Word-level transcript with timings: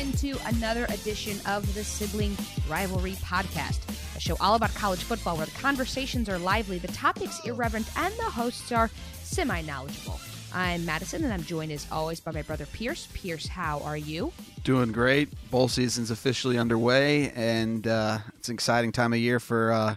into 0.00 0.38
another 0.46 0.86
edition 0.86 1.38
of 1.46 1.74
the 1.74 1.84
Sibling 1.84 2.34
Rivalry 2.70 3.12
Podcast, 3.16 3.80
a 4.16 4.20
show 4.20 4.34
all 4.40 4.54
about 4.54 4.74
college 4.74 5.02
football 5.02 5.36
where 5.36 5.44
the 5.44 5.52
conversations 5.52 6.26
are 6.30 6.38
lively, 6.38 6.78
the 6.78 6.88
topics 6.88 7.38
irreverent, 7.44 7.86
and 7.98 8.14
the 8.14 8.22
hosts 8.22 8.72
are 8.72 8.88
semi 9.22 9.60
knowledgeable. 9.60 10.18
I'm 10.54 10.86
Madison, 10.86 11.22
and 11.22 11.32
I'm 11.34 11.42
joined 11.42 11.70
as 11.70 11.86
always 11.92 12.18
by 12.18 12.32
my 12.32 12.40
brother 12.40 12.64
Pierce. 12.64 13.08
Pierce, 13.12 13.46
how 13.46 13.80
are 13.80 13.96
you? 13.98 14.32
Doing 14.64 14.90
great. 14.90 15.28
Bowl 15.50 15.68
season's 15.68 16.10
officially 16.10 16.56
underway, 16.56 17.30
and 17.32 17.86
uh, 17.86 18.20
it's 18.38 18.48
an 18.48 18.54
exciting 18.54 18.92
time 18.92 19.12
of 19.12 19.18
year 19.18 19.38
for 19.38 19.70
uh, 19.70 19.96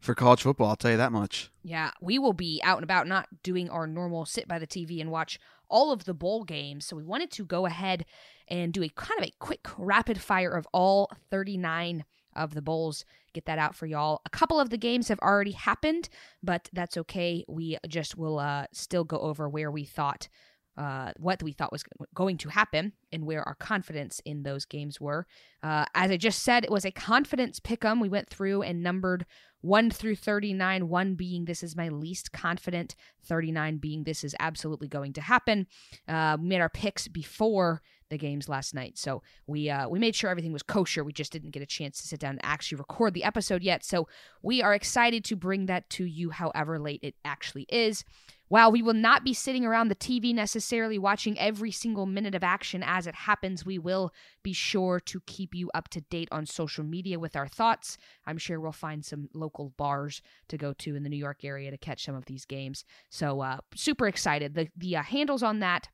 for 0.00 0.14
college 0.14 0.40
football. 0.40 0.70
I'll 0.70 0.76
tell 0.76 0.92
you 0.92 0.96
that 0.96 1.12
much. 1.12 1.50
Yeah, 1.62 1.90
we 2.00 2.18
will 2.18 2.32
be 2.32 2.62
out 2.64 2.78
and 2.78 2.84
about, 2.84 3.06
not 3.06 3.28
doing 3.42 3.68
our 3.68 3.86
normal 3.86 4.24
sit 4.24 4.48
by 4.48 4.58
the 4.58 4.66
TV 4.66 5.02
and 5.02 5.10
watch 5.10 5.38
all 5.68 5.92
of 5.92 6.04
the 6.04 6.14
bowl 6.14 6.44
games. 6.44 6.86
So 6.86 6.96
we 6.96 7.04
wanted 7.04 7.30
to 7.32 7.44
go 7.44 7.66
ahead 7.66 8.04
and 8.52 8.72
do 8.72 8.82
a 8.82 8.88
kind 8.90 9.18
of 9.18 9.26
a 9.26 9.32
quick 9.38 9.66
rapid 9.78 10.20
fire 10.20 10.52
of 10.52 10.68
all 10.72 11.10
39 11.30 12.04
of 12.36 12.54
the 12.54 12.60
bowls. 12.60 13.06
Get 13.32 13.46
that 13.46 13.58
out 13.58 13.74
for 13.74 13.86
y'all. 13.86 14.20
A 14.26 14.30
couple 14.30 14.60
of 14.60 14.68
the 14.68 14.76
games 14.76 15.08
have 15.08 15.18
already 15.20 15.52
happened, 15.52 16.10
but 16.42 16.68
that's 16.72 16.98
okay. 16.98 17.46
We 17.48 17.78
just 17.88 18.16
will 18.16 18.38
uh, 18.38 18.66
still 18.70 19.04
go 19.04 19.16
over 19.16 19.48
where 19.48 19.70
we 19.70 19.84
thought 19.84 20.28
uh, 20.76 21.12
what 21.16 21.42
we 21.42 21.52
thought 21.52 21.72
was 21.72 21.84
going 22.14 22.36
to 22.38 22.50
happen 22.50 22.92
and 23.12 23.26
where 23.26 23.42
our 23.42 23.54
confidence 23.54 24.20
in 24.24 24.42
those 24.42 24.64
games 24.64 25.00
were. 25.00 25.26
Uh, 25.62 25.84
as 25.94 26.10
I 26.10 26.16
just 26.16 26.42
said, 26.42 26.64
it 26.64 26.70
was 26.70 26.84
a 26.84 26.90
confidence 26.90 27.60
pick 27.60 27.84
'em. 27.84 28.00
We 28.00 28.08
went 28.08 28.28
through 28.28 28.62
and 28.62 28.82
numbered 28.82 29.26
1 29.62 29.90
through 29.90 30.16
39, 30.16 30.88
1 30.88 31.14
being 31.14 31.44
this 31.44 31.62
is 31.62 31.76
my 31.76 31.88
least 31.88 32.32
confident, 32.32 32.96
39 33.24 33.78
being 33.78 34.04
this 34.04 34.24
is 34.24 34.34
absolutely 34.40 34.88
going 34.88 35.12
to 35.14 35.20
happen. 35.20 35.66
Uh, 36.08 36.36
we 36.40 36.48
made 36.48 36.60
our 36.60 36.68
picks 36.68 37.06
before 37.08 37.80
the 38.12 38.18
games 38.18 38.48
last 38.48 38.74
night. 38.74 38.98
So 38.98 39.22
we 39.46 39.70
uh, 39.70 39.88
we 39.88 39.98
made 39.98 40.14
sure 40.14 40.28
everything 40.28 40.52
was 40.52 40.62
kosher. 40.62 41.02
We 41.02 41.12
just 41.12 41.32
didn't 41.32 41.50
get 41.50 41.62
a 41.62 41.66
chance 41.66 42.00
to 42.00 42.06
sit 42.06 42.20
down 42.20 42.32
and 42.32 42.40
actually 42.44 42.76
record 42.76 43.14
the 43.14 43.24
episode 43.24 43.62
yet. 43.62 43.84
So 43.84 44.06
we 44.42 44.62
are 44.62 44.74
excited 44.74 45.24
to 45.24 45.36
bring 45.36 45.66
that 45.66 45.88
to 45.90 46.04
you 46.04 46.30
however 46.30 46.78
late 46.78 47.00
it 47.02 47.14
actually 47.24 47.66
is. 47.70 48.04
While 48.48 48.70
we 48.70 48.82
will 48.82 48.92
not 48.92 49.24
be 49.24 49.32
sitting 49.32 49.64
around 49.64 49.88
the 49.88 49.94
TV 49.94 50.34
necessarily 50.34 50.98
watching 50.98 51.38
every 51.38 51.70
single 51.70 52.04
minute 52.04 52.34
of 52.34 52.44
action 52.44 52.82
as 52.84 53.01
it 53.06 53.14
happens, 53.14 53.64
we 53.64 53.78
will 53.78 54.12
be 54.42 54.52
sure 54.52 55.00
to 55.00 55.20
keep 55.26 55.54
you 55.54 55.70
up 55.74 55.88
to 55.90 56.00
date 56.02 56.28
on 56.32 56.46
social 56.46 56.84
media 56.84 57.18
with 57.18 57.36
our 57.36 57.48
thoughts. 57.48 57.98
I'm 58.26 58.38
sure 58.38 58.60
we'll 58.60 58.72
find 58.72 59.04
some 59.04 59.28
local 59.34 59.74
bars 59.76 60.22
to 60.48 60.56
go 60.56 60.72
to 60.74 60.96
in 60.96 61.02
the 61.02 61.08
New 61.08 61.16
York 61.16 61.44
area 61.44 61.70
to 61.70 61.78
catch 61.78 62.04
some 62.04 62.14
of 62.14 62.26
these 62.26 62.44
games. 62.44 62.84
So 63.10 63.40
uh, 63.40 63.58
super 63.74 64.06
excited. 64.06 64.54
The 64.54 64.68
the 64.76 64.96
uh, 64.96 65.02
handles 65.02 65.42
on 65.42 65.60
that 65.60 65.88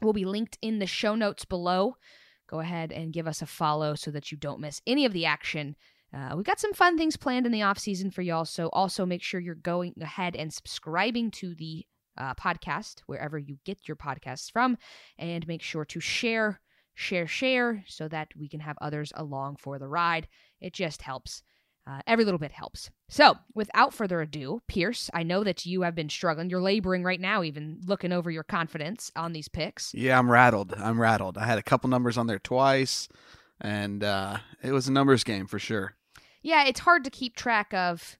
will 0.00 0.12
be 0.12 0.24
linked 0.24 0.58
in 0.62 0.78
the 0.78 0.86
show 0.86 1.14
notes 1.14 1.44
below. 1.44 1.96
Go 2.48 2.60
ahead 2.60 2.92
and 2.92 3.12
give 3.12 3.26
us 3.26 3.40
a 3.40 3.46
follow 3.46 3.94
so 3.94 4.10
that 4.10 4.30
you 4.30 4.36
don't 4.36 4.60
miss 4.60 4.82
any 4.86 5.06
of 5.06 5.12
the 5.12 5.24
action 5.24 5.76
uh, 6.14 6.34
we've 6.36 6.44
got 6.44 6.60
some 6.60 6.74
fun 6.74 6.98
things 6.98 7.16
planned 7.16 7.46
in 7.46 7.52
the 7.52 7.62
off 7.62 7.78
season 7.78 8.10
for 8.10 8.22
y'all. 8.22 8.44
So 8.44 8.68
also 8.72 9.06
make 9.06 9.22
sure 9.22 9.40
you're 9.40 9.54
going 9.54 9.94
ahead 10.00 10.36
and 10.36 10.52
subscribing 10.52 11.30
to 11.32 11.54
the 11.54 11.86
uh, 12.16 12.34
podcast 12.34 13.00
wherever 13.06 13.38
you 13.38 13.58
get 13.64 13.88
your 13.88 13.96
podcasts 13.96 14.50
from, 14.50 14.76
and 15.18 15.46
make 15.46 15.62
sure 15.62 15.84
to 15.84 16.00
share, 16.00 16.60
share, 16.94 17.26
share, 17.26 17.84
so 17.86 18.08
that 18.08 18.28
we 18.36 18.48
can 18.48 18.60
have 18.60 18.76
others 18.80 19.12
along 19.16 19.56
for 19.56 19.78
the 19.78 19.88
ride. 19.88 20.28
It 20.60 20.72
just 20.72 21.02
helps. 21.02 21.42
Uh, 21.84 22.00
every 22.06 22.24
little 22.24 22.38
bit 22.38 22.52
helps. 22.52 22.90
So, 23.08 23.34
without 23.56 23.92
further 23.92 24.20
ado, 24.20 24.62
Pierce, 24.68 25.10
I 25.12 25.24
know 25.24 25.42
that 25.42 25.66
you 25.66 25.82
have 25.82 25.96
been 25.96 26.08
struggling. 26.08 26.48
You're 26.48 26.62
laboring 26.62 27.02
right 27.02 27.20
now, 27.20 27.42
even 27.42 27.80
looking 27.84 28.12
over 28.12 28.30
your 28.30 28.44
confidence 28.44 29.10
on 29.16 29.32
these 29.32 29.48
picks. 29.48 29.92
Yeah, 29.92 30.16
I'm 30.16 30.30
rattled. 30.30 30.74
I'm 30.76 31.00
rattled. 31.00 31.36
I 31.36 31.44
had 31.44 31.58
a 31.58 31.62
couple 31.62 31.90
numbers 31.90 32.16
on 32.16 32.28
there 32.28 32.38
twice, 32.38 33.08
and 33.60 34.04
uh, 34.04 34.36
it 34.62 34.70
was 34.70 34.86
a 34.86 34.92
numbers 34.92 35.24
game 35.24 35.48
for 35.48 35.58
sure 35.58 35.96
yeah, 36.42 36.64
it's 36.66 36.80
hard 36.80 37.04
to 37.04 37.10
keep 37.10 37.36
track 37.36 37.72
of 37.72 38.18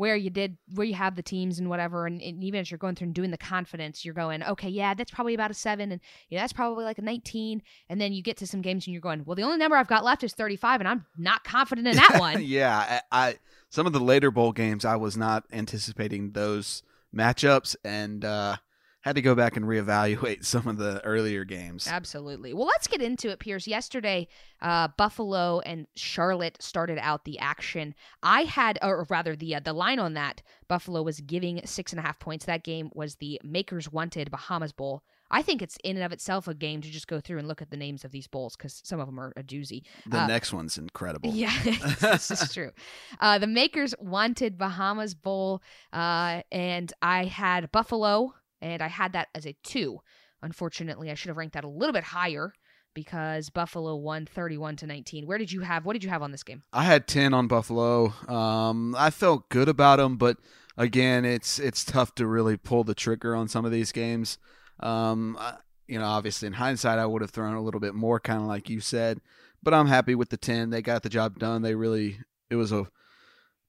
where 0.00 0.16
you 0.16 0.30
did 0.30 0.56
where 0.72 0.86
you 0.86 0.94
have 0.94 1.14
the 1.14 1.22
teams 1.22 1.58
and 1.58 1.68
whatever 1.68 2.06
and, 2.06 2.22
and, 2.22 2.42
even 2.42 2.58
as 2.58 2.70
you're 2.70 2.78
going 2.78 2.94
through 2.94 3.04
and 3.04 3.14
doing 3.14 3.30
the 3.30 3.36
confidence 3.36 4.02
you're 4.02 4.14
going 4.14 4.42
okay 4.42 4.70
yeah 4.70 4.94
that's 4.94 5.10
probably 5.10 5.34
about 5.34 5.50
a 5.50 5.54
seven 5.54 5.92
and 5.92 6.00
yeah 6.30 6.40
that's 6.40 6.54
probably 6.54 6.86
like 6.86 6.96
a 6.96 7.02
19 7.02 7.60
and 7.90 8.00
then 8.00 8.10
you 8.10 8.22
get 8.22 8.38
to 8.38 8.46
some 8.46 8.62
games 8.62 8.86
and 8.86 8.94
you're 8.94 9.02
going 9.02 9.22
well 9.26 9.34
the 9.34 9.42
only 9.42 9.58
number 9.58 9.76
i've 9.76 9.86
got 9.86 10.02
left 10.02 10.24
is 10.24 10.32
35 10.32 10.80
and 10.80 10.88
i'm 10.88 11.04
not 11.18 11.44
confident 11.44 11.86
in 11.86 11.96
that 11.96 12.16
one. 12.18 12.42
Yeah 12.50 13.00
I, 13.12 13.28
I 13.28 13.38
some 13.68 13.86
of 13.86 13.92
the 13.92 14.00
later 14.00 14.30
bowl 14.30 14.52
games 14.52 14.86
i 14.86 14.96
was 14.96 15.18
not 15.18 15.44
anticipating 15.52 16.32
those 16.32 16.82
matchups 17.14 17.76
and 17.84 18.24
uh 18.24 18.56
had 19.00 19.16
to 19.16 19.22
go 19.22 19.34
back 19.34 19.56
and 19.56 19.66
reevaluate 19.66 20.44
some 20.44 20.66
of 20.66 20.76
the 20.78 21.02
earlier 21.04 21.44
games. 21.44 21.88
Absolutely. 21.88 22.52
Well, 22.52 22.66
let's 22.66 22.86
get 22.86 23.02
into 23.02 23.30
it, 23.30 23.38
Pierce. 23.38 23.66
Yesterday, 23.66 24.28
uh, 24.60 24.88
Buffalo 24.96 25.60
and 25.60 25.86
Charlotte 25.96 26.56
started 26.60 26.98
out 26.98 27.24
the 27.24 27.38
action. 27.38 27.94
I 28.22 28.42
had, 28.42 28.78
or 28.82 29.06
rather, 29.08 29.34
the 29.36 29.56
uh, 29.56 29.60
the 29.60 29.72
line 29.72 29.98
on 29.98 30.14
that 30.14 30.42
Buffalo 30.68 31.02
was 31.02 31.20
giving 31.20 31.60
six 31.64 31.92
and 31.92 31.98
a 31.98 32.02
half 32.02 32.18
points. 32.18 32.44
That 32.44 32.64
game 32.64 32.90
was 32.94 33.16
the 33.16 33.40
Makers 33.42 33.90
Wanted 33.90 34.30
Bahamas 34.30 34.72
Bowl. 34.72 35.02
I 35.30 35.42
think 35.42 35.62
it's 35.62 35.78
in 35.84 35.96
and 35.96 36.04
of 36.04 36.12
itself 36.12 36.48
a 36.48 36.54
game 36.54 36.80
to 36.80 36.90
just 36.90 37.06
go 37.06 37.20
through 37.20 37.38
and 37.38 37.46
look 37.46 37.62
at 37.62 37.70
the 37.70 37.76
names 37.76 38.04
of 38.04 38.10
these 38.10 38.26
bowls 38.26 38.56
because 38.56 38.80
some 38.84 38.98
of 38.98 39.06
them 39.06 39.20
are 39.20 39.32
a 39.36 39.44
doozy. 39.44 39.82
The 40.06 40.22
uh, 40.22 40.26
next 40.26 40.52
one's 40.52 40.76
incredible. 40.76 41.30
Yeah, 41.30 41.56
this 42.00 42.30
is 42.32 42.52
true. 42.52 42.72
Uh, 43.20 43.38
the 43.38 43.46
Makers 43.46 43.94
wanted 44.00 44.58
Bahamas 44.58 45.14
Bowl, 45.14 45.62
uh, 45.92 46.42
and 46.50 46.92
I 47.00 47.26
had 47.26 47.70
Buffalo 47.70 48.34
and 48.60 48.82
I 48.82 48.88
had 48.88 49.12
that 49.12 49.28
as 49.34 49.46
a 49.46 49.56
two. 49.62 50.00
Unfortunately, 50.42 51.10
I 51.10 51.14
should 51.14 51.28
have 51.28 51.36
ranked 51.36 51.54
that 51.54 51.64
a 51.64 51.68
little 51.68 51.92
bit 51.92 52.04
higher 52.04 52.52
because 52.94 53.50
Buffalo 53.50 53.94
won 53.96 54.26
31 54.26 54.76
to 54.76 54.86
19. 54.86 55.26
Where 55.26 55.38
did 55.38 55.52
you 55.52 55.60
have 55.60 55.84
what 55.84 55.92
did 55.92 56.04
you 56.04 56.10
have 56.10 56.22
on 56.22 56.32
this 56.32 56.42
game? 56.42 56.62
I 56.72 56.84
had 56.84 57.06
10 57.06 57.34
on 57.34 57.46
Buffalo. 57.46 58.12
Um, 58.28 58.94
I 58.96 59.10
felt 59.10 59.48
good 59.48 59.68
about 59.68 59.96
them, 59.98 60.16
but 60.16 60.38
again, 60.76 61.24
it's 61.24 61.58
it's 61.58 61.84
tough 61.84 62.14
to 62.16 62.26
really 62.26 62.56
pull 62.56 62.84
the 62.84 62.94
trigger 62.94 63.34
on 63.34 63.48
some 63.48 63.64
of 63.64 63.72
these 63.72 63.92
games. 63.92 64.38
Um, 64.80 65.38
you 65.86 65.98
know, 65.98 66.06
obviously 66.06 66.46
in 66.46 66.54
hindsight, 66.54 66.98
I 66.98 67.06
would 67.06 67.22
have 67.22 67.30
thrown 67.30 67.54
a 67.54 67.62
little 67.62 67.80
bit 67.80 67.94
more, 67.94 68.20
kind 68.20 68.40
of 68.40 68.46
like 68.46 68.70
you 68.70 68.80
said, 68.80 69.20
but 69.62 69.74
I'm 69.74 69.88
happy 69.88 70.14
with 70.14 70.30
the 70.30 70.36
10. 70.36 70.70
They 70.70 70.82
got 70.82 71.02
the 71.02 71.08
job 71.08 71.38
done. 71.38 71.62
They 71.62 71.74
really 71.74 72.20
it 72.48 72.56
was 72.56 72.72
a 72.72 72.88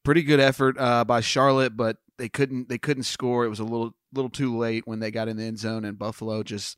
pretty 0.03 0.23
good 0.23 0.39
effort 0.39 0.77
uh, 0.79 1.03
by 1.03 1.21
Charlotte, 1.21 1.75
but 1.75 1.97
they 2.17 2.29
couldn't 2.29 2.69
they 2.69 2.77
couldn't 2.77 3.03
score. 3.03 3.45
It 3.45 3.49
was 3.49 3.59
a 3.59 3.65
little 3.65 3.95
little 4.13 4.29
too 4.29 4.57
late 4.57 4.83
when 4.85 4.99
they 4.99 5.11
got 5.11 5.27
in 5.27 5.37
the 5.37 5.43
end 5.43 5.59
zone, 5.59 5.85
and 5.85 5.97
Buffalo 5.97 6.43
just 6.43 6.77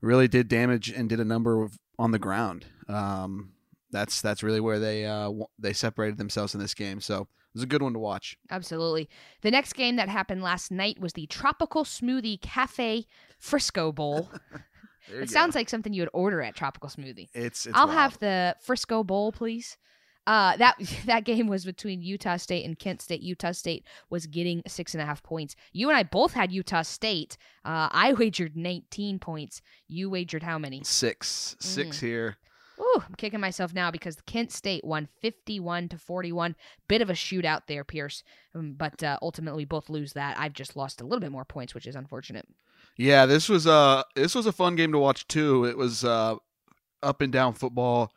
really 0.00 0.28
did 0.28 0.48
damage 0.48 0.90
and 0.90 1.08
did 1.08 1.20
a 1.20 1.24
number 1.24 1.62
of 1.62 1.78
on 1.98 2.10
the 2.10 2.18
ground. 2.18 2.66
Um, 2.88 3.52
that's 3.90 4.20
that's 4.20 4.42
really 4.42 4.60
where 4.60 4.78
they 4.78 5.04
uh, 5.06 5.30
they 5.58 5.72
separated 5.72 6.18
themselves 6.18 6.54
in 6.54 6.60
this 6.60 6.74
game. 6.74 7.00
So 7.00 7.22
it 7.22 7.54
was 7.54 7.62
a 7.62 7.66
good 7.66 7.82
one 7.82 7.92
to 7.94 7.98
watch. 7.98 8.36
Absolutely. 8.50 9.08
The 9.42 9.50
next 9.50 9.72
game 9.74 9.96
that 9.96 10.08
happened 10.08 10.42
last 10.42 10.70
night 10.70 11.00
was 11.00 11.12
the 11.14 11.26
Tropical 11.26 11.84
Smoothie 11.84 12.40
Cafe 12.40 13.06
Frisco 13.38 13.92
Bowl. 13.92 14.30
it 15.08 15.30
sounds 15.30 15.54
like 15.54 15.68
something 15.68 15.92
you 15.92 16.02
would 16.02 16.10
order 16.12 16.40
at 16.42 16.54
Tropical 16.54 16.88
Smoothie. 16.88 17.28
It's. 17.34 17.66
it's 17.66 17.76
I'll 17.76 17.86
wild. 17.88 17.98
have 17.98 18.18
the 18.18 18.56
Frisco 18.60 19.02
Bowl, 19.02 19.32
please. 19.32 19.76
Uh, 20.26 20.56
that 20.56 20.76
that 21.06 21.24
game 21.24 21.46
was 21.46 21.64
between 21.64 22.02
Utah 22.02 22.36
State 22.36 22.64
and 22.64 22.78
Kent 22.78 23.02
State. 23.02 23.20
Utah 23.20 23.52
State 23.52 23.84
was 24.08 24.26
getting 24.26 24.62
six 24.66 24.94
and 24.94 25.02
a 25.02 25.06
half 25.06 25.22
points. 25.22 25.56
You 25.72 25.88
and 25.88 25.96
I 25.96 26.02
both 26.02 26.32
had 26.32 26.52
Utah 26.52 26.82
State. 26.82 27.36
Uh, 27.64 27.88
I 27.90 28.12
wagered 28.18 28.56
19 28.56 29.18
points. 29.18 29.62
You 29.88 30.10
wagered 30.10 30.42
how 30.42 30.58
many? 30.58 30.82
Six. 30.84 31.56
Six 31.58 31.98
mm. 31.98 32.00
here. 32.00 32.36
Ooh, 32.80 33.02
I'm 33.06 33.14
kicking 33.16 33.40
myself 33.40 33.74
now 33.74 33.90
because 33.90 34.16
Kent 34.22 34.50
State 34.50 34.84
won 34.84 35.06
51 35.20 35.90
to 35.90 35.98
41. 35.98 36.56
Bit 36.88 37.02
of 37.02 37.10
a 37.10 37.14
shootout 37.14 37.62
there, 37.66 37.84
Pierce. 37.84 38.22
Um, 38.54 38.72
but 38.72 39.02
uh, 39.02 39.18
ultimately, 39.20 39.62
we 39.62 39.64
both 39.66 39.90
lose 39.90 40.14
that. 40.14 40.38
I've 40.38 40.54
just 40.54 40.76
lost 40.76 41.02
a 41.02 41.04
little 41.04 41.20
bit 41.20 41.30
more 41.30 41.44
points, 41.44 41.74
which 41.74 41.86
is 41.86 41.94
unfortunate. 41.94 42.48
Yeah, 42.96 43.26
this 43.26 43.48
was 43.48 43.66
uh 43.66 44.02
this 44.14 44.34
was 44.34 44.46
a 44.46 44.52
fun 44.52 44.76
game 44.76 44.92
to 44.92 44.98
watch 44.98 45.26
too. 45.26 45.64
It 45.64 45.76
was 45.76 46.04
uh 46.04 46.36
up 47.02 47.20
and 47.20 47.32
down 47.32 47.54
football. 47.54 48.12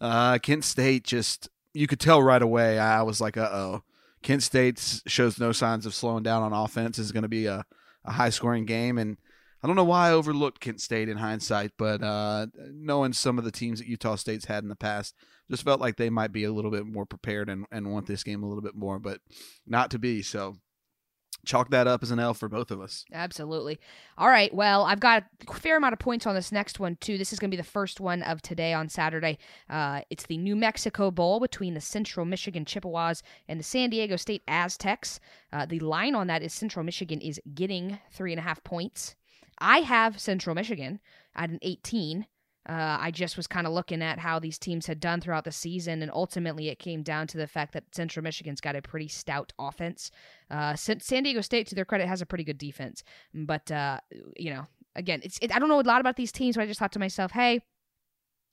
Uh, 0.00 0.38
Kent 0.38 0.64
State 0.64 1.04
just 1.04 1.48
you 1.72 1.86
could 1.86 2.00
tell 2.00 2.22
right 2.22 2.42
away. 2.42 2.78
I 2.78 3.02
was 3.02 3.20
like, 3.20 3.36
uh 3.36 3.50
oh. 3.52 3.82
Kent 4.22 4.42
State 4.42 5.02
shows 5.06 5.38
no 5.38 5.52
signs 5.52 5.84
of 5.84 5.94
slowing 5.94 6.22
down 6.22 6.42
on 6.42 6.52
offense. 6.52 6.98
Is 6.98 7.12
going 7.12 7.22
to 7.22 7.28
be 7.28 7.46
a, 7.46 7.64
a 8.04 8.12
high 8.12 8.30
scoring 8.30 8.64
game, 8.64 8.96
and 8.98 9.18
I 9.62 9.66
don't 9.66 9.76
know 9.76 9.84
why 9.84 10.08
I 10.08 10.12
overlooked 10.12 10.60
Kent 10.60 10.80
State 10.80 11.08
in 11.08 11.18
hindsight, 11.18 11.72
but 11.78 12.02
uh, 12.02 12.46
knowing 12.72 13.12
some 13.12 13.38
of 13.38 13.44
the 13.44 13.50
teams 13.50 13.78
that 13.78 13.88
Utah 13.88 14.16
State's 14.16 14.44
had 14.44 14.62
in 14.62 14.68
the 14.68 14.76
past, 14.76 15.14
just 15.50 15.62
felt 15.62 15.80
like 15.80 15.96
they 15.96 16.10
might 16.10 16.32
be 16.32 16.44
a 16.44 16.52
little 16.52 16.70
bit 16.70 16.86
more 16.86 17.06
prepared 17.06 17.48
and, 17.48 17.66
and 17.70 17.92
want 17.92 18.06
this 18.06 18.22
game 18.22 18.42
a 18.42 18.46
little 18.46 18.62
bit 18.62 18.74
more, 18.74 18.98
but 18.98 19.20
not 19.66 19.90
to 19.90 19.98
be. 19.98 20.22
So 20.22 20.56
chalk 21.44 21.70
that 21.70 21.86
up 21.86 22.02
as 22.02 22.10
an 22.10 22.18
L 22.18 22.34
for 22.34 22.48
both 22.48 22.70
of 22.70 22.80
us. 22.80 23.04
Absolutely. 23.12 23.78
All 24.18 24.28
right. 24.28 24.52
Well, 24.54 24.84
I've 24.84 25.00
got 25.00 25.24
a 25.48 25.54
fair 25.54 25.76
amount 25.76 25.92
of 25.92 25.98
points 25.98 26.26
on 26.26 26.34
this 26.34 26.52
next 26.52 26.80
one, 26.80 26.96
too. 27.00 27.18
This 27.18 27.32
is 27.32 27.38
going 27.38 27.50
to 27.50 27.56
be 27.56 27.60
the 27.60 27.68
first 27.68 28.00
one 28.00 28.22
of 28.22 28.42
today 28.42 28.72
on 28.72 28.88
Saturday. 28.88 29.38
Uh, 29.68 30.02
it's 30.10 30.26
the 30.26 30.38
New 30.38 30.56
Mexico 30.56 31.10
Bowl 31.10 31.40
between 31.40 31.74
the 31.74 31.80
Central 31.80 32.26
Michigan 32.26 32.64
Chippewas 32.64 33.22
and 33.48 33.58
the 33.58 33.64
San 33.64 33.90
Diego 33.90 34.16
State 34.16 34.42
Aztecs. 34.48 35.20
Uh, 35.52 35.66
the 35.66 35.80
line 35.80 36.14
on 36.14 36.26
that 36.26 36.42
is 36.42 36.52
Central 36.52 36.84
Michigan 36.84 37.20
is 37.20 37.40
getting 37.54 37.98
three 38.10 38.32
and 38.32 38.40
a 38.40 38.42
half 38.42 38.62
points. 38.64 39.16
I 39.58 39.78
have 39.78 40.20
Central 40.20 40.54
Michigan 40.54 41.00
at 41.34 41.50
an 41.50 41.58
18. 41.62 42.26
Uh, 42.66 42.96
I 42.98 43.10
just 43.10 43.36
was 43.36 43.46
kind 43.46 43.66
of 43.66 43.74
looking 43.74 44.02
at 44.02 44.18
how 44.18 44.38
these 44.38 44.58
teams 44.58 44.86
had 44.86 44.98
done 44.98 45.20
throughout 45.20 45.44
the 45.44 45.52
season, 45.52 46.00
and 46.00 46.10
ultimately 46.10 46.68
it 46.68 46.78
came 46.78 47.02
down 47.02 47.26
to 47.28 47.36
the 47.36 47.46
fact 47.46 47.74
that 47.74 47.94
Central 47.94 48.22
Michigan's 48.22 48.60
got 48.60 48.74
a 48.74 48.80
pretty 48.80 49.08
stout 49.08 49.52
offense. 49.58 50.10
Uh, 50.50 50.74
San 50.74 51.22
Diego 51.22 51.42
State, 51.42 51.66
to 51.68 51.74
their 51.74 51.84
credit, 51.84 52.08
has 52.08 52.22
a 52.22 52.26
pretty 52.26 52.44
good 52.44 52.58
defense, 52.58 53.04
but 53.34 53.70
uh, 53.70 54.00
you 54.36 54.50
know, 54.50 54.66
again, 54.96 55.20
it's 55.22 55.38
it, 55.42 55.54
I 55.54 55.58
don't 55.58 55.68
know 55.68 55.80
a 55.80 55.82
lot 55.82 56.00
about 56.00 56.16
these 56.16 56.32
teams, 56.32 56.56
but 56.56 56.62
I 56.62 56.66
just 56.66 56.80
thought 56.80 56.92
to 56.92 56.98
myself, 56.98 57.32
hey, 57.32 57.60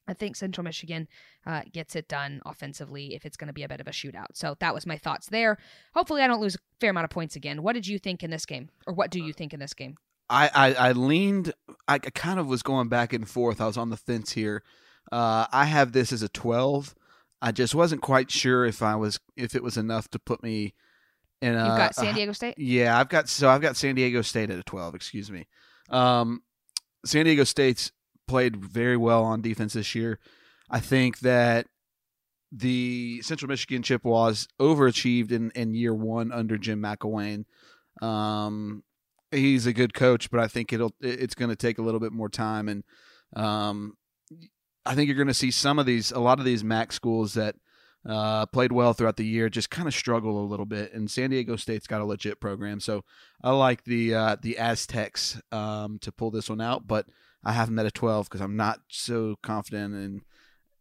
I 0.07 0.13
think 0.13 0.35
Central 0.35 0.65
Michigan 0.65 1.07
uh, 1.45 1.61
gets 1.71 1.95
it 1.95 2.09
done 2.09 2.41
offensively 2.45 3.15
if 3.15 3.25
it's 3.25 3.37
going 3.37 3.47
to 3.47 3.53
be 3.53 3.63
a 3.63 3.69
bit 3.69 3.79
of 3.79 3.87
a 3.87 3.91
shootout. 3.91 4.33
So 4.33 4.55
that 4.59 4.73
was 4.73 4.85
my 4.85 4.97
thoughts 4.97 5.27
there. 5.27 5.57
Hopefully, 5.93 6.21
I 6.21 6.27
don't 6.27 6.41
lose 6.41 6.55
a 6.55 6.59
fair 6.81 6.89
amount 6.89 7.05
of 7.05 7.11
points 7.11 7.35
again. 7.37 7.63
What 7.63 7.73
did 7.73 7.87
you 7.87 7.97
think 7.97 8.23
in 8.23 8.31
this 8.31 8.45
game, 8.45 8.69
or 8.85 8.93
what 8.93 9.09
do 9.09 9.21
you 9.21 9.31
think 9.31 9.53
in 9.53 9.59
this 9.59 9.73
game? 9.73 9.95
I, 10.31 10.49
I, 10.53 10.73
I 10.73 10.91
leaned. 10.93 11.53
I 11.87 11.99
kind 11.99 12.39
of 12.39 12.47
was 12.47 12.63
going 12.63 12.87
back 12.87 13.11
and 13.11 13.27
forth. 13.27 13.59
I 13.59 13.67
was 13.67 13.77
on 13.77 13.89
the 13.89 13.97
fence 13.97 14.31
here. 14.31 14.63
Uh, 15.11 15.45
I 15.51 15.65
have 15.65 15.91
this 15.91 16.13
as 16.13 16.23
a 16.23 16.29
twelve. 16.29 16.95
I 17.41 17.51
just 17.51 17.75
wasn't 17.75 18.01
quite 18.01 18.31
sure 18.31 18.65
if 18.65 18.81
I 18.81 18.95
was 18.95 19.19
if 19.35 19.55
it 19.55 19.63
was 19.63 19.75
enough 19.75 20.07
to 20.11 20.19
put 20.19 20.41
me 20.41 20.73
in. 21.41 21.55
A, 21.55 21.67
You've 21.67 21.77
got 21.77 21.95
San 21.95 22.15
Diego 22.15 22.31
State. 22.31 22.55
yeah, 22.57 22.97
I've 22.97 23.09
got 23.09 23.27
so 23.27 23.49
I've 23.49 23.61
got 23.61 23.75
San 23.75 23.95
Diego 23.95 24.21
State 24.21 24.49
at 24.49 24.57
a 24.59 24.63
twelve. 24.63 24.95
Excuse 24.95 25.29
me. 25.29 25.47
Um, 25.89 26.43
San 27.05 27.25
Diego 27.25 27.43
State's 27.43 27.91
played 28.27 28.55
very 28.55 28.95
well 28.95 29.23
on 29.23 29.41
defense 29.41 29.73
this 29.73 29.93
year. 29.95 30.19
I 30.69 30.79
think 30.79 31.19
that 31.19 31.67
the 32.53 33.21
Central 33.23 33.49
Michigan 33.49 33.81
Chippewas 33.81 34.47
overachieved 34.59 35.31
in, 35.31 35.51
in 35.51 35.73
year 35.73 35.93
one 35.93 36.31
under 36.31 36.57
Jim 36.57 36.81
McElwain. 36.81 37.45
Um, 38.01 38.83
he's 39.31 39.65
a 39.65 39.73
good 39.73 39.93
coach, 39.93 40.29
but 40.29 40.39
I 40.39 40.47
think 40.47 40.73
it'll 40.73 40.93
it's 41.01 41.35
going 41.35 41.49
to 41.49 41.55
take 41.55 41.77
a 41.77 41.81
little 41.81 41.99
bit 41.99 42.11
more 42.11 42.29
time, 42.29 42.67
and 42.69 42.83
um, 43.35 43.97
I 44.85 44.95
think 44.95 45.07
you're 45.07 45.17
going 45.17 45.27
to 45.27 45.33
see 45.33 45.51
some 45.51 45.79
of 45.79 45.85
these, 45.85 46.11
a 46.11 46.19
lot 46.19 46.39
of 46.39 46.45
these 46.45 46.63
MAC 46.63 46.91
schools 46.91 47.33
that 47.35 47.55
uh, 48.07 48.45
played 48.47 48.71
well 48.71 48.93
throughout 48.93 49.17
the 49.17 49.25
year, 49.25 49.49
just 49.49 49.69
kind 49.69 49.87
of 49.87 49.93
struggle 49.93 50.43
a 50.43 50.45
little 50.45 50.65
bit. 50.65 50.93
And 50.93 51.09
San 51.09 51.29
Diego 51.29 51.55
State's 51.55 51.87
got 51.87 52.01
a 52.01 52.05
legit 52.05 52.39
program, 52.39 52.79
so 52.79 53.03
I 53.43 53.51
like 53.51 53.83
the 53.83 54.15
uh, 54.15 54.35
the 54.41 54.57
Aztecs 54.57 55.41
um, 55.51 55.99
to 56.01 56.11
pull 56.11 56.31
this 56.31 56.49
one 56.49 56.61
out, 56.61 56.87
but 56.87 57.07
I 57.43 57.53
have 57.53 57.67
them 57.67 57.79
at 57.79 57.85
a 57.85 57.91
12 57.91 58.29
because 58.29 58.41
I'm 58.41 58.55
not 58.55 58.79
so 58.87 59.35
confident 59.41 59.95
in 59.95 60.21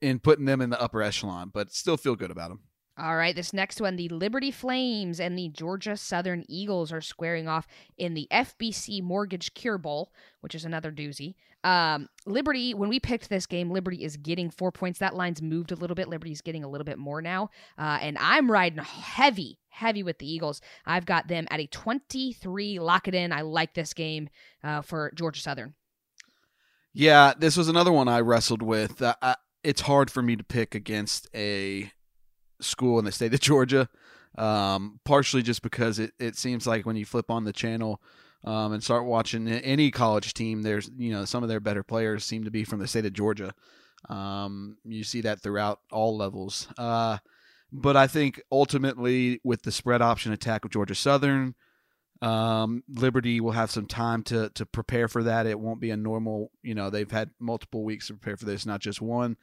in 0.00 0.19
putting 0.19 0.47
them 0.47 0.61
in 0.61 0.70
the 0.70 0.81
upper 0.81 1.02
echelon, 1.02 1.50
but 1.52 1.73
still 1.73 1.97
feel 1.97 2.17
good 2.17 2.31
about 2.31 2.49
them. 2.49 2.61
All 3.00 3.17
right, 3.17 3.35
this 3.35 3.55
next 3.55 3.81
one, 3.81 3.97
the 3.97 4.11
Liberty 4.11 4.50
Flames 4.50 5.20
and 5.20 5.38
the 5.38 5.49
Georgia 5.49 5.97
Southern 5.97 6.44
Eagles 6.49 6.93
are 6.93 7.00
squaring 7.00 7.49
off 7.49 7.67
in 7.97 8.12
the 8.12 8.29
FBC 8.31 9.02
Mortgage 9.02 9.55
Cure 9.55 9.79
Bowl, 9.79 10.12
which 10.43 10.55
is 10.55 10.67
another 10.67 10.93
doozy. 10.93 11.35
Um, 11.64 12.11
Liberty, 12.26 12.75
when 12.75 12.91
we 12.91 13.00
picked 13.00 13.31
this 13.31 13.47
game, 13.47 13.70
Liberty 13.70 14.05
is 14.05 14.19
getting 14.19 14.50
four 14.50 14.70
points. 14.70 14.99
That 14.99 15.14
line's 15.14 15.41
moved 15.41 15.73
a 15.73 15.76
little 15.76 15.94
bit. 15.94 16.08
Liberty's 16.08 16.43
getting 16.43 16.62
a 16.62 16.69
little 16.69 16.85
bit 16.85 16.99
more 16.99 17.23
now. 17.23 17.49
Uh, 17.79 17.99
and 18.02 18.19
I'm 18.19 18.50
riding 18.50 18.85
heavy, 18.85 19.58
heavy 19.70 20.02
with 20.02 20.19
the 20.19 20.31
Eagles. 20.31 20.61
I've 20.85 21.06
got 21.06 21.26
them 21.26 21.47
at 21.50 21.61
a 21.61 21.67
23. 21.69 22.81
Lock 22.81 23.08
it 23.08 23.14
in. 23.14 23.32
I 23.32 23.41
like 23.41 23.73
this 23.73 23.94
game 23.94 24.29
uh, 24.62 24.82
for 24.82 25.11
Georgia 25.14 25.41
Southern. 25.41 25.75
Yeah, 26.93 27.32
this 27.38 27.56
was 27.56 27.69
another 27.69 27.93
one 27.93 28.08
I 28.08 28.20
wrestled 28.20 28.62
with. 28.62 29.00
Uh, 29.00 29.14
I, 29.23 29.37
it's 29.64 29.82
hard 29.82 30.11
for 30.11 30.20
me 30.23 30.37
to 30.37 30.44
pick 30.44 30.75
against 30.75 31.29
a 31.35 31.93
school 32.61 32.99
in 32.99 33.05
the 33.05 33.12
state 33.12 33.35
of 33.35 33.41
Georgia, 33.41 33.89
um, 34.39 35.01
partially 35.05 35.43
just 35.43 35.62
because 35.62 35.99
it, 35.99 36.12
it 36.19 36.37
seems 36.37 36.67
like 36.67 36.87
when 36.87 36.97
you 36.97 37.05
flip 37.05 37.31
on 37.31 37.45
the 37.45 37.53
channel 37.53 38.01
um, 38.45 38.73
and 38.73 38.83
start 38.83 39.05
watching 39.05 39.49
any 39.49 39.91
college 39.91 40.35
team, 40.35 40.62
there's 40.62 40.91
you 40.97 41.12
know 41.12 41.25
some 41.25 41.43
of 41.43 41.49
their 41.49 41.61
better 41.61 41.83
players 41.83 42.25
seem 42.25 42.45
to 42.45 42.51
be 42.51 42.65
from 42.65 42.79
the 42.79 42.87
state 42.89 43.07
of 43.07 43.12
Georgia. 43.12 43.53
Um, 44.09 44.79
you 44.85 45.05
see 45.05 45.21
that 45.23 45.41
throughout 45.41 45.81
all 45.91 46.17
levels. 46.17 46.69
Uh, 46.79 47.19
but 47.73 47.97
I 47.97 48.07
think 48.07 48.41
ultimately 48.51 49.41
with 49.45 49.62
the 49.62 49.73
spread 49.73 50.03
option 50.03 50.33
attack 50.33 50.65
of 50.65 50.71
Georgia 50.71 50.95
Southern, 50.95 51.55
um, 52.22 52.82
Liberty 52.88 53.40
will 53.40 53.52
have 53.52 53.70
some 53.70 53.87
time 53.87 54.22
to 54.25 54.50
to 54.50 54.67
prepare 54.67 55.08
for 55.08 55.22
that. 55.25 55.46
It 55.46 55.58
won't 55.58 55.81
be 55.81 55.90
a 55.90 55.96
normal, 55.96 56.50
you 56.62 56.75
know, 56.75 56.90
they've 56.90 57.11
had 57.11 57.31
multiple 57.38 57.82
weeks 57.84 58.08
to 58.08 58.14
prepare 58.14 58.37
for 58.37 58.44
this, 58.44 58.67
not 58.67 58.81
just 58.81 59.00
one. 59.00 59.37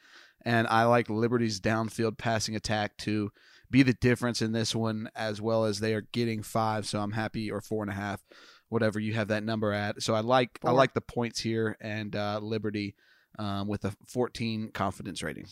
And 0.45 0.68
I 0.68 0.83
like 0.83 1.09
Liberty's 1.09 1.59
downfield 1.59 2.18
passing 2.18 2.56
attack 2.56 2.97
to 3.00 3.31
be 3.69 3.83
the 3.83 3.94
difference 3.94 4.41
in 4.41 4.51
this 4.51 4.75
one, 4.75 5.09
as 5.15 5.41
well 5.41 5.65
as 5.65 5.79
they 5.79 5.94
are 5.94 6.07
getting 6.12 6.44
five. 6.44 6.85
So 6.85 7.00
I'm 7.00 7.12
happy, 7.12 7.51
or 7.51 7.62
four 7.62 7.83
and 7.83 7.91
a 7.91 7.95
half, 7.95 8.21
whatever 8.69 9.00
you 9.00 9.13
have 9.13 9.30
that 9.30 9.44
number 9.44 9.73
at. 9.73 10.01
So 10.01 10.13
I 10.13 10.21
like 10.21 10.59
Four. 10.62 10.69
I 10.69 10.73
like 10.73 10.94
the 10.94 11.01
points 11.01 11.39
here 11.39 11.77
and 11.81 12.15
uh, 12.15 12.39
Liberty 12.41 12.95
um, 13.39 13.68
with 13.68 13.85
a 13.85 13.94
14 14.07 14.71
confidence 14.71 15.23
rating. 15.23 15.47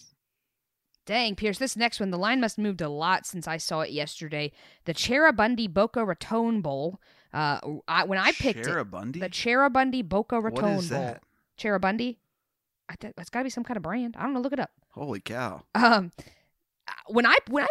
Dang, 1.06 1.36
Pierce, 1.36 1.60
this 1.60 1.78
next 1.78 2.00
one, 2.00 2.10
the 2.10 2.18
line 2.18 2.42
must 2.42 2.57
have 2.57 2.63
moved 2.63 2.81
a 2.81 2.89
lot 2.89 3.28
since 3.28 3.48
I 3.48 3.57
saw 3.57 3.81
it 3.81 3.92
yesterday. 3.92 4.51
The 4.86 4.94
Cheribundi 4.94 5.71
Boca 5.71 6.04
Raton 6.04 6.62
Bowl. 6.62 7.00
Uh, 7.33 7.60
I, 7.88 8.06
when 8.06 8.18
I 8.18 8.31
picked 8.31 8.66
Cheribundi? 8.66 9.18
it, 9.18 9.19
the 9.19 9.30
Cheribundi 9.30 10.07
Boca 10.07 10.39
Raton 10.39 10.63
what 10.63 10.80
is 10.80 10.89
Bowl. 10.89 11.00
That? 11.00 11.24
Cheribundi? 11.57 12.18
I 12.89 12.95
th- 12.95 13.13
that's 13.18 13.30
got 13.30 13.39
to 13.39 13.44
be 13.45 13.50
some 13.50 13.63
kind 13.63 13.77
of 13.77 13.83
brand. 13.83 14.16
I 14.18 14.24
don't 14.24 14.33
know. 14.33 14.39
Look 14.42 14.54
it 14.54 14.60
up. 14.60 14.72
Holy 14.92 15.19
cow! 15.19 15.63
Um, 15.74 16.12
when 17.07 17.25
I 17.25 17.38
when 17.50 17.63
I 17.63 17.68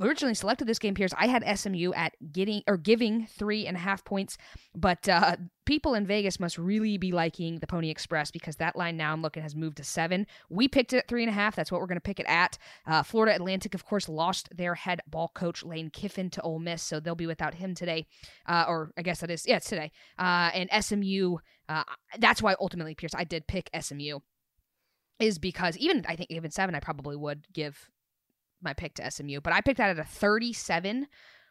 originally 0.00 0.34
selected 0.34 0.66
this 0.66 0.78
game, 0.78 0.94
Pierce, 0.94 1.12
I 1.16 1.26
had 1.26 1.58
SMU 1.58 1.92
at 1.94 2.14
getting 2.32 2.62
or 2.66 2.76
giving 2.76 3.26
three 3.26 3.66
and 3.66 3.76
a 3.76 3.80
half 3.80 4.04
points, 4.04 4.36
but 4.74 5.08
uh, 5.08 5.36
people 5.64 5.94
in 5.94 6.06
Vegas 6.06 6.38
must 6.38 6.58
really 6.58 6.98
be 6.98 7.12
liking 7.12 7.58
the 7.58 7.66
Pony 7.66 7.90
Express 7.90 8.30
because 8.30 8.56
that 8.56 8.76
line 8.76 8.96
now 8.96 9.12
I'm 9.12 9.22
looking 9.22 9.42
has 9.42 9.54
moved 9.54 9.76
to 9.78 9.84
seven. 9.84 10.26
We 10.50 10.68
picked 10.68 10.92
it 10.92 10.98
at 10.98 11.08
three 11.08 11.22
and 11.22 11.30
a 11.30 11.34
half. 11.34 11.56
That's 11.56 11.72
what 11.72 11.80
we're 11.80 11.86
going 11.86 11.96
to 11.96 12.02
pick 12.02 12.20
it 12.20 12.26
at. 12.26 12.58
Uh, 12.86 13.02
Florida 13.02 13.34
Atlantic, 13.34 13.74
of 13.74 13.84
course, 13.84 14.08
lost 14.08 14.48
their 14.56 14.74
head 14.74 15.00
ball 15.06 15.30
coach 15.34 15.64
Lane 15.64 15.90
Kiffin 15.90 16.30
to 16.30 16.42
Ole 16.42 16.58
Miss, 16.58 16.82
so 16.82 17.00
they'll 17.00 17.14
be 17.14 17.26
without 17.26 17.54
him 17.54 17.74
today. 17.74 18.06
Uh, 18.46 18.64
or 18.68 18.90
I 18.96 19.02
guess 19.02 19.20
that 19.20 19.30
is 19.30 19.46
yeah, 19.46 19.56
it's 19.56 19.68
today. 19.68 19.92
Uh, 20.18 20.50
and 20.54 20.84
SMU. 20.84 21.36
Uh, 21.68 21.84
that's 22.18 22.42
why 22.42 22.54
ultimately, 22.60 22.94
Pierce, 22.94 23.14
I 23.14 23.24
did 23.24 23.46
pick 23.46 23.70
SMU. 23.78 24.20
Is 25.20 25.38
because 25.38 25.76
even 25.76 26.04
I 26.08 26.16
think 26.16 26.30
even 26.30 26.50
seven, 26.50 26.74
I 26.74 26.80
probably 26.80 27.14
would 27.14 27.46
give 27.52 27.90
my 28.64 28.74
pick 28.74 28.94
to 28.94 29.10
SMU, 29.10 29.40
but 29.40 29.52
I 29.52 29.60
picked 29.60 29.78
that 29.78 29.90
at 29.90 29.98
a 29.98 30.04
37 30.04 31.06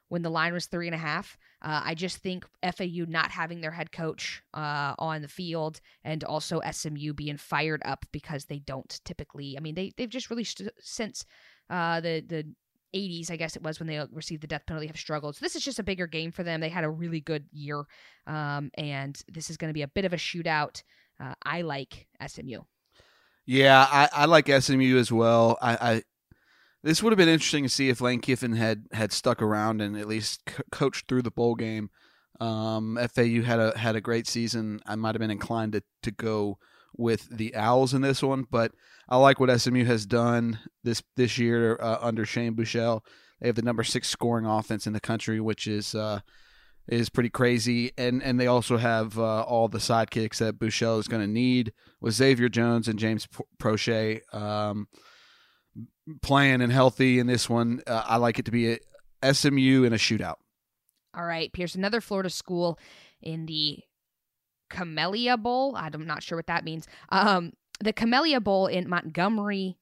when 0.10 0.22
the 0.22 0.30
line 0.30 0.54
was 0.54 0.66
three 0.66 0.88
and 0.88 0.96
a 0.96 1.00
half. 1.00 1.38
Uh, 1.62 1.82
I 1.86 1.96
just 1.96 2.18
think 2.18 2.46
FAU 2.62 3.06
not 3.08 3.32
having 3.32 3.62
their 3.62 3.72
head 3.72 3.92
coach 3.92 4.44
uh, 4.54 4.94
on 5.00 5.22
the 5.22 5.28
field 5.28 5.80
and 6.04 6.24
also 6.24 6.62
SMU 6.70 7.14
being 7.14 7.38
fired 7.38 7.82
up 7.86 8.06
because 8.12 8.46
they 8.46 8.60
don't 8.60 9.00
typically. 9.06 9.58
I 9.58 9.62
mean, 9.62 9.76
they 9.76 9.92
they've 9.98 10.10
just 10.10 10.30
really 10.30 10.44
st- 10.44 10.70
since 10.80 11.26
uh, 11.70 12.02
the 12.02 12.24
the 12.28 12.46
80s, 12.94 13.32
I 13.32 13.38
guess 13.38 13.56
it 13.56 13.64
was 13.64 13.80
when 13.80 13.88
they 13.88 14.00
received 14.12 14.44
the 14.44 14.48
death 14.48 14.66
penalty, 14.68 14.88
have 14.88 14.98
struggled. 14.98 15.36
So 15.36 15.44
this 15.44 15.56
is 15.56 15.64
just 15.64 15.80
a 15.80 15.84
bigger 15.84 16.06
game 16.06 16.32
for 16.32 16.44
them. 16.44 16.62
They 16.62 16.70
had 16.70 16.84
a 16.84 16.90
really 16.90 17.22
good 17.22 17.46
year, 17.52 17.86
um, 18.28 18.70
and 18.76 19.20
this 19.28 19.50
is 19.50 19.58
going 19.58 19.70
to 19.70 19.74
be 19.74 19.82
a 19.82 19.88
bit 19.88 20.06
of 20.06 20.14
a 20.14 20.18
shootout. 20.18 20.84
Uh, 21.20 21.34
I 21.44 21.62
like 21.62 22.08
SMU. 22.26 22.60
Yeah, 23.46 23.88
I, 23.90 24.10
I 24.14 24.26
like 24.26 24.48
SMU 24.48 24.98
as 24.98 25.12
well. 25.12 25.58
I, 25.62 25.74
I 25.74 26.04
this 26.84 27.02
would 27.02 27.12
have 27.12 27.18
been 27.18 27.30
interesting 27.30 27.64
to 27.64 27.70
see 27.70 27.90
if 27.90 28.02
Lane 28.02 28.20
Kiffin 28.20 28.54
had 28.54 28.86
had 28.92 29.12
stuck 29.12 29.42
around 29.42 29.82
and 29.82 29.98
at 29.98 30.08
least 30.08 30.46
co- 30.46 30.64
coached 30.72 31.08
through 31.08 31.22
the 31.22 31.32
bowl 31.32 31.56
game. 31.56 31.90
Um, 32.40 33.00
FAU 33.14 33.42
had 33.42 33.60
a 33.60 33.78
had 33.78 33.96
a 33.96 34.02
great 34.02 34.28
season. 34.28 34.82
I 34.86 34.96
might 34.96 35.16
have 35.16 35.22
been 35.22 35.32
inclined 35.32 35.74
to, 35.74 35.84
to 36.04 36.12
go 36.12 36.58
with 36.96 37.30
the 37.30 37.56
Owls 37.56 37.94
in 37.94 38.02
this 38.02 38.22
one, 38.22 38.46
but 38.52 38.72
I 39.08 39.18
like 39.18 39.40
what 39.40 39.60
SMU 39.60 39.86
has 39.86 40.06
done 40.06 40.60
this 40.84 41.02
this 41.16 41.38
year 41.38 41.78
uh, 41.82 41.98
under 42.02 42.26
Shane 42.26 42.56
Buechele. 42.56 43.02
They 43.40 43.48
have 43.48 43.56
the 43.56 43.62
number 43.62 43.84
six 43.84 44.10
scoring 44.10 44.46
offense 44.46 44.86
in 44.86 44.94
the 44.94 45.00
country, 45.00 45.40
which 45.40 45.68
is 45.68 45.96
uh, 45.96 46.20
is 46.88 47.10
pretty 47.10 47.30
crazy, 47.30 47.92
and 47.98 48.22
and 48.22 48.40
they 48.40 48.48
also 48.48 48.78
have 48.78 49.18
uh, 49.18 49.44
all 49.44 49.70
the 49.70 49.78
sidekicks 49.78 50.38
that 50.38 50.60
Buechele 50.60 51.00
is 51.00 51.08
going 51.08 51.22
to 51.22 51.32
need 51.32 51.72
with 52.02 52.14
Xavier 52.14 52.50
Jones 52.50 52.90
and 52.90 53.00
James 53.00 53.28
Proche. 53.58 54.20
Um, 54.34 54.88
playing 56.22 56.62
and 56.62 56.72
healthy 56.72 57.20
in 57.20 57.28
this 57.28 57.50
one. 57.50 57.82
Uh, 57.88 58.04
I 58.06 58.18
like 58.18 58.40
it 58.40 58.46
to 58.46 58.52
be 58.52 58.78
a 59.22 59.34
SMU 59.34 59.84
in 59.84 59.94
a 59.94 59.98
shootout. 59.98 60.36
All 61.16 61.26
right, 61.26 61.52
Pierce, 61.54 61.76
another 61.76 62.02
Florida 62.02 62.30
school 62.30 62.80
in 63.22 63.46
the 63.46 63.80
Camellia 64.70 65.38
Bowl. 65.38 65.76
I'm 65.76 66.06
not 66.06 66.24
sure 66.24 66.38
what 66.38 66.48
that 66.48 66.64
means. 66.64 66.88
Um, 67.10 67.54
the 67.80 67.94
Camellia 67.94 68.42
Bowl 68.42 68.68
in 68.68 68.90
Montgomery, 68.90 69.78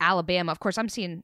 Alabama. 0.00 0.52
Of 0.52 0.60
course, 0.60 0.78
I'm 0.78 0.88
seeing 0.88 1.22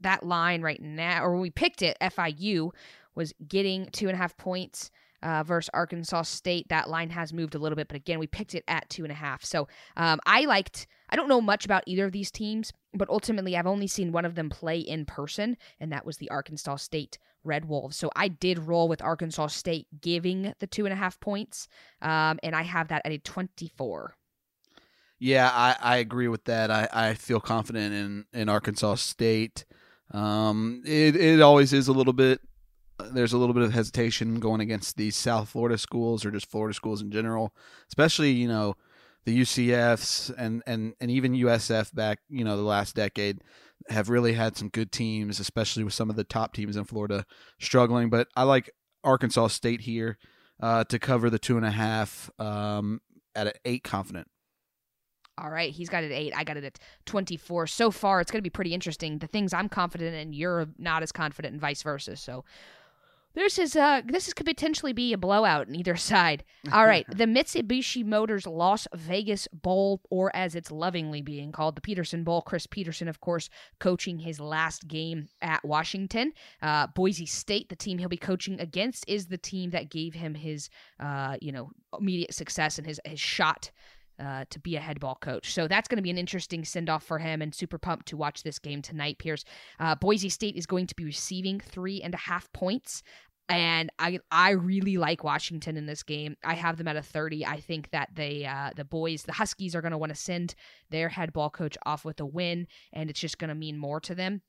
that 0.00 0.24
line 0.24 0.60
right 0.62 0.80
now, 0.80 1.24
or 1.24 1.32
when 1.32 1.40
we 1.40 1.50
picked 1.50 1.82
it, 1.82 1.96
FIU 2.00 2.70
was 3.14 3.32
getting 3.46 3.88
two 3.92 4.08
and 4.08 4.14
a 4.14 4.18
half 4.18 4.36
points 4.36 4.90
uh, 5.22 5.42
versus 5.42 5.70
Arkansas 5.72 6.22
State. 6.22 6.68
That 6.68 6.90
line 6.90 7.10
has 7.10 7.32
moved 7.32 7.54
a 7.54 7.58
little 7.58 7.76
bit, 7.76 7.88
but 7.88 7.96
again, 7.96 8.18
we 8.18 8.26
picked 8.26 8.54
it 8.54 8.64
at 8.68 8.88
two 8.90 9.04
and 9.04 9.12
a 9.12 9.16
half. 9.16 9.44
So 9.44 9.68
um, 9.96 10.20
I 10.26 10.44
liked. 10.44 10.86
I 11.08 11.16
don't 11.16 11.28
know 11.28 11.40
much 11.40 11.64
about 11.64 11.84
either 11.86 12.06
of 12.06 12.12
these 12.12 12.30
teams, 12.30 12.72
but 12.92 13.08
ultimately, 13.08 13.56
I've 13.56 13.66
only 13.66 13.86
seen 13.86 14.12
one 14.12 14.24
of 14.24 14.34
them 14.34 14.50
play 14.50 14.78
in 14.78 15.04
person, 15.04 15.56
and 15.78 15.92
that 15.92 16.06
was 16.06 16.16
the 16.16 16.30
Arkansas 16.30 16.76
State 16.76 17.18
Red 17.44 17.66
Wolves. 17.66 17.96
So 17.96 18.10
I 18.16 18.28
did 18.28 18.58
roll 18.58 18.88
with 18.88 19.02
Arkansas 19.02 19.48
State 19.48 19.86
giving 20.00 20.54
the 20.58 20.66
two 20.66 20.86
and 20.86 20.92
a 20.92 20.96
half 20.96 21.20
points, 21.20 21.68
um, 22.00 22.38
and 22.42 22.56
I 22.56 22.62
have 22.62 22.88
that 22.88 23.02
at 23.04 23.12
a 23.12 23.18
twenty-four. 23.18 24.16
Yeah, 25.18 25.50
I, 25.52 25.76
I 25.80 25.96
agree 25.98 26.28
with 26.28 26.44
that. 26.44 26.70
I, 26.70 26.88
I 26.92 27.14
feel 27.14 27.40
confident 27.40 27.94
in, 27.94 28.24
in 28.38 28.48
Arkansas 28.48 28.96
State. 28.96 29.64
Um, 30.10 30.82
it 30.84 31.16
it 31.16 31.40
always 31.40 31.72
is 31.72 31.88
a 31.88 31.92
little 31.92 32.12
bit. 32.12 32.40
There's 33.12 33.32
a 33.32 33.38
little 33.38 33.54
bit 33.54 33.62
of 33.62 33.72
hesitation 33.72 34.38
going 34.38 34.60
against 34.60 34.96
these 34.96 35.16
South 35.16 35.48
Florida 35.48 35.78
schools 35.78 36.24
or 36.24 36.30
just 36.30 36.50
Florida 36.50 36.74
schools 36.74 37.02
in 37.02 37.10
general, 37.10 37.54
especially 37.88 38.32
you 38.32 38.48
know 38.48 38.74
the 39.24 39.40
UCFs 39.40 40.32
and 40.36 40.62
and 40.66 40.94
and 41.00 41.10
even 41.10 41.32
USF 41.32 41.94
back 41.94 42.18
you 42.28 42.44
know 42.44 42.56
the 42.56 42.62
last 42.62 42.94
decade 42.94 43.40
have 43.88 44.08
really 44.08 44.32
had 44.32 44.56
some 44.56 44.68
good 44.68 44.92
teams, 44.92 45.40
especially 45.40 45.84
with 45.84 45.92
some 45.92 46.10
of 46.10 46.16
the 46.16 46.24
top 46.24 46.54
teams 46.54 46.76
in 46.76 46.84
Florida 46.84 47.26
struggling. 47.60 48.10
But 48.10 48.28
I 48.36 48.44
like 48.44 48.70
Arkansas 49.02 49.48
State 49.48 49.82
here 49.82 50.18
uh, 50.60 50.84
to 50.84 50.98
cover 50.98 51.30
the 51.30 51.38
two 51.38 51.56
and 51.56 51.66
a 51.66 51.70
half 51.70 52.30
um, 52.38 53.00
at 53.34 53.48
an 53.48 53.52
eight 53.64 53.84
confident. 53.84 54.28
All 55.36 55.50
right, 55.50 55.72
he's 55.72 55.88
got 55.88 56.04
it 56.04 56.12
at 56.12 56.16
eight. 56.16 56.32
I 56.36 56.44
got 56.44 56.56
it 56.56 56.64
at 56.64 56.78
24. 57.06 57.66
So 57.66 57.90
far, 57.90 58.20
it's 58.20 58.30
going 58.30 58.38
to 58.38 58.42
be 58.42 58.50
pretty 58.50 58.72
interesting. 58.72 59.18
The 59.18 59.26
things 59.26 59.52
I'm 59.52 59.68
confident 59.68 60.14
in, 60.14 60.32
you're 60.32 60.68
not 60.78 61.02
as 61.02 61.10
confident, 61.10 61.52
and 61.52 61.60
vice 61.60 61.82
versa. 61.82 62.16
So 62.16 62.44
this 63.34 63.58
is 63.58 63.76
uh 63.76 64.02
this 64.06 64.32
could 64.32 64.46
potentially 64.46 64.92
be 64.92 65.12
a 65.12 65.18
blowout 65.18 65.68
on 65.68 65.74
either 65.74 65.96
side. 65.96 66.44
All 66.72 66.86
right, 66.86 67.06
the 67.14 67.24
Mitsubishi 67.24 68.04
Motors 68.04 68.46
Las 68.46 68.86
Vegas 68.94 69.48
Bowl, 69.52 70.00
or 70.10 70.34
as 70.34 70.54
it's 70.54 70.70
lovingly 70.70 71.22
being 71.22 71.52
called, 71.52 71.76
the 71.76 71.80
Petersen 71.80 72.24
Bowl. 72.24 72.42
Chris 72.42 72.66
Petersen, 72.66 73.08
of 73.08 73.20
course, 73.20 73.50
coaching 73.80 74.18
his 74.18 74.40
last 74.40 74.86
game 74.88 75.28
at 75.42 75.64
Washington. 75.64 76.32
Uh, 76.62 76.86
Boise 76.88 77.26
State, 77.26 77.68
the 77.68 77.76
team 77.76 77.98
he'll 77.98 78.08
be 78.08 78.16
coaching 78.16 78.60
against, 78.60 79.04
is 79.08 79.26
the 79.26 79.38
team 79.38 79.70
that 79.70 79.90
gave 79.90 80.14
him 80.14 80.34
his 80.34 80.70
uh 81.00 81.36
you 81.40 81.52
know 81.52 81.70
immediate 81.98 82.34
success 82.34 82.78
and 82.78 82.86
his 82.86 83.00
his 83.04 83.20
shot 83.20 83.70
uh, 84.18 84.44
to 84.50 84.58
be 84.58 84.76
a 84.76 84.80
head 84.80 85.00
ball 85.00 85.18
coach. 85.20 85.52
So 85.52 85.68
that's 85.68 85.88
going 85.88 85.96
to 85.96 86.02
be 86.02 86.10
an 86.10 86.18
interesting 86.18 86.64
send 86.64 86.90
off 86.90 87.04
for 87.04 87.18
him 87.18 87.42
and 87.42 87.54
super 87.54 87.78
pumped 87.78 88.06
to 88.06 88.16
watch 88.16 88.42
this 88.42 88.58
game 88.58 88.82
tonight, 88.82 89.18
Pierce. 89.18 89.44
Uh, 89.80 89.94
Boise 89.94 90.28
State 90.28 90.56
is 90.56 90.66
going 90.66 90.86
to 90.86 90.94
be 90.94 91.04
receiving 91.04 91.60
three 91.60 92.02
and 92.02 92.14
a 92.14 92.18
half 92.18 92.52
points. 92.52 93.02
And 93.48 93.90
I 93.98 94.20
I 94.30 94.52
really 94.52 94.96
like 94.96 95.22
Washington 95.22 95.76
in 95.76 95.84
this 95.84 96.02
game. 96.02 96.34
I 96.42 96.54
have 96.54 96.78
them 96.78 96.88
at 96.88 96.96
a 96.96 97.02
30. 97.02 97.44
I 97.44 97.60
think 97.60 97.90
that 97.90 98.08
they 98.14 98.46
uh, 98.46 98.70
the 98.74 98.86
boys, 98.86 99.24
the 99.24 99.32
Huskies 99.32 99.74
are 99.74 99.82
going 99.82 99.92
to 99.92 99.98
want 99.98 100.14
to 100.14 100.18
send 100.18 100.54
their 100.88 101.10
head 101.10 101.32
ball 101.34 101.50
coach 101.50 101.76
off 101.84 102.06
with 102.06 102.20
a 102.20 102.26
win 102.26 102.66
and 102.94 103.10
it's 103.10 103.20
just 103.20 103.38
going 103.38 103.50
to 103.50 103.54
mean 103.54 103.76
more 103.76 104.00
to 104.00 104.14
them 104.14 104.40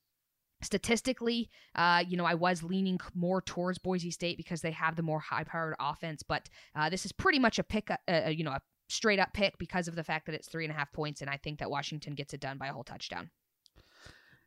statistically, 0.61 1.49
uh, 1.75 2.03
you 2.07 2.17
know, 2.17 2.25
I 2.25 2.33
was 2.33 2.63
leaning 2.63 2.99
more 3.13 3.41
towards 3.41 3.77
Boise 3.77 4.11
State 4.11 4.37
because 4.37 4.61
they 4.61 4.71
have 4.71 4.95
the 4.95 5.03
more 5.03 5.19
high-powered 5.19 5.75
offense. 5.79 6.23
But 6.23 6.49
uh, 6.75 6.89
this 6.89 7.05
is 7.05 7.11
pretty 7.11 7.39
much 7.39 7.59
a 7.59 7.63
pick, 7.63 7.91
uh, 7.91 7.97
uh 8.09 8.29
you 8.29 8.43
know, 8.43 8.51
a 8.51 8.61
straight 8.87 9.19
up 9.19 9.33
pick 9.33 9.57
because 9.57 9.87
of 9.87 9.95
the 9.95 10.03
fact 10.03 10.25
that 10.25 10.35
it's 10.35 10.47
three 10.47 10.65
and 10.65 10.73
a 10.73 10.77
half 10.77 10.91
points, 10.91 11.21
and 11.21 11.29
I 11.29 11.37
think 11.37 11.59
that 11.59 11.69
Washington 11.69 12.13
gets 12.13 12.33
it 12.33 12.39
done 12.39 12.57
by 12.57 12.67
a 12.67 12.73
whole 12.73 12.83
touchdown. 12.83 13.29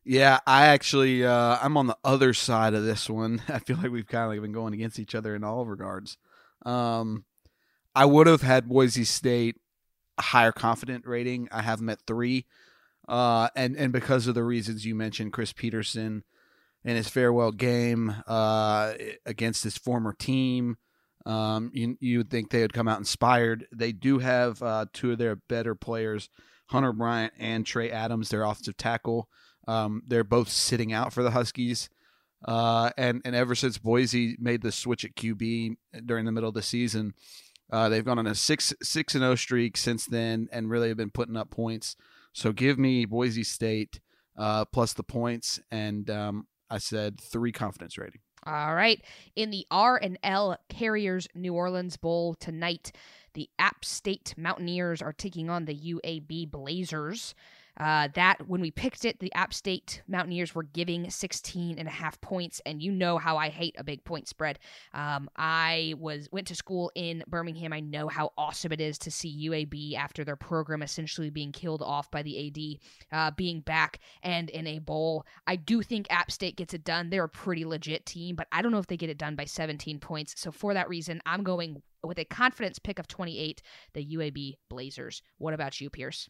Yeah, 0.04 0.38
I 0.46 0.66
actually 0.66 1.24
uh, 1.24 1.58
I'm 1.60 1.76
on 1.76 1.86
the 1.86 1.98
other 2.04 2.32
side 2.32 2.74
of 2.74 2.84
this 2.84 3.10
one. 3.10 3.42
I 3.48 3.58
feel 3.58 3.76
like 3.76 3.90
we've 3.90 4.06
kind 4.06 4.32
of 4.32 4.42
been 4.42 4.52
going 4.52 4.74
against 4.74 4.98
each 4.98 5.14
other 5.14 5.34
in 5.34 5.44
all 5.44 5.66
regards. 5.66 6.16
Um, 6.64 7.24
I 7.94 8.04
would 8.04 8.26
have 8.26 8.42
had 8.42 8.68
Boise 8.68 9.04
State 9.04 9.56
higher 10.18 10.52
confident 10.52 11.06
rating. 11.06 11.48
I 11.52 11.62
have 11.62 11.78
them 11.78 11.90
at 11.90 12.00
three, 12.06 12.46
uh, 13.06 13.48
and 13.54 13.76
and 13.76 13.92
because 13.92 14.26
of 14.26 14.34
the 14.34 14.44
reasons 14.44 14.86
you 14.86 14.94
mentioned, 14.94 15.32
Chris 15.32 15.52
Petersen 15.52 16.24
in 16.84 16.96
his 16.96 17.08
farewell 17.08 17.52
game 17.52 18.14
uh, 18.26 18.94
against 19.26 19.64
his 19.64 19.76
former 19.76 20.12
team. 20.12 20.76
Um, 21.28 21.70
you 21.74 21.96
you 22.00 22.18
would 22.18 22.30
think 22.30 22.50
they 22.50 22.62
would 22.62 22.72
come 22.72 22.88
out 22.88 22.98
inspired. 22.98 23.66
They 23.70 23.92
do 23.92 24.18
have 24.18 24.62
uh, 24.62 24.86
two 24.92 25.12
of 25.12 25.18
their 25.18 25.36
better 25.36 25.74
players, 25.74 26.30
Hunter 26.68 26.92
Bryant 26.92 27.34
and 27.38 27.66
Trey 27.66 27.90
Adams, 27.90 28.30
their 28.30 28.42
offensive 28.42 28.78
tackle. 28.78 29.28
Um, 29.68 30.02
they're 30.06 30.24
both 30.24 30.48
sitting 30.48 30.92
out 30.92 31.12
for 31.12 31.22
the 31.22 31.32
Huskies. 31.32 31.90
Uh, 32.44 32.90
and 32.96 33.20
and 33.24 33.36
ever 33.36 33.54
since 33.54 33.76
Boise 33.78 34.36
made 34.40 34.62
the 34.62 34.72
switch 34.72 35.04
at 35.04 35.16
QB 35.16 35.76
during 36.06 36.24
the 36.24 36.32
middle 36.32 36.48
of 36.48 36.54
the 36.54 36.62
season, 36.62 37.12
uh, 37.70 37.88
they've 37.90 38.04
gone 38.04 38.18
on 38.18 38.26
a 38.26 38.34
six 38.34 38.72
six 38.82 39.14
and 39.14 39.22
zero 39.22 39.32
oh 39.32 39.34
streak 39.34 39.76
since 39.76 40.06
then, 40.06 40.48
and 40.50 40.70
really 40.70 40.88
have 40.88 40.96
been 40.96 41.10
putting 41.10 41.36
up 41.36 41.50
points. 41.50 41.96
So 42.32 42.52
give 42.52 42.78
me 42.78 43.04
Boise 43.04 43.44
State 43.44 44.00
uh, 44.38 44.64
plus 44.66 44.94
the 44.94 45.02
points, 45.02 45.60
and 45.70 46.08
um, 46.08 46.46
I 46.70 46.78
said 46.78 47.20
three 47.20 47.52
confidence 47.52 47.98
rating. 47.98 48.20
All 48.48 48.74
right. 48.74 49.02
In 49.36 49.50
the 49.50 49.66
R 49.70 49.98
and 50.02 50.18
L 50.22 50.56
Carriers 50.70 51.28
New 51.34 51.52
Orleans 51.52 51.98
Bowl 51.98 52.34
tonight, 52.34 52.92
the 53.34 53.50
App 53.58 53.84
State 53.84 54.32
Mountaineers 54.38 55.02
are 55.02 55.12
taking 55.12 55.50
on 55.50 55.66
the 55.66 55.74
UAB 55.74 56.50
Blazers. 56.50 57.34
Uh, 57.78 58.08
that 58.14 58.46
when 58.48 58.60
we 58.60 58.70
picked 58.70 59.04
it, 59.04 59.18
the 59.20 59.32
App 59.34 59.54
State 59.54 60.02
Mountaineers 60.08 60.54
were 60.54 60.64
giving 60.64 61.08
16 61.08 61.78
and 61.78 61.88
a 61.88 61.90
half 61.90 62.20
points, 62.20 62.60
and 62.66 62.82
you 62.82 62.90
know 62.90 63.18
how 63.18 63.36
I 63.36 63.48
hate 63.48 63.76
a 63.78 63.84
big 63.84 64.04
point 64.04 64.28
spread. 64.28 64.58
Um, 64.94 65.30
I 65.36 65.94
was 65.98 66.28
went 66.32 66.48
to 66.48 66.54
school 66.54 66.90
in 66.94 67.22
Birmingham. 67.28 67.72
I 67.72 67.80
know 67.80 68.08
how 68.08 68.32
awesome 68.36 68.72
it 68.72 68.80
is 68.80 68.98
to 68.98 69.10
see 69.10 69.48
UAB 69.48 69.94
after 69.94 70.24
their 70.24 70.36
program 70.36 70.82
essentially 70.82 71.30
being 71.30 71.52
killed 71.52 71.82
off 71.82 72.10
by 72.10 72.22
the 72.22 72.48
AD, 73.12 73.16
uh, 73.16 73.30
being 73.36 73.60
back 73.60 74.00
and 74.22 74.50
in 74.50 74.66
a 74.66 74.78
bowl. 74.80 75.24
I 75.46 75.56
do 75.56 75.82
think 75.82 76.06
App 76.10 76.30
State 76.30 76.56
gets 76.56 76.74
it 76.74 76.84
done. 76.84 77.10
They're 77.10 77.24
a 77.24 77.28
pretty 77.28 77.64
legit 77.64 78.06
team, 78.06 78.34
but 78.34 78.48
I 78.50 78.62
don't 78.62 78.72
know 78.72 78.78
if 78.78 78.86
they 78.86 78.96
get 78.96 79.10
it 79.10 79.18
done 79.18 79.36
by 79.36 79.44
17 79.44 80.00
points. 80.00 80.34
So 80.36 80.50
for 80.50 80.74
that 80.74 80.88
reason, 80.88 81.20
I'm 81.26 81.42
going 81.44 81.82
with 82.02 82.18
a 82.18 82.24
confidence 82.24 82.78
pick 82.78 82.98
of 82.98 83.08
28, 83.08 83.62
the 83.92 84.04
UAB 84.04 84.54
Blazers. 84.68 85.22
What 85.38 85.54
about 85.54 85.80
you, 85.80 85.90
Pierce? 85.90 86.28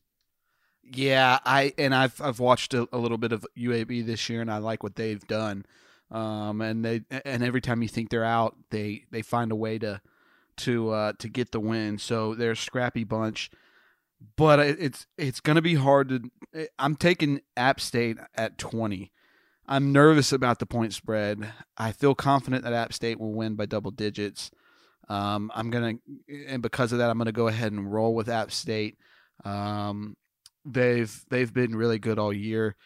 Yeah, 0.82 1.38
I 1.44 1.75
and 1.76 1.94
I've 1.94 2.20
I've 2.20 2.40
watched 2.40 2.73
a, 2.75 2.88
a, 2.92 2.99
little 2.99 3.18
bit 3.18 3.32
of 3.32 3.47
UAB 3.58 4.06
this 4.06 4.28
year, 4.28 4.40
and 4.40 4.50
I 4.50 4.58
like 4.58 4.82
what 4.82 4.97
they've 4.97 5.26
done. 5.26 5.66
Um, 6.11 6.62
and 6.62 6.85
they 6.85 7.02
and 7.25 7.42
every 7.44 7.61
time 7.61 7.82
you 7.82 7.88
think 7.88 8.11
they're 8.11 8.25
out, 8.25 8.56
they 8.70 9.04
they 9.11 9.23
find 9.23 9.52
a 9.52 9.56
way 9.56 9.78
to 9.78 10.00
to 10.58 10.90
uh, 10.90 11.12
to 11.18 11.28
get 11.28 11.52
the 11.52 11.61
win. 11.61 11.99
So 11.99 12.35
they're 12.35 12.52
a 12.52 12.56
scrappy 12.56 13.04
bunch, 13.04 13.50
but 14.37 14.61
it's 14.61 15.06
it's 15.16 15.40
going 15.40 15.56
to 15.56 15.62
be 15.62 15.75
hard 15.75 16.08
to. 16.08 16.30
Eh, 16.54 16.66
I'm 16.78 16.97
taking 16.97 17.40
App 17.56 17.80
State 17.80 18.18
at 18.35 18.56
twenty. 18.56 19.12
I'm 19.66 19.92
nervous 19.92 20.32
about 20.32 20.58
the 20.58 20.66
point 20.66 20.94
spread. 20.94 21.52
I 21.76 21.92
feel 21.92 22.14
confident 22.14 22.64
that 22.64 22.73
App 22.73 22.94
State 22.94 23.20
will 23.20 23.35
win 23.35 23.54
by 23.54 23.66
double 23.66 23.90
digits. 23.90 24.50
Um, 25.08 25.50
I'm 25.54 25.70
gonna, 25.70 25.94
and 26.47 26.62
because 26.62 26.92
of 26.92 26.99
that, 26.99 27.11
I'm 27.11 27.18
gonna 27.18 27.32
go 27.32 27.49
ahead 27.49 27.73
and 27.73 27.92
roll 27.92 28.14
with 28.14 28.28
App 28.28 28.50
State. 28.50 28.99
Um, 29.44 30.16
they've 30.64 31.24
they've 31.30 31.52
been 31.52 31.76
really 31.76 31.98
good 31.98 32.18
all 32.18 32.32
year. 32.32 32.76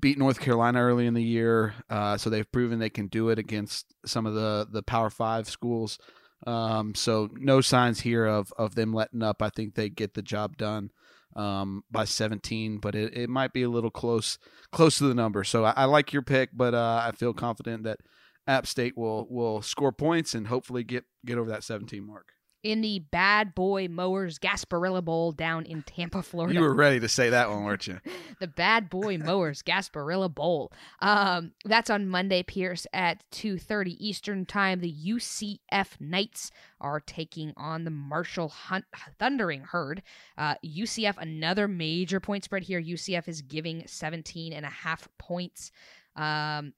Beat 0.00 0.18
North 0.18 0.40
Carolina 0.40 0.82
early 0.82 1.06
in 1.06 1.14
the 1.14 1.22
year, 1.22 1.74
uh, 1.88 2.16
so 2.16 2.28
they've 2.28 2.50
proven 2.50 2.80
they 2.80 2.90
can 2.90 3.06
do 3.06 3.28
it 3.28 3.38
against 3.38 3.94
some 4.04 4.26
of 4.26 4.34
the 4.34 4.66
the 4.70 4.82
Power 4.82 5.10
Five 5.10 5.48
schools. 5.48 5.98
Um, 6.46 6.94
so 6.94 7.28
no 7.34 7.60
signs 7.60 8.00
here 8.00 8.26
of 8.26 8.52
of 8.58 8.74
them 8.74 8.92
letting 8.92 9.22
up. 9.22 9.40
I 9.40 9.50
think 9.50 9.74
they 9.74 9.88
get 9.88 10.14
the 10.14 10.22
job 10.22 10.56
done 10.56 10.90
um, 11.36 11.84
by 11.90 12.04
17, 12.04 12.78
but 12.78 12.94
it, 12.94 13.16
it 13.16 13.30
might 13.30 13.52
be 13.52 13.62
a 13.62 13.68
little 13.68 13.90
close 13.90 14.38
close 14.72 14.98
to 14.98 15.04
the 15.04 15.14
number. 15.14 15.44
So 15.44 15.64
I, 15.64 15.72
I 15.76 15.84
like 15.84 16.12
your 16.12 16.22
pick, 16.22 16.50
but 16.52 16.74
uh, 16.74 17.02
I 17.06 17.12
feel 17.12 17.32
confident 17.32 17.84
that 17.84 18.00
App 18.46 18.66
State 18.66 18.96
will 18.96 19.26
will 19.30 19.62
score 19.62 19.92
points 19.92 20.34
and 20.34 20.48
hopefully 20.48 20.84
get 20.84 21.04
get 21.24 21.38
over 21.38 21.50
that 21.50 21.64
17 21.64 22.06
mark 22.06 22.33
in 22.64 22.80
the 22.80 22.98
Bad 22.98 23.54
Boy 23.54 23.86
Mowers 23.88 24.38
Gasparilla 24.38 25.04
Bowl 25.04 25.32
down 25.32 25.66
in 25.66 25.82
Tampa, 25.82 26.22
Florida. 26.22 26.54
You 26.54 26.62
were 26.62 26.74
ready 26.74 26.98
to 26.98 27.08
say 27.08 27.28
that 27.28 27.50
one, 27.50 27.62
weren't 27.62 27.86
you? 27.86 28.00
the 28.40 28.48
Bad 28.48 28.88
Boy 28.88 29.18
Mowers 29.18 29.62
Gasparilla 29.62 30.34
Bowl. 30.34 30.72
Um, 31.00 31.52
that's 31.66 31.90
on 31.90 32.08
Monday, 32.08 32.42
Pierce, 32.42 32.86
at 32.94 33.22
2.30 33.32 33.96
Eastern 33.98 34.46
Time. 34.46 34.80
The 34.80 34.92
UCF 34.92 36.00
Knights 36.00 36.50
are 36.80 37.00
taking 37.00 37.52
on 37.56 37.84
the 37.84 37.90
Marshall 37.90 38.48
Hunt 38.48 38.86
Thundering 39.18 39.60
Herd. 39.60 40.02
Uh, 40.38 40.54
UCF, 40.64 41.18
another 41.18 41.68
major 41.68 42.18
point 42.18 42.44
spread 42.44 42.62
here. 42.62 42.80
UCF 42.80 43.28
is 43.28 43.42
giving 43.42 43.84
17 43.86 44.54
and 44.54 44.64
a 44.64 44.70
half 44.70 45.06
points. 45.18 45.70
Um, 46.16 46.72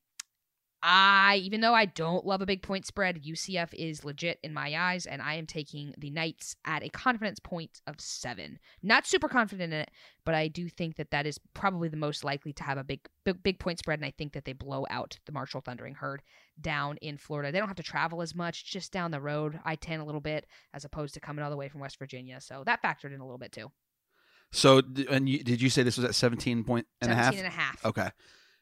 I, 0.83 1.41
even 1.43 1.63
though 1.63 1.75
I 1.75 1.87
don't 1.87 2.27
love 2.27 2.43
a 2.43 2.47
big 2.47 2.63
point 2.63 2.87
spread, 2.87 3.25
UCF 3.25 3.73
is 3.75 4.05
legit 4.05 4.39
in 4.43 4.53
my 4.53 4.75
eyes, 4.79 5.07
and 5.07 5.23
I 5.23 5.35
am 5.35 5.47
taking 5.47 5.95
the 5.97 6.11
Knights 6.11 6.55
at 6.65 6.83
a 6.83 6.89
confidence 6.89 7.41
point 7.41 7.81
of 7.87 8.01
seven. 8.01 8.59
Not 8.83 9.07
super 9.07 9.29
confident 9.29 9.73
in 9.73 9.81
it, 9.81 9.91
but 10.25 10.35
I 10.35 10.49
do 10.49 10.69
think 10.69 10.97
that 10.97 11.11
that 11.11 11.27
is 11.27 11.41
probably 11.55 11.89
the 11.89 11.97
most 11.97 12.25
likely 12.25 12.53
to 12.53 12.63
have 12.63 12.79
a 12.79 12.85
big, 12.85 13.01
big, 13.25 13.43
big 13.43 13.59
point 13.59 13.79
spread, 13.79 13.99
and 13.99 14.07
I 14.07 14.13
think 14.17 14.35
that 14.35 14.45
they 14.45 14.53
blow 14.53 14.87
out 14.91 15.19
the 15.25 15.33
Marshall 15.33 15.63
Thundering 15.63 15.95
Herd 15.95 16.23
down 16.61 16.99
in 16.99 17.17
Florida. 17.17 17.51
They 17.51 17.59
don't 17.59 17.69
have 17.69 17.77
to 17.79 17.83
travel 17.83 18.23
as 18.23 18.35
much, 18.35 18.65
just 18.65 18.93
down 18.93 19.11
the 19.11 19.21
road, 19.21 19.59
I 19.65 19.77
10 19.77 20.01
a 20.01 20.05
little 20.05 20.21
bit, 20.21 20.47
as 20.75 20.85
opposed 20.85 21.15
to 21.15 21.21
coming 21.21 21.43
all 21.43 21.51
the 21.51 21.57
way 21.57 21.69
from 21.69 21.81
West 21.81 21.99
Virginia. 21.99 22.41
So 22.41 22.63
that 22.67 22.83
factored 22.83 23.15
in 23.15 23.21
a 23.21 23.25
little 23.25 23.39
bit 23.39 23.53
too. 23.53 23.73
So, 24.53 24.83
and 25.11 25.29
you, 25.29 25.43
did 25.43 25.61
you 25.61 25.71
say 25.71 25.83
this 25.83 25.97
was 25.97 26.05
at 26.05 26.15
17 26.15 26.65
point 26.65 26.87
and 27.01 27.11
17 27.11 27.19
a 27.19 27.25
half? 27.25 27.35
and 27.35 27.47
a 27.47 27.51
half. 27.51 27.85
Okay. 27.85 28.11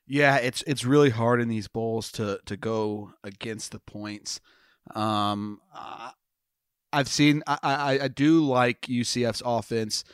Yeah, 0.06 0.36
it's 0.36 0.62
it's 0.66 0.84
really 0.84 1.10
hard 1.10 1.40
in 1.40 1.48
these 1.48 1.68
bowls 1.68 2.12
to 2.12 2.40
to 2.46 2.56
go 2.56 3.12
against 3.22 3.72
the 3.72 3.78
points. 3.78 4.40
Um, 4.94 5.60
I've 6.92 7.08
seen 7.08 7.42
I, 7.46 7.58
I, 7.62 7.98
I 8.04 8.08
do 8.08 8.44
like 8.44 8.82
UCF's 8.82 9.42
offense. 9.44 10.04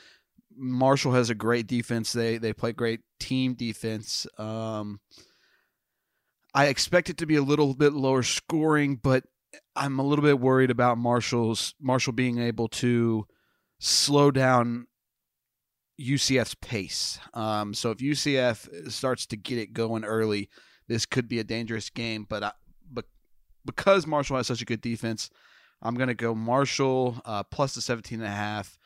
Marshall 0.56 1.12
has 1.12 1.30
a 1.30 1.35
great 1.35 1.66
defense. 1.66 2.12
They 2.12 2.38
they 2.38 2.52
play 2.52 2.73
great 2.73 3.00
team 3.18 3.54
defense. 3.54 4.26
Um, 4.38 5.00
I 6.54 6.66
expect 6.66 7.11
it 7.11 7.18
to 7.18 7.26
be 7.26 7.37
a 7.37 7.42
little 7.42 7.75
bit 7.75 7.92
lower 7.92 8.23
scoring, 8.23 8.97
but 8.97 9.25
I'm 9.76 9.99
a 9.99 10.04
little 10.04 10.25
bit 10.25 10.40
worried 10.40 10.70
about 10.70 10.99
Marshall's 10.99 11.75
Marshall 11.80 12.12
being 12.12 12.38
able 12.38 12.68
to 12.68 13.26
slow 13.78 14.30
down 14.30 14.87
UCF's 16.00 16.54
pace. 16.54 17.19
Um, 17.35 17.75
so 17.75 17.90
if 17.90 17.99
UCF 17.99 18.90
starts 18.90 19.26
to 19.26 19.37
get 19.37 19.59
it 19.59 19.73
going 19.73 20.04
early, 20.04 20.49
this 20.88 21.07
could 21.07 21.28
be 21.28 21.38
a 21.38 21.45
dangerous 21.45 21.90
game. 21.90 22.26
But 22.28 22.42
I, 22.42 22.52
but 22.90 23.04
because 23.64 24.07
Marshall 24.07 24.37
has 24.37 24.47
such 24.47 24.62
a 24.62 24.64
good 24.64 24.80
defense, 24.80 25.30
I'm 25.83 25.95
going 25.95 26.09
to 26.09 26.14
go 26.14 26.35
Marshall 26.35 27.21
uh, 27.25 27.42
plus 27.45 27.75
the 27.75 27.80
17 27.80 28.21
and 28.21 28.26
a 28.26 28.35
half. 28.35 28.78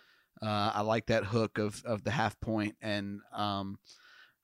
Uh, 0.43 0.73
I 0.75 0.81
like 0.83 1.07
that 1.07 1.25
hook 1.25 1.59
of, 1.59 1.83
of 1.85 2.05
the 2.05 2.11
half 2.11 2.39
point, 2.41 2.77
and 2.83 3.21
um, 3.33 3.79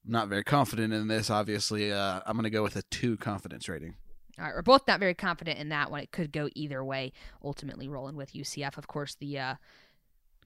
I'm 0.07 0.13
not 0.13 0.29
very 0.29 0.45
confident 0.45 0.93
in 0.93 1.09
this. 1.09 1.29
Obviously, 1.29 1.93
uh, 1.93 2.21
I'm 2.25 2.35
going 2.35 2.45
to 2.45 2.51
go 2.51 2.63
with 2.63 2.77
a 2.77 2.83
two 2.91 3.17
confidence 3.17 3.69
rating. 3.69 3.97
All 4.39 4.47
right, 4.47 4.55
we're 4.55 4.63
both 4.63 4.87
not 4.87 5.01
very 5.01 5.15
confident 5.15 5.59
in 5.59 5.69
that 5.69 5.91
one. 5.91 6.01
It 6.01 6.13
could 6.13 6.33
go 6.33 6.49
either 6.55 6.83
way. 6.83 7.13
Ultimately, 7.45 7.89
rolling 7.89 8.17
with 8.17 8.33
UCF. 8.33 8.79
Of 8.79 8.87
course, 8.87 9.17
the 9.17 9.39
uh, 9.39 9.55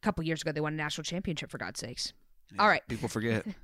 couple 0.05 0.25
years 0.25 0.43
ago 0.43 0.53
they 0.53 0.61
won 0.61 0.75
a 0.75 0.77
national 0.77 1.05
championship. 1.05 1.51
For 1.51 1.59
God's 1.59 1.81
sakes. 1.81 2.13
Yeah, 2.53 2.63
All 2.63 2.69
right. 2.69 2.83
people 2.89 3.09
forget. 3.09 3.47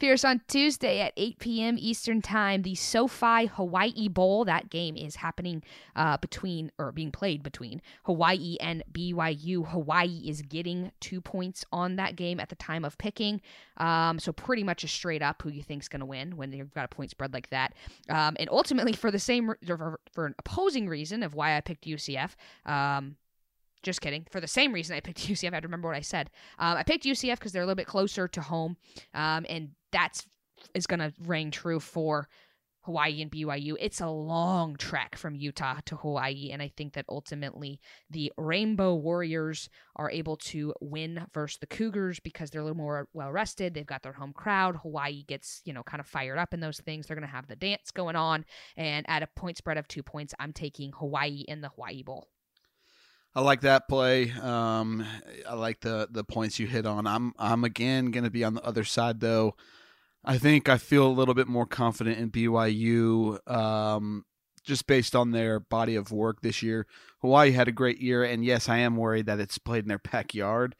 Pierce 0.00 0.24
on 0.24 0.40
Tuesday 0.48 1.00
at 1.00 1.12
8 1.16 1.38
p.m. 1.38 1.76
Eastern 1.78 2.22
Time, 2.22 2.62
the 2.62 2.74
SoFi 2.74 3.46
Hawaii 3.46 4.08
Bowl. 4.08 4.46
That 4.46 4.70
game 4.70 4.96
is 4.96 5.16
happening 5.16 5.62
uh, 5.94 6.16
between, 6.16 6.72
or 6.78 6.90
being 6.90 7.12
played 7.12 7.42
between 7.42 7.82
Hawaii 8.04 8.56
and 8.60 8.82
BYU. 8.90 9.66
Hawaii 9.68 10.22
is 10.26 10.40
getting 10.40 10.90
two 11.00 11.20
points 11.20 11.66
on 11.70 11.96
that 11.96 12.16
game 12.16 12.40
at 12.40 12.48
the 12.48 12.54
time 12.54 12.82
of 12.82 12.96
picking. 12.96 13.42
Um, 13.76 14.18
so 14.18 14.32
pretty 14.32 14.64
much 14.64 14.84
a 14.84 14.88
straight 14.88 15.20
up 15.20 15.42
who 15.42 15.50
you 15.50 15.62
think's 15.62 15.88
going 15.88 16.00
to 16.00 16.06
win 16.06 16.36
when 16.36 16.50
you've 16.52 16.72
got 16.72 16.86
a 16.86 16.88
point 16.88 17.10
spread 17.10 17.34
like 17.34 17.50
that. 17.50 17.74
Um, 18.08 18.36
and 18.40 18.48
ultimately, 18.50 18.94
for 18.94 19.10
the 19.10 19.18
same, 19.18 19.52
for, 19.66 20.00
for, 20.12 20.26
an 20.26 20.34
opposing 20.38 20.88
reason 20.88 21.22
of 21.22 21.34
why 21.34 21.56
I 21.56 21.60
picked 21.60 21.84
UCF, 21.84 22.30
um, 22.64 23.16
just 23.82 24.00
kidding. 24.00 24.26
For 24.30 24.40
the 24.40 24.48
same 24.48 24.72
reason 24.72 24.96
I 24.96 25.00
picked 25.00 25.18
UCF, 25.28 25.52
I 25.52 25.56
had 25.56 25.62
to 25.62 25.68
remember 25.68 25.88
what 25.88 25.96
I 25.96 26.02
said. 26.02 26.30
Um, 26.58 26.76
I 26.76 26.82
picked 26.82 27.04
UCF 27.04 27.38
because 27.38 27.52
they're 27.52 27.62
a 27.62 27.66
little 27.66 27.76
bit 27.76 27.86
closer 27.86 28.28
to 28.28 28.40
home, 28.40 28.76
um, 29.14 29.46
and 29.48 29.70
that's 29.92 30.26
is 30.74 30.86
going 30.86 31.00
to 31.00 31.12
ring 31.24 31.50
true 31.50 31.80
for 31.80 32.28
Hawaii 32.82 33.20
and 33.20 33.30
BYU. 33.30 33.74
It's 33.78 34.00
a 34.00 34.08
long 34.08 34.76
trek 34.76 35.16
from 35.16 35.34
Utah 35.34 35.80
to 35.86 35.96
Hawaii, 35.96 36.50
and 36.50 36.62
I 36.62 36.72
think 36.76 36.94
that 36.94 37.04
ultimately 37.08 37.80
the 38.08 38.32
Rainbow 38.36 38.94
Warriors 38.94 39.68
are 39.96 40.10
able 40.10 40.36
to 40.36 40.72
win 40.80 41.26
versus 41.34 41.58
the 41.60 41.66
Cougars 41.66 42.20
because 42.20 42.50
they're 42.50 42.62
a 42.62 42.64
little 42.64 42.76
more 42.76 43.08
well 43.12 43.30
rested. 43.30 43.74
They've 43.74 43.86
got 43.86 44.02
their 44.02 44.14
home 44.14 44.32
crowd. 44.32 44.76
Hawaii 44.76 45.24
gets 45.24 45.60
you 45.64 45.72
know 45.72 45.82
kind 45.82 46.00
of 46.00 46.06
fired 46.06 46.38
up 46.38 46.54
in 46.54 46.60
those 46.60 46.80
things. 46.80 47.06
They're 47.06 47.16
going 47.16 47.28
to 47.28 47.34
have 47.34 47.48
the 47.48 47.56
dance 47.56 47.90
going 47.90 48.16
on, 48.16 48.44
and 48.76 49.04
at 49.08 49.22
a 49.22 49.28
point 49.36 49.58
spread 49.58 49.76
of 49.78 49.86
two 49.86 50.02
points, 50.02 50.34
I'm 50.38 50.52
taking 50.52 50.92
Hawaii 50.92 51.44
in 51.48 51.60
the 51.60 51.68
Hawaii 51.68 52.02
Bowl. 52.02 52.28
I 53.34 53.40
like 53.42 53.60
that 53.60 53.88
play. 53.88 54.32
Um, 54.32 55.06
I 55.48 55.54
like 55.54 55.80
the 55.80 56.08
the 56.10 56.24
points 56.24 56.58
you 56.58 56.66
hit 56.66 56.86
on. 56.86 57.06
I'm 57.06 57.32
I'm 57.38 57.64
again 57.64 58.10
going 58.10 58.24
to 58.24 58.30
be 58.30 58.44
on 58.44 58.54
the 58.54 58.64
other 58.64 58.84
side 58.84 59.20
though. 59.20 59.54
I 60.24 60.36
think 60.36 60.68
I 60.68 60.76
feel 60.78 61.06
a 61.06 61.08
little 61.08 61.34
bit 61.34 61.48
more 61.48 61.66
confident 61.66 62.18
in 62.18 62.30
BYU 62.30 63.38
um, 63.50 64.24
just 64.64 64.86
based 64.86 65.16
on 65.16 65.30
their 65.30 65.60
body 65.60 65.94
of 65.94 66.12
work 66.12 66.42
this 66.42 66.62
year. 66.62 66.86
Hawaii 67.20 67.52
had 67.52 67.68
a 67.68 67.72
great 67.72 68.00
year, 68.00 68.24
and 68.24 68.44
yes, 68.44 68.68
I 68.68 68.78
am 68.78 68.96
worried 68.96 69.26
that 69.26 69.40
it's 69.40 69.58
played 69.58 69.84
in 69.84 69.88
their 69.88 69.98
backyard. 69.98 70.76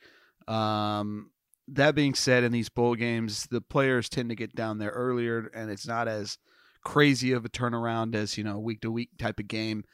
Um, 0.46 1.30
that 1.68 1.94
being 1.94 2.14
said, 2.14 2.44
in 2.44 2.52
these 2.52 2.68
bowl 2.68 2.96
games, 2.96 3.46
the 3.50 3.60
players 3.60 4.08
tend 4.08 4.28
to 4.28 4.34
get 4.34 4.54
down 4.54 4.78
there 4.78 4.90
earlier, 4.90 5.50
and 5.54 5.70
it's 5.70 5.86
not 5.86 6.08
as 6.08 6.36
crazy 6.84 7.32
of 7.32 7.44
a 7.44 7.48
turnaround 7.48 8.14
as 8.14 8.36
you 8.36 8.44
know 8.44 8.58
week 8.58 8.80
to 8.80 8.90
week 8.90 9.10
type 9.18 9.38
of 9.38 9.48
game. 9.48 9.84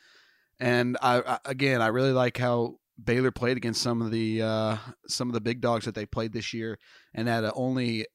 And 0.59 0.97
I, 1.03 1.21
I, 1.21 1.39
again, 1.45 1.83
I 1.83 1.89
really 1.89 2.13
like 2.13 2.39
how 2.39 2.77
Baylor 3.03 3.31
played 3.31 3.57
against 3.57 3.83
some 3.83 4.01
of 4.01 4.11
the 4.11 4.43
uh, 4.43 4.77
some 5.07 5.29
of 5.29 5.35
the 5.35 5.41
big 5.41 5.61
dogs 5.61 5.85
that 5.85 5.95
they 5.95 6.07
played 6.07 6.33
this 6.33 6.55
year, 6.55 6.79
and 7.15 7.29
at 7.29 7.45
only 7.55 8.07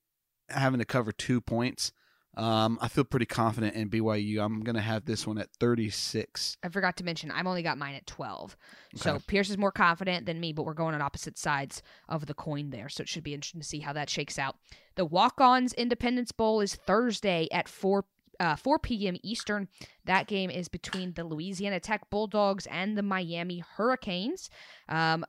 having 0.49 0.79
to 0.79 0.85
cover 0.85 1.11
two 1.11 1.41
points. 1.41 1.91
Um, 2.37 2.79
I 2.81 2.87
feel 2.87 3.03
pretty 3.03 3.25
confident 3.25 3.75
in 3.75 3.89
BYU. 3.89 4.41
I'm 4.41 4.61
going 4.61 4.75
to 4.75 4.81
have 4.81 5.03
this 5.03 5.27
one 5.27 5.37
at 5.37 5.49
36. 5.59 6.57
I 6.63 6.69
forgot 6.69 6.95
to 6.97 7.03
mention, 7.03 7.29
I've 7.29 7.45
only 7.45 7.61
got 7.61 7.77
mine 7.77 7.95
at 7.95 8.07
12. 8.07 8.55
Okay. 8.95 9.01
So 9.01 9.19
Pierce 9.27 9.49
is 9.49 9.57
more 9.57 9.71
confident 9.71 10.25
than 10.25 10.39
me, 10.39 10.53
but 10.53 10.65
we're 10.65 10.73
going 10.73 10.95
on 10.95 11.01
opposite 11.01 11.37
sides 11.37 11.83
of 12.07 12.27
the 12.27 12.33
coin 12.33 12.69
there. 12.69 12.87
So 12.87 13.01
it 13.01 13.09
should 13.09 13.23
be 13.23 13.33
interesting 13.33 13.59
to 13.59 13.67
see 13.67 13.79
how 13.79 13.91
that 13.93 14.09
shakes 14.09 14.39
out. 14.39 14.55
The 14.95 15.03
Walk 15.03 15.41
Ons 15.41 15.73
Independence 15.73 16.31
Bowl 16.31 16.61
is 16.61 16.75
Thursday 16.75 17.49
at 17.51 17.67
4 17.67 18.05
uh, 18.41 18.55
4 18.55 18.79
p.m. 18.79 19.15
Eastern. 19.23 19.67
That 20.05 20.27
game 20.27 20.49
is 20.49 20.67
between 20.67 21.13
the 21.13 21.23
Louisiana 21.23 21.79
Tech 21.79 22.09
Bulldogs 22.09 22.65
and 22.65 22.97
the 22.97 23.03
Miami 23.03 23.59
Hurricanes. 23.59 24.49
Um, 24.89 25.23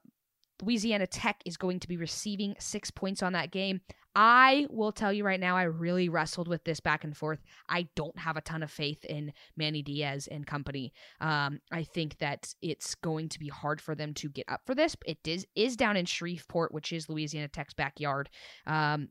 Louisiana 0.62 1.06
Tech 1.06 1.42
is 1.44 1.56
going 1.56 1.80
to 1.80 1.88
be 1.88 1.96
receiving 1.96 2.54
six 2.58 2.90
points 2.90 3.22
on 3.22 3.34
that 3.34 3.50
game. 3.50 3.82
I 4.14 4.66
will 4.70 4.92
tell 4.92 5.12
you 5.12 5.24
right 5.24 5.40
now, 5.40 5.56
I 5.56 5.62
really 5.64 6.08
wrestled 6.08 6.46
with 6.46 6.64
this 6.64 6.80
back 6.80 7.02
and 7.04 7.16
forth. 7.16 7.40
I 7.68 7.88
don't 7.96 8.18
have 8.18 8.36
a 8.36 8.42
ton 8.42 8.62
of 8.62 8.70
faith 8.70 9.04
in 9.06 9.32
Manny 9.56 9.82
Diaz 9.82 10.28
and 10.30 10.46
company. 10.46 10.92
Um, 11.20 11.60
I 11.70 11.82
think 11.82 12.18
that 12.18 12.54
it's 12.60 12.94
going 12.94 13.30
to 13.30 13.38
be 13.38 13.48
hard 13.48 13.80
for 13.80 13.94
them 13.94 14.12
to 14.14 14.28
get 14.28 14.44
up 14.48 14.60
for 14.66 14.74
this. 14.74 14.96
It 15.06 15.18
is, 15.26 15.46
is 15.54 15.76
down 15.76 15.96
in 15.96 16.04
Shreveport, 16.04 16.72
which 16.72 16.92
is 16.92 17.08
Louisiana 17.08 17.48
Tech's 17.48 17.74
backyard. 17.74 18.28
Um, 18.66 19.08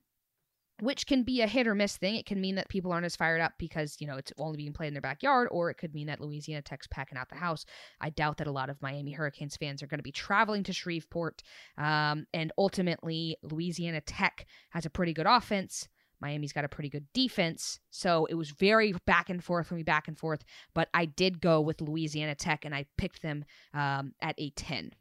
which 0.81 1.05
can 1.05 1.21
be 1.21 1.41
a 1.41 1.47
hit 1.47 1.67
or 1.67 1.75
miss 1.75 1.95
thing. 1.95 2.15
It 2.15 2.25
can 2.25 2.41
mean 2.41 2.55
that 2.55 2.67
people 2.67 2.91
aren't 2.91 3.05
as 3.05 3.15
fired 3.15 3.39
up 3.39 3.53
because, 3.59 3.97
you 3.99 4.07
know, 4.07 4.17
it's 4.17 4.33
only 4.39 4.57
being 4.57 4.73
played 4.73 4.87
in 4.87 4.95
their 4.95 5.01
backyard, 5.01 5.47
or 5.51 5.69
it 5.69 5.75
could 5.75 5.93
mean 5.93 6.07
that 6.07 6.19
Louisiana 6.19 6.63
Tech's 6.63 6.87
packing 6.87 7.19
out 7.19 7.29
the 7.29 7.35
house. 7.35 7.65
I 7.99 8.09
doubt 8.09 8.37
that 8.37 8.47
a 8.47 8.51
lot 8.51 8.71
of 8.71 8.81
Miami 8.81 9.11
Hurricanes 9.11 9.55
fans 9.55 9.83
are 9.83 9.87
going 9.87 9.99
to 9.99 10.03
be 10.03 10.11
traveling 10.11 10.63
to 10.63 10.73
Shreveport. 10.73 11.43
Um, 11.77 12.25
and 12.33 12.51
ultimately, 12.57 13.37
Louisiana 13.43 14.01
Tech 14.01 14.47
has 14.71 14.87
a 14.87 14.89
pretty 14.89 15.13
good 15.13 15.27
offense. 15.27 15.87
Miami's 16.19 16.51
got 16.51 16.65
a 16.65 16.69
pretty 16.69 16.89
good 16.89 17.05
defense. 17.13 17.79
So 17.91 18.25
it 18.25 18.33
was 18.33 18.49
very 18.49 18.95
back 19.05 19.29
and 19.29 19.43
forth 19.43 19.67
for 19.67 19.75
me, 19.75 19.83
back 19.83 20.07
and 20.07 20.17
forth. 20.17 20.43
But 20.73 20.89
I 20.95 21.05
did 21.05 21.41
go 21.41 21.61
with 21.61 21.79
Louisiana 21.79 22.33
Tech 22.33 22.65
and 22.65 22.73
I 22.73 22.87
picked 22.97 23.21
them 23.21 23.45
um, 23.75 24.13
at 24.19 24.33
a 24.39 24.49
10. 24.49 24.93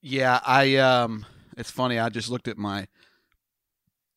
Yeah, 0.00 0.40
I, 0.46 0.76
um, 0.76 1.26
it's 1.58 1.70
funny. 1.70 1.98
I 1.98 2.08
just 2.08 2.30
looked 2.30 2.48
at 2.48 2.56
my 2.56 2.88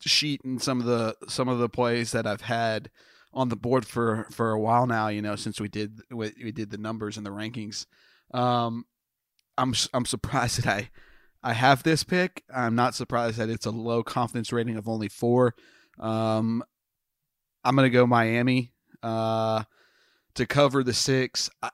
sheet 0.10 0.42
and 0.44 0.62
some 0.62 0.80
of 0.80 0.86
the 0.86 1.16
some 1.28 1.48
of 1.48 1.60
the 1.60 1.70
plays 1.70 2.12
that 2.12 2.28
I've 2.28 2.42
had 2.42 2.90
on 3.34 3.50
the 3.50 3.56
board 3.56 3.86
for 3.86 4.28
for 4.32 4.52
a 4.52 4.60
while 4.60 4.88
now. 4.88 5.08
You 5.08 5.22
know, 5.22 5.36
since 5.36 5.60
we 5.60 5.68
did 5.68 6.02
we, 6.10 6.32
we 6.44 6.52
did 6.52 6.72
the 6.72 6.78
numbers 6.78 7.18
and 7.18 7.26
the 7.26 7.32
rankings. 7.32 7.86
Um, 8.34 8.86
I'm 9.58 9.74
I'm 9.94 10.06
surprised 10.06 10.64
that 10.64 10.68
I 10.68 10.90
I 11.44 11.54
have 11.54 11.84
this 11.84 12.04
pick. 12.04 12.44
I'm 12.54 12.76
not 12.76 12.96
surprised 12.96 13.38
that 13.38 13.50
it's 13.50 13.66
a 13.66 13.72
low 13.72 14.04
confidence 14.04 14.52
rating 14.52 14.78
of 14.78 14.88
only 14.88 15.10
four. 15.10 15.56
Um, 16.00 16.64
I'm 17.64 17.76
gonna 17.76 17.90
go 17.90 18.06
Miami 18.08 18.74
uh, 19.04 19.64
to 20.36 20.46
cover 20.46 20.84
the 20.84 20.94
six. 20.94 21.50
I, 21.62 21.70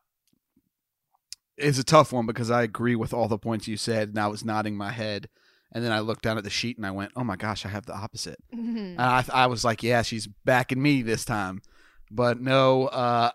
it's 1.57 1.79
a 1.79 1.83
tough 1.83 2.13
one 2.13 2.25
because 2.25 2.51
I 2.51 2.63
agree 2.63 2.95
with 2.95 3.13
all 3.13 3.27
the 3.27 3.37
points 3.37 3.67
you 3.67 3.77
said, 3.77 4.09
and 4.09 4.19
I 4.19 4.27
was 4.27 4.45
nodding 4.45 4.75
my 4.75 4.91
head. 4.91 5.27
And 5.71 5.83
then 5.83 5.91
I 5.91 5.99
looked 5.99 6.23
down 6.23 6.37
at 6.37 6.43
the 6.43 6.49
sheet 6.49 6.77
and 6.77 6.85
I 6.85 6.91
went, 6.91 7.11
"Oh 7.15 7.23
my 7.23 7.35
gosh, 7.35 7.65
I 7.65 7.69
have 7.69 7.85
the 7.85 7.95
opposite." 7.95 8.37
Mm-hmm. 8.55 8.99
I, 8.99 9.23
I 9.33 9.47
was 9.47 9.65
like, 9.65 9.83
"Yeah, 9.83 10.01
she's 10.01 10.27
backing 10.45 10.81
me 10.81 11.01
this 11.01 11.25
time," 11.25 11.61
but 12.09 12.39
no. 12.39 12.87
Uh, 12.87 13.31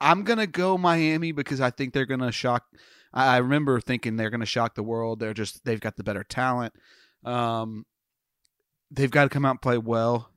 I'm 0.00 0.24
gonna 0.24 0.46
go 0.46 0.76
Miami 0.78 1.32
because 1.32 1.60
I 1.60 1.70
think 1.70 1.92
they're 1.92 2.06
gonna 2.06 2.32
shock. 2.32 2.64
I 3.12 3.38
remember 3.38 3.80
thinking 3.80 4.16
they're 4.16 4.30
gonna 4.30 4.46
shock 4.46 4.74
the 4.74 4.82
world. 4.82 5.20
They're 5.20 5.34
just 5.34 5.64
they've 5.64 5.80
got 5.80 5.96
the 5.96 6.04
better 6.04 6.24
talent. 6.24 6.72
Um, 7.24 7.84
they've 8.90 9.10
got 9.10 9.24
to 9.24 9.30
come 9.30 9.44
out 9.44 9.50
and 9.52 9.62
play 9.62 9.78
well. 9.78 10.30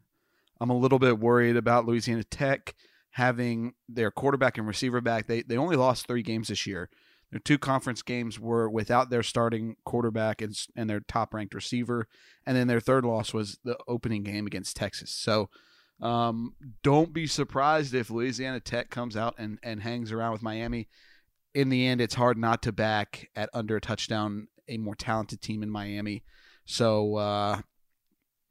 I'm 0.59 0.69
a 0.69 0.77
little 0.77 0.99
bit 0.99 1.19
worried 1.19 1.55
about 1.55 1.85
Louisiana 1.85 2.23
Tech 2.23 2.75
having 3.12 3.73
their 3.88 4.12
quarterback 4.12 4.57
and 4.57 4.67
receiver 4.67 5.01
back. 5.01 5.27
They 5.27 5.43
they 5.43 5.57
only 5.57 5.75
lost 5.75 6.07
three 6.07 6.23
games 6.23 6.49
this 6.49 6.67
year. 6.67 6.89
Their 7.31 7.39
two 7.39 7.57
conference 7.57 8.01
games 8.01 8.39
were 8.39 8.69
without 8.69 9.09
their 9.09 9.23
starting 9.23 9.75
quarterback 9.85 10.41
and, 10.41 10.55
and 10.75 10.89
their 10.89 11.01
top 11.01 11.33
ranked 11.33 11.53
receiver. 11.53 12.07
And 12.45 12.57
then 12.57 12.67
their 12.67 12.79
third 12.79 13.05
loss 13.05 13.33
was 13.33 13.59
the 13.63 13.77
opening 13.87 14.23
game 14.23 14.47
against 14.47 14.75
Texas. 14.75 15.11
So 15.11 15.49
um, 16.01 16.55
don't 16.81 17.13
be 17.13 17.27
surprised 17.27 17.93
if 17.93 18.09
Louisiana 18.09 18.59
Tech 18.59 18.89
comes 18.89 19.15
out 19.15 19.35
and, 19.37 19.59
and 19.61 19.81
hangs 19.81 20.11
around 20.11 20.31
with 20.31 20.41
Miami. 20.41 20.87
In 21.53 21.69
the 21.69 21.85
end, 21.85 22.01
it's 22.01 22.15
hard 22.15 22.37
not 22.37 22.61
to 22.63 22.71
back 22.71 23.29
at 23.35 23.49
under 23.53 23.75
a 23.75 23.81
touchdown 23.81 24.47
a 24.67 24.77
more 24.77 24.95
talented 24.95 25.41
team 25.41 25.63
in 25.63 25.69
Miami. 25.69 26.23
So 26.65 27.15
uh, 27.15 27.61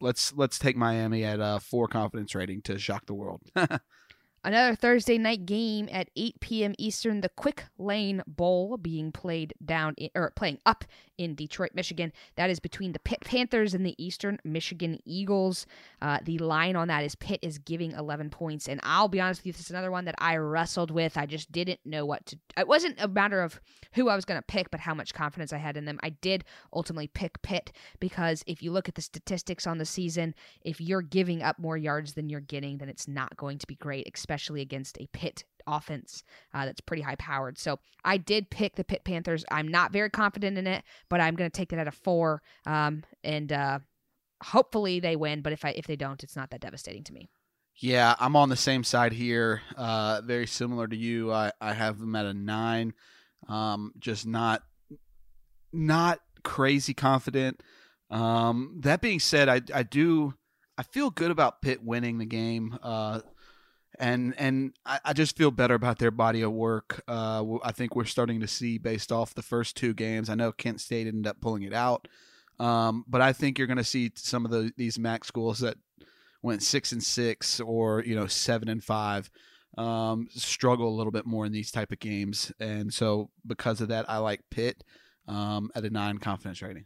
let's 0.01 0.33
let's 0.35 0.59
take 0.59 0.77
Miami 0.77 1.25
at 1.25 1.39
a 1.41 1.61
four 1.61 1.89
confidence 1.89 2.35
rating 2.35 2.63
to 2.63 2.79
shock 2.79 3.07
the 3.07 3.15
world. 3.15 3.41
Another 4.49 4.75
Thursday 4.75 5.19
night 5.19 5.45
game 5.45 5.91
at 5.93 6.09
8 6.17 6.41
p.m. 6.41 6.75
Eastern, 6.79 7.21
the 7.21 7.29
Quick 7.29 7.65
Lane 7.77 8.23
Bowl 8.27 8.79
being 8.79 9.13
played 9.13 9.53
down 9.63 9.93
in, 9.99 10.09
or 10.15 10.31
playing 10.31 10.59
up 10.65 10.87
in 11.19 11.35
Detroit, 11.35 11.73
Michigan. 11.75 12.15
That 12.37 12.49
is 12.49 12.59
between 12.59 12.93
the 12.93 12.99
Pitt 12.99 13.21
Panthers 13.21 13.75
and 13.75 13.85
the 13.85 13.95
Eastern 14.03 14.39
Michigan 14.45 15.01
Eagles. 15.05 15.67
Uh, 16.01 16.21
the 16.25 16.39
line 16.39 16.77
on 16.77 16.89
that 16.89 17.05
is 17.05 17.15
Pitt 17.15 17.41
is 17.43 17.59
giving 17.59 17.93
11 17.93 18.31
points, 18.31 18.69
and 18.69 18.81
I'll 18.85 19.09
be 19.09 19.21
honest 19.21 19.43
with 19.43 19.49
you, 19.49 19.53
this 19.53 19.67
is 19.67 19.71
another 19.71 19.91
one 19.91 20.07
that 20.07 20.15
I 20.17 20.39
wrestled 20.39 20.91
with. 20.91 21.19
I 21.19 21.27
just 21.27 21.53
didn't 21.53 21.81
know 21.85 22.07
what 22.07 22.25
to. 22.27 22.39
It 22.57 22.67
wasn't 22.67 22.99
a 23.03 23.09
matter 23.09 23.43
of 23.43 23.61
who 23.93 24.09
I 24.09 24.17
was 24.17 24.25
going 24.25 24.41
to 24.41 24.47
pick, 24.47 24.71
but 24.71 24.81
how 24.81 24.95
much 24.95 25.13
confidence 25.13 25.53
I 25.53 25.59
had 25.59 25.77
in 25.77 25.85
them. 25.85 26.01
I 26.03 26.11
did 26.11 26.45
ultimately 26.73 27.09
pick 27.09 27.43
Pitt 27.43 27.71
because 28.01 28.45
if 28.47 28.63
you 28.63 28.71
look 28.71 28.89
at 28.89 28.95
the 28.95 29.03
statistics 29.03 29.67
on 29.67 29.77
the 29.77 29.85
season, 29.85 30.35
if 30.63 30.81
you're 30.81 31.03
giving 31.03 31.43
up 31.43 31.59
more 31.59 31.77
yards 31.77 32.15
than 32.15 32.31
you're 32.31 32.41
getting, 32.41 32.79
then 32.79 32.89
it's 32.89 33.09
not 33.09 33.37
going 33.37 33.59
to 33.59 33.67
be 33.67 33.75
great, 33.75 34.09
especially 34.15 34.38
against 34.61 34.99
a 35.01 35.07
Pitt 35.13 35.45
offense 35.67 36.23
uh, 36.55 36.65
that's 36.65 36.81
pretty 36.81 37.03
high 37.03 37.17
powered. 37.17 37.59
So 37.59 37.79
I 38.05 38.17
did 38.17 38.51
pick 38.51 38.77
the 38.77 38.85
Pitt 38.85 39.05
Panthers. 39.05 39.45
I'm 39.51 39.69
not 39.69 39.93
very 39.93 40.11
confident 40.11 40.59
in 40.59 40.67
it, 40.67 40.83
but 41.09 41.21
I'm 41.21 41.37
going 41.37 41.51
to 41.51 41.57
take 41.57 41.73
it 41.73 41.79
at 41.79 41.89
a 41.89 41.93
four. 41.93 42.43
Um, 42.67 43.05
and 43.23 43.53
uh, 43.53 43.79
hopefully 44.43 45.01
they 45.01 45.17
win. 45.17 45.43
But 45.43 45.53
if 45.53 45.65
I 45.65 45.71
if 45.71 45.87
they 45.87 45.97
don't, 45.97 46.23
it's 46.23 46.37
not 46.37 46.51
that 46.51 46.61
devastating 46.61 47.05
to 47.05 47.13
me. 47.13 47.29
Yeah, 47.81 48.17
I'm 48.19 48.35
on 48.35 48.49
the 48.49 48.57
same 48.57 48.83
side 48.83 49.13
here. 49.13 49.63
Uh, 49.77 50.21
very 50.25 50.49
similar 50.49 50.89
to 50.89 50.97
you. 50.97 51.33
I, 51.33 51.53
I 51.61 51.75
have 51.75 52.01
them 52.01 52.17
at 52.17 52.27
a 52.27 52.35
nine. 52.35 52.93
Um, 53.49 53.93
just 53.99 54.27
not 54.27 54.63
not 55.73 56.21
crazy 56.43 56.95
confident. 56.95 57.63
Um, 58.11 58.81
that 58.81 59.01
being 59.01 59.21
said, 59.21 59.49
I 59.49 59.61
I 59.73 59.83
do 59.85 60.35
I 60.77 60.83
feel 60.83 61.11
good 61.11 61.31
about 61.31 61.63
Pitt 61.63 61.83
winning 61.85 62.19
the 62.19 62.27
game. 62.27 62.79
Uh, 62.83 63.21
and 63.99 64.35
and 64.39 64.73
I, 64.87 65.01
I, 65.07 65.13
just 65.13 65.37
feel 65.37 65.51
better 65.51 65.75
about 65.75 65.99
their 65.99 66.11
body 66.11 66.43
of 66.43 66.53
work. 66.53 67.03
Uh, 67.09 67.45
I 67.63 67.73
think 67.73 67.97
we're 67.97 68.05
starting 68.05 68.41
to 68.41 68.47
see 68.47 68.79
based 68.79 69.13
off 69.13 69.35
the 69.35 69.43
first 69.43 69.77
two 69.77 69.95
games. 69.95 70.31
I 70.31 70.35
know 70.35 70.53
Kent 70.53 70.81
State 70.81 71.07
ended 71.07 71.27
up 71.27 71.41
pulling 71.41 71.63
it 71.63 71.75
out, 71.75 72.09
um, 72.59 73.05
but 73.09 73.21
I 73.21 73.33
think 73.33 73.59
you're 73.59 73.67
going 73.67 73.79
to 73.79 73.85
see 73.85 74.13
some 74.15 74.45
of 74.45 74.51
the 74.51 74.73
these 74.77 74.99
MAC 74.99 75.25
schools 75.25 75.61
that 75.61 75.77
went 76.43 76.63
six 76.63 76.93
and 76.93 77.03
six 77.03 77.61
or 77.61 78.03
you 78.05 78.15
know 78.15 78.27
seven 78.27 78.69
and 78.69 78.83
five 78.83 79.31
um, 79.77 80.29
struggle 80.31 80.89
a 80.89 80.97
little 80.97 81.13
bit 81.13 81.27
more 81.27 81.45
in 81.45 81.53
these 81.53 81.71
type 81.71 81.93
of 81.93 81.99
games, 81.99 82.53
and 82.61 82.93
so 82.93 83.31
because 83.47 83.81
of 83.81 83.89
that, 83.89 84.09
I 84.09 84.19
like 84.19 84.41
Pitt 84.51 84.85
um, 85.27 85.71
at 85.75 85.85
a 85.85 85.91
nine 85.91 86.19
confidence 86.19 86.63
rating. 86.63 86.85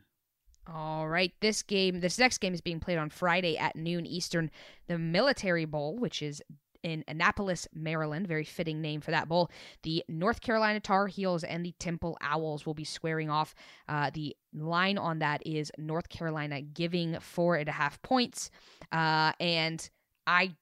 All 0.73 1.09
right, 1.09 1.33
this 1.41 1.63
game, 1.63 2.01
this 2.01 2.19
next 2.19 2.39
game 2.39 2.55
is 2.55 2.61
being 2.61 2.79
played 2.79 2.99
on 2.99 3.11
Friday 3.11 3.59
at 3.59 3.75
noon 3.75 4.07
Eastern. 4.07 4.51
The 4.87 4.97
Military 4.97 5.65
Bowl, 5.65 5.99
which 5.99 6.23
is 6.23 6.41
in 6.83 7.05
Annapolis, 7.09 7.69
Maryland. 7.75 8.27
Very 8.27 8.45
fitting 8.45 8.81
name 8.81 9.01
for 9.01 9.11
that 9.11 9.29
bowl. 9.29 9.51
The 9.83 10.05
North 10.09 10.41
Carolina 10.41 10.81
Tar 10.81 11.07
Heels 11.07 11.45
and 11.45 11.65
the 11.65 11.75
Temple 11.79 12.17
Owls 12.21 12.67
will 12.67 12.75
be 12.75 12.85
squaring 12.85 13.31
off. 13.31 13.55
Uh, 13.89 14.11
the 14.13 14.37
line 14.55 14.99
on 14.99 15.21
that 15.21 15.43
is 15.47 15.71
North 15.79 16.09
Carolina 16.09 16.61
giving 16.61 17.19
four 17.21 17.57
and 17.57 17.69
a 17.69 17.73
half 17.73 18.01
points. 18.03 18.51
Uh, 18.91 19.33
and 19.41 19.89
I 20.27 20.55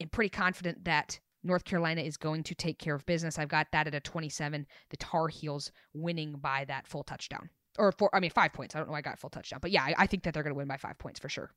am 0.00 0.08
pretty 0.08 0.30
confident 0.30 0.84
that 0.84 1.20
North 1.44 1.64
Carolina 1.64 2.02
is 2.02 2.16
going 2.16 2.42
to 2.44 2.54
take 2.54 2.78
care 2.78 2.94
of 2.94 3.06
business. 3.06 3.38
I've 3.38 3.48
got 3.48 3.68
that 3.72 3.86
at 3.86 3.94
a 3.94 4.00
27. 4.00 4.66
The 4.90 4.96
Tar 4.96 5.28
Heels 5.28 5.72
winning 5.94 6.34
by 6.34 6.64
that 6.66 6.86
full 6.86 7.04
touchdown. 7.04 7.50
Or 7.78 7.92
four, 7.92 8.10
I 8.12 8.20
mean, 8.20 8.30
five 8.30 8.52
points. 8.52 8.74
I 8.74 8.78
don't 8.78 8.88
know 8.88 8.94
I 8.94 9.02
got 9.02 9.20
full 9.20 9.30
touchdown. 9.30 9.60
But 9.62 9.70
yeah, 9.70 9.84
I, 9.84 9.94
I 9.98 10.06
think 10.06 10.24
that 10.24 10.34
they're 10.34 10.42
going 10.42 10.54
to 10.54 10.58
win 10.58 10.66
by 10.66 10.76
five 10.76 10.98
points 10.98 11.20
for 11.20 11.28
sure. 11.28 11.52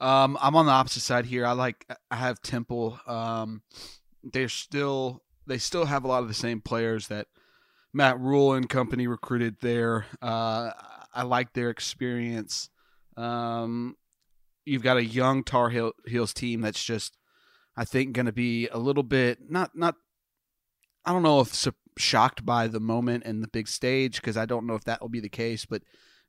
Um, 0.00 0.36
I'm 0.40 0.56
on 0.56 0.66
the 0.66 0.72
opposite 0.72 1.00
side 1.00 1.26
here. 1.26 1.46
I 1.46 1.52
like 1.52 1.86
I 2.10 2.16
have 2.16 2.42
Temple. 2.42 2.98
Um, 3.06 3.62
they're 4.22 4.48
still 4.48 5.22
they 5.46 5.58
still 5.58 5.86
have 5.86 6.04
a 6.04 6.08
lot 6.08 6.22
of 6.22 6.28
the 6.28 6.34
same 6.34 6.60
players 6.60 7.08
that 7.08 7.26
Matt 7.92 8.18
Rhule 8.18 8.54
and 8.54 8.68
company 8.68 9.06
recruited 9.06 9.56
there. 9.60 10.06
Uh, 10.20 10.70
I 11.14 11.22
like 11.22 11.52
their 11.52 11.70
experience. 11.70 12.70
Um, 13.16 13.96
you've 14.64 14.82
got 14.82 14.96
a 14.96 15.04
young 15.04 15.44
Tar 15.44 15.70
Heel, 15.70 15.92
Heels 16.06 16.32
team 16.32 16.60
that's 16.60 16.82
just, 16.82 17.16
I 17.76 17.84
think, 17.84 18.14
going 18.14 18.26
to 18.26 18.32
be 18.32 18.68
a 18.68 18.78
little 18.78 19.02
bit 19.02 19.50
not 19.50 19.76
not. 19.76 19.96
I 21.04 21.12
don't 21.12 21.24
know 21.24 21.40
if 21.40 21.52
su- 21.52 21.74
shocked 21.98 22.46
by 22.46 22.68
the 22.68 22.80
moment 22.80 23.24
and 23.26 23.42
the 23.42 23.48
big 23.48 23.68
stage 23.68 24.16
because 24.16 24.36
I 24.36 24.46
don't 24.46 24.66
know 24.66 24.74
if 24.74 24.84
that 24.84 25.02
will 25.02 25.08
be 25.08 25.20
the 25.20 25.28
case, 25.28 25.66
but 25.66 25.82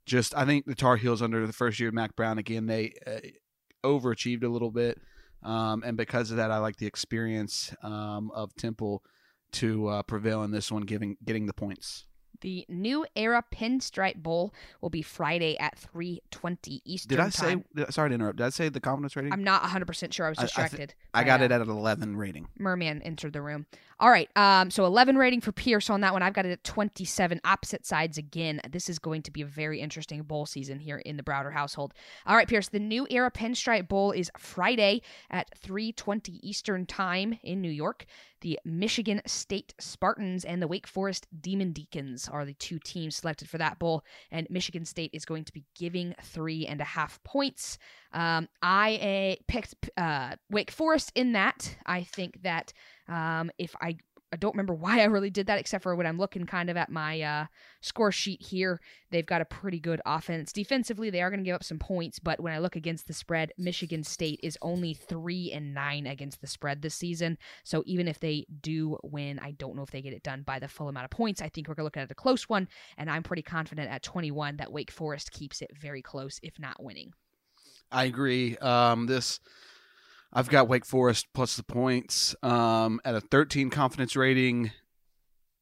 just 0.06 0.36
I 0.36 0.45
think 0.45 0.65
the 0.65 0.76
Tar 0.76 0.97
Heels 0.97 1.21
under 1.21 1.45
the 1.45 1.54
first 1.54 1.80
year 1.80 1.89
of 1.89 1.95
Mack 1.95 2.15
Brown 2.15 2.38
again 2.38 2.65
they 2.65 2.93
uh, 3.08 3.19
overachieved 3.83 4.43
a 4.43 4.47
little 4.47 4.71
bit, 4.71 4.99
um, 5.43 5.83
and 5.85 5.97
because 5.97 6.31
of 6.31 6.37
that, 6.37 6.51
I 6.51 6.57
like 6.57 6.77
the 6.77 6.87
experience 6.87 7.73
um, 7.83 8.31
of 8.33 8.55
Temple 8.55 9.03
to 9.53 9.87
uh, 9.87 10.03
prevail 10.03 10.43
in 10.43 10.51
this 10.51 10.71
one, 10.71 10.83
giving 10.83 11.17
getting 11.23 11.45
the 11.45 11.53
points. 11.53 12.05
The 12.43 12.65
new 12.67 13.06
era 13.15 13.41
Pinstripe 13.53 14.17
Bowl 14.17 14.53
will 14.82 14.89
be 14.89 15.01
Friday 15.01 15.58
at 15.60 15.77
3:20 15.77 16.82
Eastern. 16.84 17.17
Did 17.17 17.19
I 17.25 17.29
say? 17.29 17.63
Sorry 17.89 18.10
to 18.10 18.15
interrupt. 18.15 18.38
Did 18.38 18.45
I 18.45 18.49
say 18.49 18.67
the 18.67 18.82
confidence 18.82 19.15
rating? 19.15 19.32
I'm 19.32 19.45
not 19.45 19.62
100 19.62 19.86
percent 19.86 20.13
sure. 20.13 20.25
I 20.25 20.29
was 20.29 20.38
distracted. 20.38 20.93
I, 21.13 21.19
I, 21.19 21.21
I 21.21 21.23
got 21.25 21.41
it 21.41 21.53
at 21.53 21.62
an 21.62 21.69
11 21.69 22.17
rating. 22.17 22.49
Merman 22.60 23.01
entered 23.01 23.32
the 23.32 23.41
room. 23.41 23.65
All 23.97 24.10
right. 24.10 24.29
Um. 24.36 24.69
So 24.71 24.86
11 24.86 25.17
rating 25.17 25.39
for 25.39 25.53
Pierce 25.53 25.89
on 25.89 26.01
that 26.01 26.12
one. 26.12 26.21
I've 26.21 26.34
got 26.34 26.45
it 26.45 26.51
at 26.51 26.65
27. 26.65 27.39
Opposite 27.45 27.86
sides 27.86 28.17
again. 28.17 28.60
This 28.69 28.89
is 28.89 28.99
going 28.99 29.21
to 29.21 29.32
be 29.32 29.41
a 29.41 29.45
very 29.45 29.79
interesting 29.79 30.21
bowl 30.23 30.45
season 30.45 30.79
here 30.79 30.97
in 30.97 31.15
the 31.15 31.23
Browder 31.23 31.53
household. 31.53 31.93
All 32.25 32.36
right, 32.36 32.47
Pierce. 32.47 32.67
The 32.67 32.79
new 32.79 33.08
era 33.10 33.32
Pinstripe 33.32 33.88
Bowl 33.88 34.12
is 34.12 34.29
Friday 34.38 35.01
at 35.29 35.49
3:20 35.62 36.39
Eastern 36.43 36.86
time 36.86 37.39
in 37.41 37.62
New 37.62 37.71
York. 37.71 38.06
The 38.43 38.60
Michigan 38.65 39.21
State 39.25 39.73
Spartans 39.79 40.43
and 40.43 40.62
the 40.62 40.67
Wake 40.67 40.86
Forest 40.86 41.27
Demon 41.39 41.71
Deacons 41.71 42.27
are 42.27 42.43
the 42.43 42.53
two 42.53 42.77
teams 42.77 43.15
selected 43.15 43.49
for 43.49 43.58
that 43.58 43.79
bowl, 43.79 44.03
and 44.32 44.45
Michigan 44.49 44.84
State 44.84 45.12
is 45.13 45.23
going 45.23 45.45
to 45.45 45.53
be 45.53 45.63
giving 45.79 46.13
three 46.21 46.67
and 46.67 46.82
a 46.82 46.84
half 46.84 47.23
points. 47.23 47.77
Um, 48.12 48.49
I 48.62 49.38
uh, 49.39 49.43
picked 49.47 49.89
uh, 49.95 50.36
Wake 50.49 50.71
Forest 50.71 51.13
in 51.15 51.32
that. 51.32 51.73
I 51.86 52.03
think 52.03 52.43
that 52.43 52.73
um, 53.08 53.49
if 53.58 53.73
I 53.79 53.95
I 54.33 54.35
don't 54.35 54.55
remember 54.55 54.73
why 54.73 55.01
I 55.01 55.05
really 55.05 55.29
did 55.29 55.45
that, 55.45 55.59
except 55.59 55.83
for 55.83 55.95
when 55.95 56.07
I'm 56.07 56.17
looking 56.17 56.47
kind 56.47 56.71
of 56.71 56.75
at 56.75 56.89
my 56.89 57.21
uh, 57.21 57.45
score 57.81 58.11
sheet 58.11 58.41
here. 58.41 58.81
They've 59.11 59.25
got 59.25 59.41
a 59.41 59.45
pretty 59.45 59.79
good 59.79 60.01
offense. 60.07 60.51
Defensively, 60.51 61.11
they 61.11 61.21
are 61.21 61.29
going 61.29 61.39
to 61.39 61.45
give 61.45 61.53
up 61.53 61.63
some 61.63 61.77
points, 61.77 62.17
but 62.17 62.39
when 62.39 62.51
I 62.51 62.57
look 62.57 62.75
against 62.75 63.05
the 63.05 63.13
spread, 63.13 63.51
Michigan 63.59 64.03
State 64.03 64.39
is 64.41 64.57
only 64.63 64.95
three 64.95 65.51
and 65.51 65.75
nine 65.75 66.07
against 66.07 66.41
the 66.41 66.47
spread 66.47 66.81
this 66.81 66.95
season. 66.95 67.37
So 67.63 67.83
even 67.85 68.07
if 68.07 68.19
they 68.19 68.47
do 68.59 68.97
win, 69.03 69.37
I 69.37 69.51
don't 69.51 69.75
know 69.75 69.83
if 69.83 69.91
they 69.91 70.01
get 70.01 70.13
it 70.13 70.23
done 70.23 70.41
by 70.41 70.57
the 70.57 70.67
full 70.67 70.89
amount 70.89 71.05
of 71.05 71.11
points. 71.11 71.39
I 71.39 71.49
think 71.49 71.67
we're 71.67 71.75
going 71.75 71.83
to 71.83 71.85
look 71.85 71.97
at 71.97 72.09
a 72.09 72.15
close 72.15 72.49
one, 72.49 72.67
and 72.97 73.11
I'm 73.11 73.21
pretty 73.21 73.43
confident 73.43 73.91
at 73.91 74.01
21 74.01 74.57
that 74.57 74.71
Wake 74.71 74.89
Forest 74.89 75.31
keeps 75.31 75.61
it 75.61 75.69
very 75.79 76.01
close, 76.01 76.39
if 76.41 76.57
not 76.57 76.81
winning. 76.81 77.13
I 77.91 78.05
agree. 78.05 78.57
Um, 78.57 79.05
this 79.05 79.39
I've 80.35 80.49
got 80.49 80.67
Wake 80.67 80.85
Forest 80.85 81.27
plus 81.33 81.55
the 81.55 81.63
points 81.63 82.35
um, 82.41 82.99
at 83.05 83.13
a 83.13 83.21
13 83.21 83.69
confidence 83.69 84.15
rating. 84.15 84.71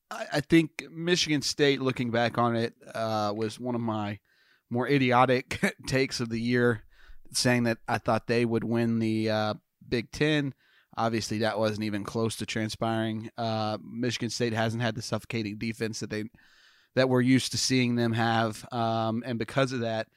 I, 0.10 0.26
I, 0.34 0.40
think 0.42 0.86
Michigan 0.90 1.42
State, 1.42 1.82
looking 1.82 2.10
back 2.10 2.38
on 2.38 2.56
it, 2.56 2.74
uh, 2.96 3.34
was 3.36 3.60
one 3.60 3.76
of 3.76 3.82
my 3.82 4.20
more 4.70 4.88
idiotic 4.88 5.60
takes 5.88 6.22
of 6.22 6.30
the 6.30 6.40
year, 6.40 6.84
saying 7.34 7.64
that 7.64 7.80
I 7.88 7.98
thought 7.98 8.28
they 8.28 8.46
would 8.46 8.64
win 8.64 9.00
the 9.00 9.30
uh, 9.30 9.54
Big 9.88 10.10
Ten. 10.12 10.54
Obviously, 10.96 11.40
that 11.40 11.60
wasn't 11.60 11.84
even 11.84 12.06
close 12.06 12.38
to 12.38 12.46
transpiring. 12.46 13.30
Uh, 13.38 13.78
Michigan 13.84 14.30
State 14.30 14.54
hasn't 14.54 14.82
had 14.84 14.96
the 14.96 15.02
suffocating 15.02 15.58
defense 15.58 16.00
that 16.00 16.10
they 16.10 16.24
that 16.96 17.10
we're 17.10 17.22
used 17.22 17.52
to 17.52 17.58
seeing 17.58 17.96
them 17.96 18.12
have, 18.12 18.66
um, 18.74 19.24
and 19.26 19.40
because 19.40 19.72
of 19.72 19.80
that, 19.82 20.08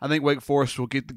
I 0.00 0.08
think 0.08 0.22
Wake 0.22 0.42
Forest 0.42 0.78
will 0.78 0.86
get 0.86 1.08
the, 1.08 1.16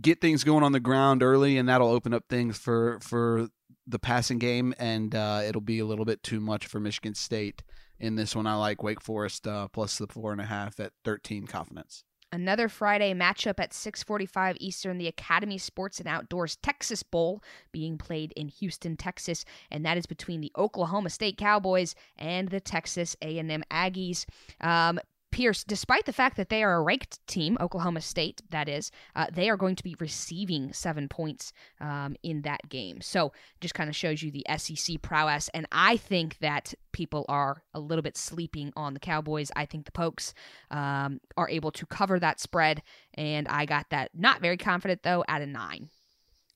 get 0.00 0.20
things 0.20 0.44
going 0.44 0.64
on 0.64 0.72
the 0.72 0.80
ground 0.80 1.22
early, 1.22 1.58
and 1.58 1.68
that'll 1.68 1.90
open 1.90 2.14
up 2.14 2.24
things 2.28 2.56
for 2.56 2.98
for 3.00 3.48
the 3.86 3.98
passing 3.98 4.38
game, 4.38 4.74
and 4.78 5.14
uh, 5.14 5.42
it'll 5.44 5.60
be 5.60 5.78
a 5.78 5.86
little 5.86 6.04
bit 6.04 6.22
too 6.22 6.40
much 6.40 6.66
for 6.66 6.80
Michigan 6.80 7.14
State 7.14 7.62
in 7.98 8.16
this 8.16 8.34
one. 8.34 8.46
I 8.46 8.54
like 8.54 8.82
Wake 8.82 9.00
Forest 9.00 9.46
uh, 9.46 9.68
plus 9.68 9.98
the 9.98 10.06
four 10.06 10.32
and 10.32 10.40
a 10.40 10.46
half 10.46 10.80
at 10.80 10.92
thirteen 11.04 11.46
confidence. 11.46 12.04
Another 12.32 12.68
Friday 12.68 13.14
matchup 13.14 13.60
at 13.60 13.70
6:45 13.70 14.56
Eastern, 14.58 14.98
the 14.98 15.06
Academy 15.06 15.58
Sports 15.58 16.00
and 16.00 16.08
Outdoors 16.08 16.56
Texas 16.56 17.02
Bowl 17.04 17.42
being 17.70 17.98
played 17.98 18.32
in 18.32 18.48
Houston, 18.48 18.96
Texas, 18.96 19.44
and 19.70 19.86
that 19.86 19.96
is 19.96 20.06
between 20.06 20.40
the 20.40 20.50
Oklahoma 20.56 21.10
State 21.10 21.38
Cowboys 21.38 21.94
and 22.16 22.48
the 22.48 22.60
Texas 22.60 23.16
A&M 23.22 23.62
Aggies. 23.70 24.26
Um, 24.60 24.98
Pierce, 25.32 25.64
despite 25.64 26.06
the 26.06 26.12
fact 26.12 26.36
that 26.36 26.48
they 26.48 26.62
are 26.62 26.76
a 26.76 26.82
ranked 26.82 27.24
team, 27.26 27.58
Oklahoma 27.60 28.00
State, 28.00 28.40
that 28.50 28.68
is, 28.68 28.90
uh, 29.14 29.26
they 29.32 29.50
are 29.50 29.56
going 29.56 29.76
to 29.76 29.82
be 29.82 29.94
receiving 30.00 30.72
seven 30.72 31.08
points 31.08 31.52
um, 31.80 32.16
in 32.22 32.42
that 32.42 32.68
game. 32.68 33.00
So 33.02 33.32
just 33.60 33.74
kind 33.74 33.90
of 33.90 33.96
shows 33.96 34.22
you 34.22 34.30
the 34.30 34.46
SEC 34.56 35.02
prowess. 35.02 35.50
And 35.52 35.66
I 35.70 35.98
think 35.98 36.38
that 36.38 36.72
people 36.92 37.26
are 37.28 37.62
a 37.74 37.80
little 37.80 38.02
bit 38.02 38.16
sleeping 38.16 38.72
on 38.76 38.94
the 38.94 39.00
Cowboys. 39.00 39.50
I 39.54 39.66
think 39.66 39.84
the 39.84 39.92
Pokes 39.92 40.32
um, 40.70 41.20
are 41.36 41.50
able 41.50 41.70
to 41.72 41.84
cover 41.86 42.18
that 42.18 42.40
spread. 42.40 42.82
And 43.14 43.46
I 43.48 43.66
got 43.66 43.90
that 43.90 44.12
not 44.14 44.40
very 44.40 44.56
confident, 44.56 45.02
though, 45.02 45.24
at 45.28 45.42
a 45.42 45.46
nine. 45.46 45.90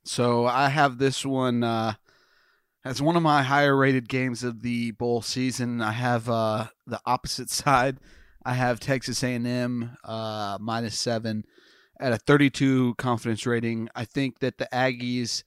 So 0.04 0.46
I 0.46 0.70
have 0.70 0.96
this 0.96 1.26
one. 1.26 1.62
Uh, 1.62 1.94
As 2.83 3.02
one 3.02 3.14
of 3.14 3.22
my 3.22 3.42
higher 3.42 3.76
rated 3.76 4.09
games 4.09 4.42
of 4.42 4.62
the 4.62 4.92
bowl 4.92 5.20
season, 5.20 5.83
I 5.83 5.92
have 5.92 6.30
uh, 6.30 6.68
the 6.87 6.98
opposite 7.04 7.50
side. 7.62 7.98
I 8.44 8.55
have 8.55 8.81
Texas 8.81 9.22
A&M 9.22 9.96
uh, 10.05 10.59
minus 10.61 10.98
seven 10.98 11.44
at 12.00 12.12
a 12.12 12.18
32 12.18 12.94
confidence 12.94 13.46
rating. 13.46 13.88
I 13.94 14.05
think 14.05 14.38
that 14.38 14.59
the 14.59 14.68
Aggies, 14.72 15.44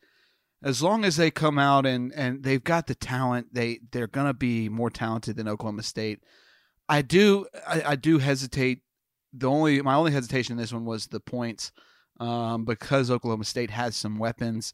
as 0.63 0.81
long 0.81 1.03
as 1.03 1.17
they 1.17 1.31
come 1.31 1.57
out 1.57 1.85
and, 1.85 2.13
and 2.13 2.43
they've 2.43 2.63
got 2.63 2.87
the 2.87 2.95
talent, 2.95 3.53
they 3.53 3.79
they're 3.91 4.07
gonna 4.07 4.33
be 4.33 4.69
more 4.69 4.89
talented 4.89 5.35
than 5.35 5.47
Oklahoma 5.47 5.83
State. 5.83 6.23
I 6.87 7.01
do 7.01 7.47
I, 7.67 7.83
I 7.87 7.95
do 7.95 8.19
hesitate. 8.19 8.81
The 9.33 9.49
only 9.49 9.81
my 9.81 9.95
only 9.95 10.11
hesitation 10.11 10.53
in 10.53 10.57
this 10.59 10.71
one 10.71 10.85
was 10.85 11.07
the 11.07 11.19
points, 11.19 11.71
um, 12.19 12.65
because 12.65 13.09
Oklahoma 13.09 13.45
State 13.45 13.71
has 13.71 13.95
some 13.95 14.19
weapons. 14.19 14.73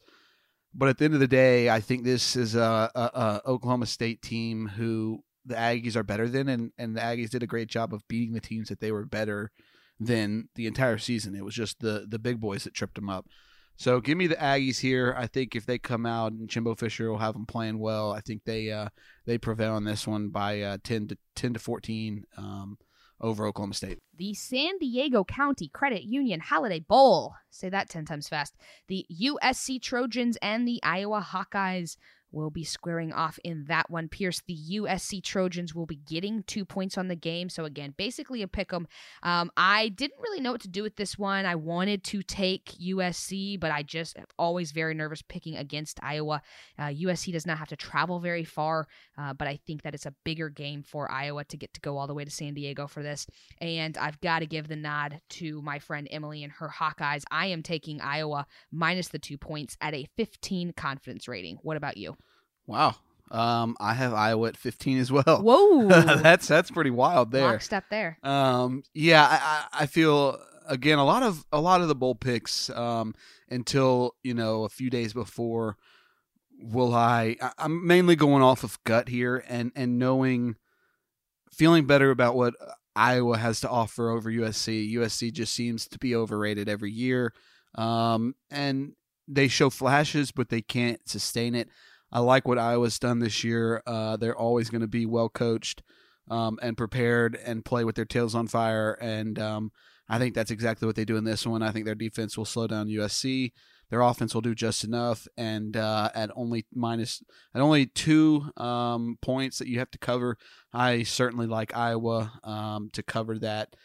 But 0.74 0.90
at 0.90 0.98
the 0.98 1.06
end 1.06 1.14
of 1.16 1.20
the 1.20 1.28
day, 1.28 1.70
I 1.70 1.80
think 1.80 2.04
this 2.04 2.36
is 2.36 2.54
a, 2.56 2.92
a, 2.94 3.02
a 3.02 3.42
Oklahoma 3.46 3.88
State 3.88 4.22
team 4.22 4.68
who 4.68 5.24
the 5.46 5.56
Aggies 5.56 5.96
are 5.96 6.04
better 6.04 6.28
than, 6.28 6.50
and, 6.50 6.72
and 6.78 6.96
the 6.96 7.02
Aggies 7.02 7.30
did 7.30 7.44
a 7.44 7.48
great 7.48 7.70
job 7.70 7.94
of 7.94 8.08
beating 8.08 8.34
the 8.34 8.40
teams 8.40 8.70
that 8.70 8.80
they 8.80 8.92
were 8.92 9.06
better 9.06 9.52
than 10.00 10.50
the 10.56 10.68
entire 10.68 10.98
season. 10.98 11.36
It 11.36 11.44
was 11.44 11.56
just 11.56 11.80
the 11.80 12.06
the 12.08 12.20
big 12.20 12.40
boys 12.40 12.64
that 12.64 12.74
tripped 12.74 12.96
them 12.96 13.10
up. 13.10 13.28
So 13.76 14.02
give 14.02 14.18
me 14.18 14.28
the 14.28 14.36
Aggies 14.36 14.80
here. 14.80 15.16
I 15.18 15.28
think 15.28 15.56
if 15.56 15.66
they 15.66 15.78
come 15.78 16.06
out 16.06 16.34
and 16.34 16.50
Jimbo 16.50 16.76
Fisher 16.76 17.10
will 17.10 17.18
have 17.18 17.34
them 17.34 17.46
playing 17.46 17.80
well, 17.80 18.12
I 18.12 18.20
think 18.20 18.44
they 18.44 18.72
uh, 18.72 18.90
they 19.26 19.38
prevail 19.38 19.74
on 19.74 19.86
this 19.86 20.06
one 20.06 20.30
by 20.30 20.62
uh, 20.62 20.78
ten 20.84 21.08
to 21.08 21.18
ten 21.36 21.54
to 21.54 21.60
fourteen 21.60 22.26
um, 22.38 22.78
over 23.22 23.46
Oklahoma 23.46 23.74
State. 23.74 24.00
The 24.18 24.34
San 24.34 24.78
Diego 24.80 25.24
County 25.24 25.70
Credit 25.70 26.04
Union 26.04 26.42
Holiday 26.42 26.82
Bowl. 26.82 27.36
Say 27.50 27.70
that 27.70 27.90
ten 27.90 28.06
times 28.06 28.28
fast. 28.28 28.58
The 28.90 29.06
USC 29.22 29.82
Trojans 29.82 30.38
and 30.42 30.68
the 30.68 30.82
Iowa 30.84 31.26
Hawkeyes 31.32 31.96
will 32.32 32.50
be 32.50 32.64
squaring 32.64 33.12
off 33.12 33.40
in 33.44 33.66
that 33.66 33.90
one. 33.90 34.08
Pierce, 34.08 34.42
the 34.48 34.58
USC 34.72 35.24
Trojans 35.24 35.74
will 35.74 35.86
be 35.86 35.96
getting 35.96 36.44
two 36.44 36.66
points 36.66 36.98
on 36.98 37.08
the 37.08 37.16
game. 37.16 37.50
So, 37.50 37.66
again, 37.66 37.94
basically 37.98 38.42
a 38.42 38.48
pick 38.48 38.74
'em. 38.74 38.88
Um, 39.24 39.52
I 39.58 39.90
didn't 39.90 40.20
really 40.20 40.40
know 40.40 40.52
what 40.52 40.62
to 40.62 40.68
do 40.68 40.84
with 40.84 40.96
this 40.96 41.18
one. 41.18 41.46
I 41.46 41.56
wanted 41.56 42.04
to 42.06 42.22
take 42.22 42.74
USC, 42.80 43.58
but 43.58 43.72
I 43.72 43.84
just 43.84 44.18
am 44.18 44.26
always 44.38 44.72
very 44.72 44.94
nervous 44.94 45.22
picking 45.22 45.58
against 45.58 46.00
Iowa. 46.04 46.42
Uh, 46.78 46.88
USC 46.88 47.32
does 47.32 47.46
not 47.46 47.58
have 47.58 47.70
to 47.70 47.76
travel 47.76 48.20
very 48.20 48.44
far, 48.44 48.88
uh, 49.18 49.34
but 49.34 49.48
I 49.48 49.60
think 49.66 49.84
that 49.84 49.94
it's 49.94 50.06
a 50.06 50.14
bigger 50.24 50.50
game 50.50 50.84
for 50.84 51.12
Iowa 51.12 51.44
to 51.46 51.58
get 51.58 51.74
to 51.74 51.82
go 51.82 51.98
all 51.98 52.08
the 52.08 52.14
way 52.14 52.26
to 52.26 52.32
San 52.32 52.54
Diego 52.54 52.88
for 52.88 53.04
this. 53.04 53.28
And 53.60 53.98
I've 53.98 54.20
got 54.22 54.40
to 54.40 54.46
give 54.46 54.68
the 54.68 54.76
nod 54.76 55.22
to 55.30 55.62
my 55.62 55.80
friend 55.80 56.08
Emily 56.12 56.44
and 56.44 56.54
her 56.54 56.70
Hawkeyes. 56.70 57.24
I 57.32 57.48
am 57.48 57.64
taking 57.64 58.02
Iowa 58.02 58.46
minus 58.72 59.10
the 59.10 59.20
two 59.20 59.38
points 59.38 59.78
at 59.82 59.94
a 59.94 60.08
15 60.18 60.74
confidence 60.74 61.28
rating. 61.28 61.58
What 61.62 61.78
about 61.78 61.98
you? 61.98 62.19
Wow. 62.70 62.96
Um, 63.32 63.76
I 63.80 63.96
have 63.96 64.14
Iowa 64.14 64.50
at 64.50 64.58
15 64.58 65.00
as 65.00 65.12
well. 65.12 65.24
Whoa. 65.26 65.88
that's 65.88 66.48
that's 66.48 66.70
pretty 66.70 66.92
wild 66.92 67.32
there. 67.32 67.48
Lockstep 67.48 67.86
there. 67.90 68.20
Um, 68.22 68.84
yeah, 68.94 69.26
I, 69.28 69.84
I 69.84 69.86
feel 69.88 70.40
again 70.68 71.00
a 71.00 71.06
lot 71.06 71.24
of 71.24 71.46
a 71.52 71.60
lot 71.60 71.82
of 71.82 71.88
the 71.88 71.96
bowl 71.96 72.14
picks 72.14 72.70
um, 72.70 73.16
until 73.50 74.16
you 74.24 74.36
know 74.36 74.64
a 74.66 74.70
few 74.70 74.90
days 74.90 75.14
before. 75.14 75.78
Will 76.62 76.94
I? 76.94 77.38
I'm 77.58 77.88
mainly 77.88 78.16
going 78.16 78.44
off 78.44 78.64
of 78.64 78.84
gut 78.84 79.10
here 79.10 79.44
and 79.48 79.72
and 79.76 79.98
knowing, 79.98 80.56
feeling 81.52 81.88
better 81.88 82.12
about 82.12 82.36
what 82.36 82.54
Iowa 82.96 83.38
has 83.38 83.62
to 83.62 83.70
offer 83.70 84.12
over 84.12 84.30
USC. 84.30 84.94
USC 84.94 85.32
just 85.32 85.54
seems 85.56 85.88
to 85.88 85.98
be 85.98 86.16
overrated 86.16 86.70
every 86.70 86.92
year, 86.92 87.34
um, 87.76 88.36
and 88.52 88.94
they 89.28 89.48
show 89.48 89.70
flashes, 89.70 90.32
but 90.32 90.50
they 90.50 90.62
can't 90.62 91.08
sustain 91.08 91.56
it. 91.56 91.70
I 92.12 92.20
like 92.20 92.48
what 92.48 92.58
Iowa's 92.58 93.00
done 93.00 93.20
this 93.20 93.44
year. 93.44 93.84
Uh, 93.86 94.18
they're 94.18 94.38
always 94.38 94.70
going 94.70 94.82
to 94.82 94.88
be 94.88 95.06
well 95.06 95.30
coached 95.30 95.84
um, 96.30 96.60
and 96.62 96.78
prepared 96.78 97.38
and 97.46 97.66
play 97.66 97.84
with 97.84 97.96
their 97.96 98.06
tails 98.06 98.36
on 98.36 98.48
fire. 98.48 98.98
And 99.02 99.38
um, 99.40 99.72
I 100.08 100.18
think 100.18 100.34
that's 100.34 100.52
exactly 100.52 100.86
what 100.86 100.96
they 100.96 101.06
do 101.06 101.18
in 101.18 101.24
this 101.24 101.46
one. 101.46 101.62
I 101.62 101.72
think 101.72 101.86
their 101.86 101.96
defense 101.96 102.38
will 102.38 102.46
slow 102.46 102.68
down 102.68 102.88
USC. 102.88 103.52
Their 103.90 104.02
offense 104.02 104.34
will 104.34 104.42
do 104.42 104.54
just 104.54 104.84
enough. 104.84 105.28
And 105.38 105.76
uh, 105.76 106.10
at 106.14 106.32
only 106.36 106.66
minus 106.74 107.24
at 107.54 107.62
only 107.62 107.88
two 107.88 108.52
um, 108.58 109.18
points 109.22 109.58
that 109.60 109.68
you 109.68 109.80
have 109.80 109.92
to 109.92 109.98
cover, 109.98 110.38
I 110.74 111.04
certainly 111.04 111.48
like 111.48 111.76
Iowa 111.76 112.34
um, 112.44 112.90
to 112.94 113.04
cover 113.04 113.38
that 113.40 113.76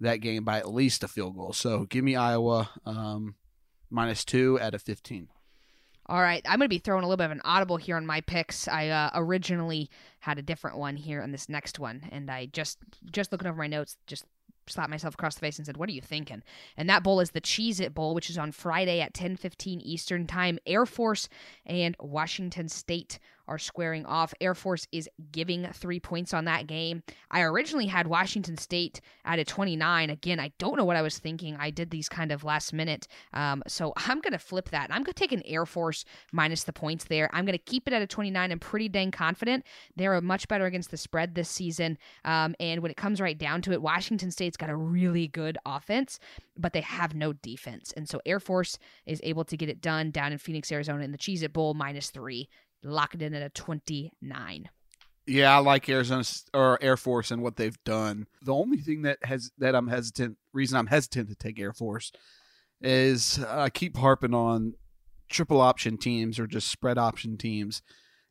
that 0.00 0.16
game 0.16 0.44
by 0.44 0.58
at 0.58 0.72
least 0.72 1.04
a 1.04 1.08
field 1.08 1.36
goal. 1.36 1.52
So 1.52 1.84
give 1.84 2.04
me 2.04 2.16
Iowa 2.16 2.70
um, 2.84 3.36
minus 3.90 4.24
two 4.24 4.58
at 4.60 4.74
a 4.74 4.78
fifteen. 4.78 5.28
All 6.06 6.20
right, 6.20 6.42
I'm 6.44 6.58
going 6.58 6.66
to 6.66 6.68
be 6.68 6.78
throwing 6.78 7.02
a 7.02 7.06
little 7.06 7.16
bit 7.16 7.24
of 7.24 7.30
an 7.30 7.40
audible 7.44 7.78
here 7.78 7.96
on 7.96 8.04
my 8.04 8.20
picks. 8.20 8.68
I 8.68 8.88
uh, 8.88 9.10
originally 9.14 9.88
had 10.20 10.38
a 10.38 10.42
different 10.42 10.76
one 10.76 10.96
here 10.96 11.22
on 11.22 11.32
this 11.32 11.48
next 11.48 11.78
one, 11.78 12.06
and 12.12 12.30
I 12.30 12.46
just 12.46 12.78
just 13.10 13.32
looking 13.32 13.48
over 13.48 13.56
my 13.56 13.66
notes, 13.66 13.96
just 14.06 14.26
slapped 14.66 14.90
myself 14.90 15.14
across 15.14 15.34
the 15.34 15.40
face 15.40 15.56
and 15.56 15.64
said, 15.64 15.78
"What 15.78 15.88
are 15.88 15.92
you 15.92 16.02
thinking?" 16.02 16.42
And 16.76 16.90
that 16.90 17.02
bowl 17.02 17.20
is 17.20 17.30
the 17.30 17.40
Cheez 17.40 17.80
It 17.80 17.94
Bowl, 17.94 18.14
which 18.14 18.28
is 18.28 18.36
on 18.36 18.52
Friday 18.52 19.00
at 19.00 19.14
10:15 19.14 19.80
Eastern 19.80 20.26
Time. 20.26 20.58
Air 20.66 20.84
Force 20.84 21.30
and 21.64 21.96
Washington 21.98 22.68
State 22.68 23.18
are 23.48 23.58
squaring 23.58 24.06
off. 24.06 24.34
Air 24.40 24.54
Force 24.54 24.86
is 24.92 25.08
giving 25.32 25.66
three 25.72 26.00
points 26.00 26.32
on 26.32 26.44
that 26.46 26.66
game. 26.66 27.02
I 27.30 27.42
originally 27.42 27.86
had 27.86 28.06
Washington 28.06 28.56
State 28.56 29.00
at 29.24 29.38
a 29.38 29.44
29. 29.44 30.10
Again, 30.10 30.40
I 30.40 30.52
don't 30.58 30.76
know 30.76 30.84
what 30.84 30.96
I 30.96 31.02
was 31.02 31.18
thinking. 31.18 31.56
I 31.58 31.70
did 31.70 31.90
these 31.90 32.08
kind 32.08 32.32
of 32.32 32.44
last 32.44 32.72
minute. 32.72 33.06
Um, 33.32 33.62
so 33.66 33.92
I'm 34.08 34.20
going 34.20 34.32
to 34.32 34.38
flip 34.38 34.70
that. 34.70 34.90
I'm 34.90 35.02
going 35.02 35.14
to 35.14 35.20
take 35.20 35.32
an 35.32 35.42
Air 35.44 35.66
Force 35.66 36.04
minus 36.32 36.64
the 36.64 36.72
points 36.72 37.04
there. 37.04 37.28
I'm 37.32 37.44
going 37.44 37.58
to 37.58 37.64
keep 37.64 37.86
it 37.86 37.94
at 37.94 38.02
a 38.02 38.06
29. 38.06 38.52
I'm 38.52 38.58
pretty 38.58 38.88
dang 38.88 39.10
confident. 39.10 39.64
They're 39.96 40.20
much 40.20 40.48
better 40.48 40.66
against 40.66 40.90
the 40.90 40.96
spread 40.96 41.34
this 41.34 41.48
season. 41.48 41.98
Um, 42.24 42.54
and 42.60 42.80
when 42.80 42.90
it 42.90 42.96
comes 42.96 43.20
right 43.20 43.36
down 43.36 43.62
to 43.62 43.72
it, 43.72 43.82
Washington 43.82 44.30
State's 44.30 44.56
got 44.56 44.70
a 44.70 44.76
really 44.76 45.28
good 45.28 45.58
offense, 45.66 46.18
but 46.56 46.72
they 46.72 46.80
have 46.80 47.14
no 47.14 47.32
defense. 47.32 47.92
And 47.96 48.08
so 48.08 48.20
Air 48.24 48.40
Force 48.40 48.78
is 49.06 49.20
able 49.22 49.44
to 49.44 49.56
get 49.56 49.68
it 49.68 49.80
done 49.80 50.10
down 50.10 50.32
in 50.32 50.38
Phoenix, 50.38 50.70
Arizona 50.72 51.04
in 51.04 51.12
the 51.12 51.18
Cheez 51.18 51.42
It 51.42 51.52
Bowl 51.52 51.74
minus 51.74 52.10
three 52.10 52.48
lock 52.84 53.14
it 53.14 53.22
in 53.22 53.34
at 53.34 53.42
a 53.42 53.48
29. 53.50 54.68
Yeah, 55.26 55.56
I 55.56 55.58
like 55.58 55.88
Arizona 55.88 56.24
or 56.52 56.78
Air 56.82 56.96
Force 56.96 57.30
and 57.30 57.42
what 57.42 57.56
they've 57.56 57.82
done. 57.84 58.26
The 58.42 58.54
only 58.54 58.76
thing 58.78 59.02
that 59.02 59.18
has 59.24 59.50
that 59.58 59.74
I'm 59.74 59.88
hesitant, 59.88 60.36
reason 60.52 60.76
I'm 60.76 60.86
hesitant 60.86 61.30
to 61.30 61.34
take 61.34 61.58
Air 61.58 61.72
Force, 61.72 62.12
is 62.82 63.42
I 63.42 63.70
keep 63.70 63.96
harping 63.96 64.34
on 64.34 64.74
triple 65.30 65.62
option 65.62 65.96
teams 65.96 66.38
or 66.38 66.46
just 66.46 66.68
spread 66.68 66.98
option 66.98 67.38
teams, 67.38 67.80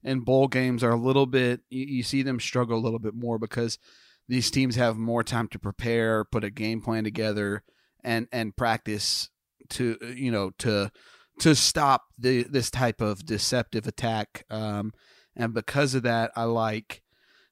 and 0.03 0.23
bowl 0.23 0.47
games 0.47 0.83
are 0.83 0.91
a 0.91 0.95
little 0.95 1.25
bit. 1.25 1.61
You, 1.71 1.85
you 1.85 2.03
see 2.03 2.21
them 2.21 2.39
struggle 2.39 2.77
a 2.77 2.83
little 2.83 2.99
bit 2.99 3.15
more 3.15 3.39
because 3.39 3.79
these 4.27 4.51
teams 4.51 4.75
have 4.75 4.95
more 4.95 5.23
time 5.23 5.47
to 5.49 5.59
prepare, 5.59 6.23
put 6.23 6.43
a 6.43 6.51
game 6.51 6.81
plan 6.81 7.03
together, 7.03 7.63
and 8.03 8.27
and 8.31 8.55
practice 8.55 9.29
to 9.69 9.97
you 10.15 10.31
know 10.31 10.51
to 10.59 10.91
to 11.39 11.55
stop 11.55 12.05
the 12.17 12.43
this 12.43 12.69
type 12.69 13.01
of 13.01 13.25
deceptive 13.25 13.87
attack. 13.87 14.45
Um, 14.49 14.93
and 15.35 15.53
because 15.53 15.95
of 15.95 16.03
that, 16.03 16.31
I 16.35 16.43
like 16.43 17.01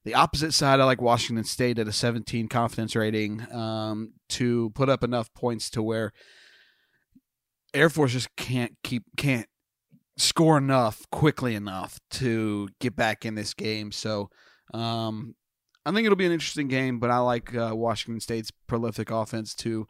the 0.04 0.14
opposite 0.14 0.52
side. 0.52 0.80
I 0.80 0.84
like 0.84 1.00
Washington 1.00 1.44
State 1.44 1.78
at 1.78 1.88
a 1.88 1.92
17 1.92 2.48
confidence 2.48 2.94
rating 2.96 3.46
um, 3.52 4.14
to 4.30 4.70
put 4.70 4.88
up 4.88 5.02
enough 5.02 5.32
points 5.34 5.70
to 5.70 5.82
where 5.82 6.12
Air 7.74 7.88
Force 7.88 8.12
just 8.12 8.34
can't 8.36 8.76
keep 8.82 9.04
can't 9.16 9.46
score 10.16 10.58
enough 10.58 11.08
quickly 11.10 11.54
enough 11.54 11.98
to 12.10 12.68
get 12.80 12.94
back 12.94 13.24
in 13.24 13.34
this 13.34 13.54
game. 13.54 13.92
So 13.92 14.30
um, 14.74 15.34
I 15.84 15.92
think 15.92 16.04
it'll 16.04 16.16
be 16.16 16.26
an 16.26 16.32
interesting 16.32 16.68
game, 16.68 16.98
but 16.98 17.10
I 17.10 17.18
like 17.18 17.54
uh, 17.54 17.72
Washington 17.74 18.20
State's 18.20 18.50
prolific 18.66 19.10
offense 19.10 19.54
to 19.56 19.86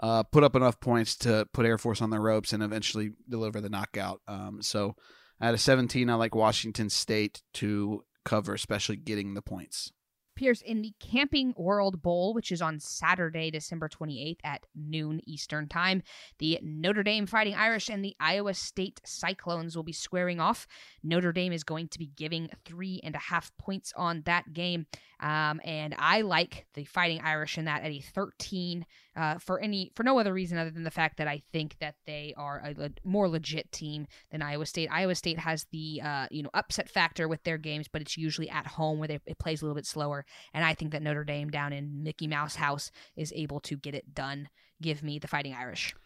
uh, 0.00 0.22
put 0.22 0.44
up 0.44 0.54
enough 0.54 0.80
points 0.80 1.16
to 1.16 1.46
put 1.52 1.66
Air 1.66 1.78
Force 1.78 2.00
on 2.00 2.10
their 2.10 2.20
ropes 2.20 2.52
and 2.52 2.62
eventually 2.62 3.12
deliver 3.28 3.60
the 3.60 3.70
knockout. 3.70 4.20
Um, 4.28 4.62
so 4.62 4.96
at 5.40 5.54
a 5.54 5.58
17, 5.58 6.08
I 6.08 6.14
like 6.14 6.34
Washington 6.34 6.90
State 6.90 7.42
to 7.54 8.04
cover, 8.24 8.54
especially 8.54 8.96
getting 8.96 9.34
the 9.34 9.42
points. 9.42 9.92
Pierce 10.38 10.62
in 10.62 10.82
the 10.82 10.92
Camping 11.00 11.52
World 11.56 12.00
Bowl, 12.00 12.32
which 12.32 12.52
is 12.52 12.62
on 12.62 12.78
Saturday, 12.78 13.50
December 13.50 13.88
28th 13.88 14.38
at 14.44 14.64
noon 14.72 15.20
Eastern 15.26 15.66
Time. 15.66 16.00
The 16.38 16.60
Notre 16.62 17.02
Dame 17.02 17.26
Fighting 17.26 17.56
Irish 17.56 17.88
and 17.88 18.04
the 18.04 18.14
Iowa 18.20 18.54
State 18.54 19.00
Cyclones 19.04 19.74
will 19.74 19.82
be 19.82 19.92
squaring 19.92 20.38
off. 20.38 20.68
Notre 21.02 21.32
Dame 21.32 21.52
is 21.52 21.64
going 21.64 21.88
to 21.88 21.98
be 21.98 22.12
giving 22.14 22.50
three 22.64 23.00
and 23.02 23.16
a 23.16 23.18
half 23.18 23.50
points 23.58 23.92
on 23.96 24.22
that 24.26 24.52
game. 24.52 24.86
Um, 25.18 25.60
and 25.64 25.96
I 25.98 26.20
like 26.20 26.66
the 26.74 26.84
Fighting 26.84 27.20
Irish 27.20 27.58
in 27.58 27.64
that 27.64 27.82
at 27.82 27.90
a 27.90 28.00
13 28.00 28.86
uh, 29.18 29.38
for 29.38 29.58
any 29.58 29.90
for 29.96 30.04
no 30.04 30.18
other 30.18 30.32
reason 30.32 30.56
other 30.58 30.70
than 30.70 30.84
the 30.84 30.90
fact 30.90 31.16
that 31.16 31.26
I 31.26 31.42
think 31.52 31.76
that 31.80 31.96
they 32.06 32.34
are 32.36 32.62
a 32.64 32.80
le- 32.80 32.90
more 33.04 33.28
legit 33.28 33.70
team 33.72 34.06
than 34.30 34.42
Iowa 34.42 34.64
State. 34.64 34.88
Iowa 34.92 35.16
State 35.16 35.40
has 35.40 35.66
the 35.72 36.00
uh, 36.02 36.26
you 36.30 36.44
know 36.44 36.50
upset 36.54 36.88
factor 36.88 37.26
with 37.26 37.42
their 37.42 37.58
games, 37.58 37.88
but 37.88 38.00
it's 38.00 38.16
usually 38.16 38.48
at 38.48 38.66
home 38.66 39.00
where 39.00 39.08
they, 39.08 39.18
it 39.26 39.38
plays 39.38 39.60
a 39.60 39.64
little 39.64 39.74
bit 39.74 39.86
slower. 39.86 40.24
And 40.54 40.64
I 40.64 40.74
think 40.74 40.92
that 40.92 41.02
Notre 41.02 41.24
Dame 41.24 41.50
down 41.50 41.72
in 41.72 42.04
Mickey 42.04 42.28
Mouse 42.28 42.54
House 42.54 42.92
is 43.16 43.32
able 43.34 43.58
to 43.60 43.76
get 43.76 43.94
it 43.94 44.14
done. 44.14 44.48
Give 44.80 45.02
me 45.02 45.18
the 45.18 45.26
Fighting 45.26 45.54
Irish. 45.54 45.96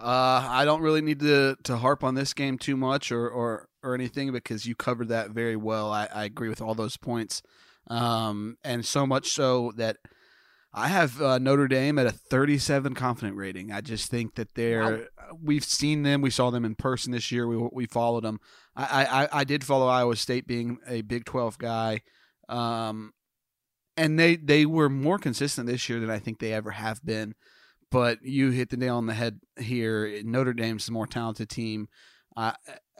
Uh, 0.00 0.46
I 0.48 0.64
don't 0.64 0.80
really 0.80 1.02
need 1.02 1.20
to 1.20 1.56
to 1.64 1.76
harp 1.76 2.02
on 2.02 2.14
this 2.14 2.32
game 2.32 2.56
too 2.56 2.78
much 2.78 3.12
or 3.12 3.28
or 3.28 3.68
or 3.82 3.94
anything 3.94 4.32
because 4.32 4.64
you 4.64 4.74
covered 4.74 5.08
that 5.08 5.30
very 5.30 5.56
well. 5.56 5.92
I, 5.92 6.08
I 6.12 6.24
agree 6.24 6.48
with 6.48 6.62
all 6.62 6.74
those 6.74 6.96
points, 6.96 7.42
um, 7.88 8.56
and 8.64 8.86
so 8.86 9.06
much 9.06 9.28
so 9.28 9.72
that 9.76 9.98
I 10.76 10.88
have 10.88 11.22
uh, 11.22 11.38
Notre 11.38 11.68
Dame 11.68 12.00
at 12.00 12.06
a 12.06 12.10
37 12.10 12.94
confident 12.94 13.36
rating. 13.36 13.70
I 13.70 13.80
just 13.80 14.10
think 14.10 14.34
that 14.34 14.54
they're. 14.54 14.90
Wow. 14.90 15.00
We've 15.40 15.64
seen 15.64 16.02
them. 16.02 16.20
We 16.20 16.30
saw 16.30 16.50
them 16.50 16.64
in 16.64 16.74
person 16.74 17.12
this 17.12 17.30
year. 17.30 17.46
We 17.46 17.56
we 17.72 17.86
followed 17.86 18.24
them. 18.24 18.40
I 18.74 19.04
I, 19.04 19.40
I 19.40 19.44
did 19.44 19.62
follow 19.62 19.86
Iowa 19.86 20.16
State 20.16 20.46
being 20.46 20.78
a 20.86 21.02
Big 21.02 21.24
12 21.24 21.58
guy, 21.58 22.00
um, 22.48 23.12
and 23.96 24.18
they 24.18 24.34
they 24.34 24.66
were 24.66 24.88
more 24.88 25.18
consistent 25.18 25.68
this 25.68 25.88
year 25.88 26.00
than 26.00 26.10
I 26.10 26.18
think 26.18 26.40
they 26.40 26.52
ever 26.52 26.72
have 26.72 27.04
been. 27.04 27.34
But 27.90 28.18
you 28.22 28.50
hit 28.50 28.70
the 28.70 28.76
nail 28.76 28.96
on 28.96 29.06
the 29.06 29.14
head 29.14 29.38
here. 29.56 30.20
Notre 30.24 30.54
Dame's 30.54 30.86
the 30.86 30.92
more 30.92 31.06
talented 31.06 31.48
team. 31.48 31.88
Uh, 32.36 32.52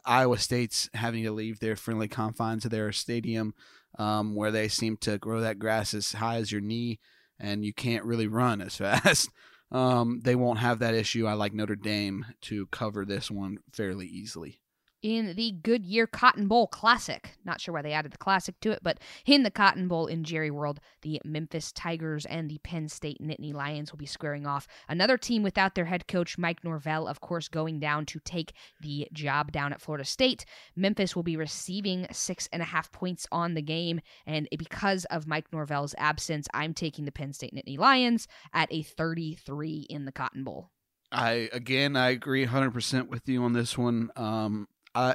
Iowa 0.06 0.38
State's 0.38 0.88
having 0.94 1.24
to 1.24 1.32
leave 1.32 1.58
their 1.58 1.74
friendly 1.74 2.06
confines 2.06 2.64
of 2.64 2.70
their 2.70 2.92
stadium, 2.92 3.52
um, 3.98 4.36
where 4.36 4.52
they 4.52 4.68
seem 4.68 4.96
to 4.98 5.18
grow 5.18 5.40
that 5.40 5.58
grass 5.58 5.92
as 5.92 6.12
high 6.12 6.36
as 6.36 6.52
your 6.52 6.60
knee 6.60 7.00
and 7.38 7.64
you 7.64 7.72
can't 7.72 8.04
really 8.04 8.26
run 8.26 8.60
as 8.60 8.76
fast. 8.78 9.30
Um, 9.70 10.20
they 10.24 10.34
won't 10.34 10.60
have 10.60 10.78
that 10.78 10.94
issue. 10.94 11.26
I 11.26 11.32
like 11.32 11.52
Notre 11.52 11.76
Dame 11.76 12.26
to 12.42 12.66
cover 12.66 13.04
this 13.04 13.30
one 13.30 13.58
fairly 13.72 14.06
easily 14.06 14.60
in 15.04 15.34
the 15.36 15.52
Goodyear 15.62 16.06
Cotton 16.06 16.48
Bowl 16.48 16.66
Classic. 16.66 17.36
Not 17.44 17.60
sure 17.60 17.74
why 17.74 17.82
they 17.82 17.92
added 17.92 18.10
the 18.10 18.18
Classic 18.18 18.58
to 18.60 18.70
it, 18.70 18.78
but 18.82 18.98
in 19.26 19.42
the 19.42 19.50
Cotton 19.50 19.86
Bowl 19.86 20.06
in 20.06 20.24
Jerry 20.24 20.50
World, 20.50 20.80
the 21.02 21.20
Memphis 21.26 21.72
Tigers 21.72 22.24
and 22.24 22.50
the 22.50 22.56
Penn 22.64 22.88
State 22.88 23.18
Nittany 23.20 23.52
Lions 23.52 23.92
will 23.92 23.98
be 23.98 24.06
squaring 24.06 24.46
off. 24.46 24.66
Another 24.88 25.18
team 25.18 25.42
without 25.42 25.74
their 25.74 25.84
head 25.84 26.08
coach, 26.08 26.38
Mike 26.38 26.64
Norvell, 26.64 27.06
of 27.06 27.20
course, 27.20 27.48
going 27.48 27.78
down 27.78 28.06
to 28.06 28.18
take 28.20 28.54
the 28.80 29.06
job 29.12 29.52
down 29.52 29.74
at 29.74 29.80
Florida 29.82 30.06
State. 30.06 30.46
Memphis 30.74 31.14
will 31.14 31.22
be 31.22 31.36
receiving 31.36 32.06
six 32.10 32.48
and 32.50 32.62
a 32.62 32.66
half 32.66 32.90
points 32.90 33.26
on 33.30 33.52
the 33.52 33.62
game, 33.62 34.00
and 34.26 34.48
because 34.58 35.04
of 35.06 35.26
Mike 35.26 35.52
Norvell's 35.52 35.94
absence, 35.98 36.48
I'm 36.54 36.72
taking 36.72 37.04
the 37.04 37.12
Penn 37.12 37.34
State 37.34 37.54
Nittany 37.54 37.76
Lions 37.76 38.26
at 38.54 38.72
a 38.72 38.80
33 38.80 39.86
in 39.90 40.06
the 40.06 40.12
Cotton 40.12 40.44
Bowl. 40.44 40.70
I 41.12 41.48
again, 41.52 41.94
I 41.94 42.10
agree 42.10 42.46
100% 42.46 43.08
with 43.08 43.28
you 43.28 43.44
on 43.44 43.52
this 43.52 43.78
one. 43.78 44.10
Um, 44.16 44.66
uh, 44.94 45.14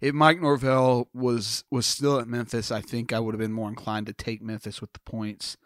if 0.00 0.14
Mike 0.14 0.40
Norvell 0.40 1.08
was 1.12 1.64
was 1.70 1.86
still 1.86 2.18
at 2.18 2.28
Memphis, 2.28 2.70
I 2.70 2.80
think 2.80 3.12
I 3.12 3.20
would 3.20 3.34
have 3.34 3.40
been 3.40 3.52
more 3.52 3.68
inclined 3.68 4.06
to 4.06 4.12
take 4.12 4.42
Memphis 4.42 4.80
with 4.80 4.92
the 4.92 5.00
points. 5.00 5.56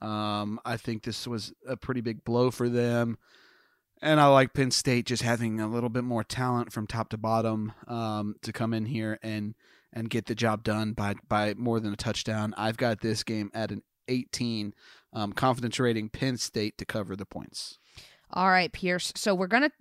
Um, 0.00 0.60
I 0.64 0.76
think 0.76 1.02
this 1.02 1.26
was 1.26 1.52
a 1.66 1.76
pretty 1.76 2.00
big 2.00 2.24
blow 2.24 2.50
for 2.50 2.68
them, 2.68 3.18
and 4.00 4.20
I 4.20 4.26
like 4.26 4.54
Penn 4.54 4.70
State 4.70 5.06
just 5.06 5.22
having 5.22 5.60
a 5.60 5.68
little 5.68 5.88
bit 5.88 6.04
more 6.04 6.22
talent 6.22 6.72
from 6.72 6.86
top 6.86 7.08
to 7.10 7.18
bottom 7.18 7.72
um, 7.86 8.36
to 8.42 8.52
come 8.52 8.74
in 8.74 8.86
here 8.86 9.18
and 9.22 9.54
and 9.92 10.10
get 10.10 10.26
the 10.26 10.34
job 10.34 10.62
done 10.62 10.92
by 10.92 11.14
by 11.28 11.54
more 11.54 11.80
than 11.80 11.92
a 11.92 11.96
touchdown. 11.96 12.54
I've 12.56 12.76
got 12.76 13.00
this 13.00 13.24
game 13.24 13.50
at 13.54 13.72
an 13.72 13.82
18 14.08 14.74
um, 15.12 15.32
confidence 15.32 15.78
rating 15.80 16.10
Penn 16.10 16.36
State 16.36 16.78
to 16.78 16.84
cover 16.84 17.16
the 17.16 17.26
points. 17.26 17.78
All 18.32 18.50
right, 18.50 18.70
Pierce. 18.70 19.12
So 19.16 19.34
we're 19.34 19.46
going 19.46 19.62
to 19.62 19.72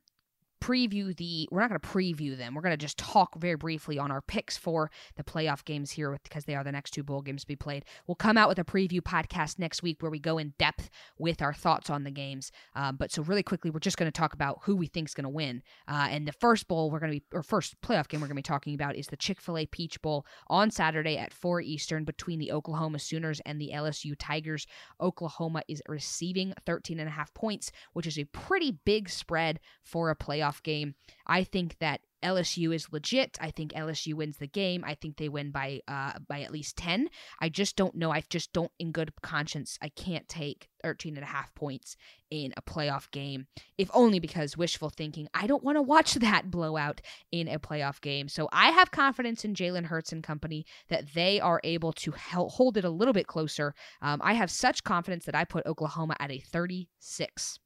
preview 0.67 1.15
the 1.15 1.47
we're 1.49 1.61
not 1.61 1.69
going 1.69 1.79
to 1.79 1.87
preview 1.87 2.37
them. 2.37 2.53
We're 2.53 2.61
going 2.61 2.73
to 2.73 2.77
just 2.77 2.97
talk 2.97 3.37
very 3.37 3.55
briefly 3.55 3.97
on 3.97 4.11
our 4.11 4.21
picks 4.21 4.57
for 4.57 4.91
the 5.15 5.23
playoff 5.23 5.63
games 5.63 5.91
here 5.91 6.17
because 6.23 6.43
they 6.43 6.55
are 6.55 6.63
the 6.63 6.73
next 6.73 6.91
two 6.91 7.03
bowl 7.03 7.21
games 7.21 7.41
to 7.41 7.47
be 7.47 7.55
played. 7.55 7.85
We'll 8.05 8.15
come 8.15 8.37
out 8.37 8.49
with 8.49 8.59
a 8.59 8.65
preview 8.65 8.99
podcast 8.99 9.59
next 9.59 9.81
week 9.81 10.01
where 10.01 10.11
we 10.11 10.19
go 10.19 10.37
in 10.37 10.53
depth 10.59 10.89
with 11.17 11.41
our 11.41 11.53
thoughts 11.53 11.89
on 11.89 12.03
the 12.03 12.11
games. 12.11 12.51
Um, 12.75 12.97
but 12.97 13.11
so 13.11 13.21
really 13.23 13.43
quickly 13.43 13.71
we're 13.71 13.79
just 13.79 13.97
going 13.97 14.11
to 14.11 14.17
talk 14.17 14.33
about 14.33 14.59
who 14.63 14.75
we 14.75 14.87
think 14.87 15.07
is 15.07 15.13
going 15.13 15.23
to 15.23 15.29
win. 15.29 15.63
Uh, 15.87 16.07
and 16.09 16.27
the 16.27 16.33
first 16.33 16.67
bowl 16.67 16.91
we're 16.91 16.99
going 16.99 17.13
to 17.13 17.19
be 17.19 17.25
or 17.33 17.43
first 17.43 17.79
playoff 17.81 18.09
game 18.09 18.19
we're 18.19 18.27
going 18.27 18.35
to 18.35 18.39
be 18.39 18.41
talking 18.41 18.75
about 18.75 18.97
is 18.97 19.07
the 19.07 19.15
chick-fil-a 19.15 19.65
peach 19.67 20.01
bowl 20.01 20.25
on 20.47 20.69
saturday 20.69 21.17
at 21.17 21.33
4 21.33 21.61
eastern 21.61 22.03
between 22.03 22.39
the 22.39 22.51
oklahoma 22.51 22.99
sooners 22.99 23.39
and 23.45 23.61
the 23.61 23.71
lsu 23.73 24.15
tigers. 24.19 24.67
Oklahoma 24.99 25.61
is 25.67 25.81
receiving 25.87 26.53
13 26.65 26.99
and 26.99 27.07
a 27.07 27.11
half 27.11 27.33
points 27.33 27.71
which 27.93 28.07
is 28.07 28.19
a 28.19 28.25
pretty 28.25 28.77
big 28.85 29.09
spread 29.09 29.59
for 29.83 30.09
a 30.09 30.15
playoff 30.15 30.56
playoff 30.57 30.63
game. 30.63 30.95
I 31.25 31.43
think 31.43 31.77
that 31.79 32.01
LSU 32.23 32.73
is 32.73 32.91
legit. 32.91 33.37
I 33.39 33.51
think 33.51 33.73
LSU 33.73 34.15
wins 34.15 34.37
the 34.37 34.47
game. 34.47 34.83
I 34.83 34.95
think 34.95 35.17
they 35.17 35.29
win 35.29 35.51
by 35.51 35.81
uh 35.87 36.13
by 36.27 36.41
at 36.41 36.51
least 36.51 36.75
10. 36.77 37.09
I 37.39 37.49
just 37.49 37.75
don't 37.75 37.93
know. 37.93 38.11
I 38.11 38.23
just 38.27 38.53
don't 38.53 38.71
in 38.79 38.91
good 38.91 39.13
conscience 39.21 39.77
I 39.83 39.89
can't 39.89 40.27
take 40.27 40.67
13 40.81 41.15
and 41.15 41.23
a 41.23 41.27
half 41.27 41.53
points 41.53 41.95
in 42.31 42.53
a 42.57 42.61
playoff 42.63 43.11
game 43.11 43.45
if 43.77 43.91
only 43.93 44.19
because 44.19 44.57
wishful 44.57 44.89
thinking. 44.89 45.27
I 45.35 45.45
don't 45.45 45.63
want 45.63 45.77
to 45.77 45.81
watch 45.83 46.13
that 46.15 46.49
blowout 46.49 47.01
in 47.31 47.47
a 47.47 47.59
playoff 47.59 48.01
game. 48.01 48.29
So 48.29 48.49
I 48.51 48.71
have 48.71 48.89
confidence 48.89 49.45
in 49.45 49.53
Jalen 49.53 49.85
Hurts 49.85 50.11
and 50.11 50.23
company 50.23 50.65
that 50.89 51.13
they 51.13 51.39
are 51.39 51.61
able 51.63 51.93
to 51.93 52.13
hold 52.17 52.77
it 52.77 52.85
a 52.85 52.89
little 52.89 53.13
bit 53.13 53.27
closer. 53.27 53.75
Um, 54.01 54.21
I 54.23 54.33
have 54.33 54.49
such 54.49 54.83
confidence 54.83 55.25
that 55.25 55.35
I 55.35 55.45
put 55.45 55.67
Oklahoma 55.67 56.15
at 56.19 56.31
a 56.31 56.39
36. 56.39 57.59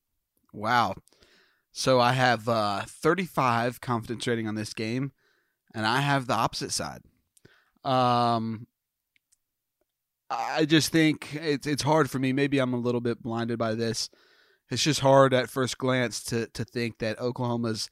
Wow. 0.53 0.95
So 1.71 1.99
I 1.99 2.13
have 2.13 2.49
uh, 2.49 2.81
35 2.85 3.79
confidence 3.81 4.27
rating 4.27 4.47
on 4.47 4.55
this 4.55 4.73
game, 4.73 5.13
and 5.73 5.85
I 5.85 6.01
have 6.01 6.27
the 6.27 6.33
opposite 6.33 6.71
side. 6.71 7.01
Um, 7.83 8.67
I 10.29 10.65
just 10.65 10.91
think 10.91 11.33
it's 11.35 11.67
it's 11.67 11.83
hard 11.83 12.09
for 12.09 12.19
me. 12.19 12.31
Maybe 12.31 12.59
I'm 12.59 12.73
a 12.73 12.77
little 12.79 13.01
bit 13.01 13.21
blinded 13.21 13.57
by 13.59 13.75
this. 13.75 14.09
It's 14.69 14.83
just 14.83 15.01
hard 15.01 15.33
at 15.33 15.49
first 15.49 15.77
glance 15.77 16.23
to 16.25 16.47
to 16.47 16.63
think 16.63 16.99
that 16.99 17.19
Oklahoma's 17.19 17.89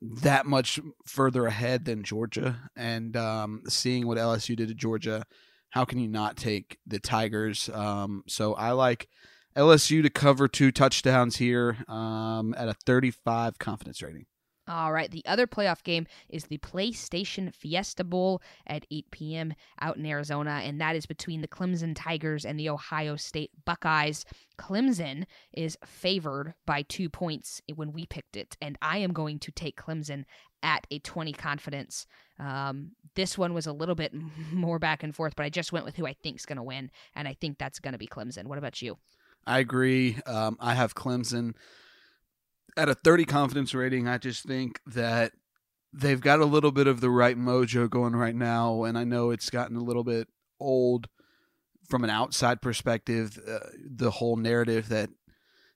that 0.00 0.46
much 0.46 0.80
further 1.06 1.46
ahead 1.46 1.84
than 1.84 2.02
Georgia, 2.02 2.70
and 2.74 3.16
um, 3.16 3.62
seeing 3.68 4.06
what 4.06 4.18
LSU 4.18 4.56
did 4.56 4.68
to 4.68 4.74
Georgia, 4.74 5.24
how 5.70 5.84
can 5.84 5.98
you 5.98 6.08
not 6.08 6.36
take 6.36 6.78
the 6.86 6.98
Tigers? 6.98 7.68
Um, 7.72 8.24
so 8.26 8.54
I 8.54 8.72
like 8.72 9.08
LSU 9.56 10.02
to 10.02 10.10
cover 10.10 10.48
two 10.48 10.72
touchdowns 10.72 11.36
here 11.36 11.78
um, 11.88 12.54
at 12.56 12.68
a 12.68 12.74
35 12.74 13.58
confidence 13.58 14.02
rating. 14.02 14.26
All 14.68 14.92
right. 14.92 15.10
The 15.10 15.24
other 15.26 15.48
playoff 15.48 15.82
game 15.82 16.06
is 16.28 16.44
the 16.44 16.58
PlayStation 16.58 17.52
Fiesta 17.52 18.04
Bowl 18.04 18.40
at 18.64 18.86
8 18.92 19.10
p.m. 19.10 19.54
out 19.80 19.96
in 19.96 20.06
Arizona, 20.06 20.60
and 20.62 20.80
that 20.80 20.94
is 20.94 21.04
between 21.04 21.40
the 21.40 21.48
Clemson 21.48 21.94
Tigers 21.96 22.44
and 22.44 22.58
the 22.58 22.68
Ohio 22.68 23.16
State 23.16 23.50
Buckeyes. 23.64 24.24
Clemson 24.58 25.24
is 25.52 25.76
favored 25.84 26.54
by 26.64 26.82
two 26.82 27.10
points 27.10 27.60
when 27.74 27.92
we 27.92 28.06
picked 28.06 28.36
it, 28.36 28.56
and 28.62 28.78
I 28.80 28.98
am 28.98 29.12
going 29.12 29.40
to 29.40 29.50
take 29.50 29.76
Clemson 29.76 30.24
at 30.62 30.86
a 30.92 31.00
20 31.00 31.32
confidence. 31.32 32.06
Um, 32.38 32.92
this 33.16 33.36
one 33.36 33.54
was 33.54 33.66
a 33.66 33.72
little 33.72 33.96
bit 33.96 34.14
more 34.52 34.78
back 34.78 35.02
and 35.02 35.14
forth, 35.14 35.34
but 35.34 35.44
I 35.44 35.50
just 35.50 35.72
went 35.72 35.84
with 35.84 35.96
who 35.96 36.06
I 36.06 36.14
think 36.22 36.36
is 36.36 36.46
going 36.46 36.56
to 36.56 36.62
win, 36.62 36.92
and 37.16 37.26
I 37.26 37.34
think 37.34 37.58
that's 37.58 37.80
going 37.80 37.92
to 37.92 37.98
be 37.98 38.06
Clemson. 38.06 38.44
What 38.44 38.58
about 38.58 38.80
you? 38.80 38.96
I 39.46 39.58
agree. 39.58 40.18
Um, 40.26 40.56
I 40.60 40.74
have 40.74 40.94
Clemson 40.94 41.54
at 42.76 42.88
a 42.88 42.94
30 42.94 43.24
confidence 43.24 43.74
rating. 43.74 44.08
I 44.08 44.18
just 44.18 44.44
think 44.44 44.80
that 44.86 45.32
they've 45.92 46.20
got 46.20 46.40
a 46.40 46.46
little 46.46 46.72
bit 46.72 46.86
of 46.86 47.00
the 47.00 47.10
right 47.10 47.36
mojo 47.36 47.88
going 47.88 48.16
right 48.16 48.34
now, 48.34 48.84
and 48.84 48.96
I 48.96 49.04
know 49.04 49.30
it's 49.30 49.50
gotten 49.50 49.76
a 49.76 49.82
little 49.82 50.04
bit 50.04 50.28
old 50.58 51.08
from 51.88 52.04
an 52.04 52.10
outside 52.10 52.62
perspective. 52.62 53.38
Uh, 53.46 53.58
the 53.84 54.10
whole 54.10 54.36
narrative 54.36 54.88
that 54.88 55.10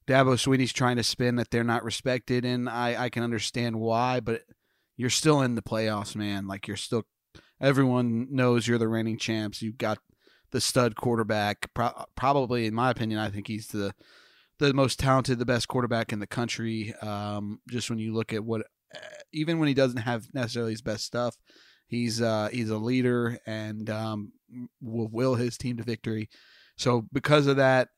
Dabo 0.07 0.39
Swinney's 0.39 0.73
trying 0.73 0.97
to 0.97 1.03
spin 1.03 1.37
that 1.37 1.51
they're 1.51 1.65
not 1.65 1.85
respected, 1.85 2.45
and 2.45 2.69
I, 2.69 3.05
I 3.05 3.09
can 3.11 3.23
understand 3.23 3.77
why, 3.81 4.21
but 4.21 4.43
you're 4.97 5.11
still 5.11 5.43
in 5.43 5.57
the 5.57 5.63
playoffs, 5.63 6.17
man. 6.17 6.47
Like 6.47 6.67
you're 6.67 6.77
still, 6.77 7.05
everyone 7.61 8.29
knows 8.31 8.67
you're 8.67 8.79
the 8.79 8.89
reigning 8.89 9.19
champs. 9.19 9.61
You've 9.61 9.79
got 9.79 9.99
the 10.57 10.61
stud 10.63 10.97
quarterback. 10.97 11.69
Pro- 11.75 12.07
probably, 12.15 12.65
in 12.65 12.73
my 12.75 12.91
opinion, 12.91 13.21
I 13.21 13.29
think 13.29 13.47
he's 13.47 13.67
the 13.67 13.93
the 14.59 14.73
most 14.73 14.99
talented, 14.99 15.39
the 15.39 15.45
best 15.45 15.69
quarterback 15.69 16.15
in 16.15 16.19
the 16.19 16.27
country. 16.27 16.95
Um, 17.03 17.61
just 17.69 17.91
when 17.91 17.99
you 17.99 18.15
look 18.15 18.33
at 18.33 18.43
what, 18.43 18.63
even 19.35 19.59
when 19.59 19.69
he 19.69 19.75
doesn't 19.75 19.99
have 19.99 20.25
necessarily 20.33 20.73
his 20.73 20.81
best 20.81 21.05
stuff, 21.05 21.37
he's 21.89 22.23
uh, 22.23 22.49
he's 22.51 22.71
a 22.71 22.79
leader 22.79 23.39
and 23.47 23.91
um, 23.91 24.33
will 24.81 25.11
will 25.13 25.35
his 25.35 25.59
team 25.59 25.77
to 25.77 25.83
victory. 25.83 26.31
So 26.79 27.07
because 27.13 27.47
of 27.47 27.57
that, 27.57 27.89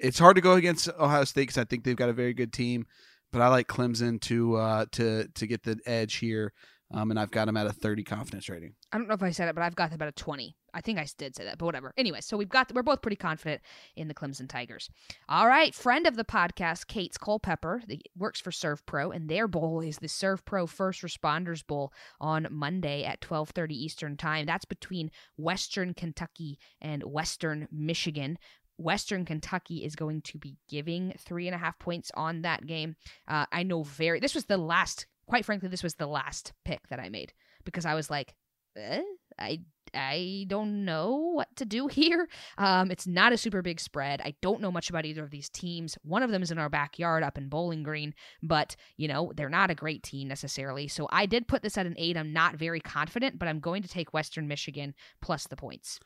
it's 0.00 0.18
hard 0.18 0.34
to 0.34 0.42
go 0.42 0.54
against 0.54 0.88
Ohio 0.98 1.22
State 1.22 1.42
because 1.42 1.58
I 1.58 1.64
think 1.64 1.84
they've 1.84 1.94
got 1.94 2.08
a 2.08 2.12
very 2.12 2.34
good 2.34 2.52
team. 2.52 2.86
But 3.30 3.40
I 3.40 3.48
like 3.48 3.68
Clemson 3.68 4.20
to 4.22 4.56
uh, 4.56 4.86
to 4.92 5.28
to 5.28 5.46
get 5.46 5.62
the 5.62 5.78
edge 5.86 6.16
here 6.16 6.52
um, 6.92 7.10
and 7.10 7.20
I've 7.20 7.30
got 7.30 7.48
him 7.48 7.56
at 7.56 7.66
a 7.66 7.72
30 7.72 8.04
confidence 8.04 8.48
rating. 8.48 8.74
I 8.92 8.98
don't 8.98 9.08
know 9.08 9.14
if 9.14 9.22
I 9.22 9.30
said 9.30 9.48
it, 9.48 9.54
but 9.54 9.62
I've 9.62 9.76
got 9.76 9.90
them 9.90 10.00
at 10.02 10.08
a 10.08 10.12
20. 10.12 10.56
I 10.78 10.80
think 10.80 10.98
I 10.98 11.06
did 11.18 11.34
say 11.34 11.44
that, 11.44 11.58
but 11.58 11.66
whatever. 11.66 11.92
Anyway, 11.96 12.20
so 12.20 12.36
we've 12.36 12.48
got 12.48 12.72
we're 12.72 12.84
both 12.84 13.02
pretty 13.02 13.16
confident 13.16 13.60
in 13.96 14.06
the 14.06 14.14
Clemson 14.14 14.48
Tigers. 14.48 14.88
All 15.28 15.48
right, 15.48 15.74
friend 15.74 16.06
of 16.06 16.14
the 16.14 16.24
podcast, 16.24 16.86
Kate's 16.86 17.18
Culpepper, 17.18 17.82
the, 17.88 18.00
works 18.16 18.40
for 18.40 18.52
SERVPRO, 18.52 19.14
and 19.14 19.28
their 19.28 19.48
bowl 19.48 19.80
is 19.80 19.98
the 19.98 20.06
SERVPRO 20.06 20.68
First 20.68 21.02
Responders 21.02 21.66
Bowl 21.66 21.92
on 22.20 22.46
Monday 22.50 23.04
at 23.04 23.20
12:30 23.20 23.72
Eastern 23.72 24.16
Time. 24.16 24.46
That's 24.46 24.64
between 24.64 25.10
Western 25.36 25.94
Kentucky 25.94 26.60
and 26.80 27.02
Western 27.02 27.66
Michigan. 27.72 28.38
Western 28.76 29.24
Kentucky 29.24 29.84
is 29.84 29.96
going 29.96 30.22
to 30.22 30.38
be 30.38 30.54
giving 30.68 31.12
three 31.18 31.48
and 31.48 31.54
a 31.56 31.58
half 31.58 31.76
points 31.80 32.12
on 32.14 32.42
that 32.42 32.64
game. 32.64 32.94
Uh, 33.26 33.46
I 33.50 33.64
know 33.64 33.82
very. 33.82 34.20
This 34.20 34.36
was 34.36 34.44
the 34.44 34.56
last 34.56 35.06
quite 35.28 35.44
frankly, 35.44 35.68
this 35.68 35.82
was 35.82 35.94
the 35.94 36.06
last 36.06 36.52
pick 36.64 36.88
that 36.88 36.98
I 36.98 37.08
made 37.08 37.32
because 37.64 37.86
I 37.86 37.94
was 37.94 38.10
like, 38.10 38.34
eh, 38.76 39.02
I 39.38 39.60
I 39.94 40.44
don't 40.48 40.84
know 40.84 41.14
what 41.34 41.54
to 41.56 41.64
do 41.64 41.86
here. 41.88 42.28
Um, 42.56 42.90
it's 42.90 43.06
not 43.06 43.32
a 43.32 43.38
super 43.38 43.62
big 43.62 43.80
spread. 43.80 44.20
I 44.22 44.34
don't 44.40 44.60
know 44.60 44.72
much 44.72 44.90
about 44.90 45.04
either 45.04 45.24
of 45.24 45.30
these 45.30 45.48
teams. 45.48 45.96
One 46.02 46.22
of 46.22 46.30
them 46.30 46.42
is 46.42 46.50
in 46.50 46.58
our 46.58 46.68
backyard 46.68 47.22
up 47.22 47.38
in 47.38 47.48
Bowling 47.48 47.82
Green, 47.82 48.14
but 48.42 48.76
you 48.96 49.08
know 49.08 49.32
they're 49.36 49.48
not 49.48 49.70
a 49.70 49.74
great 49.74 50.02
team 50.02 50.28
necessarily. 50.28 50.88
So 50.88 51.08
I 51.10 51.26
did 51.26 51.48
put 51.48 51.62
this 51.62 51.78
at 51.78 51.86
an 51.86 51.94
eight. 51.96 52.16
I'm 52.16 52.32
not 52.32 52.56
very 52.56 52.80
confident, 52.80 53.38
but 53.38 53.48
I'm 53.48 53.60
going 53.60 53.82
to 53.82 53.88
take 53.88 54.12
Western 54.12 54.48
Michigan 54.48 54.94
plus 55.20 55.46
the 55.46 55.56
points. 55.56 56.00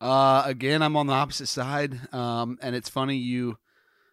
Uh, 0.00 0.42
again, 0.44 0.82
I'm 0.82 0.96
on 0.96 1.06
the 1.06 1.14
opposite 1.14 1.46
side, 1.46 2.12
um, 2.12 2.58
and 2.60 2.76
it's 2.76 2.88
funny 2.88 3.16
you 3.16 3.56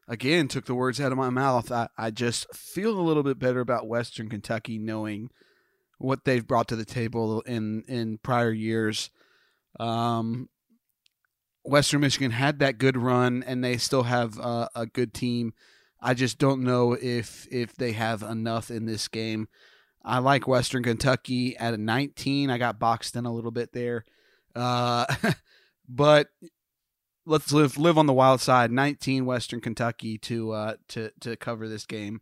again 0.08 0.48
took 0.48 0.66
the 0.66 0.76
words 0.76 1.00
out 1.02 1.12
of 1.12 1.18
my 1.18 1.30
mouth. 1.30 1.72
I, 1.72 1.88
I 1.98 2.12
just 2.12 2.54
feel 2.56 2.98
a 2.98 3.02
little 3.02 3.24
bit 3.24 3.40
better 3.40 3.60
about 3.60 3.88
Western 3.88 4.30
Kentucky 4.30 4.78
knowing 4.78 5.30
what 6.04 6.26
they've 6.26 6.46
brought 6.46 6.68
to 6.68 6.76
the 6.76 6.86
table 6.86 7.42
in 7.42 7.84
in 7.88 8.18
prior 8.18 8.52
years. 8.52 9.10
Um, 9.80 10.50
Western 11.64 12.02
Michigan 12.02 12.32
had 12.32 12.60
that 12.60 12.78
good 12.78 12.98
run, 12.98 13.42
and 13.44 13.64
they 13.64 13.78
still 13.78 14.04
have 14.04 14.38
a 14.38 14.86
good 14.92 15.14
team. 15.14 15.54
I 16.02 16.14
just 16.14 16.38
don't 16.38 16.64
know 16.64 16.94
if 16.94 17.48
if 17.50 17.74
they 17.76 17.94
have 17.94 18.22
enough 18.22 18.70
in 18.70 18.86
this 18.86 19.08
game. 19.08 19.48
I 20.04 20.20
like 20.20 20.46
Western 20.46 20.84
Kentucky 20.84 21.56
at 21.56 21.74
a 21.74 21.78
19. 21.78 22.50
I 22.50 22.58
got 22.58 22.80
boxed 22.80 23.16
in 23.16 23.26
a 23.26 23.32
little 23.32 23.52
bit 23.52 23.72
there, 23.72 24.04
uh, 24.54 25.06
but 25.88 26.28
let's 27.26 27.54
live 27.54 27.78
live 27.78 27.98
on 27.98 28.08
the 28.08 28.14
wild 28.14 28.42
side. 28.42 28.70
19 28.70 29.26
Western 29.26 29.62
Kentucky 29.62 30.18
to 30.18 30.52
uh, 30.52 30.74
to 30.90 31.12
to 31.22 31.38
cover 31.38 31.70
this 31.70 31.86
game 31.86 32.20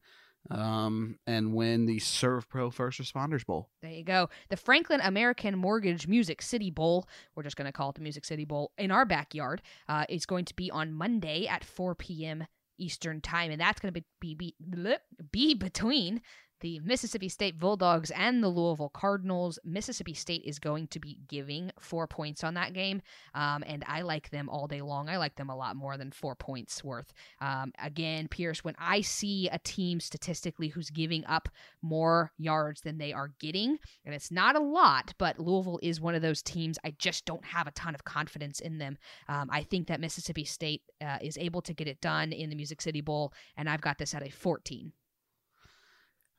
um, 0.50 1.18
and 1.28 1.54
win 1.54 1.86
the 1.86 2.00
SERVPRO 2.00 2.74
First 2.74 3.00
Responders 3.00 3.46
Bowl. 3.46 3.70
There 3.82 3.92
you 3.92 4.04
go. 4.04 4.30
The 4.50 4.58
Franklin 4.58 5.02
American 5.02 5.58
Mortgage 5.58 6.08
Music 6.08 6.42
City 6.42 6.72
Bowl, 6.72 7.08
we're 7.36 7.44
just 7.44 7.56
going 7.56 7.68
to 7.68 7.72
call 7.72 7.90
it 7.90 7.96
the 7.96 8.02
Music 8.02 8.26
City 8.26 8.46
Bowl, 8.46 8.72
in 8.78 8.92
our 8.92 9.06
backyard, 9.06 9.62
uh, 9.88 10.06
is 10.10 10.26
going 10.26 10.46
to 10.46 10.56
be 10.56 10.72
on 10.72 10.94
Monday 10.94 11.48
at 11.48 11.64
4 11.64 11.96
p.m. 11.96 12.46
Eastern 12.78 13.22
Time. 13.22 13.52
And 13.52 13.62
that's 13.62 13.80
going 13.80 13.94
to 13.94 14.02
be, 14.20 14.36
be, 14.36 14.56
be, 14.60 14.96
be 15.32 15.54
between 15.54 16.22
the 16.62 16.80
Mississippi 16.80 17.30
State 17.30 17.60
Bulldogs 17.60 18.12
and 18.12 18.44
the 18.44 18.48
Louisville 18.48 18.90
Cardinals. 18.90 19.60
Mississippi 19.64 20.14
State 20.14 20.44
is 20.46 20.60
going 20.60 20.88
to 20.88 21.00
be 21.00 21.18
giving 21.28 21.72
four 21.80 22.08
points 22.08 22.44
on 22.44 22.54
that 22.54 22.74
game, 22.74 23.02
um, 23.36 23.64
and 23.68 23.84
I 23.88 24.02
like 24.02 24.30
them 24.30 24.50
all 24.50 24.68
day 24.68 24.82
long. 24.82 25.10
I 25.10 25.18
like 25.18 25.36
them 25.36 25.50
a 25.50 25.56
lot 25.56 25.76
more 25.76 25.98
than 25.98 26.12
four 26.12 26.36
points 26.36 26.84
worth. 26.84 27.14
Um, 27.42 27.74
again, 27.84 28.28
Pierce, 28.28 28.64
when 28.64 28.76
I 28.80 29.02
see 29.02 29.50
a 29.50 29.60
team 29.60 30.00
statistically 30.00 30.70
who's 30.70 30.90
giving 30.90 31.26
up 31.26 31.50
more 31.82 32.32
yards 32.38 32.82
than 32.82 32.98
they 32.98 33.12
are 33.12 33.34
getting, 33.40 33.78
and 34.06 34.16
it's 34.16 34.32
not 34.32 34.56
a 34.56 34.60
lot, 34.60 35.14
but 35.18 35.40
Louisville 35.40 35.80
is 35.82 36.00
one 36.00 36.16
of 36.16 36.22
those 36.22 36.42
teams 36.42 36.78
I 36.84 36.94
just 36.98 37.26
don't 37.26 37.46
have 37.46 37.68
a 37.68 37.72
ton 37.72 37.96
of 37.96 38.04
confidence 38.04 38.60
in 38.60 38.78
them. 38.78 38.98
Um, 39.28 39.50
I 39.52 39.64
think 39.64 39.88
that 39.88 40.00
Mississippi 40.00 40.46
State 40.46 40.84
uh, 41.02 41.18
is 41.22 41.38
able 41.38 41.62
to 41.64 41.74
get 41.74 41.88
it 41.88 42.02
done 42.02 42.32
in 42.32 42.50
the 42.50 42.56
Music 42.56 42.82
City 42.82 43.02
Bowl, 43.02 43.34
and 43.58 43.70
I've 43.70 43.82
got 43.82 43.98
this 43.98 44.14
at 44.14 44.26
a 44.26 44.30
14. 44.30 44.94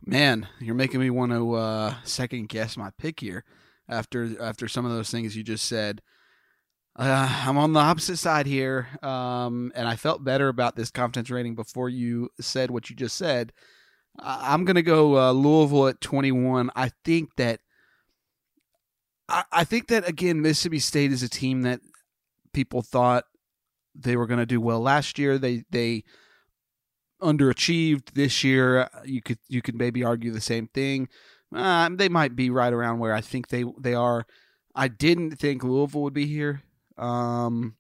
Man, 0.05 0.49
you're 0.59 0.75
making 0.75 1.01
me 1.01 1.11
want 1.11 1.33
to 1.33 1.55
uh, 1.55 1.95
second 2.05 2.49
guess 2.49 2.77
my 2.77 2.91
pick 2.99 3.21
here 3.21 3.45
after 3.89 4.41
after 4.43 4.67
some 4.67 4.85
of 4.85 4.91
those 4.91 5.11
things 5.11 5.37
you 5.37 5.45
just 5.45 5.67
said. 5.67 6.03
Uh, 6.97 7.43
I'm 7.47 7.57
on 7.57 7.73
the 7.73 7.81
opposite 7.81 8.19
side 8.19 8.47
here, 8.47 8.89
um, 9.03 9.73
and 9.75 9.89
I 9.89 9.97
felt 9.97 10.25
better 10.25 10.49
about 10.49 10.77
this 10.77 10.91
confidence 10.91 11.31
rating 11.31 11.55
before 11.55 11.89
you 11.89 12.29
said 12.41 12.71
what 12.71 12.91
you 12.91 12.97
just 12.97 13.17
said. 13.17 13.53
I'm 14.19 14.65
going 14.65 14.77
to 14.77 14.83
go 14.83 15.17
uh, 15.17 15.33
Louisville 15.33 15.89
at 15.89 16.01
21. 16.03 16.71
I 16.77 16.91
think 17.05 17.31
that 17.37 17.61
I, 19.29 19.45
I 19.53 19.65
think 19.65 19.89
that 19.89 20.07
again 20.09 20.43
Mississippi 20.43 20.81
State 20.81 21.13
is 21.13 21.23
a 21.23 21.29
team 21.29 21.63
that 21.63 21.81
people 22.53 22.83
thought 22.83 23.25
they 23.95 24.17
were 24.17 24.27
going 24.27 24.41
to 24.41 24.47
do 24.47 24.61
well 24.61 24.81
last 24.81 25.19
year. 25.19 25.39
They 25.39 25.65
they 25.71 26.05
underachieved 27.23 28.13
this 28.15 28.45
year. 28.45 28.89
You 29.05 29.23
could 29.23 29.39
you 29.49 29.63
could 29.63 29.77
maybe 29.77 30.05
argue 30.05 30.31
the 30.31 30.41
same 30.41 30.69
thing. 30.69 31.09
Uh, 31.55 31.91
they 31.93 32.09
might 32.09 32.35
be 32.35 32.51
right 32.51 32.73
around 32.73 32.99
where 32.99 33.15
I 33.15 33.21
think 33.21 33.49
they 33.49 33.65
they 33.79 33.95
are. 33.95 34.27
I 34.75 34.89
didn't 34.89 35.39
think 35.39 35.63
Louisville 35.63 36.03
would 36.03 36.15
be 36.15 36.27
here. 36.27 36.63
Um, 36.97 37.77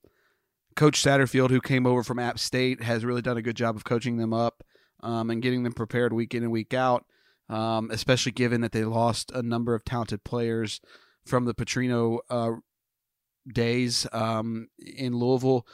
Coach 0.77 1.03
Satterfield, 1.03 1.51
who 1.51 1.61
came 1.61 1.87
over 1.87 2.03
from 2.03 2.19
App 2.19 2.39
State, 2.39 2.83
has 2.83 3.05
really 3.05 3.23
done 3.23 3.37
a 3.37 3.43
good 3.43 3.57
job 3.57 3.77
of 3.77 3.85
coaching 3.85 4.17
them 4.17 4.33
up 4.33 4.63
um, 5.03 5.31
and 5.31 5.43
getting 5.43 5.63
them 5.63 5.73
prepared 5.73 6.13
week 6.13 6.35
in 6.35 6.43
and 6.43 6.53
week 6.53 6.75
out. 6.75 7.05
Um, 7.49 7.91
especially 7.91 8.33
given 8.33 8.63
that 8.63 8.73
they 8.73 8.85
lost 8.85 9.31
a 9.33 9.43
number 9.43 9.75
of 9.75 9.85
talented 9.85 10.25
players 10.25 10.81
from 11.27 11.45
the 11.45 11.53
Petrino 11.53 12.21
uh, 12.31 12.53
days 13.53 14.07
um, 14.13 14.69
in 14.79 15.15
Louisville. 15.15 15.67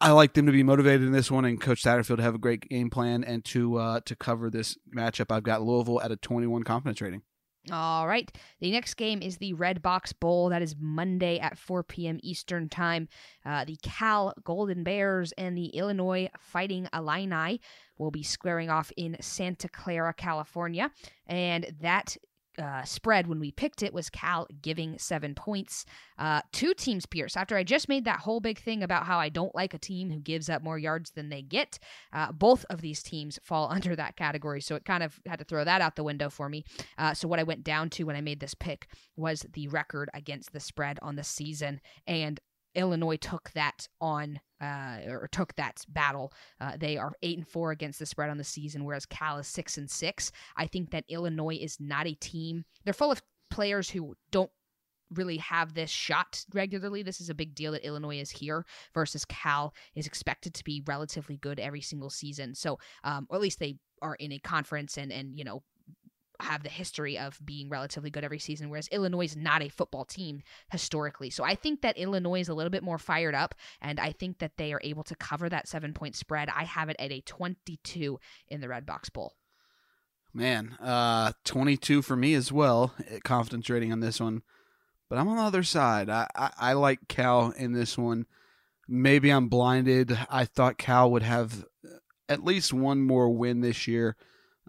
I 0.00 0.10
like 0.10 0.34
them 0.34 0.46
to 0.46 0.52
be 0.52 0.62
motivated 0.62 1.02
in 1.02 1.12
this 1.12 1.30
one, 1.30 1.44
and 1.44 1.60
Coach 1.60 1.82
Satterfield 1.82 2.16
to 2.16 2.22
have 2.22 2.34
a 2.34 2.38
great 2.38 2.68
game 2.68 2.90
plan 2.90 3.24
and 3.24 3.44
to 3.46 3.76
uh, 3.76 4.00
to 4.04 4.16
cover 4.16 4.50
this 4.50 4.76
matchup. 4.94 5.34
I've 5.34 5.44
got 5.44 5.62
Louisville 5.62 6.00
at 6.00 6.12
a 6.12 6.16
21 6.16 6.62
confidence 6.64 7.00
rating. 7.00 7.22
All 7.72 8.06
right. 8.06 8.30
The 8.60 8.70
next 8.70 8.94
game 8.94 9.22
is 9.22 9.38
the 9.38 9.54
Redbox 9.54 10.12
Bowl. 10.20 10.50
That 10.50 10.60
is 10.60 10.76
Monday 10.78 11.38
at 11.38 11.56
4 11.56 11.82
p.m. 11.82 12.20
Eastern 12.22 12.68
Time. 12.68 13.08
Uh, 13.44 13.64
the 13.64 13.78
Cal 13.82 14.34
Golden 14.44 14.84
Bears 14.84 15.32
and 15.38 15.56
the 15.56 15.68
Illinois 15.68 16.28
Fighting 16.38 16.88
Illini 16.92 17.60
will 17.96 18.10
be 18.10 18.22
squaring 18.22 18.68
off 18.68 18.92
in 18.98 19.16
Santa 19.20 19.68
Clara, 19.70 20.12
California. 20.12 20.90
And 21.26 21.74
that 21.80 22.18
uh, 22.58 22.84
spread 22.84 23.26
when 23.26 23.40
we 23.40 23.50
picked 23.50 23.82
it 23.82 23.92
was 23.92 24.10
Cal 24.10 24.46
giving 24.62 24.98
seven 24.98 25.34
points. 25.34 25.84
Uh, 26.18 26.40
two 26.52 26.74
teams, 26.74 27.06
Pierce. 27.06 27.36
After 27.36 27.56
I 27.56 27.64
just 27.64 27.88
made 27.88 28.04
that 28.04 28.20
whole 28.20 28.40
big 28.40 28.58
thing 28.58 28.82
about 28.82 29.06
how 29.06 29.18
I 29.18 29.28
don't 29.28 29.54
like 29.54 29.74
a 29.74 29.78
team 29.78 30.10
who 30.10 30.20
gives 30.20 30.48
up 30.48 30.62
more 30.62 30.78
yards 30.78 31.10
than 31.10 31.28
they 31.28 31.42
get, 31.42 31.78
uh, 32.12 32.32
both 32.32 32.64
of 32.70 32.80
these 32.80 33.02
teams 33.02 33.38
fall 33.42 33.68
under 33.72 33.96
that 33.96 34.16
category. 34.16 34.60
So 34.60 34.74
it 34.76 34.84
kind 34.84 35.02
of 35.02 35.18
had 35.26 35.38
to 35.38 35.44
throw 35.44 35.64
that 35.64 35.80
out 35.80 35.96
the 35.96 36.04
window 36.04 36.30
for 36.30 36.48
me. 36.48 36.64
Uh, 36.98 37.14
so 37.14 37.28
what 37.28 37.40
I 37.40 37.44
went 37.44 37.64
down 37.64 37.90
to 37.90 38.04
when 38.04 38.16
I 38.16 38.20
made 38.20 38.40
this 38.40 38.54
pick 38.54 38.88
was 39.16 39.44
the 39.52 39.68
record 39.68 40.10
against 40.14 40.52
the 40.52 40.60
spread 40.60 40.98
on 41.02 41.16
the 41.16 41.24
season. 41.24 41.80
And 42.06 42.40
Illinois 42.74 43.16
took 43.16 43.50
that 43.52 43.88
on 44.00 44.40
uh, 44.60 44.98
or 45.06 45.28
took 45.30 45.54
that 45.56 45.84
battle. 45.88 46.32
Uh, 46.60 46.76
they 46.78 46.96
are 46.96 47.12
eight 47.22 47.38
and 47.38 47.46
four 47.46 47.70
against 47.70 47.98
the 47.98 48.06
spread 48.06 48.30
on 48.30 48.38
the 48.38 48.44
season, 48.44 48.84
whereas 48.84 49.06
Cal 49.06 49.38
is 49.38 49.46
six 49.46 49.78
and 49.78 49.90
six. 49.90 50.32
I 50.56 50.66
think 50.66 50.90
that 50.90 51.04
Illinois 51.08 51.58
is 51.60 51.78
not 51.80 52.06
a 52.06 52.14
team. 52.14 52.64
They're 52.84 52.94
full 52.94 53.12
of 53.12 53.22
players 53.50 53.90
who 53.90 54.14
don't 54.30 54.50
really 55.12 55.36
have 55.36 55.74
this 55.74 55.90
shot 55.90 56.44
regularly. 56.52 57.02
This 57.02 57.20
is 57.20 57.30
a 57.30 57.34
big 57.34 57.54
deal 57.54 57.72
that 57.72 57.86
Illinois 57.86 58.18
is 58.18 58.30
here 58.30 58.64
versus 58.94 59.24
Cal 59.24 59.74
is 59.94 60.06
expected 60.06 60.54
to 60.54 60.64
be 60.64 60.82
relatively 60.86 61.36
good 61.36 61.60
every 61.60 61.80
single 61.80 62.10
season. 62.10 62.54
So, 62.54 62.78
um, 63.04 63.26
or 63.30 63.36
at 63.36 63.42
least 63.42 63.58
they 63.58 63.76
are 64.02 64.16
in 64.16 64.32
a 64.32 64.38
conference 64.38 64.98
and 64.98 65.12
and 65.12 65.38
you 65.38 65.44
know 65.44 65.62
have 66.40 66.62
the 66.62 66.68
history 66.68 67.18
of 67.18 67.38
being 67.44 67.68
relatively 67.68 68.10
good 68.10 68.24
every 68.24 68.38
season, 68.38 68.68
whereas 68.68 68.88
Illinois 68.88 69.24
is 69.24 69.36
not 69.36 69.62
a 69.62 69.68
football 69.68 70.04
team 70.04 70.42
historically. 70.70 71.30
So 71.30 71.44
I 71.44 71.54
think 71.54 71.82
that 71.82 71.98
Illinois 71.98 72.40
is 72.40 72.48
a 72.48 72.54
little 72.54 72.70
bit 72.70 72.82
more 72.82 72.98
fired 72.98 73.34
up, 73.34 73.54
and 73.80 74.00
I 74.00 74.12
think 74.12 74.38
that 74.38 74.56
they 74.56 74.72
are 74.72 74.80
able 74.82 75.04
to 75.04 75.14
cover 75.14 75.48
that 75.48 75.68
seven 75.68 75.92
point 75.92 76.16
spread. 76.16 76.48
I 76.48 76.64
have 76.64 76.88
it 76.88 76.96
at 76.98 77.12
a 77.12 77.20
22 77.20 78.18
in 78.48 78.60
the 78.60 78.66
Redbox 78.66 79.12
Bowl. 79.12 79.34
Man, 80.32 80.76
uh, 80.80 81.32
22 81.44 82.02
for 82.02 82.16
me 82.16 82.34
as 82.34 82.50
well. 82.50 82.92
Eh, 83.08 83.20
confidence 83.22 83.70
rating 83.70 83.92
on 83.92 84.00
this 84.00 84.20
one, 84.20 84.42
but 85.08 85.18
I'm 85.18 85.28
on 85.28 85.36
the 85.36 85.42
other 85.42 85.62
side. 85.62 86.10
I, 86.10 86.26
I, 86.34 86.50
I 86.58 86.72
like 86.72 87.06
Cal 87.08 87.50
in 87.52 87.72
this 87.72 87.96
one. 87.96 88.26
Maybe 88.88 89.30
I'm 89.30 89.48
blinded. 89.48 90.18
I 90.28 90.44
thought 90.44 90.76
Cal 90.76 91.10
would 91.12 91.22
have 91.22 91.64
at 92.28 92.44
least 92.44 92.72
one 92.72 93.02
more 93.02 93.30
win 93.30 93.60
this 93.60 93.86
year. 93.86 94.16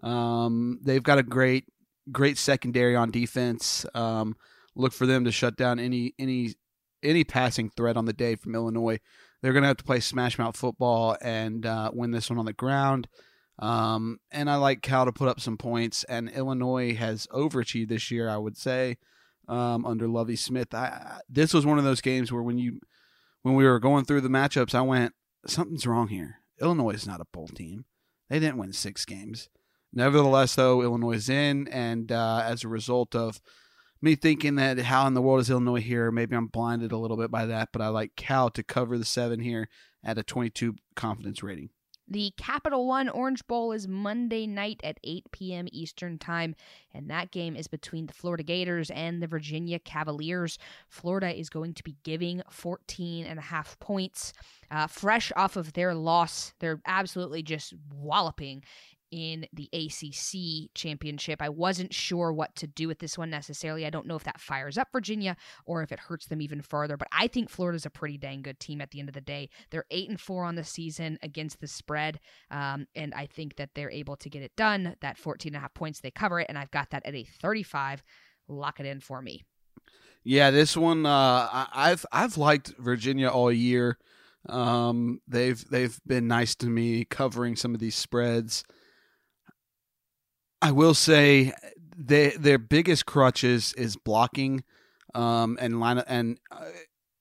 Um, 0.02 0.78
they've 0.82 1.02
got 1.02 1.18
a 1.18 1.22
great, 1.22 1.64
great 2.12 2.38
secondary 2.38 2.96
on 2.96 3.10
defense. 3.10 3.86
Um, 3.94 4.36
look 4.74 4.92
for 4.92 5.06
them 5.06 5.24
to 5.24 5.32
shut 5.32 5.56
down 5.56 5.78
any 5.78 6.14
any 6.18 6.54
any 7.02 7.24
passing 7.24 7.70
threat 7.70 7.96
on 7.96 8.04
the 8.04 8.12
day 8.12 8.36
from 8.36 8.54
Illinois. 8.54 8.98
They're 9.42 9.52
going 9.52 9.62
to 9.62 9.68
have 9.68 9.76
to 9.78 9.84
play 9.84 10.00
smash 10.00 10.38
mouth 10.38 10.56
football 10.56 11.16
and 11.20 11.64
uh, 11.64 11.90
win 11.92 12.10
this 12.10 12.30
one 12.30 12.38
on 12.38 12.46
the 12.46 12.52
ground. 12.52 13.08
Um, 13.58 14.18
and 14.30 14.50
I 14.50 14.56
like 14.56 14.82
Cal 14.82 15.04
to 15.04 15.12
put 15.12 15.28
up 15.28 15.40
some 15.40 15.56
points. 15.56 16.04
And 16.04 16.30
Illinois 16.30 16.94
has 16.94 17.26
overachieved 17.28 17.88
this 17.88 18.10
year, 18.10 18.28
I 18.28 18.36
would 18.36 18.56
say, 18.56 18.98
um, 19.48 19.84
under 19.86 20.08
Lovie 20.08 20.36
Smith. 20.36 20.74
I, 20.74 21.20
this 21.28 21.54
was 21.54 21.64
one 21.66 21.78
of 21.78 21.84
those 21.84 22.00
games 22.00 22.32
where 22.32 22.42
when 22.42 22.58
you 22.58 22.80
when 23.42 23.54
we 23.54 23.64
were 23.64 23.78
going 23.78 24.04
through 24.04 24.22
the 24.22 24.28
matchups, 24.28 24.74
I 24.74 24.80
went, 24.80 25.14
something's 25.46 25.86
wrong 25.86 26.08
here. 26.08 26.40
Illinois 26.60 26.94
is 26.94 27.06
not 27.06 27.20
a 27.20 27.26
bowl 27.32 27.46
team. 27.46 27.84
They 28.28 28.40
didn't 28.40 28.56
win 28.56 28.72
six 28.72 29.04
games. 29.04 29.48
Nevertheless, 29.96 30.54
though, 30.54 30.82
Illinois 30.82 31.14
is 31.14 31.30
in, 31.30 31.68
and 31.68 32.12
uh, 32.12 32.42
as 32.44 32.62
a 32.62 32.68
result 32.68 33.14
of 33.16 33.40
me 34.02 34.14
thinking 34.14 34.56
that 34.56 34.78
how 34.78 35.06
in 35.06 35.14
the 35.14 35.22
world 35.22 35.40
is 35.40 35.48
Illinois 35.48 35.80
here, 35.80 36.10
maybe 36.10 36.36
I'm 36.36 36.48
blinded 36.48 36.92
a 36.92 36.98
little 36.98 37.16
bit 37.16 37.30
by 37.30 37.46
that, 37.46 37.70
but 37.72 37.80
I 37.80 37.88
like 37.88 38.14
Cal 38.14 38.50
to 38.50 38.62
cover 38.62 38.98
the 38.98 39.06
seven 39.06 39.40
here 39.40 39.70
at 40.04 40.18
a 40.18 40.22
22 40.22 40.74
confidence 40.96 41.42
rating. 41.42 41.70
The 42.08 42.32
Capital 42.36 42.86
One 42.86 43.08
Orange 43.08 43.44
Bowl 43.48 43.72
is 43.72 43.88
Monday 43.88 44.46
night 44.46 44.80
at 44.84 45.00
8 45.02 45.24
p.m. 45.32 45.66
Eastern 45.72 46.18
Time, 46.18 46.54
and 46.94 47.10
that 47.10 47.32
game 47.32 47.56
is 47.56 47.66
between 47.66 48.06
the 48.06 48.12
Florida 48.12 48.44
Gators 48.44 48.90
and 48.90 49.20
the 49.20 49.26
Virginia 49.26 49.80
Cavaliers. 49.80 50.56
Florida 50.88 51.36
is 51.36 51.50
going 51.50 51.74
to 51.74 51.82
be 51.82 51.96
giving 52.04 52.42
14 52.48 53.26
and 53.26 53.40
a 53.40 53.42
half 53.42 53.76
points. 53.80 54.34
Uh, 54.70 54.86
fresh 54.86 55.32
off 55.34 55.56
of 55.56 55.72
their 55.72 55.94
loss, 55.94 56.52
they're 56.60 56.80
absolutely 56.86 57.42
just 57.42 57.74
walloping 57.92 58.62
in 59.10 59.46
the 59.52 59.68
ACC 59.72 60.74
championship. 60.74 61.40
I 61.40 61.48
wasn't 61.48 61.92
sure 61.92 62.32
what 62.32 62.54
to 62.56 62.66
do 62.66 62.88
with 62.88 62.98
this 62.98 63.16
one 63.16 63.30
necessarily. 63.30 63.86
I 63.86 63.90
don't 63.90 64.06
know 64.06 64.16
if 64.16 64.24
that 64.24 64.40
fires 64.40 64.78
up 64.78 64.88
Virginia 64.92 65.36
or 65.64 65.82
if 65.82 65.92
it 65.92 65.98
hurts 65.98 66.26
them 66.26 66.40
even 66.40 66.60
further, 66.60 66.96
but 66.96 67.08
I 67.12 67.26
think 67.26 67.50
Florida's 67.50 67.86
a 67.86 67.90
pretty 67.90 68.18
dang 68.18 68.42
good 68.42 68.60
team 68.60 68.80
at 68.80 68.90
the 68.90 69.00
end 69.00 69.08
of 69.08 69.14
the 69.14 69.20
day. 69.20 69.48
They're 69.70 69.86
8 69.90 70.10
and 70.10 70.20
4 70.20 70.44
on 70.44 70.54
the 70.54 70.64
season 70.64 71.18
against 71.22 71.60
the 71.60 71.66
spread, 71.66 72.20
um, 72.50 72.86
and 72.94 73.14
I 73.14 73.26
think 73.26 73.56
that 73.56 73.70
they're 73.74 73.90
able 73.90 74.16
to 74.16 74.28
get 74.28 74.42
it 74.42 74.56
done. 74.56 74.96
That 75.00 75.18
14 75.18 75.50
and 75.50 75.56
a 75.56 75.60
half 75.60 75.74
points, 75.74 76.00
they 76.00 76.10
cover 76.10 76.40
it, 76.40 76.46
and 76.48 76.58
I've 76.58 76.70
got 76.70 76.90
that 76.90 77.06
at 77.06 77.14
a 77.14 77.24
35. 77.24 78.02
Lock 78.48 78.80
it 78.80 78.86
in 78.86 79.00
for 79.00 79.22
me. 79.22 79.42
Yeah, 80.28 80.50
this 80.50 80.76
one 80.76 81.06
uh, 81.06 81.66
I've 81.72 82.04
I've 82.10 82.36
liked 82.36 82.74
Virginia 82.78 83.28
all 83.28 83.52
year. 83.52 83.96
Um, 84.48 85.20
they've 85.28 85.64
they've 85.68 85.98
been 86.06 86.26
nice 86.26 86.54
to 86.56 86.66
me 86.66 87.04
covering 87.04 87.54
some 87.56 87.74
of 87.74 87.80
these 87.80 87.94
spreads. 87.94 88.64
I 90.66 90.72
will 90.72 90.94
say 90.94 91.52
they, 91.96 92.30
their 92.30 92.58
biggest 92.58 93.06
crutches 93.06 93.72
is 93.74 93.96
blocking 93.96 94.64
um, 95.14 95.56
and 95.60 95.78
line 95.78 95.98
and 95.98 96.40
uh, 96.50 96.64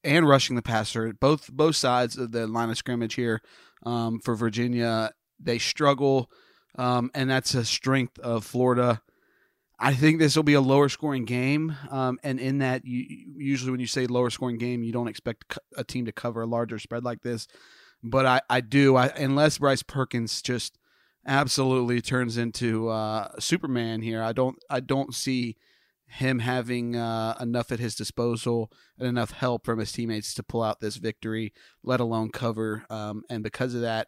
and 0.03 0.27
rushing 0.27 0.55
the 0.55 0.63
passer. 0.63 1.13
Both 1.13 1.51
both 1.51 1.75
sides 1.75 2.17
of 2.17 2.31
the 2.31 2.47
line 2.47 2.71
of 2.71 2.77
scrimmage 2.79 3.13
here 3.13 3.43
um, 3.85 4.19
for 4.19 4.33
Virginia, 4.33 5.11
they 5.39 5.59
struggle, 5.59 6.31
um, 6.79 7.11
and 7.13 7.29
that's 7.29 7.53
a 7.53 7.63
strength 7.63 8.17
of 8.17 8.43
Florida. 8.43 9.03
I 9.77 9.93
think 9.93 10.17
this 10.17 10.35
will 10.35 10.41
be 10.41 10.55
a 10.55 10.61
lower 10.61 10.89
scoring 10.89 11.25
game, 11.25 11.75
um, 11.91 12.17
and 12.23 12.39
in 12.39 12.57
that, 12.59 12.83
you, 12.83 13.05
usually 13.37 13.69
when 13.69 13.79
you 13.79 13.85
say 13.85 14.07
lower 14.07 14.31
scoring 14.31 14.57
game, 14.57 14.83
you 14.83 14.91
don't 14.91 15.07
expect 15.07 15.59
a 15.77 15.83
team 15.83 16.05
to 16.05 16.11
cover 16.11 16.41
a 16.41 16.47
larger 16.47 16.79
spread 16.79 17.03
like 17.03 17.21
this. 17.21 17.47
But 18.01 18.25
I, 18.25 18.41
I 18.49 18.61
do, 18.61 18.95
I, 18.95 19.09
unless 19.09 19.59
Bryce 19.59 19.83
Perkins 19.83 20.41
just 20.41 20.79
absolutely 21.25 22.01
turns 22.01 22.37
into 22.37 22.89
uh, 22.89 23.29
Superman 23.39 24.01
here. 24.01 24.21
I 24.21 24.33
don't 24.33 24.57
I 24.69 24.79
don't 24.79 25.13
see 25.13 25.57
him 26.07 26.39
having 26.39 26.95
uh, 26.95 27.35
enough 27.39 27.71
at 27.71 27.79
his 27.79 27.95
disposal 27.95 28.71
and 28.97 29.07
enough 29.07 29.31
help 29.31 29.65
from 29.65 29.79
his 29.79 29.91
teammates 29.91 30.33
to 30.35 30.43
pull 30.43 30.63
out 30.63 30.79
this 30.79 30.97
victory, 30.97 31.53
let 31.83 31.99
alone 31.99 32.29
cover. 32.29 32.85
Um, 32.89 33.23
and 33.29 33.43
because 33.43 33.73
of 33.73 33.81
that, 33.81 34.07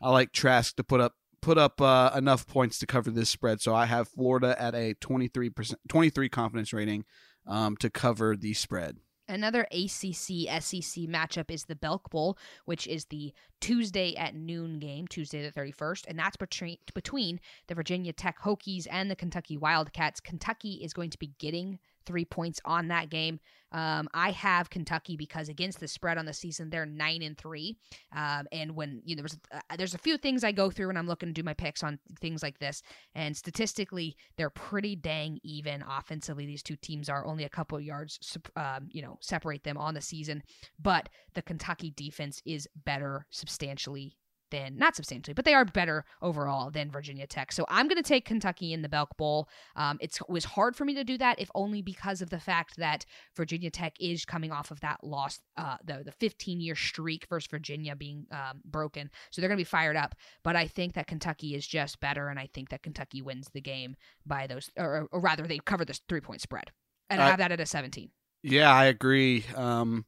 I 0.00 0.10
like 0.10 0.32
Trask 0.32 0.76
to 0.76 0.84
put 0.84 1.00
up 1.00 1.14
put 1.40 1.58
up 1.58 1.80
uh, 1.80 2.12
enough 2.16 2.46
points 2.46 2.78
to 2.78 2.86
cover 2.86 3.10
this 3.10 3.28
spread. 3.28 3.60
So 3.60 3.74
I 3.74 3.86
have 3.86 4.08
Florida 4.08 4.60
at 4.60 4.74
a 4.74 4.94
23% 4.94 5.74
23 5.88 6.28
confidence 6.28 6.72
rating 6.72 7.04
um, 7.46 7.76
to 7.78 7.90
cover 7.90 8.36
the 8.36 8.54
spread. 8.54 8.98
Another 9.28 9.62
ACC 9.70 10.48
SEC 10.60 11.04
matchup 11.08 11.50
is 11.50 11.64
the 11.64 11.76
Belk 11.76 12.10
Bowl, 12.10 12.36
which 12.64 12.86
is 12.86 13.06
the 13.06 13.32
Tuesday 13.60 14.14
at 14.16 14.34
noon 14.34 14.78
game, 14.78 15.06
Tuesday 15.06 15.42
the 15.42 15.52
31st, 15.52 16.04
and 16.08 16.18
that's 16.18 16.36
between 16.36 16.78
between 16.94 17.40
the 17.68 17.74
Virginia 17.74 18.12
Tech 18.12 18.40
Hokies 18.40 18.86
and 18.90 19.10
the 19.10 19.16
Kentucky 19.16 19.56
Wildcats. 19.56 20.20
Kentucky 20.20 20.80
is 20.82 20.92
going 20.92 21.10
to 21.10 21.18
be 21.18 21.32
getting 21.38 21.78
three 22.04 22.24
points 22.24 22.60
on 22.64 22.88
that 22.88 23.10
game. 23.10 23.40
Um, 23.72 24.08
I 24.12 24.32
have 24.32 24.68
Kentucky 24.68 25.16
because 25.16 25.48
against 25.48 25.80
the 25.80 25.88
spread 25.88 26.18
on 26.18 26.26
the 26.26 26.34
season, 26.34 26.68
they're 26.68 26.86
nine 26.86 27.22
and 27.22 27.36
three. 27.36 27.76
Um, 28.14 28.46
and 28.52 28.76
when 28.76 29.00
you 29.04 29.16
know, 29.16 29.22
there's 29.22 29.38
uh, 29.50 29.76
there's 29.76 29.94
a 29.94 29.98
few 29.98 30.18
things 30.18 30.44
I 30.44 30.52
go 30.52 30.70
through 30.70 30.88
when 30.88 30.96
I'm 30.96 31.06
looking 31.06 31.30
to 31.30 31.32
do 31.32 31.42
my 31.42 31.54
picks 31.54 31.82
on 31.82 31.98
things 32.20 32.42
like 32.42 32.58
this, 32.58 32.82
and 33.14 33.36
statistically, 33.36 34.16
they're 34.36 34.50
pretty 34.50 34.94
dang 34.94 35.40
even 35.42 35.82
offensively. 35.88 36.44
These 36.44 36.62
two 36.62 36.76
teams 36.76 37.08
are 37.08 37.26
only 37.26 37.44
a 37.44 37.48
couple 37.48 37.80
yards, 37.80 38.36
um, 38.56 38.88
you 38.90 39.00
know, 39.00 39.16
separate 39.20 39.64
them 39.64 39.78
on 39.78 39.94
the 39.94 40.02
season, 40.02 40.42
but 40.78 41.08
the 41.34 41.42
Kentucky 41.42 41.92
defense 41.96 42.42
is 42.44 42.68
better 42.84 43.26
substantially 43.30 44.16
than 44.52 44.76
not 44.76 44.94
substantially, 44.94 45.34
but 45.34 45.44
they 45.44 45.54
are 45.54 45.64
better 45.64 46.04
overall 46.20 46.70
than 46.70 46.90
Virginia 46.90 47.26
Tech. 47.26 47.50
So 47.50 47.64
I'm 47.68 47.88
going 47.88 48.00
to 48.00 48.08
take 48.08 48.24
Kentucky 48.24 48.72
in 48.72 48.82
the 48.82 48.88
Belk 48.88 49.16
Bowl. 49.16 49.48
Um, 49.74 49.98
it 50.00 50.16
was 50.28 50.44
hard 50.44 50.76
for 50.76 50.84
me 50.84 50.94
to 50.94 51.02
do 51.02 51.18
that, 51.18 51.40
if 51.40 51.50
only 51.56 51.82
because 51.82 52.22
of 52.22 52.30
the 52.30 52.38
fact 52.38 52.76
that 52.76 53.04
Virginia 53.34 53.70
Tech 53.70 53.94
is 53.98 54.24
coming 54.24 54.52
off 54.52 54.70
of 54.70 54.78
that 54.80 55.02
loss, 55.02 55.40
uh, 55.56 55.78
the 55.84 56.02
the 56.04 56.12
15 56.12 56.60
year 56.60 56.76
streak 56.76 57.26
versus 57.28 57.48
Virginia 57.50 57.96
being 57.96 58.26
um, 58.30 58.60
broken. 58.64 59.10
So 59.30 59.40
they're 59.40 59.48
going 59.48 59.58
to 59.58 59.60
be 59.60 59.64
fired 59.64 59.96
up. 59.96 60.14
But 60.44 60.54
I 60.54 60.68
think 60.68 60.92
that 60.94 61.06
Kentucky 61.08 61.54
is 61.54 61.66
just 61.66 61.98
better, 61.98 62.28
and 62.28 62.38
I 62.38 62.48
think 62.52 62.68
that 62.68 62.82
Kentucky 62.82 63.22
wins 63.22 63.48
the 63.52 63.60
game 63.60 63.96
by 64.26 64.46
those, 64.46 64.70
or, 64.76 65.08
or 65.10 65.20
rather, 65.20 65.46
they 65.46 65.58
cover 65.58 65.84
this 65.84 66.00
three 66.08 66.20
point 66.20 66.42
spread, 66.42 66.70
and 67.10 67.20
I 67.20 67.28
have 67.28 67.38
that 67.38 67.52
at 67.52 67.60
a 67.60 67.66
17. 67.66 68.10
Yeah, 68.42 68.72
I 68.72 68.86
agree. 68.86 69.44
Um, 69.56 70.04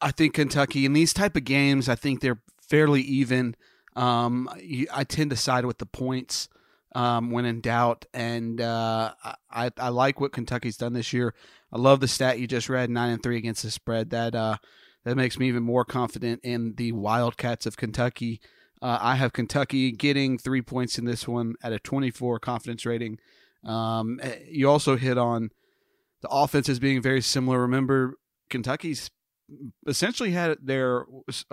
I 0.00 0.10
think 0.10 0.34
Kentucky 0.34 0.84
in 0.84 0.92
these 0.92 1.12
type 1.12 1.36
of 1.36 1.44
games, 1.44 1.88
I 1.88 1.94
think 1.94 2.20
they're 2.20 2.40
fairly 2.60 3.02
even. 3.02 3.56
Um, 3.94 4.48
I 4.92 5.04
tend 5.04 5.30
to 5.30 5.36
side 5.36 5.64
with 5.64 5.78
the 5.78 5.86
points 5.86 6.48
um, 6.94 7.30
when 7.30 7.44
in 7.44 7.60
doubt, 7.60 8.04
and 8.12 8.60
uh, 8.60 9.14
I, 9.50 9.70
I 9.78 9.88
like 9.88 10.20
what 10.20 10.32
Kentucky's 10.32 10.76
done 10.76 10.92
this 10.92 11.12
year. 11.12 11.34
I 11.72 11.78
love 11.78 12.00
the 12.00 12.08
stat 12.08 12.38
you 12.38 12.46
just 12.46 12.68
read, 12.68 12.90
nine 12.90 13.12
and 13.12 13.22
three 13.22 13.36
against 13.36 13.62
the 13.62 13.70
spread. 13.70 14.10
That 14.10 14.34
uh, 14.34 14.56
that 15.04 15.16
makes 15.16 15.38
me 15.38 15.48
even 15.48 15.62
more 15.62 15.84
confident 15.84 16.40
in 16.42 16.74
the 16.76 16.92
Wildcats 16.92 17.64
of 17.64 17.76
Kentucky. 17.76 18.40
Uh, 18.82 18.98
I 19.00 19.16
have 19.16 19.32
Kentucky 19.32 19.92
getting 19.92 20.36
three 20.36 20.62
points 20.62 20.98
in 20.98 21.06
this 21.06 21.26
one 21.26 21.54
at 21.62 21.72
a 21.72 21.78
24 21.78 22.38
confidence 22.40 22.84
rating. 22.84 23.18
Um, 23.64 24.20
eh, 24.22 24.36
you 24.50 24.68
also 24.68 24.96
hit 24.96 25.16
on 25.16 25.50
the 26.20 26.28
offense 26.28 26.68
as 26.68 26.78
being 26.78 27.00
very 27.00 27.22
similar. 27.22 27.60
Remember, 27.60 28.14
Kentucky's 28.50 29.10
essentially 29.86 30.30
had 30.30 30.58
their 30.62 31.04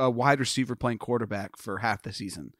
uh, 0.01 0.09
wide 0.09 0.39
receiver 0.39 0.75
playing 0.75 0.97
quarterback 0.97 1.57
for 1.57 1.77
half 1.77 2.01
the 2.01 2.13
season. 2.13 2.53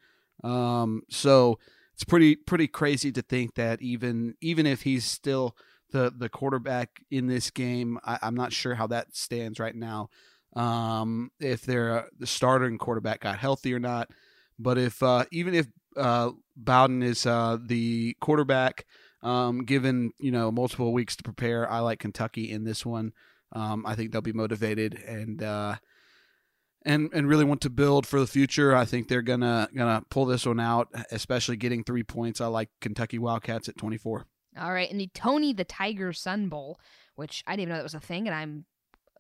Um, 0.44 1.04
so 1.10 1.60
it's 1.94 2.04
pretty 2.04 2.36
pretty 2.36 2.68
crazy 2.68 3.12
to 3.12 3.22
think 3.22 3.56
that 3.56 3.82
even 3.82 4.36
even 4.42 4.66
if 4.66 4.82
he's 4.82 5.06
still 5.06 5.56
the 5.92 6.12
the 6.16 6.30
quarterback 6.30 7.02
in 7.12 7.28
this 7.28 7.52
game, 7.52 8.00
I, 8.04 8.20
am 8.22 8.36
not 8.36 8.52
sure 8.52 8.76
how 8.76 8.88
that 8.88 9.16
stands 9.16 9.60
right 9.60 9.76
now. 9.76 10.10
Um, 10.56 11.32
if 11.40 11.62
they're 11.62 12.00
uh, 12.00 12.04
the 12.20 12.28
starting 12.28 12.78
quarterback 12.78 13.22
got 13.22 13.40
healthy 13.40 13.74
or 13.74 13.80
not, 13.80 14.10
but 14.60 14.78
if 14.78 15.02
uh, 15.02 15.26
even 15.32 15.54
if 15.54 15.68
uh, 15.96 16.32
Bowden 16.56 17.04
is 17.04 17.26
uh, 17.26 17.58
the 17.64 18.16
quarterback, 18.20 18.86
um, 19.22 19.64
given 19.66 20.12
you 20.20 20.32
know 20.32 20.52
multiple 20.52 20.94
weeks 20.94 21.16
to 21.16 21.24
prepare, 21.24 21.70
I 21.72 21.80
like 21.80 22.00
Kentucky 22.00 22.52
in 22.52 22.64
this 22.64 22.86
one. 22.86 23.14
Um, 23.54 23.86
I 23.86 23.96
think 23.96 24.12
they'll 24.12 24.22
be 24.22 24.34
motivated 24.34 24.96
and 24.96 25.42
uh, 25.42 25.76
and 26.86 27.10
and 27.14 27.28
really 27.28 27.46
want 27.46 27.62
to 27.62 27.70
build 27.70 28.06
for 28.06 28.20
the 28.20 28.28
future. 28.28 28.76
I 28.76 28.86
think 28.86 29.08
they're 29.08 29.22
gonna 29.22 29.70
gonna 29.76 30.04
pull 30.10 30.26
this 30.26 30.46
one 30.46 30.60
out, 30.60 30.90
especially 31.12 31.58
getting 31.58 31.84
three 31.84 32.04
points. 32.04 32.42
I 32.42 32.48
like 32.48 32.70
Kentucky 32.82 33.20
Wildcats 33.20 33.70
at 33.70 33.78
twenty 33.78 33.98
four. 33.98 34.26
All 34.60 34.74
right, 34.74 34.90
and 34.90 35.00
the 35.00 35.10
Tony 35.14 35.54
the 35.54 35.64
Tiger 35.64 36.14
Sun 36.14 36.50
Bowl, 36.50 36.80
which 37.16 37.44
I 37.48 37.54
didn't 37.54 37.62
even 37.62 37.70
know 37.70 37.78
that 37.78 37.84
was 37.84 37.94
a 37.94 38.00
thing, 38.00 38.28
and 38.28 38.36
I'm 38.36 38.66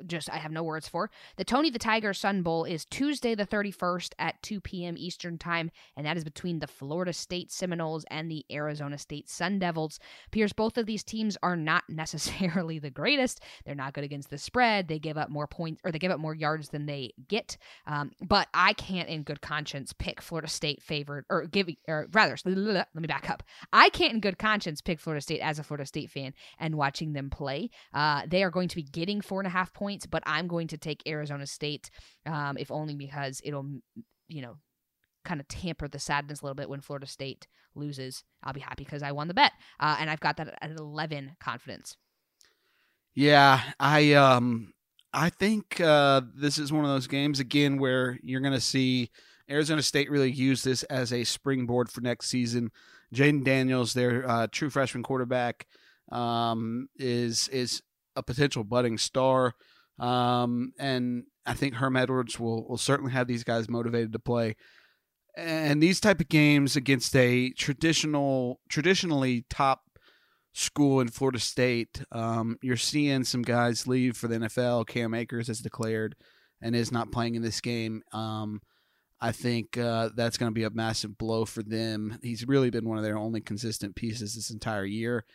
just 0.05 0.29
I 0.29 0.37
have 0.37 0.51
no 0.51 0.63
words 0.63 0.87
for. 0.87 1.09
The 1.37 1.43
Tony 1.43 1.69
the 1.69 1.79
Tiger 1.79 2.13
Sun 2.13 2.43
Bowl 2.43 2.63
is 2.63 2.85
Tuesday 2.85 3.35
the 3.35 3.45
31st 3.45 4.13
at 4.19 4.41
2 4.41 4.61
p.m. 4.61 4.95
Eastern 4.97 5.37
Time, 5.37 5.71
and 5.95 6.05
that 6.05 6.17
is 6.17 6.23
between 6.23 6.59
the 6.59 6.67
Florida 6.67 7.13
State 7.13 7.51
Seminoles 7.51 8.05
and 8.09 8.29
the 8.29 8.45
Arizona 8.51 8.97
State 8.97 9.29
Sun 9.29 9.59
Devils. 9.59 9.99
Appears 10.27 10.53
both 10.53 10.77
of 10.77 10.85
these 10.85 11.03
teams 11.03 11.37
are 11.43 11.55
not 11.55 11.83
necessarily 11.89 12.79
the 12.79 12.89
greatest. 12.89 13.41
They're 13.65 13.75
not 13.75 13.93
good 13.93 14.03
against 14.03 14.29
the 14.29 14.37
spread. 14.37 14.87
They 14.87 14.99
give 14.99 15.17
up 15.17 15.29
more 15.29 15.47
points 15.47 15.81
or 15.83 15.91
they 15.91 15.99
give 15.99 16.11
up 16.11 16.19
more 16.19 16.35
yards 16.35 16.69
than 16.69 16.85
they 16.85 17.13
get. 17.27 17.57
Um, 17.87 18.11
but 18.21 18.47
I 18.53 18.73
can't, 18.73 19.09
in 19.09 19.23
good 19.23 19.41
conscience, 19.41 19.93
pick 19.93 20.21
Florida 20.21 20.47
State 20.47 20.81
favored 20.81 21.25
or 21.29 21.45
give 21.45 21.69
or 21.87 22.07
rather. 22.11 22.35
Let 22.45 22.95
me 22.95 23.07
back 23.07 23.29
up. 23.29 23.43
I 23.71 23.89
can't, 23.89 24.13
in 24.13 24.19
good 24.19 24.37
conscience, 24.37 24.81
pick 24.81 24.99
Florida 24.99 25.21
State 25.21 25.41
as 25.41 25.59
a 25.59 25.63
Florida 25.63 25.85
State 25.85 26.09
fan 26.09 26.33
and 26.59 26.75
watching 26.75 27.13
them 27.13 27.29
play. 27.29 27.69
Uh, 27.93 28.23
they 28.27 28.43
are 28.43 28.49
going 28.51 28.67
to 28.67 28.75
be 28.75 28.83
getting 28.83 29.21
four 29.21 29.39
and 29.39 29.47
a 29.47 29.51
half 29.51 29.73
points 29.73 29.92
points, 29.93 30.05
but 30.05 30.23
I'm 30.25 30.47
going 30.47 30.67
to 30.67 30.77
take 30.77 31.03
Arizona 31.07 31.45
State, 31.45 31.89
um, 32.25 32.57
if 32.57 32.71
only 32.71 32.95
because 32.95 33.41
it'll, 33.43 33.69
you 34.27 34.41
know, 34.41 34.57
kind 35.23 35.39
of 35.39 35.47
tamper 35.47 35.87
the 35.87 35.99
sadness 35.99 36.41
a 36.41 36.45
little 36.45 36.55
bit 36.55 36.69
when 36.69 36.81
Florida 36.81 37.07
State 37.07 37.47
loses. 37.75 38.23
I'll 38.43 38.53
be 38.53 38.59
happy 38.59 38.83
because 38.83 39.03
I 39.03 39.11
won 39.11 39.27
the 39.27 39.33
bet, 39.33 39.51
uh, 39.79 39.97
and 39.99 40.09
I've 40.09 40.19
got 40.19 40.37
that 40.37 40.57
at 40.61 40.71
11 40.71 41.37
confidence. 41.39 41.97
Yeah, 43.15 43.61
I 43.79 44.13
um, 44.13 44.73
I 45.13 45.29
think 45.29 45.79
uh, 45.79 46.21
this 46.35 46.57
is 46.57 46.73
one 46.73 46.83
of 46.83 46.89
those 46.89 47.07
games 47.07 47.39
again 47.39 47.77
where 47.77 48.17
you're 48.23 48.41
going 48.41 48.53
to 48.53 48.61
see 48.61 49.11
Arizona 49.49 49.83
State 49.83 50.09
really 50.09 50.31
use 50.31 50.63
this 50.63 50.81
as 50.83 51.13
a 51.13 51.23
springboard 51.23 51.89
for 51.89 52.01
next 52.01 52.29
season. 52.29 52.71
Jayden 53.13 53.43
Daniels, 53.43 53.93
their 53.93 54.27
uh, 54.27 54.47
true 54.51 54.71
freshman 54.71 55.03
quarterback, 55.03 55.67
um, 56.11 56.89
is 56.97 57.47
is 57.49 57.83
a 58.15 58.23
potential 58.23 58.63
budding 58.63 58.97
star. 58.97 59.53
Um, 59.99 60.73
and 60.79 61.23
I 61.45 61.53
think 61.53 61.75
Herm 61.75 61.95
Edwards 61.95 62.39
will, 62.39 62.67
will 62.67 62.77
certainly 62.77 63.11
have 63.11 63.27
these 63.27 63.43
guys 63.43 63.69
motivated 63.69 64.13
to 64.13 64.19
play. 64.19 64.55
And 65.35 65.81
these 65.81 65.99
type 65.99 66.19
of 66.19 66.29
games 66.29 66.75
against 66.75 67.15
a 67.15 67.49
traditional, 67.51 68.59
traditionally 68.69 69.45
top 69.49 69.81
school 70.53 70.99
in 70.99 71.07
Florida 71.07 71.39
State, 71.39 72.03
um, 72.11 72.57
you're 72.61 72.77
seeing 72.77 73.23
some 73.23 73.41
guys 73.41 73.87
leave 73.87 74.15
for 74.15 74.27
the 74.27 74.35
NFL. 74.35 74.87
Cam 74.87 75.13
Akers 75.13 75.47
has 75.47 75.59
declared 75.59 76.15
and 76.61 76.75
is 76.75 76.91
not 76.91 77.11
playing 77.11 77.35
in 77.35 77.41
this 77.41 77.61
game. 77.61 78.03
Um, 78.13 78.61
I 79.19 79.31
think 79.31 79.77
uh, 79.77 80.09
that's 80.15 80.37
going 80.37 80.51
to 80.51 80.53
be 80.53 80.65
a 80.65 80.69
massive 80.69 81.17
blow 81.17 81.45
for 81.45 81.63
them. 81.63 82.19
He's 82.21 82.47
really 82.47 82.69
been 82.69 82.87
one 82.87 82.97
of 82.97 83.03
their 83.03 83.17
only 83.17 83.41
consistent 83.41 83.95
pieces 83.95 84.35
this 84.35 84.51
entire 84.51 84.85
year. 84.85 85.25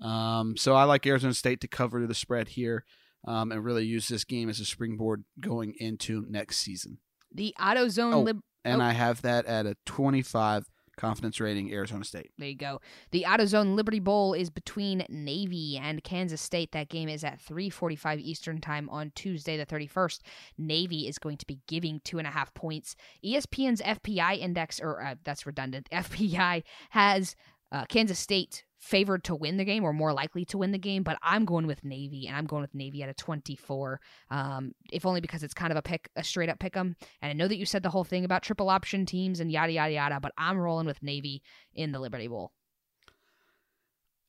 Um, 0.00 0.56
so 0.56 0.74
I 0.74 0.84
like 0.84 1.06
Arizona 1.06 1.34
State 1.34 1.60
to 1.62 1.68
cover 1.68 2.06
the 2.06 2.14
spread 2.14 2.48
here 2.48 2.84
um, 3.26 3.52
and 3.52 3.64
really 3.64 3.84
use 3.84 4.08
this 4.08 4.24
game 4.24 4.48
as 4.48 4.60
a 4.60 4.64
springboard 4.64 5.24
going 5.40 5.74
into 5.78 6.24
next 6.28 6.58
season. 6.58 6.98
The 7.32 7.54
AutoZone 7.58 8.14
Oh, 8.14 8.20
Lib- 8.22 8.40
And 8.64 8.80
Oh. 8.82 8.84
I 8.84 8.92
have 8.92 9.22
that 9.22 9.46
at 9.46 9.66
a 9.66 9.76
25 9.86 10.64
confidence 10.96 11.38
rating, 11.40 11.72
Arizona 11.72 12.02
State. 12.04 12.32
There 12.38 12.48
you 12.48 12.56
go. 12.56 12.80
The 13.12 13.24
AutoZone 13.28 13.76
Liberty 13.76 14.00
Bowl 14.00 14.34
is 14.34 14.50
between 14.50 15.04
Navy 15.08 15.78
and 15.80 16.02
Kansas 16.02 16.40
State. 16.42 16.72
That 16.72 16.88
game 16.88 17.08
is 17.08 17.22
at 17.22 17.40
3:45 17.40 18.18
Eastern 18.18 18.60
Time 18.60 18.88
on 18.90 19.12
Tuesday, 19.14 19.56
the 19.56 19.64
31st. 19.64 20.20
Navy 20.58 21.06
is 21.06 21.18
going 21.18 21.36
to 21.36 21.46
be 21.46 21.60
giving 21.68 22.00
two 22.02 22.18
and 22.18 22.26
a 22.26 22.30
half 22.32 22.52
points. 22.52 22.96
ESPN's 23.24 23.80
FPI 23.80 24.38
index, 24.40 24.80
or 24.80 25.00
uh, 25.00 25.14
that's 25.22 25.46
redundant, 25.46 25.88
FPI 25.92 26.64
has 26.90 27.36
uh, 27.72 27.84
Kansas 27.86 28.18
State 28.18 28.64
favored 28.80 29.24
to 29.24 29.34
win 29.34 29.56
the 29.56 29.64
game 29.64 29.84
or 29.84 29.92
more 29.92 30.12
likely 30.12 30.44
to 30.46 30.58
win 30.58 30.70
the 30.70 30.78
game, 30.78 31.02
but 31.02 31.18
I'm 31.22 31.44
going 31.44 31.66
with 31.66 31.84
Navy, 31.84 32.26
and 32.26 32.36
I'm 32.36 32.46
going 32.46 32.62
with 32.62 32.74
Navy 32.74 33.02
at 33.02 33.08
a 33.08 33.14
24. 33.14 34.00
Um, 34.30 34.72
if 34.92 35.04
only 35.04 35.20
because 35.20 35.42
it's 35.42 35.54
kind 35.54 35.72
of 35.72 35.76
a 35.76 35.82
pick, 35.82 36.08
a 36.16 36.22
straight 36.22 36.48
up 36.48 36.58
pick 36.58 36.76
'em. 36.76 36.96
And 37.20 37.30
I 37.30 37.32
know 37.32 37.48
that 37.48 37.56
you 37.56 37.66
said 37.66 37.82
the 37.82 37.90
whole 37.90 38.04
thing 38.04 38.24
about 38.24 38.42
triple 38.42 38.70
option 38.70 39.04
teams 39.04 39.40
and 39.40 39.50
yada 39.50 39.72
yada 39.72 39.92
yada, 39.92 40.20
but 40.20 40.32
I'm 40.38 40.58
rolling 40.58 40.86
with 40.86 41.02
Navy 41.02 41.42
in 41.74 41.92
the 41.92 41.98
Liberty 41.98 42.28
Bowl. 42.28 42.52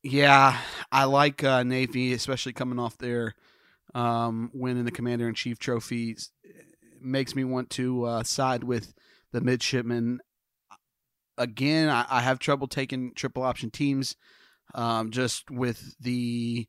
Yeah, 0.02 0.58
I 0.92 1.04
like 1.06 1.44
uh, 1.44 1.64
Navy, 1.64 2.14
especially 2.14 2.54
coming 2.54 2.80
off 2.80 2.98
their 2.98 3.36
um, 3.94 4.50
win 4.54 4.78
in 4.78 4.86
the 4.86 4.92
Commander 4.92 5.28
in 5.28 5.36
Chief 5.36 5.60
trophy. 5.60 6.18
Makes 7.02 7.36
me 7.36 7.44
want 7.44 7.70
to 7.72 8.06
uh, 8.06 8.24
side 8.24 8.64
with 8.64 8.94
the 9.32 9.42
midshipmen. 9.42 10.22
Again, 11.40 11.90
I, 11.90 12.06
I 12.10 12.22
have 12.22 12.38
trouble 12.38 12.68
taking 12.68 13.14
triple 13.16 13.42
option 13.42 13.72
teams 13.72 14.16
um, 14.76 15.10
just 15.10 15.50
with 15.50 15.96
the 16.00 16.68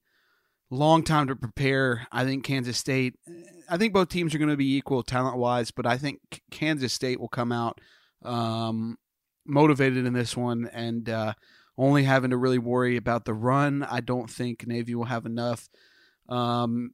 long 0.70 1.02
time 1.02 1.26
to 1.26 1.36
prepare. 1.36 2.06
I 2.12 2.24
think 2.24 2.44
Kansas 2.44 2.78
State, 2.78 3.16
I 3.68 3.76
think 3.76 3.92
both 3.92 4.08
teams 4.08 4.34
are 4.34 4.38
going 4.38 4.50
to 4.50 4.56
be 4.56 4.76
equal 4.76 5.02
talent 5.02 5.36
wise, 5.36 5.70
but 5.70 5.86
I 5.86 5.98
think 5.98 6.20
Kansas 6.50 6.92
State 6.92 7.20
will 7.20 7.28
come 7.28 7.52
out 7.52 7.80
um, 8.24 8.96
motivated 9.46 10.06
in 10.06 10.12
this 10.12 10.36
one 10.36 10.70
and 10.72 11.08
uh, 11.08 11.34
only 11.76 12.04
having 12.04 12.30
to 12.30 12.36
really 12.36 12.58
worry 12.58 12.96
about 12.96 13.24
the 13.24 13.34
run. 13.34 13.82
I 13.82 14.00
don't 14.00 14.30
think 14.30 14.66
Navy 14.66 14.94
will 14.94 15.04
have 15.04 15.26
enough 15.26 15.68
um, 16.28 16.92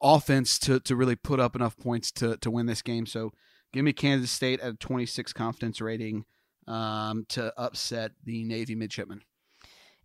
offense 0.00 0.58
to, 0.60 0.80
to 0.80 0.94
really 0.94 1.16
put 1.16 1.40
up 1.40 1.56
enough 1.56 1.76
points 1.76 2.12
to, 2.12 2.36
to 2.38 2.50
win 2.50 2.66
this 2.66 2.82
game. 2.82 3.06
So 3.06 3.32
give 3.72 3.84
me 3.84 3.92
Kansas 3.92 4.30
State 4.30 4.60
at 4.60 4.74
a 4.74 4.76
26 4.76 5.32
confidence 5.32 5.80
rating 5.80 6.24
um, 6.66 7.24
to 7.30 7.52
upset 7.56 8.12
the 8.24 8.44
Navy 8.44 8.74
midshipmen. 8.74 9.22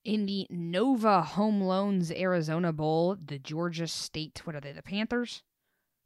In 0.03 0.26
the 0.26 0.47
Nova 0.49 1.22
Home 1.22 1.62
Loans 1.62 2.12
Arizona 2.12 2.74
Bowl, 2.74 3.16
the 3.24 3.38
Georgia 3.38 3.88
State, 3.88 4.41
what 4.45 4.55
are 4.55 4.59
they, 4.59 4.72
the 4.72 4.82
Panthers? 4.82 5.43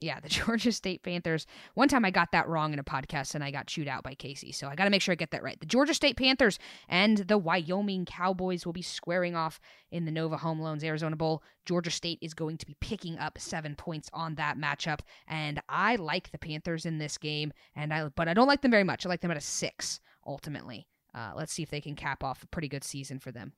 Yeah, 0.01 0.19
the 0.19 0.27
Georgia 0.29 0.73
State 0.73 1.01
Panthers. 1.01 1.47
One 1.75 1.87
time 1.87 2.03
I 2.03 2.11
got 2.11 2.33
that 2.33 2.47
wrong 2.49 2.73
in 2.73 2.79
a 2.79 2.83
podcast 2.83 3.35
and 3.35 3.43
I 3.43 3.51
got 3.51 3.67
chewed 3.67 3.87
out 3.87 4.03
by 4.03 4.13
Casey, 4.13 4.51
so 4.51 4.67
I 4.67 4.75
got 4.75 4.83
to 4.83 4.89
make 4.89 5.01
sure 5.01 5.13
I 5.13 5.15
get 5.15 5.31
that 5.31 5.43
right. 5.43 5.57
The 5.59 5.65
Georgia 5.65 5.93
State 5.93 6.17
Panthers 6.17 6.59
and 6.89 7.19
the 7.19 7.37
Wyoming 7.37 8.05
Cowboys 8.05 8.65
will 8.65 8.73
be 8.73 8.81
squaring 8.81 9.35
off 9.35 9.61
in 9.91 10.03
the 10.03 10.11
Nova 10.11 10.35
Home 10.37 10.59
Loans 10.59 10.83
Arizona 10.83 11.15
Bowl. 11.15 11.41
Georgia 11.65 11.91
State 11.91 12.19
is 12.21 12.33
going 12.33 12.57
to 12.57 12.65
be 12.65 12.75
picking 12.81 13.17
up 13.17 13.39
seven 13.39 13.75
points 13.75 14.09
on 14.11 14.35
that 14.35 14.57
matchup, 14.57 14.99
and 15.27 15.61
I 15.69 15.95
like 15.95 16.31
the 16.31 16.37
Panthers 16.37 16.85
in 16.85 16.97
this 16.97 17.17
game, 17.17 17.53
and 17.75 17.93
I 17.93 18.09
but 18.09 18.27
I 18.27 18.33
don't 18.33 18.47
like 18.47 18.61
them 18.61 18.71
very 18.71 18.83
much. 18.83 19.05
I 19.05 19.09
like 19.09 19.21
them 19.21 19.31
at 19.31 19.37
a 19.37 19.41
six 19.41 20.01
ultimately. 20.25 20.87
Uh, 21.13 21.31
let's 21.35 21.53
see 21.53 21.63
if 21.63 21.69
they 21.69 21.81
can 21.81 21.95
cap 21.95 22.23
off 22.23 22.43
a 22.43 22.47
pretty 22.47 22.67
good 22.67 22.83
season 22.83 23.19
for 23.19 23.31
them. 23.31 23.53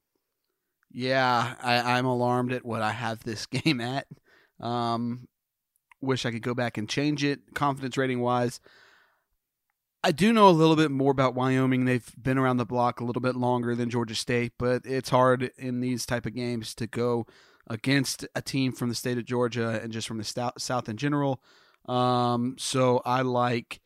Yeah, 0.91 1.55
I, 1.61 1.97
I'm 1.97 2.05
alarmed 2.05 2.53
at 2.53 2.65
what 2.65 2.81
I 2.81 2.91
have 2.91 3.23
this 3.23 3.45
game 3.47 3.81
at. 3.81 4.07
Um, 4.59 5.27
wish 6.01 6.25
I 6.25 6.31
could 6.31 6.41
go 6.41 6.53
back 6.53 6.77
and 6.77 6.87
change 6.87 7.23
it, 7.23 7.53
confidence 7.53 7.97
rating 7.97 8.21
wise. 8.21 8.59
I 10.03 10.11
do 10.11 10.31
know 10.31 10.47
a 10.47 10.51
little 10.51 10.75
bit 10.75 10.91
more 10.91 11.11
about 11.11 11.35
Wyoming. 11.35 11.85
They've 11.85 12.09
been 12.21 12.37
around 12.37 12.57
the 12.57 12.65
block 12.65 13.01
a 13.01 13.03
little 13.03 13.21
bit 13.21 13.35
longer 13.35 13.75
than 13.75 13.89
Georgia 13.89 14.15
State, 14.15 14.53
but 14.57 14.83
it's 14.85 15.09
hard 15.09 15.51
in 15.57 15.81
these 15.81 16.05
type 16.05 16.25
of 16.25 16.35
games 16.35 16.75
to 16.75 16.87
go 16.87 17.25
against 17.69 18.25
a 18.35 18.41
team 18.41 18.71
from 18.71 18.89
the 18.89 18.95
state 18.95 19.17
of 19.17 19.25
Georgia 19.25 19.81
and 19.81 19.91
just 19.91 20.07
from 20.07 20.19
the 20.19 20.53
South 20.57 20.87
in 20.87 20.97
general. 20.97 21.41
Um, 21.87 22.55
so 22.57 23.01
I 23.05 23.21
like 23.21 23.81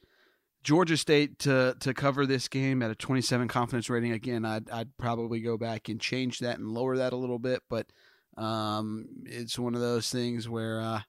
Georgia 0.63 0.97
State 0.97 1.39
to 1.39 1.75
to 1.79 1.93
cover 1.93 2.25
this 2.25 2.47
game 2.47 2.81
at 2.81 2.91
a 2.91 2.95
27 2.95 3.47
confidence 3.47 3.89
rating. 3.89 4.11
Again, 4.11 4.45
I'd 4.45 4.69
I'd 4.69 4.97
probably 4.97 5.41
go 5.41 5.57
back 5.57 5.89
and 5.89 5.99
change 5.99 6.39
that 6.39 6.59
and 6.59 6.67
lower 6.67 6.97
that 6.97 7.13
a 7.13 7.17
little 7.17 7.39
bit, 7.39 7.63
but 7.69 7.87
um, 8.37 9.07
it's 9.25 9.57
one 9.57 9.75
of 9.75 9.81
those 9.81 10.09
things 10.09 10.47
where 10.47 10.79
uh, 10.79 11.01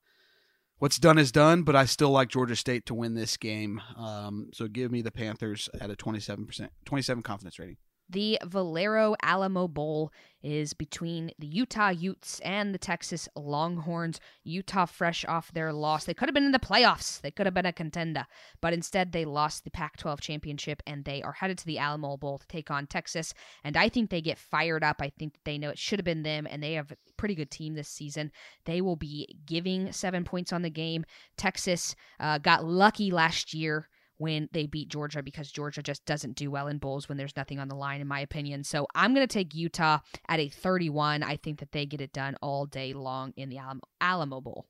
what's 0.79 0.99
done 0.99 1.19
is 1.19 1.33
done. 1.33 1.63
But 1.63 1.77
I 1.77 1.85
still 1.85 2.11
like 2.11 2.29
Georgia 2.29 2.57
State 2.57 2.87
to 2.87 2.95
win 2.95 3.15
this 3.15 3.37
game. 3.37 3.81
Um, 3.97 4.51
so 4.53 4.69
give 4.69 4.91
me 4.91 5.03
the 5.03 5.13
Panthers 5.13 5.69
at 5.81 5.91
a 5.91 5.97
27 5.97 6.47
percent 6.47 6.73
27 6.87 7.23
confidence 7.23 7.59
rating. 7.59 7.77
The 8.09 8.39
Valero 8.45 9.17
Alamo 9.23 9.69
Bowl 9.69 10.13
is 10.43 10.75
between 10.75 11.31
the 11.39 11.47
Utah 11.47 11.91
Utes 11.91 12.41
and 12.41 12.75
the 12.75 12.79
Texas 12.79 13.29
Longhorns. 13.37 14.21
Utah, 14.45 14.87
fresh 14.87 15.25
off 15.25 15.53
their 15.53 15.73
loss, 15.73 16.05
they 16.05 16.15
could 16.15 16.29
have 16.29 16.35
been 16.35 16.45
in 16.45 16.53
the 16.53 16.59
playoffs. 16.59 17.21
They 17.21 17.31
could 17.31 17.47
have 17.47 17.55
been 17.55 17.67
a 17.67 17.73
contender, 17.73 18.27
but 18.61 18.73
instead 18.73 19.13
they 19.13 19.25
lost 19.25 19.65
the 19.65 19.71
Pac 19.71 19.97
12 19.97 20.21
championship 20.21 20.83
and 20.87 21.05
they 21.05 21.23
are 21.23 21.33
headed 21.33 21.59
to 21.59 21.67
the 21.67 21.79
Alamo 21.79 22.17
Bowl 22.17 22.39
to 22.39 22.47
take 22.49 22.71
on 22.71 22.87
Texas. 22.87 23.35
And 23.65 23.77
I 23.77 23.89
think 23.89 24.11
they 24.11 24.21
get 24.21 24.39
fired 24.39 24.85
up. 24.85 24.97
I 25.01 25.11
think 25.19 25.35
they 25.45 25.59
know 25.59 25.71
it 25.71 25.79
should 25.79 25.99
have 25.99 26.05
been 26.05 26.23
them, 26.23 26.47
and 26.51 26.63
they 26.63 26.75
have 26.75 26.91
a 26.91 26.97
pretty 27.17 27.35
good 27.35 27.51
team 27.51 27.75
this 27.75 27.89
season. 27.89 28.33
They 28.65 28.81
will 28.81 28.97
be 28.97 29.39
giving 29.47 29.93
seven 29.93 30.25
points 30.25 30.53
on 30.53 30.63
the 30.63 30.71
game. 30.71 31.05
Texas 31.37 31.95
uh, 32.21 32.39
got 32.39 32.65
lucky 32.65 33.11
last 33.11 33.55
year 33.55 33.89
when 34.23 34.49
they 34.53 34.67
beat 34.67 34.89
Georgia 34.89 35.21
because 35.21 35.51
Georgia 35.51 35.83
just 35.83 36.07
doesn't 36.07 36.37
do 36.37 36.49
well 36.49 36.69
in 36.69 36.79
bowls 36.79 37.09
when 37.09 37.19
there's 37.19 37.37
nothing 37.37 37.59
on 37.59 37.67
the 37.67 37.75
line, 37.75 38.01
in 38.01 38.07
my 38.07 38.21
opinion. 38.21 38.63
So 38.63 38.87
I'm 38.95 39.13
going 39.15 39.27
to 39.27 39.33
take 39.33 39.53
Utah 39.53 39.99
at 40.29 40.39
a 40.39 40.49
31. 40.49 41.25
I 41.25 41.37
think 41.37 41.59
that 41.59 41.73
they 41.73 41.85
get 41.87 42.01
it 42.01 42.13
done 42.13 42.37
all 42.41 42.65
day 42.65 42.93
long 42.93 43.35
in 43.37 43.49
the 43.49 43.59
Alamo, 43.59 43.81
Alamo 44.01 44.41
Bowl. 44.41 44.67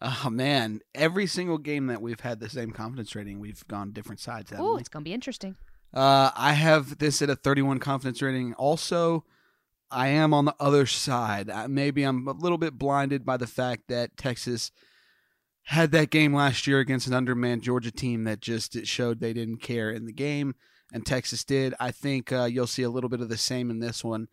Oh 0.00 0.28
man, 0.28 0.80
every 0.92 1.28
single 1.28 1.58
game 1.58 1.86
that 1.86 2.02
we've 2.02 2.18
had 2.18 2.40
the 2.40 2.48
same 2.48 2.72
confidence 2.72 3.14
rating, 3.14 3.38
we've 3.38 3.64
gone 3.68 3.92
different 3.92 4.18
sides. 4.18 4.52
Oh, 4.56 4.76
it's 4.76 4.88
going 4.88 5.04
to 5.04 5.08
be 5.08 5.14
interesting. 5.14 5.54
Uh, 5.94 6.32
I 6.34 6.54
have 6.54 6.98
this 6.98 7.22
at 7.22 7.30
a 7.30 7.36
31 7.36 7.78
confidence 7.78 8.20
rating. 8.20 8.54
Also, 8.54 9.24
I 9.88 10.08
am 10.08 10.34
on 10.34 10.46
the 10.46 10.56
other 10.58 10.86
side. 10.86 11.48
Maybe 11.70 12.02
I'm 12.02 12.26
a 12.26 12.32
little 12.32 12.58
bit 12.58 12.76
blinded 12.76 13.24
by 13.24 13.36
the 13.36 13.46
fact 13.46 13.82
that 13.88 14.16
Texas 14.16 14.72
had 15.64 15.92
that 15.92 16.10
game 16.10 16.34
last 16.34 16.66
year 16.66 16.80
against 16.80 17.06
an 17.06 17.14
undermanned 17.14 17.62
Georgia 17.62 17.90
team 17.90 18.24
that 18.24 18.40
just 18.40 18.76
it 18.76 18.88
showed 18.88 19.20
they 19.20 19.32
didn't 19.32 19.58
care 19.58 19.90
in 19.90 20.06
the 20.06 20.12
game, 20.12 20.54
and 20.92 21.06
Texas 21.06 21.44
did. 21.44 21.74
I 21.78 21.90
think 21.90 22.32
uh, 22.32 22.44
you'll 22.44 22.66
see 22.66 22.82
a 22.82 22.90
little 22.90 23.10
bit 23.10 23.20
of 23.20 23.28
the 23.28 23.36
same 23.36 23.70
in 23.70 23.80
this 23.80 24.02
one. 24.02 24.28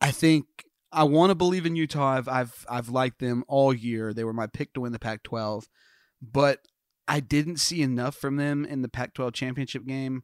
I 0.00 0.10
think 0.10 0.46
I 0.92 1.04
want 1.04 1.30
to 1.30 1.34
believe 1.34 1.66
in 1.66 1.76
Utah. 1.76 2.12
I've 2.16 2.28
I've 2.28 2.66
I've 2.68 2.88
liked 2.88 3.18
them 3.18 3.44
all 3.48 3.72
year. 3.72 4.14
They 4.14 4.24
were 4.24 4.32
my 4.32 4.46
pick 4.46 4.72
to 4.74 4.80
win 4.80 4.92
the 4.92 4.98
Pac-12, 4.98 5.66
but 6.22 6.60
I 7.08 7.20
didn't 7.20 7.58
see 7.58 7.82
enough 7.82 8.16
from 8.16 8.36
them 8.36 8.64
in 8.64 8.82
the 8.82 8.88
Pac-12 8.88 9.32
championship 9.32 9.86
game 9.86 10.22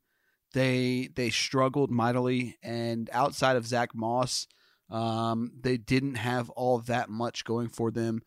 they 0.53 1.09
they 1.15 1.31
struggled 1.31 1.91
mightily, 1.91 2.59
and 2.63 3.09
outside 3.13 3.57
of 3.57 3.67
Zach 3.67 3.95
Moss, 3.95 4.47
um, 4.91 5.53
they 5.61 5.77
didn't 5.77 6.17
have 6.17 6.51
all 6.51 6.79
that 6.81 7.09
much 7.09 7.45
going 7.45 7.69
for 7.69 7.91
them. 7.91 8.23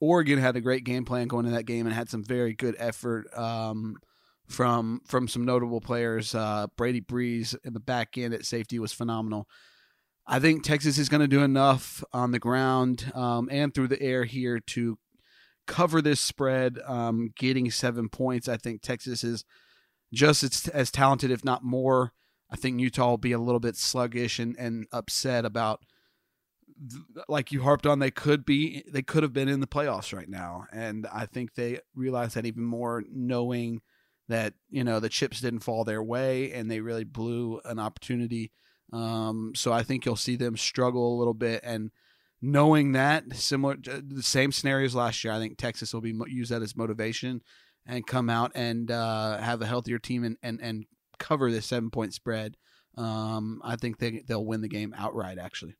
Oregon 0.00 0.38
had 0.38 0.56
a 0.56 0.60
great 0.60 0.84
game 0.84 1.04
plan 1.04 1.28
going 1.28 1.46
into 1.46 1.56
that 1.56 1.64
game 1.64 1.86
and 1.86 1.94
had 1.94 2.08
some 2.08 2.22
very 2.22 2.54
good 2.54 2.76
effort 2.78 3.26
um, 3.36 3.96
from 4.46 5.00
from 5.06 5.28
some 5.28 5.44
notable 5.44 5.80
players. 5.80 6.34
Uh, 6.34 6.66
Brady 6.76 7.00
Breeze 7.00 7.54
in 7.64 7.72
the 7.72 7.80
back 7.80 8.18
end 8.18 8.34
at 8.34 8.44
safety 8.44 8.78
was 8.78 8.92
phenomenal. 8.92 9.48
I 10.26 10.40
think 10.40 10.64
Texas 10.64 10.98
is 10.98 11.08
going 11.08 11.20
to 11.20 11.28
do 11.28 11.42
enough 11.42 12.02
on 12.12 12.32
the 12.32 12.40
ground 12.40 13.12
um, 13.14 13.48
and 13.50 13.72
through 13.72 13.88
the 13.88 14.02
air 14.02 14.24
here 14.24 14.58
to 14.58 14.98
cover 15.66 16.02
this 16.02 16.20
spread, 16.20 16.78
um, 16.86 17.30
getting 17.36 17.70
seven 17.70 18.08
points. 18.08 18.48
I 18.48 18.56
think 18.56 18.82
Texas 18.82 19.22
is 19.22 19.44
just 20.12 20.42
as, 20.42 20.68
as 20.68 20.90
talented, 20.90 21.30
if 21.30 21.44
not 21.44 21.64
more. 21.64 22.12
I 22.50 22.56
think 22.56 22.80
Utah 22.80 23.10
will 23.10 23.18
be 23.18 23.32
a 23.32 23.38
little 23.38 23.60
bit 23.60 23.76
sluggish 23.76 24.38
and, 24.38 24.56
and 24.58 24.86
upset 24.92 25.44
about, 25.44 25.80
like 27.28 27.52
you 27.52 27.62
harped 27.62 27.86
on, 27.86 27.98
they 27.98 28.10
could 28.10 28.44
be, 28.44 28.84
they 28.90 29.02
could 29.02 29.22
have 29.22 29.32
been 29.32 29.48
in 29.48 29.60
the 29.60 29.66
playoffs 29.66 30.14
right 30.14 30.28
now, 30.28 30.66
and 30.72 31.06
I 31.12 31.26
think 31.26 31.54
they 31.54 31.80
realize 31.94 32.34
that 32.34 32.46
even 32.46 32.64
more, 32.64 33.02
knowing 33.10 33.80
that 34.28 34.54
you 34.68 34.82
know 34.82 35.00
the 35.00 35.08
chips 35.08 35.40
didn't 35.40 35.60
fall 35.60 35.84
their 35.84 36.02
way 36.02 36.52
and 36.52 36.68
they 36.70 36.80
really 36.80 37.04
blew 37.04 37.60
an 37.64 37.78
opportunity. 37.78 38.50
Um, 38.92 39.52
so 39.54 39.72
I 39.72 39.82
think 39.82 40.04
you'll 40.04 40.16
see 40.16 40.36
them 40.36 40.56
struggle 40.56 41.14
a 41.14 41.18
little 41.18 41.34
bit 41.34 41.60
and 41.64 41.90
knowing 42.42 42.92
that 42.92 43.34
similar 43.34 43.76
the 43.76 44.22
same 44.22 44.52
scenarios 44.52 44.94
last 44.94 45.24
year, 45.24 45.32
I 45.32 45.38
think 45.38 45.56
Texas 45.56 45.92
will 45.92 46.00
be 46.00 46.14
use 46.26 46.50
that 46.50 46.62
as 46.62 46.76
motivation 46.76 47.42
and 47.86 48.06
come 48.06 48.28
out 48.28 48.52
and 48.54 48.90
uh, 48.90 49.38
have 49.38 49.62
a 49.62 49.66
healthier 49.66 49.98
team 49.98 50.24
and, 50.24 50.36
and, 50.42 50.60
and 50.60 50.86
cover 51.18 51.50
the 51.50 51.62
seven 51.62 51.90
point 51.90 52.14
spread. 52.14 52.56
Um, 52.96 53.60
I 53.64 53.76
think 53.76 53.98
they 53.98 54.22
they'll 54.26 54.44
win 54.44 54.62
the 54.62 54.68
game 54.68 54.94
outright. 54.96 55.38
Actually, 55.38 55.74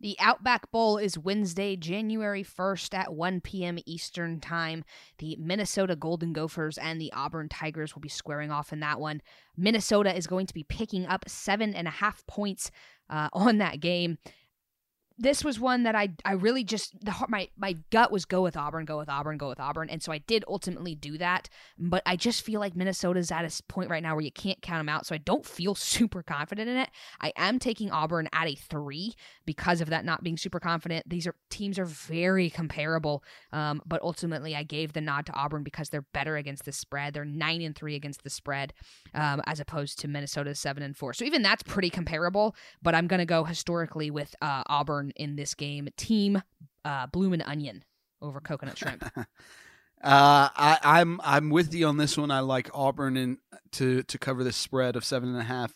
the 0.00 0.16
Outback 0.20 0.70
Bowl 0.70 0.96
is 0.98 1.18
Wednesday, 1.18 1.74
January 1.76 2.44
1st 2.44 2.94
at 2.94 3.14
1 3.14 3.40
p.m. 3.40 3.78
Eastern 3.84 4.40
Time. 4.40 4.84
The 5.18 5.36
Minnesota 5.40 5.96
Golden 5.96 6.32
Gophers 6.32 6.78
and 6.78 7.00
the 7.00 7.12
Auburn 7.12 7.48
Tigers 7.48 7.94
will 7.94 8.00
be 8.00 8.08
squaring 8.08 8.50
off 8.50 8.72
in 8.72 8.80
that 8.80 9.00
one. 9.00 9.22
Minnesota 9.56 10.14
is 10.14 10.26
going 10.26 10.46
to 10.46 10.54
be 10.54 10.62
picking 10.62 11.06
up 11.06 11.28
seven 11.28 11.74
and 11.74 11.88
a 11.88 11.92
half 11.92 12.24
points 12.26 12.70
uh, 13.10 13.28
on 13.32 13.58
that 13.58 13.80
game 13.80 14.18
this 15.18 15.42
was 15.42 15.58
one 15.58 15.82
that 15.82 15.96
I 15.96 16.10
I 16.24 16.32
really 16.32 16.62
just 16.62 16.98
the 17.04 17.12
my 17.28 17.48
my 17.56 17.76
gut 17.90 18.12
was 18.12 18.24
go 18.24 18.42
with 18.42 18.56
Auburn, 18.56 18.84
go 18.84 18.98
with 18.98 19.08
Auburn, 19.08 19.36
go 19.36 19.48
with 19.48 19.58
Auburn, 19.58 19.90
and 19.90 20.00
so 20.02 20.12
I 20.12 20.18
did 20.18 20.44
ultimately 20.46 20.94
do 20.94 21.18
that. 21.18 21.48
But 21.76 22.02
I 22.06 22.14
just 22.14 22.42
feel 22.42 22.60
like 22.60 22.76
Minnesota's 22.76 23.32
at 23.32 23.44
a 23.44 23.62
point 23.64 23.90
right 23.90 24.02
now 24.02 24.14
where 24.14 24.24
you 24.24 24.30
can't 24.30 24.62
count 24.62 24.78
them 24.78 24.88
out, 24.88 25.06
so 25.06 25.14
I 25.14 25.18
don't 25.18 25.44
feel 25.44 25.74
super 25.88 26.22
confident 26.22 26.68
in 26.68 26.76
it. 26.76 26.90
I 27.20 27.32
am 27.36 27.58
taking 27.58 27.90
Auburn 27.90 28.28
at 28.32 28.46
a 28.46 28.54
three 28.54 29.14
because 29.44 29.80
of 29.80 29.90
that 29.90 30.04
not 30.04 30.22
being 30.22 30.36
super 30.36 30.60
confident. 30.60 31.08
These 31.08 31.26
are 31.26 31.34
teams 31.50 31.78
are 31.78 31.84
very 31.84 32.48
comparable, 32.48 33.24
um, 33.52 33.82
but 33.84 34.00
ultimately 34.02 34.54
I 34.54 34.62
gave 34.62 34.92
the 34.92 35.00
nod 35.00 35.26
to 35.26 35.32
Auburn 35.32 35.64
because 35.64 35.88
they're 35.88 36.02
better 36.02 36.36
against 36.36 36.64
the 36.64 36.72
spread. 36.72 37.14
They're 37.14 37.24
nine 37.24 37.60
and 37.62 37.74
three 37.74 37.96
against 37.96 38.22
the 38.22 38.30
spread, 38.30 38.72
um, 39.14 39.42
as 39.46 39.58
opposed 39.58 39.98
to 40.00 40.08
Minnesota's 40.08 40.60
seven 40.60 40.84
and 40.84 40.96
four. 40.96 41.12
So 41.12 41.24
even 41.24 41.42
that's 41.42 41.64
pretty 41.64 41.90
comparable. 41.90 42.54
But 42.82 42.94
I'm 42.94 43.08
gonna 43.08 43.26
go 43.26 43.42
historically 43.42 44.12
with 44.12 44.36
uh, 44.40 44.62
Auburn 44.66 45.07
in 45.16 45.36
this 45.36 45.54
game. 45.54 45.88
Team 45.96 46.42
uh, 46.84 47.06
Bloomin' 47.06 47.42
Onion 47.42 47.84
over 48.20 48.40
Coconut 48.40 48.78
Shrimp. 48.78 49.04
uh, 49.16 49.24
I, 50.02 50.78
I'm 50.82 51.20
I'm 51.22 51.50
with 51.50 51.74
you 51.74 51.86
on 51.86 51.96
this 51.96 52.16
one. 52.16 52.30
I 52.30 52.40
like 52.40 52.70
Auburn 52.74 53.16
and 53.16 53.38
to 53.72 54.02
to 54.04 54.18
cover 54.18 54.44
the 54.44 54.52
spread 54.52 54.96
of 54.96 55.04
seven 55.04 55.28
and 55.28 55.38
a 55.38 55.44
half. 55.44 55.72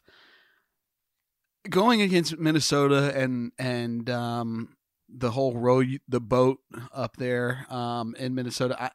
Going 1.68 2.02
against 2.02 2.38
Minnesota 2.38 3.12
and 3.16 3.52
and 3.58 4.08
um, 4.10 4.76
the 5.08 5.30
whole 5.30 5.54
row 5.54 5.82
the 6.08 6.20
boat 6.20 6.58
up 6.92 7.16
there 7.16 7.66
um, 7.70 8.14
in 8.18 8.34
Minnesota, 8.34 8.82
I, 8.82 8.90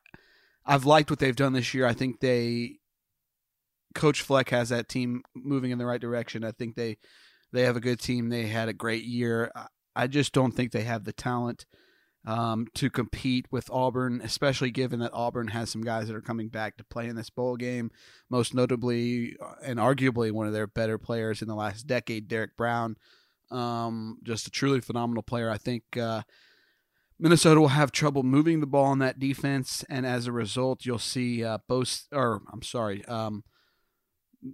I've 0.66 0.86
liked 0.86 1.10
what 1.10 1.20
they've 1.20 1.36
done 1.36 1.54
this 1.54 1.74
year. 1.74 1.86
I 1.86 1.94
think 1.94 2.20
they 2.20 2.80
Coach 3.96 4.22
Fleck 4.22 4.50
has 4.50 4.70
that 4.70 4.90
team 4.90 5.24
moving 5.36 5.72
in 5.72 5.78
the 5.78 5.86
right 5.86 6.02
direction. 6.02 6.44
I 6.44 6.52
think 6.52 6.76
they 6.76 6.98
they 7.54 7.64
have 7.64 7.78
a 7.78 7.82
good 7.82 8.00
team. 8.00 8.30
They 8.30 8.48
had 8.48 8.70
a 8.70 8.74
great 8.74 9.04
year. 9.04 9.52
I 9.98 10.08
just 10.08 10.32
don't 10.32 10.52
think 10.52 10.72
they 10.72 10.84
have 10.84 11.04
the 11.04 11.12
talent 11.12 11.66
um, 12.26 12.68
to 12.76 12.90
compete 12.90 13.48
with 13.52 13.72
Auburn, 13.72 14.22
especially 14.22 14.70
given 14.70 15.00
that 15.00 15.14
Auburn 15.14 15.48
has 15.48 15.70
some 15.70 15.82
guys 15.82 16.08
that 16.08 16.16
are 16.16 16.22
coming 16.22 16.50
back 16.50 16.78
to 16.78 16.84
play 16.84 17.08
in 17.08 17.16
this 17.16 17.30
bowl 17.30 17.56
game. 17.56 17.90
Most 18.30 18.54
notably, 18.54 19.36
uh, 19.42 19.54
and 19.64 19.80
arguably 19.80 20.32
one 20.32 20.46
of 20.46 20.54
their 20.54 20.68
better 20.68 20.98
players 20.98 21.42
in 21.42 21.48
the 21.48 21.56
last 21.56 21.88
decade, 21.88 22.28
Derrick 22.28 22.56
Brown. 22.56 22.98
Um, 23.50 24.20
just 24.24 24.46
a 24.46 24.52
truly 24.52 24.82
phenomenal 24.82 25.24
player. 25.24 25.50
I 25.50 25.58
think 25.58 25.84
uh, 25.96 26.24
Minnesota 27.18 27.62
will 27.62 27.70
have 27.70 27.92
trouble 27.92 28.24
moving 28.24 28.60
the 28.60 28.68
ball 28.68 28.92
in 28.92 29.00
that 29.00 29.20
defense, 29.20 29.86
and 29.90 30.06
as 30.06 30.28
a 30.28 30.32
result, 30.32 30.86
you'll 30.86 31.00
see 31.00 31.44
uh, 31.44 31.58
Bo, 31.68 31.86
or 32.12 32.42
I'm 32.52 32.62
sorry, 32.62 33.06
um, 33.06 33.46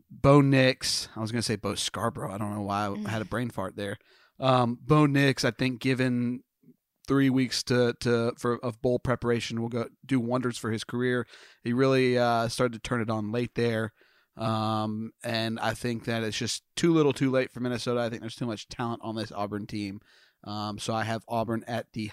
Bo 0.10 0.42
Nix. 0.42 1.10
I 1.16 1.20
was 1.22 1.32
going 1.32 1.42
to 1.42 1.46
say 1.46 1.56
Bo 1.56 1.74
Scarborough. 1.76 2.32
I 2.32 2.38
don't 2.38 2.54
know 2.54 2.62
why 2.62 2.96
I 3.06 3.10
had 3.10 3.22
a 3.24 3.26
brain 3.26 3.50
fart 3.50 3.76
there. 3.76 3.98
Um, 4.40 4.78
Bo 4.82 5.06
Nix, 5.06 5.46
I 5.46 5.52
think, 5.52 5.80
given 5.80 6.42
three 7.08 7.30
weeks 7.30 7.64
to 7.64 7.94
to 8.00 8.34
for 8.38 8.58
of 8.64 8.82
bowl 8.82 9.00
preparation, 9.00 9.62
will 9.62 9.70
go 9.70 9.88
do 10.06 10.20
wonders 10.20 10.58
for 10.58 10.72
his 10.72 10.84
career. 10.84 11.28
He 11.64 11.74
really 11.74 12.18
uh, 12.18 12.48
started 12.48 12.74
to 12.74 12.88
turn 12.88 13.02
it 13.02 13.10
on 13.10 13.32
late 13.32 13.56
there, 13.56 13.94
um, 14.38 15.12
and 15.24 15.60
I 15.60 15.74
think 15.74 16.06
that 16.06 16.24
it's 16.24 16.38
just 16.38 16.64
too 16.76 16.94
little, 16.94 17.14
too 17.14 17.32
late 17.32 17.52
for 17.52 17.60
Minnesota. 17.60 18.02
I 18.02 18.10
think 18.10 18.22
there's 18.22 18.36
too 18.36 18.46
much 18.46 18.68
talent 18.68 19.02
on 19.04 19.16
this 19.16 19.32
Auburn 19.32 19.68
team, 19.68 20.00
um, 20.44 20.80
so 20.80 20.94
I 20.94 21.04
have 21.04 21.24
Auburn 21.28 21.64
at 21.68 21.88
the 21.94 22.12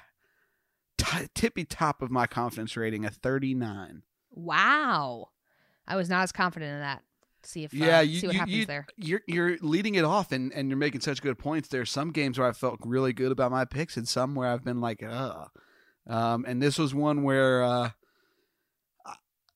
t- 0.99 1.29
tippy 1.35 1.65
top 1.65 2.03
of 2.03 2.11
my 2.11 2.27
confidence 2.27 2.77
rating, 2.77 3.05
a 3.05 3.11
39. 3.11 4.03
Wow, 4.31 5.29
I 5.87 5.97
was 5.97 6.09
not 6.09 6.23
as 6.23 6.33
confident 6.33 6.73
in 6.73 6.81
that 6.81 7.03
see 7.43 7.65
if 7.65 7.73
yeah, 7.73 7.99
uh, 7.99 8.01
you, 8.01 8.21
see 8.21 8.27
what 8.27 8.35
you, 8.35 8.39
happens 8.39 8.57
you, 8.57 8.67
there. 8.67 8.87
You're 8.97 9.23
you're 9.27 9.57
leading 9.61 9.95
it 9.95 10.05
off 10.05 10.33
and, 10.33 10.53
and 10.53 10.69
you're 10.69 10.79
making 10.79 11.01
such 11.01 11.23
good 11.23 11.39
points. 11.39 11.69
There's 11.69 11.91
some 11.91 12.11
games 12.11 12.39
where 12.39 12.49
I 12.49 12.53
felt 12.53 12.81
really 12.85 13.13
good 13.13 13.33
about 13.33 13.51
my 13.51 13.65
picks 13.65 13.97
and 13.97 14.07
some 14.09 14.35
where 14.35 14.49
I've 14.49 14.65
been 14.65 14.81
like, 14.81 15.03
uh 15.03 15.47
um, 16.07 16.45
and 16.47 16.61
this 16.61 16.79
was 16.79 16.95
one 16.95 17.23
where 17.23 17.63
uh, 17.63 17.91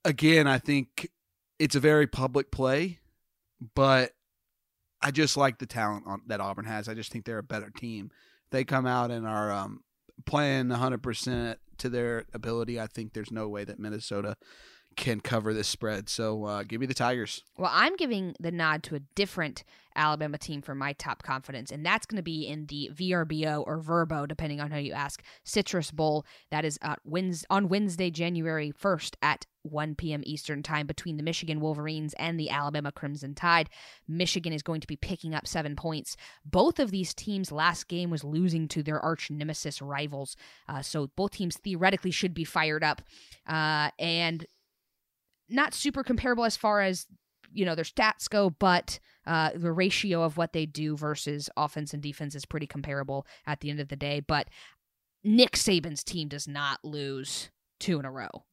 again 0.05 0.47
I 0.47 0.59
think 0.59 1.11
it's 1.59 1.75
a 1.75 1.81
very 1.81 2.07
public 2.07 2.51
play, 2.51 3.01
but 3.75 4.13
I 5.01 5.11
just 5.11 5.37
like 5.37 5.59
the 5.59 5.67
talent 5.67 6.05
on, 6.07 6.23
that 6.27 6.41
Auburn 6.41 6.65
has. 6.65 6.89
I 6.89 6.95
just 6.95 7.13
think 7.13 7.25
they're 7.25 7.39
a 7.39 7.43
better 7.43 7.71
team. 7.71 8.11
They 8.51 8.65
come 8.65 8.87
out 8.87 9.11
and 9.11 9.27
are 9.27 9.53
um, 9.53 9.83
playing 10.27 10.69
100% 10.69 11.57
to 11.79 11.89
their 11.89 12.25
ability. 12.33 12.81
I 12.81 12.87
think 12.87 13.13
there's 13.13 13.31
no 13.31 13.49
way 13.49 13.65
that 13.65 13.79
Minnesota 13.79 14.37
can 14.97 15.21
cover 15.21 15.53
this 15.53 15.69
spread. 15.69 16.09
So 16.09 16.45
uh, 16.45 16.63
give 16.63 16.81
me 16.81 16.87
the 16.87 16.95
Tigers. 16.95 17.43
Well, 17.57 17.71
I'm 17.73 17.97
giving 17.97 18.35
the 18.41 18.51
nod 18.51 18.83
to 18.85 18.95
a 18.95 19.01
different 19.15 19.65
Alabama 19.97 20.39
team 20.39 20.61
for 20.61 20.75
my 20.75 20.93
top 20.95 21.23
confidence, 21.23 21.71
and 21.71 21.85
that's 21.85 22.07
going 22.07 22.17
to 22.17 22.23
be 22.23 22.47
in 22.47 22.67
the 22.67 22.91
VRBO 22.93 23.65
or 23.67 23.79
Verbo, 23.79 24.27
depending 24.27 24.61
on 24.61 24.71
how 24.71 24.79
you 24.79 24.93
ask, 24.93 25.23
Citrus 25.45 25.91
Bowl. 25.91 26.27
That 26.51 26.65
is 26.65 26.79
uh, 26.83 26.97
on 27.51 27.69
Wednesday, 27.69 28.11
January 28.11 28.73
1st 28.73 29.15
at 29.23 29.47
1 29.63 29.95
p.m. 29.95 30.23
Eastern 30.27 30.63
Time 30.63 30.87
between 30.87 31.17
the 31.17 31.23
Michigan 31.23 31.61
Wolverines 31.61 32.15
and 32.15 32.39
the 32.39 32.51
Alabama 32.51 32.93
Crimson 32.93 33.35
Tide. 33.35 33.71
Michigan 34.07 34.53
is 34.53 34.63
going 34.63 34.81
to 34.81 34.87
be 34.87 34.97
picking 34.97 35.35
up 35.35 35.47
seven 35.47 35.75
points. 35.77 36.17
Both 36.45 36.79
of 36.79 36.91
these 36.91 37.15
teams' 37.15 37.53
last 37.53 37.89
game 37.89 38.11
was 38.11 38.25
losing 38.25 38.69
to 38.69 38.83
their 38.83 39.01
arch 39.01 39.31
nemesis 39.31 39.81
rivals, 39.81 40.37
uh, 40.69 40.83
so 40.83 41.09
both 41.17 41.33
teams 41.33 41.57
theoretically 41.57 42.11
should 42.11 42.35
be 42.35 42.45
fired 42.45 42.85
up. 42.85 43.01
Uh, 43.47 43.91
and 43.99 44.47
not 45.49 45.75
super 45.75 46.03
comparable 46.03 46.45
as 46.45 46.57
far 46.57 46.81
as 46.81 47.07
you 47.53 47.65
know 47.65 47.75
their 47.75 47.85
stats 47.85 48.29
go, 48.29 48.51
but 48.51 48.99
uh, 49.27 49.51
the 49.55 49.73
ratio 49.73 50.23
of 50.23 50.37
what 50.37 50.53
they 50.53 50.67
do 50.67 50.97
versus 50.97 51.49
offense 51.57 51.95
and 51.95 52.03
defense 52.03 52.35
is 52.35 52.45
pretty 52.45 52.67
comparable 52.67 53.27
at 53.47 53.61
the 53.61 53.71
end 53.71 53.81
of 53.81 53.89
the 53.89 53.97
day. 53.97 54.21
But 54.21 54.49
Nick 55.23 55.53
Saban's 55.53 56.05
team 56.05 56.29
does 56.29 56.47
not 56.47 56.85
lose 56.85 57.51
two 57.81 57.99
in 57.99 58.05
a 58.05 58.11
row. 58.11 58.45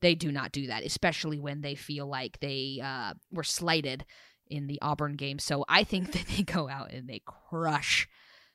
They 0.00 0.14
do 0.14 0.30
not 0.32 0.52
do 0.52 0.66
that, 0.66 0.84
especially 0.84 1.38
when 1.38 1.60
they 1.60 1.74
feel 1.74 2.06
like 2.06 2.40
they 2.40 2.80
uh, 2.82 3.14
were 3.32 3.44
slighted 3.44 4.04
in 4.48 4.66
the 4.66 4.80
Auburn 4.82 5.14
game. 5.14 5.38
So 5.38 5.64
I 5.68 5.84
think 5.84 6.12
that 6.12 6.26
they 6.26 6.42
go 6.42 6.68
out 6.68 6.92
and 6.92 7.08
they 7.08 7.22
crush 7.24 8.08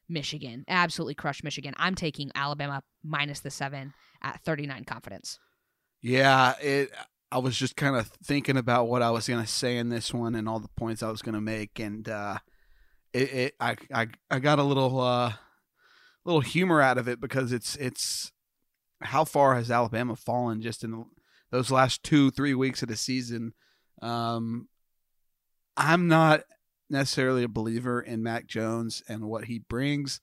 Michigan, 0.09 0.65
absolutely 0.67 1.15
crush 1.15 1.43
Michigan. 1.43 1.73
I'm 1.77 1.95
taking 1.95 2.31
Alabama 2.35 2.83
minus 3.03 3.39
the 3.39 3.49
seven 3.49 3.93
at 4.21 4.41
39 4.43 4.83
confidence. 4.83 5.39
Yeah, 6.01 6.55
it 6.61 6.91
I 7.31 7.37
was 7.37 7.57
just 7.57 7.75
kind 7.75 7.95
of 7.95 8.07
thinking 8.23 8.57
about 8.57 8.87
what 8.87 9.01
I 9.01 9.09
was 9.11 9.27
going 9.27 9.41
to 9.41 9.49
say 9.49 9.77
in 9.77 9.89
this 9.89 10.13
one 10.13 10.35
and 10.35 10.49
all 10.49 10.59
the 10.59 10.67
points 10.75 11.01
I 11.01 11.09
was 11.09 11.21
going 11.21 11.35
to 11.35 11.41
make, 11.41 11.79
and 11.79 12.07
uh, 12.09 12.37
it, 13.13 13.33
it, 13.33 13.55
I, 13.59 13.75
I, 13.93 14.07
I 14.29 14.39
got 14.39 14.59
a 14.59 14.63
little, 14.63 14.99
uh, 14.99 15.33
little 16.25 16.41
humor 16.41 16.81
out 16.81 16.97
of 16.97 17.07
it 17.07 17.21
because 17.21 17.53
it's, 17.53 17.75
it's 17.77 18.31
how 19.01 19.23
far 19.23 19.55
has 19.55 19.71
Alabama 19.71 20.15
fallen 20.15 20.61
just 20.61 20.83
in 20.83 21.05
those 21.51 21.71
last 21.71 22.03
two, 22.03 22.31
three 22.31 22.53
weeks 22.53 22.81
of 22.81 22.89
the 22.89 22.97
season. 22.97 23.53
Um, 24.01 24.67
I'm 25.77 26.07
not 26.07 26.41
necessarily 26.89 27.43
a 27.43 27.49
believer 27.49 28.01
in 28.01 28.23
Mac 28.23 28.45
Jones 28.45 29.01
and 29.07 29.23
what 29.23 29.45
he 29.45 29.59
brings. 29.59 30.19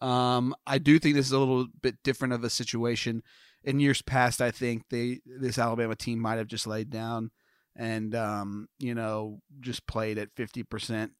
Um, 0.00 0.54
I 0.66 0.78
do 0.78 0.98
think 0.98 1.14
this 1.14 1.26
is 1.26 1.32
a 1.32 1.38
little 1.38 1.66
bit 1.80 2.02
different 2.02 2.34
of 2.34 2.44
a 2.44 2.50
situation 2.50 3.22
in 3.64 3.80
years 3.80 4.02
past, 4.02 4.40
I 4.40 4.50
think 4.50 4.84
they 4.90 5.20
this 5.26 5.58
Alabama 5.58 5.96
team 5.96 6.18
might 6.20 6.38
have 6.38 6.48
just 6.48 6.66
laid 6.66 6.90
down 6.90 7.30
and 7.76 8.14
um, 8.14 8.68
you 8.78 8.94
know 8.94 9.40
just 9.60 9.86
played 9.86 10.18
at 10.18 10.34
fifty 10.34 10.62
percent 10.62 11.12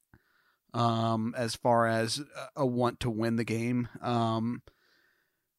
um, 0.74 1.34
as 1.36 1.54
far 1.54 1.86
as 1.86 2.20
a 2.56 2.66
want 2.66 3.00
to 3.00 3.10
win 3.10 3.36
the 3.36 3.44
game. 3.44 3.88
Um, 4.02 4.62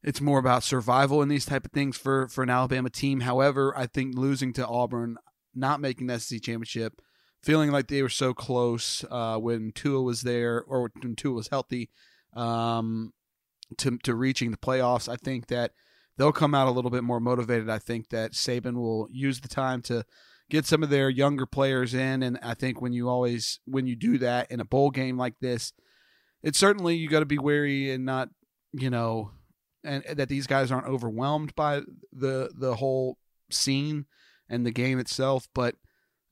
it's 0.04 0.22
more 0.22 0.40
about 0.40 0.64
survival 0.64 1.22
in 1.22 1.30
these 1.30 1.46
type 1.46 1.66
of 1.66 1.72
things 1.72 1.98
for 1.98 2.28
for 2.28 2.44
an 2.44 2.50
Alabama 2.50 2.90
team. 2.90 3.22
However, 3.22 3.74
I 3.78 3.88
think 3.88 4.18
losing 4.18 4.54
to 4.54 4.68
Auburn, 4.68 5.18
not 5.56 5.82
making 5.82 6.08
the 6.08 6.20
SEC 6.20 6.42
championship, 6.42 7.02
feeling 7.42 7.72
like 7.72 7.88
they 7.88 8.02
were 8.02 8.10
so 8.10 8.34
close 8.34 9.04
uh, 9.10 9.38
when 9.38 9.72
Tua 9.72 10.02
was 10.02 10.22
there 10.22 10.62
or 10.62 10.90
when 11.02 11.16
Tua 11.16 11.34
was 11.34 11.48
healthy 11.48 11.90
um, 12.34 13.14
to 13.78 13.98
to 14.00 14.16
reaching 14.16 14.52
the 14.52 14.58
playoffs. 14.58 15.10
I 15.10 15.16
think 15.16 15.48
that 15.48 15.72
they'll 16.20 16.34
come 16.34 16.54
out 16.54 16.68
a 16.68 16.72
little 16.72 16.92
bit 16.92 17.04
more 17.04 17.22
motivated. 17.22 17.70
I 17.70 17.80
think 17.80 18.10
that 18.10 18.34
Saban 18.34 18.76
will 18.76 19.08
use 19.10 19.40
the 19.40 19.48
time 19.48 19.82
to 19.84 20.04
get 20.50 20.66
some 20.66 20.84
of 20.84 20.90
their 20.90 21.10
younger 21.10 21.46
players 21.46 21.94
in. 21.94 22.22
And 22.22 22.38
I 22.44 22.54
think 22.56 22.82
when 22.82 22.92
you 22.92 23.08
always 23.08 23.62
when 23.66 23.88
you 23.88 23.96
do 23.96 24.18
that 24.20 24.52
in 24.52 24.60
a 24.60 24.66
bowl 24.66 24.92
game 24.92 25.18
like 25.18 25.40
this, 25.40 25.72
it's 26.44 26.60
certainly 26.60 26.96
you 26.96 27.08
got 27.08 27.22
to 27.22 27.26
be 27.26 27.40
wary 27.40 27.90
and 27.90 28.06
not 28.06 28.30
you 28.74 28.90
know 28.90 29.32
and 29.84 30.04
that 30.04 30.30
these 30.30 30.46
guys 30.46 30.72
aren't 30.72 30.88
overwhelmed 30.88 31.56
by 31.56 31.82
the 32.12 32.52
the 32.54 32.76
whole 32.76 33.18
scene 33.50 34.06
and 34.50 34.66
the 34.66 34.72
game 34.72 35.00
itself. 35.00 35.48
But 35.56 35.76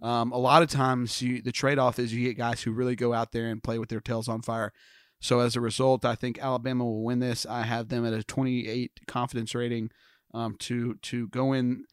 um, 0.02 0.34
a 0.34 0.38
lot 0.38 0.64
of 0.64 0.70
times, 0.70 1.22
you, 1.22 1.42
the 1.42 1.54
trade 1.54 1.80
off 1.80 1.98
is 1.98 2.14
you 2.14 2.28
get 2.28 2.38
guys 2.38 2.62
who 2.62 2.72
really 2.72 2.96
go 2.98 3.14
out 3.14 3.32
there 3.32 3.48
and 3.48 3.64
play 3.64 3.80
with 3.80 3.88
their 3.88 4.02
tails 4.02 4.28
on 4.28 4.42
fire. 4.42 4.74
So 5.20 5.40
as 5.40 5.56
a 5.56 5.62
result, 5.62 6.06
I 6.06 6.16
think 6.16 6.40
Alabama 6.40 6.86
will 6.86 7.04
win 7.04 7.20
this. 7.20 7.46
I 7.46 7.64
have 7.64 7.90
them 7.90 8.06
at 8.06 8.14
a 8.14 8.24
28 8.24 9.02
confidence 9.08 9.56
rating 9.56 9.90
um, 10.34 10.56
to 10.60 10.96
to 10.96 11.28
go 11.30 11.54
in 11.54 11.86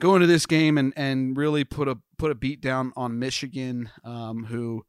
go 0.00 0.14
into 0.14 0.26
this 0.26 0.46
game 0.46 0.76
and, 0.76 0.92
and 0.96 1.36
really 1.36 1.64
put 1.64 1.88
a 1.88 1.98
put 2.18 2.30
a 2.30 2.34
beat 2.34 2.60
down 2.60 2.92
on 2.96 3.18
Michigan, 3.18 3.90
um, 4.04 4.44
who 4.46 4.84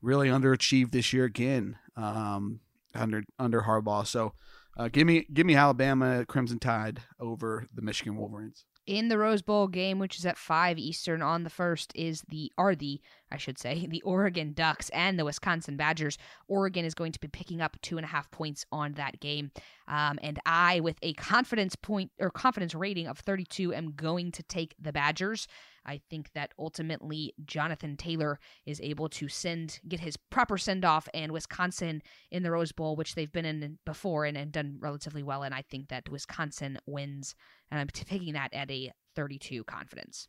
really 0.00 0.28
underachieved 0.28 0.90
this 0.90 1.12
year 1.12 1.24
again 1.24 1.76
um, 1.96 2.60
under 2.94 3.22
under 3.38 3.62
Harbaugh. 3.62 4.06
So 4.06 4.32
uh, 4.76 4.88
give 4.88 5.06
me 5.06 5.26
give 5.32 5.46
me 5.46 5.54
Alabama 5.54 6.24
Crimson 6.26 6.58
Tide 6.58 7.00
over 7.20 7.66
the 7.72 7.82
Michigan 7.82 8.16
Wolverines 8.16 8.64
in 8.86 9.08
the 9.08 9.18
Rose 9.18 9.42
Bowl 9.42 9.68
game, 9.68 9.98
which 9.98 10.18
is 10.18 10.26
at 10.26 10.36
five 10.36 10.78
Eastern 10.78 11.22
on 11.22 11.44
the 11.44 11.50
first, 11.50 11.92
is 11.94 12.22
the 12.28 12.52
are 12.58 12.74
the 12.74 13.00
I 13.30 13.36
should 13.36 13.58
say 13.58 13.86
the 13.90 14.02
Oregon 14.02 14.52
Ducks 14.52 14.88
and 14.90 15.18
the 15.18 15.24
Wisconsin 15.24 15.76
Badgers. 15.76 16.18
Oregon 16.48 16.84
is 16.84 16.94
going 16.94 17.12
to 17.12 17.20
be 17.20 17.28
picking 17.28 17.60
up 17.60 17.76
two 17.82 17.96
and 17.96 18.04
a 18.04 18.08
half 18.08 18.30
points 18.30 18.64
on 18.72 18.92
that 18.94 19.20
game, 19.20 19.50
um, 19.88 20.18
and 20.22 20.38
I, 20.46 20.80
with 20.80 20.96
a 21.02 21.12
confidence 21.14 21.76
point 21.76 22.10
or 22.18 22.30
confidence 22.30 22.74
rating 22.74 23.06
of 23.06 23.18
32, 23.18 23.74
am 23.74 23.92
going 23.92 24.32
to 24.32 24.42
take 24.42 24.74
the 24.80 24.92
Badgers. 24.92 25.46
I 25.84 26.00
think 26.10 26.32
that 26.34 26.52
ultimately 26.58 27.34
Jonathan 27.44 27.96
Taylor 27.96 28.38
is 28.66 28.80
able 28.80 29.08
to 29.10 29.28
send 29.28 29.80
get 29.88 30.00
his 30.00 30.16
proper 30.16 30.58
send 30.58 30.84
off, 30.84 31.08
and 31.14 31.32
Wisconsin 31.32 32.02
in 32.30 32.42
the 32.42 32.50
Rose 32.50 32.72
Bowl, 32.72 32.96
which 32.96 33.14
they've 33.14 33.32
been 33.32 33.44
in 33.44 33.78
before 33.84 34.24
and, 34.24 34.36
and 34.36 34.52
done 34.52 34.76
relatively 34.80 35.22
well. 35.22 35.42
And 35.42 35.54
I 35.54 35.62
think 35.62 35.88
that 35.88 36.08
Wisconsin 36.08 36.78
wins, 36.86 37.34
and 37.70 37.80
I'm 37.80 37.88
taking 37.88 38.34
that 38.34 38.52
at 38.52 38.70
a 38.70 38.92
32 39.14 39.64
confidence. 39.64 40.28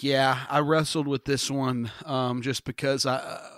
Yeah, 0.00 0.46
I 0.48 0.60
wrestled 0.60 1.08
with 1.08 1.24
this 1.24 1.50
one 1.50 1.90
um, 2.04 2.42
just 2.42 2.64
because 2.64 3.06
I, 3.06 3.16
uh, 3.16 3.48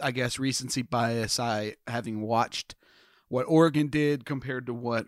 I 0.00 0.10
guess 0.10 0.38
recency 0.38 0.82
bias. 0.82 1.40
I 1.40 1.76
having 1.86 2.20
watched 2.20 2.74
what 3.28 3.44
Oregon 3.44 3.88
did 3.88 4.24
compared 4.24 4.66
to 4.66 4.74
what 4.74 5.06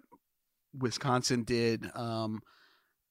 Wisconsin 0.76 1.44
did. 1.44 1.90
Um, 1.94 2.40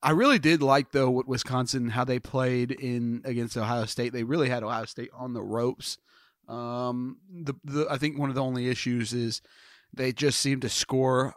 I 0.03 0.11
really 0.11 0.39
did 0.39 0.63
like 0.63 0.91
though 0.91 1.09
what 1.09 1.27
Wisconsin 1.27 1.89
how 1.89 2.03
they 2.03 2.19
played 2.19 2.71
in 2.71 3.21
against 3.23 3.57
Ohio 3.57 3.85
State. 3.85 4.13
They 4.13 4.23
really 4.23 4.49
had 4.49 4.63
Ohio 4.63 4.85
State 4.85 5.09
on 5.13 5.33
the 5.33 5.43
ropes. 5.43 5.97
Um, 6.47 7.17
the, 7.29 7.53
the 7.63 7.87
I 7.89 7.97
think 7.97 8.17
one 8.17 8.29
of 8.29 8.35
the 8.35 8.43
only 8.43 8.67
issues 8.67 9.13
is 9.13 9.41
they 9.93 10.11
just 10.11 10.39
seemed 10.39 10.63
to 10.63 10.69
score 10.69 11.35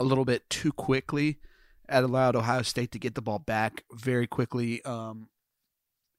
a 0.00 0.04
little 0.04 0.24
bit 0.24 0.48
too 0.48 0.72
quickly. 0.72 1.38
It 1.88 2.04
allowed 2.04 2.36
Ohio 2.36 2.62
State 2.62 2.92
to 2.92 2.98
get 2.98 3.14
the 3.14 3.22
ball 3.22 3.38
back 3.38 3.84
very 3.92 4.26
quickly, 4.26 4.84
um, 4.84 5.28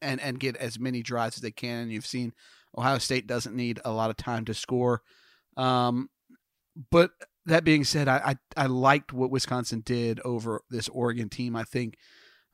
and 0.01 0.21
and 0.21 0.39
get 0.39 0.55
as 0.57 0.79
many 0.79 1.01
drives 1.01 1.37
as 1.37 1.41
they 1.41 1.51
can. 1.51 1.83
And 1.83 1.91
you've 1.91 2.05
seen 2.05 2.33
Ohio 2.77 2.99
State 2.99 3.27
doesn't 3.27 3.55
need 3.55 3.79
a 3.83 3.91
lot 3.91 4.11
of 4.11 4.17
time 4.17 4.45
to 4.45 4.53
score. 4.53 5.01
Um, 5.57 6.09
but 6.91 7.11
that 7.47 7.63
being 7.63 7.83
said, 7.83 8.07
I, 8.07 8.35
I, 8.57 8.63
I 8.63 8.65
liked 8.67 9.13
what 9.13 9.31
Wisconsin 9.31 9.81
did 9.81 10.19
over 10.23 10.61
this 10.69 10.87
Oregon 10.89 11.29
team. 11.29 11.55
I 11.55 11.63
think 11.63 11.97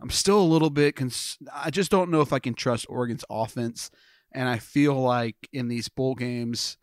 I'm 0.01 0.09
still 0.09 0.39
a 0.39 0.43
little 0.43 0.69
bit. 0.69 0.95
Cons- 0.95 1.37
I 1.53 1.69
just 1.69 1.91
don't 1.91 2.11
know 2.11 2.21
if 2.21 2.31
I 2.31 2.39
can 2.39 2.53
trust 2.53 2.85
Oregon's 2.89 3.25
offense, 3.29 3.89
and 4.31 4.47
I 4.47 4.59
feel 4.59 4.95
like 4.95 5.35
in 5.51 5.67
these 5.67 5.89
bowl 5.89 6.15
games, 6.15 6.77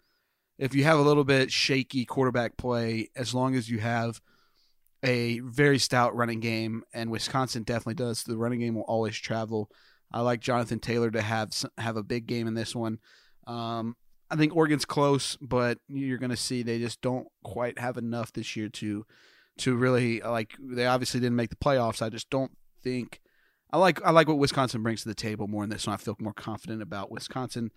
if 0.58 0.74
you 0.74 0.84
have 0.84 0.98
a 0.98 1.02
little 1.02 1.24
bit 1.24 1.50
shaky 1.50 2.04
quarterback 2.04 2.56
play, 2.56 3.08
as 3.16 3.34
long 3.34 3.54
as 3.54 3.70
you 3.70 3.78
have 3.78 4.20
a 5.02 5.38
very 5.40 5.78
stout 5.78 6.14
running 6.14 6.40
game, 6.40 6.82
and 6.92 7.10
Wisconsin 7.10 7.62
definitely 7.62 7.94
does, 7.94 8.24
the 8.24 8.36
running 8.36 8.60
game 8.60 8.74
will 8.74 8.82
always 8.82 9.16
travel. 9.16 9.70
I 10.12 10.20
like 10.20 10.40
Jonathan 10.40 10.80
Taylor 10.80 11.10
to 11.12 11.22
have 11.22 11.52
have 11.78 11.96
a 11.96 12.02
big 12.02 12.26
game 12.26 12.46
in 12.46 12.54
this 12.54 12.74
one. 12.74 12.98
Um, 13.46 13.96
I 14.30 14.36
think 14.36 14.54
Oregon's 14.54 14.84
close, 14.84 15.36
but 15.40 15.78
you're 15.88 16.18
going 16.18 16.30
to 16.30 16.36
see 16.36 16.62
they 16.62 16.78
just 16.78 17.00
don't 17.00 17.26
quite 17.42 17.78
have 17.78 17.96
enough 17.96 18.32
this 18.32 18.56
year 18.56 18.68
to 18.68 19.04
to 19.58 19.76
really 19.76 20.22
uh, 20.22 20.30
like. 20.30 20.54
They 20.60 20.86
obviously 20.86 21.20
didn't 21.20 21.36
make 21.36 21.50
the 21.50 21.56
playoffs. 21.56 22.02
I 22.02 22.08
just 22.08 22.30
don't 22.30 22.52
think. 22.82 23.20
I 23.72 23.78
like 23.78 24.02
I 24.04 24.10
like 24.10 24.28
what 24.28 24.38
Wisconsin 24.38 24.82
brings 24.82 25.02
to 25.02 25.08
the 25.08 25.14
table 25.14 25.48
more 25.48 25.64
in 25.64 25.70
this 25.70 25.86
one. 25.86 25.94
I 25.94 25.96
feel 25.96 26.16
more 26.18 26.32
confident 26.32 26.82
about 26.82 27.10
Wisconsin 27.10 27.70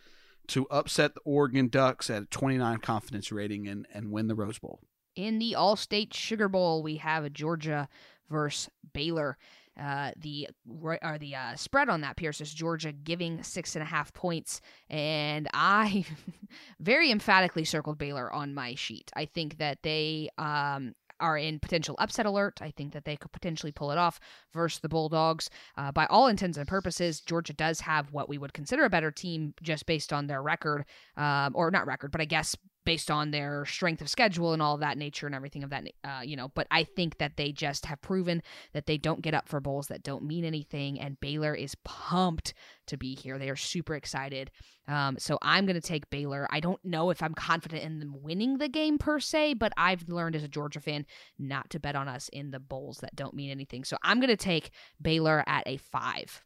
to 0.48 0.68
upset 0.70 1.16
the 1.16 1.22
Oregon 1.22 1.70
Ducks 1.70 2.10
at 2.10 2.24
a 2.24 2.26
29 2.28 2.78
confidence 2.80 3.32
rating 3.32 3.68
and 3.68 3.88
and 3.94 4.12
win 4.12 4.28
the 4.28 4.36
Rose 4.36 4.60
Bowl. 4.60 4.80
In 5.16 5.40
the 5.40 5.56
Allstate 5.58 6.14
Sugar 6.14 6.50
Bowl, 6.50 6.82
we 6.82 6.98
have 6.98 7.24
a 7.24 7.30
Georgia 7.30 7.88
versus 8.30 8.70
Baylor. 8.94 9.38
Uh, 9.80 10.12
the 10.18 10.48
or 10.82 11.18
the 11.20 11.36
uh, 11.36 11.56
spread 11.56 11.90
on 11.90 12.02
that 12.02 12.16
Pierce 12.16 12.42
is 12.42 12.54
Georgia 12.54 12.92
giving 12.92 13.42
six 13.42 13.76
and 13.76 13.82
a 13.82 13.88
half 13.88 14.14
points, 14.14 14.62
and 14.90 15.48
I 15.54 16.06
very 16.80 17.12
emphatically 17.12 17.66
circled 17.66 17.98
Baylor 17.98 18.32
on 18.32 18.54
my 18.54 18.76
sheet. 18.76 19.12
I 19.16 19.26
think 19.26 19.58
that 19.58 19.80
they 19.82 20.30
um, 20.38 20.94
are 21.20 21.38
in 21.38 21.58
potential 21.60 21.96
upset 22.00 22.26
alert. 22.26 22.60
I 22.62 22.72
think 22.72 22.94
that 22.94 23.06
they 23.06 23.16
could 23.16 23.32
potentially 23.32 23.72
pull 23.72 23.92
it 23.92 23.98
off 23.98 24.20
versus 24.54 24.80
the 24.80 24.90
Bulldogs. 24.90 25.50
Uh, 25.78 25.92
by 25.92 26.06
all 26.08 26.28
intents 26.28 26.58
and 26.58 26.68
purposes, 26.68 27.22
Georgia 27.22 27.54
does 27.54 27.80
have 27.80 28.12
what 28.12 28.30
we 28.30 28.38
would 28.38 28.54
consider 28.54 28.84
a 28.84 28.90
better 28.90 29.10
team 29.10 29.54
just 29.64 29.86
based 29.86 30.14
on 30.14 30.28
their 30.28 30.44
record, 30.44 30.86
um, 31.18 31.54
or 31.56 31.72
not 31.72 31.88
record, 31.88 32.12
but 32.12 32.22
I 32.22 32.26
guess 32.26 32.56
based 32.86 33.10
on 33.10 33.32
their 33.32 33.66
strength 33.66 34.02
of 34.02 34.10
schedule 34.10 34.54
and 34.54 34.62
all 34.62 34.76
of 34.76 34.80
that 34.82 34.98
nature 34.98 35.26
and 35.26 35.36
everything 35.36 35.64
of 35.64 35.70
that, 35.70 35.86
uh, 36.04 36.22
you 36.24 36.36
know. 36.36 36.50
But 36.50 36.68
I 36.72 36.84
think 36.84 37.18
that 37.18 37.38
they 37.38 37.52
just 37.52 37.86
have 37.86 38.02
proven 38.02 38.42
that 38.74 38.86
they 38.86 38.98
don't 38.98 39.22
get 39.22 39.34
up 39.34 39.48
for 39.48 39.60
bowls 39.60 39.88
that 39.88 40.04
don't 40.04 40.24
mean 40.24 40.46
anything. 40.46 41.00
And 41.00 41.20
Baylor 41.20 41.54
is 41.54 41.76
pumped 41.84 42.54
to 42.88 42.98
be 42.98 43.16
here. 43.16 43.38
They 43.38 43.50
are 43.50 43.56
super 43.56 43.96
excited. 43.96 44.52
Um, 44.88 45.18
so 45.18 45.38
I'm 45.42 45.66
going 45.66 45.80
to 45.80 45.88
take 45.88 46.10
Baylor. 46.10 46.48
I 46.50 46.60
don't 46.60 46.84
know 46.84 47.10
if 47.10 47.24
I'm 47.24 47.34
confident 47.34 47.84
in 47.84 48.00
them 48.00 48.22
winning 48.22 48.58
the 48.58 48.68
game 48.68 48.98
per 48.98 49.20
se, 49.20 49.56
but 49.56 49.72
I've 49.78 50.10
learned 50.10 50.36
as 50.36 50.44
a 50.44 50.50
Georgia 50.50 50.82
fan 50.82 51.06
not 51.40 51.70
to 51.72 51.80
bet 51.80 51.96
on 51.96 52.08
us 52.08 52.30
in 52.30 52.52
the 52.52 52.60
bowls 52.60 52.98
that 52.98 53.16
don't 53.16 53.34
mean 53.34 53.50
anything. 53.50 53.84
So 53.86 53.98
I'm 54.04 54.20
going 54.20 54.30
to 54.30 54.38
take 54.38 54.72
Baylor 55.02 55.44
at 55.48 55.64
a 55.66 55.78
five. 55.78 56.44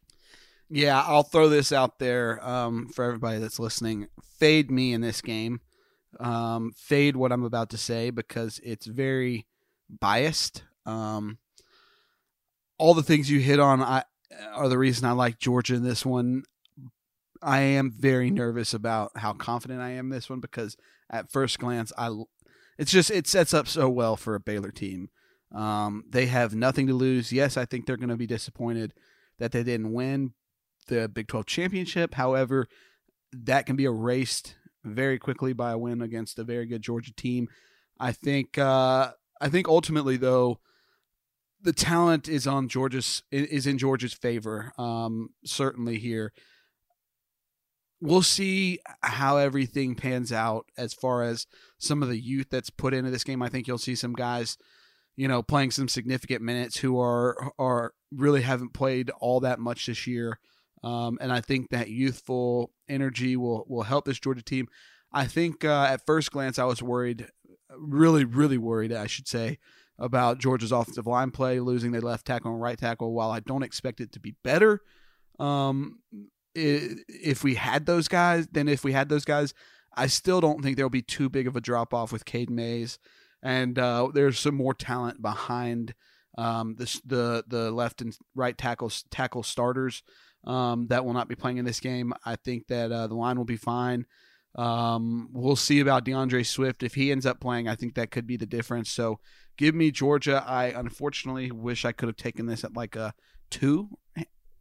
Yeah, 0.70 1.02
I'll 1.04 1.22
throw 1.22 1.48
this 1.48 1.72
out 1.72 1.98
there 1.98 2.46
um, 2.46 2.88
for 2.88 3.04
everybody 3.04 3.38
that's 3.38 3.58
listening. 3.58 4.06
Fade 4.38 4.70
me 4.70 4.92
in 4.92 5.00
this 5.00 5.22
game 5.22 5.60
um, 6.20 6.72
fade 6.76 7.16
what 7.16 7.32
I'm 7.32 7.44
about 7.44 7.70
to 7.70 7.78
say 7.78 8.10
because 8.10 8.60
it's 8.62 8.86
very 8.86 9.46
biased. 9.88 10.64
Um, 10.86 11.38
all 12.78 12.94
the 12.94 13.02
things 13.02 13.30
you 13.30 13.40
hit 13.40 13.60
on 13.60 13.82
I, 13.82 14.04
are 14.54 14.68
the 14.68 14.78
reason 14.78 15.06
I 15.06 15.12
like 15.12 15.38
Georgia 15.38 15.74
in 15.74 15.82
this 15.82 16.04
one. 16.06 16.44
I 17.42 17.60
am 17.60 17.92
very 17.96 18.30
nervous 18.30 18.74
about 18.74 19.12
how 19.16 19.32
confident 19.32 19.80
I 19.80 19.90
am 19.90 20.08
this 20.08 20.28
one 20.28 20.40
because 20.40 20.76
at 21.10 21.30
first 21.30 21.58
glance, 21.58 21.92
I 21.96 22.10
it's 22.78 22.90
just 22.90 23.10
it 23.10 23.26
sets 23.26 23.54
up 23.54 23.66
so 23.66 23.88
well 23.88 24.16
for 24.16 24.34
a 24.34 24.40
Baylor 24.40 24.70
team. 24.70 25.10
Um, 25.54 26.04
they 26.08 26.26
have 26.26 26.54
nothing 26.54 26.86
to 26.88 26.94
lose. 26.94 27.32
Yes, 27.32 27.56
I 27.56 27.64
think 27.64 27.86
they're 27.86 27.96
going 27.96 28.08
to 28.08 28.16
be 28.16 28.26
disappointed 28.26 28.92
that 29.38 29.52
they 29.52 29.62
didn't 29.62 29.92
win 29.92 30.34
the 30.88 31.08
Big 31.08 31.28
12 31.28 31.46
championship. 31.46 32.14
However, 32.14 32.68
that 33.32 33.66
can 33.66 33.76
be 33.76 33.84
erased 33.84 34.56
very 34.84 35.18
quickly 35.18 35.52
by 35.52 35.72
a 35.72 35.78
win 35.78 36.02
against 36.02 36.38
a 36.38 36.44
very 36.44 36.66
good 36.66 36.82
Georgia 36.82 37.12
team. 37.14 37.48
I 37.98 38.12
think 38.12 38.58
uh, 38.58 39.12
I 39.40 39.48
think 39.48 39.68
ultimately 39.68 40.16
though 40.16 40.60
the 41.60 41.72
talent 41.72 42.28
is 42.28 42.46
on 42.46 42.68
Georgia's 42.68 43.22
is 43.30 43.66
in 43.66 43.78
Georgia's 43.78 44.14
favor. 44.14 44.72
Um, 44.78 45.30
certainly 45.44 45.98
here. 45.98 46.32
We'll 48.00 48.22
see 48.22 48.78
how 49.02 49.38
everything 49.38 49.96
pans 49.96 50.32
out 50.32 50.66
as 50.76 50.94
far 50.94 51.24
as 51.24 51.48
some 51.78 52.00
of 52.00 52.08
the 52.08 52.18
youth 52.18 52.46
that's 52.48 52.70
put 52.70 52.94
into 52.94 53.10
this 53.10 53.24
game. 53.24 53.42
I 53.42 53.48
think 53.48 53.66
you'll 53.66 53.76
see 53.76 53.96
some 53.96 54.12
guys, 54.12 54.56
you 55.16 55.26
know, 55.26 55.42
playing 55.42 55.72
some 55.72 55.88
significant 55.88 56.40
minutes 56.40 56.78
who 56.78 57.00
are 57.00 57.52
are 57.58 57.92
really 58.12 58.42
haven't 58.42 58.72
played 58.72 59.10
all 59.18 59.40
that 59.40 59.58
much 59.58 59.86
this 59.86 60.06
year. 60.06 60.38
Um, 60.82 61.18
and 61.20 61.32
I 61.32 61.40
think 61.40 61.70
that 61.70 61.90
youthful 61.90 62.70
energy 62.88 63.36
will 63.36 63.64
will 63.68 63.82
help 63.82 64.04
this 64.04 64.20
Georgia 64.20 64.42
team. 64.42 64.68
I 65.12 65.26
think 65.26 65.64
uh, 65.64 65.86
at 65.90 66.06
first 66.06 66.30
glance 66.30 66.58
I 66.58 66.64
was 66.64 66.82
worried, 66.82 67.26
really, 67.76 68.24
really 68.24 68.58
worried, 68.58 68.92
I 68.92 69.06
should 69.06 69.26
say, 69.26 69.58
about 69.98 70.38
Georgia's 70.38 70.72
offensive 70.72 71.06
line 71.06 71.30
play, 71.30 71.60
losing 71.60 71.92
their 71.92 72.00
left 72.00 72.26
tackle 72.26 72.52
and 72.52 72.60
right 72.60 72.78
tackle. 72.78 73.12
While 73.12 73.30
I 73.30 73.40
don't 73.40 73.62
expect 73.62 74.00
it 74.00 74.12
to 74.12 74.20
be 74.20 74.36
better, 74.44 74.82
um, 75.38 76.00
if 76.54 77.42
we 77.42 77.54
had 77.54 77.86
those 77.86 78.08
guys, 78.08 78.46
then 78.50 78.68
if 78.68 78.84
we 78.84 78.92
had 78.92 79.08
those 79.08 79.24
guys, 79.24 79.54
I 79.94 80.06
still 80.06 80.40
don't 80.40 80.62
think 80.62 80.76
there'll 80.76 80.90
be 80.90 81.02
too 81.02 81.28
big 81.28 81.46
of 81.46 81.56
a 81.56 81.60
drop 81.60 81.92
off 81.92 82.12
with 82.12 82.24
Cade 82.24 82.50
Mays, 82.50 82.98
and 83.42 83.78
uh, 83.78 84.08
there's 84.12 84.38
some 84.38 84.54
more 84.54 84.74
talent 84.74 85.22
behind 85.22 85.94
um, 86.36 86.76
the 86.76 87.00
the 87.04 87.44
the 87.48 87.70
left 87.70 88.00
and 88.00 88.16
right 88.34 88.56
tackle 88.56 88.92
tackle 89.10 89.42
starters. 89.42 90.02
Um, 90.48 90.86
that 90.88 91.04
will 91.04 91.12
not 91.12 91.28
be 91.28 91.34
playing 91.36 91.58
in 91.58 91.64
this 91.64 91.78
game. 91.78 92.12
I 92.24 92.36
think 92.36 92.66
that 92.68 92.90
uh, 92.90 93.06
the 93.06 93.14
line 93.14 93.36
will 93.36 93.44
be 93.44 93.56
fine. 93.58 94.06
Um, 94.54 95.28
we'll 95.32 95.56
see 95.56 95.78
about 95.80 96.04
D'Andre 96.04 96.42
Swift 96.42 96.82
if 96.82 96.94
he 96.94 97.12
ends 97.12 97.26
up 97.26 97.38
playing. 97.38 97.68
I 97.68 97.76
think 97.76 97.94
that 97.94 98.10
could 98.10 98.26
be 98.26 98.36
the 98.38 98.46
difference. 98.46 98.90
So 98.90 99.20
give 99.56 99.74
me 99.74 99.90
Georgia. 99.90 100.42
I 100.46 100.66
unfortunately 100.68 101.50
wish 101.52 101.84
I 101.84 101.92
could 101.92 102.08
have 102.08 102.16
taken 102.16 102.46
this 102.46 102.64
at 102.64 102.72
like 102.72 102.96
a 102.96 103.12
two 103.50 103.90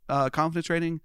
uh, 0.09 0.29
confidence 0.29 0.69
rating. 0.69 1.01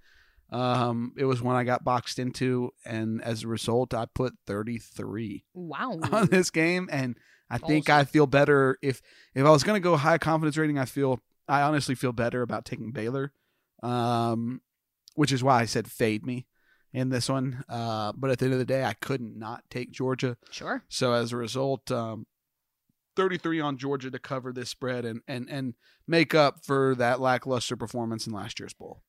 Um, 0.51 1.13
it 1.17 1.25
was 1.25 1.41
one 1.41 1.57
I 1.57 1.65
got 1.65 1.85
boxed 1.85 2.19
into, 2.19 2.73
and 2.85 3.23
as 3.23 3.45
a 3.45 3.49
result, 3.49 3.95
I 3.95 4.07
put 4.13 4.35
33 4.47 5.45
Wow. 5.55 5.99
on 6.13 6.27
this 6.27 6.51
game, 6.51 6.91
and 6.93 7.17
I 7.49 7.57
think 7.57 7.87
Ballsy. 7.87 7.95
I 7.95 8.05
feel 8.05 8.27
better 8.27 8.77
if 8.83 9.01
if 9.35 9.47
I 9.47 9.51
was 9.51 9.63
going 9.63 9.81
to 9.81 9.85
go 9.85 9.97
high 9.97 10.19
confidence 10.19 10.59
rating. 10.59 10.79
I 10.79 10.85
feel 10.85 11.21
I 11.49 11.63
honestly 11.63 11.95
feel 11.95 12.13
better 12.13 12.43
about 12.43 12.67
taking 12.67 12.93
Baylor, 12.93 13.33
um, 13.83 14.61
which 15.15 15.33
is 15.33 15.43
why 15.43 15.61
I 15.61 15.65
said 15.65 15.91
fade 15.91 16.25
me 16.27 16.47
in 16.93 17.09
this 17.09 17.29
one. 17.29 17.65
Uh, 17.69 18.13
but 18.17 18.31
at 18.31 18.39
the 18.39 18.47
end 18.47 18.55
of 18.55 18.59
the 18.59 18.65
day, 18.65 18.85
I 18.85 18.95
couldn't 18.95 19.39
not 19.39 19.65
take 19.71 19.91
Georgia. 19.91 20.37
Sure. 20.51 20.85
So 20.89 21.13
as 21.13 21.33
a 21.33 21.37
result, 21.37 21.91
um, 21.91 22.27
33 23.17 23.61
on 23.61 23.77
Georgia 23.77 24.11
to 24.11 24.19
cover 24.19 24.53
this 24.53 24.71
spread 24.71 25.05
and 25.05 25.21
and 25.29 25.49
and 25.51 25.75
make 26.07 26.35
up 26.35 26.65
for 26.65 26.95
that 26.97 27.21
lackluster 27.21 27.77
performance 27.77 28.27
in 28.27 28.33
last 28.33 28.59
year's 28.59 28.75
bowl. 28.75 29.03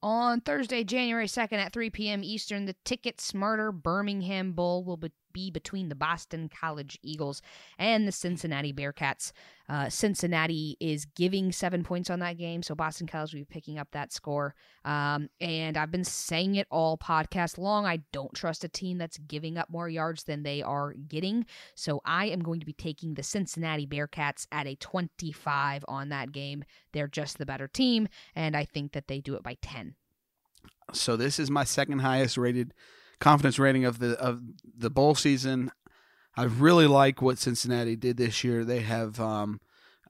On 0.00 0.40
Thursday, 0.40 0.84
January 0.84 1.26
2nd 1.26 1.54
at 1.54 1.72
3 1.72 1.90
p.m. 1.90 2.22
Eastern, 2.22 2.66
the 2.66 2.76
TicketSmarter 2.84 3.72
Birmingham 3.72 4.52
Bowl 4.52 4.84
will 4.84 4.96
be 4.96 5.10
be 5.38 5.50
between 5.50 5.88
the 5.88 5.94
Boston 5.94 6.48
College 6.48 6.98
Eagles 7.02 7.42
and 7.78 8.06
the 8.08 8.12
Cincinnati 8.12 8.72
Bearcats. 8.72 9.32
Uh, 9.68 9.88
Cincinnati 9.88 10.76
is 10.80 11.04
giving 11.04 11.52
seven 11.52 11.84
points 11.84 12.10
on 12.10 12.18
that 12.20 12.38
game, 12.38 12.62
so 12.62 12.74
Boston 12.74 13.06
College 13.06 13.34
will 13.34 13.40
be 13.40 13.44
picking 13.44 13.78
up 13.78 13.88
that 13.92 14.12
score. 14.12 14.54
Um, 14.84 15.28
and 15.40 15.76
I've 15.76 15.90
been 15.90 16.04
saying 16.04 16.56
it 16.56 16.66
all 16.70 16.96
podcast 16.98 17.58
long. 17.58 17.86
I 17.86 18.00
don't 18.12 18.34
trust 18.34 18.64
a 18.64 18.68
team 18.68 18.98
that's 18.98 19.18
giving 19.18 19.58
up 19.58 19.70
more 19.70 19.88
yards 19.88 20.24
than 20.24 20.42
they 20.42 20.62
are 20.62 20.94
getting. 20.94 21.46
So 21.74 22.00
I 22.04 22.26
am 22.26 22.40
going 22.40 22.60
to 22.60 22.66
be 22.66 22.72
taking 22.72 23.14
the 23.14 23.22
Cincinnati 23.22 23.86
Bearcats 23.86 24.46
at 24.50 24.66
a 24.66 24.74
25 24.74 25.84
on 25.86 26.08
that 26.08 26.32
game. 26.32 26.64
They're 26.92 27.06
just 27.06 27.38
the 27.38 27.46
better 27.46 27.68
team, 27.68 28.08
and 28.34 28.56
I 28.56 28.64
think 28.64 28.92
that 28.92 29.06
they 29.06 29.20
do 29.20 29.34
it 29.34 29.42
by 29.42 29.56
10. 29.62 29.94
So 30.94 31.16
this 31.16 31.38
is 31.38 31.50
my 31.50 31.64
second 31.64 31.98
highest 32.00 32.38
rated 32.38 32.72
confidence 33.20 33.58
rating 33.58 33.84
of 33.84 33.98
the 33.98 34.18
of 34.18 34.40
the 34.76 34.90
bowl 34.90 35.14
season. 35.14 35.70
I 36.36 36.44
really 36.44 36.86
like 36.86 37.20
what 37.20 37.38
Cincinnati 37.38 37.96
did 37.96 38.16
this 38.16 38.44
year. 38.44 38.64
They 38.64 38.80
have 38.80 39.18
um, 39.20 39.60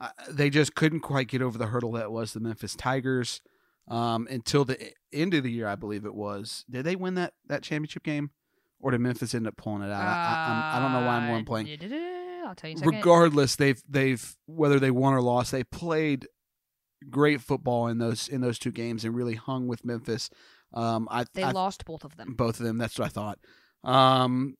uh, 0.00 0.10
they 0.30 0.50
just 0.50 0.74
couldn't 0.74 1.00
quite 1.00 1.28
get 1.28 1.42
over 1.42 1.56
the 1.56 1.66
hurdle 1.66 1.92
that 1.92 2.12
was 2.12 2.32
the 2.32 2.40
Memphis 2.40 2.74
Tigers 2.74 3.40
um, 3.88 4.28
until 4.30 4.64
the 4.64 4.92
end 5.12 5.34
of 5.34 5.42
the 5.42 5.50
year, 5.50 5.66
I 5.66 5.74
believe 5.74 6.04
it 6.04 6.14
was. 6.14 6.64
Did 6.70 6.84
they 6.84 6.96
win 6.96 7.14
that 7.14 7.34
that 7.46 7.62
championship 7.62 8.02
game, 8.02 8.30
or 8.80 8.90
did 8.90 9.00
Memphis 9.00 9.34
end 9.34 9.46
up 9.46 9.56
pulling 9.56 9.82
it 9.82 9.92
out? 9.92 10.02
I, 10.02 10.72
I, 10.74 10.76
I 10.76 10.80
don't 10.80 10.92
know 10.92 11.06
why 11.06 11.16
I'm 11.16 11.30
one 11.30 11.44
playing. 11.44 11.68
Uh, 11.68 12.48
I'll 12.48 12.54
tell 12.54 12.70
you 12.70 12.76
regardless 12.84 13.56
they've 13.56 13.82
they've 13.88 14.36
whether 14.46 14.78
they 14.78 14.90
won 14.90 15.14
or 15.14 15.20
lost 15.20 15.52
they 15.52 15.64
played 15.64 16.26
great 17.10 17.40
football 17.40 17.86
in 17.86 17.98
those 17.98 18.28
in 18.28 18.40
those 18.40 18.58
two 18.58 18.72
games 18.72 19.04
and 19.04 19.14
really 19.14 19.34
hung 19.34 19.66
with 19.66 19.84
Memphis 19.84 20.30
um 20.74 21.08
I, 21.10 21.24
they 21.34 21.42
I 21.42 21.50
lost 21.52 21.84
both 21.84 22.04
of 22.04 22.16
them. 22.16 22.34
both 22.36 22.60
of 22.60 22.66
them 22.66 22.78
that's 22.78 22.98
what 22.98 23.06
I 23.06 23.08
thought 23.08 23.38
um 23.84 24.56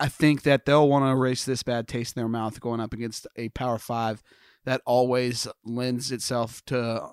I 0.00 0.08
think 0.08 0.42
that 0.42 0.64
they'll 0.66 0.88
want 0.88 1.04
to 1.04 1.10
erase 1.10 1.44
this 1.44 1.62
bad 1.62 1.86
taste 1.86 2.16
in 2.16 2.20
their 2.20 2.28
mouth 2.28 2.60
going 2.60 2.80
up 2.80 2.92
against 2.92 3.26
a 3.36 3.48
power 3.50 3.78
5 3.78 4.22
that 4.64 4.80
always 4.84 5.46
lends 5.64 6.10
itself 6.12 6.64
to 6.66 7.08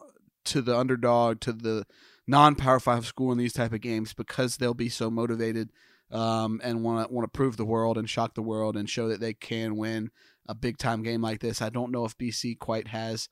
to 0.46 0.62
the 0.62 0.76
underdog 0.76 1.40
to 1.42 1.54
the 1.54 1.86
non-power 2.28 2.80
5 2.80 3.06
school 3.06 3.32
in 3.32 3.38
these 3.38 3.54
type 3.54 3.74
of 3.74 3.82
games 3.82 4.14
because 4.14 4.58
they'll 4.58 4.74
be 4.74 4.90
so 4.90 5.10
motivated 5.10 5.70
um, 6.12 6.60
and 6.64 6.84
want 6.84 7.08
to 7.08 7.14
want 7.14 7.32
to 7.32 7.38
prove 7.38 7.58
the 7.58 7.66
world 7.66 7.98
and 7.98 8.10
shock 8.10 8.34
the 8.34 8.42
world 8.42 8.76
and 8.76 8.90
show 8.90 9.08
that 9.10 9.20
they 9.20 9.34
can 9.34 9.76
win 9.78 10.10
a 10.48 10.56
big 10.56 10.78
time 10.78 11.04
game 11.04 11.22
like 11.22 11.40
this. 11.40 11.62
I 11.62 11.70
don't 11.70 11.92
know 11.92 12.06
if 12.06 12.18
BC 12.18 12.58
quite 12.58 12.88
has 12.88 13.30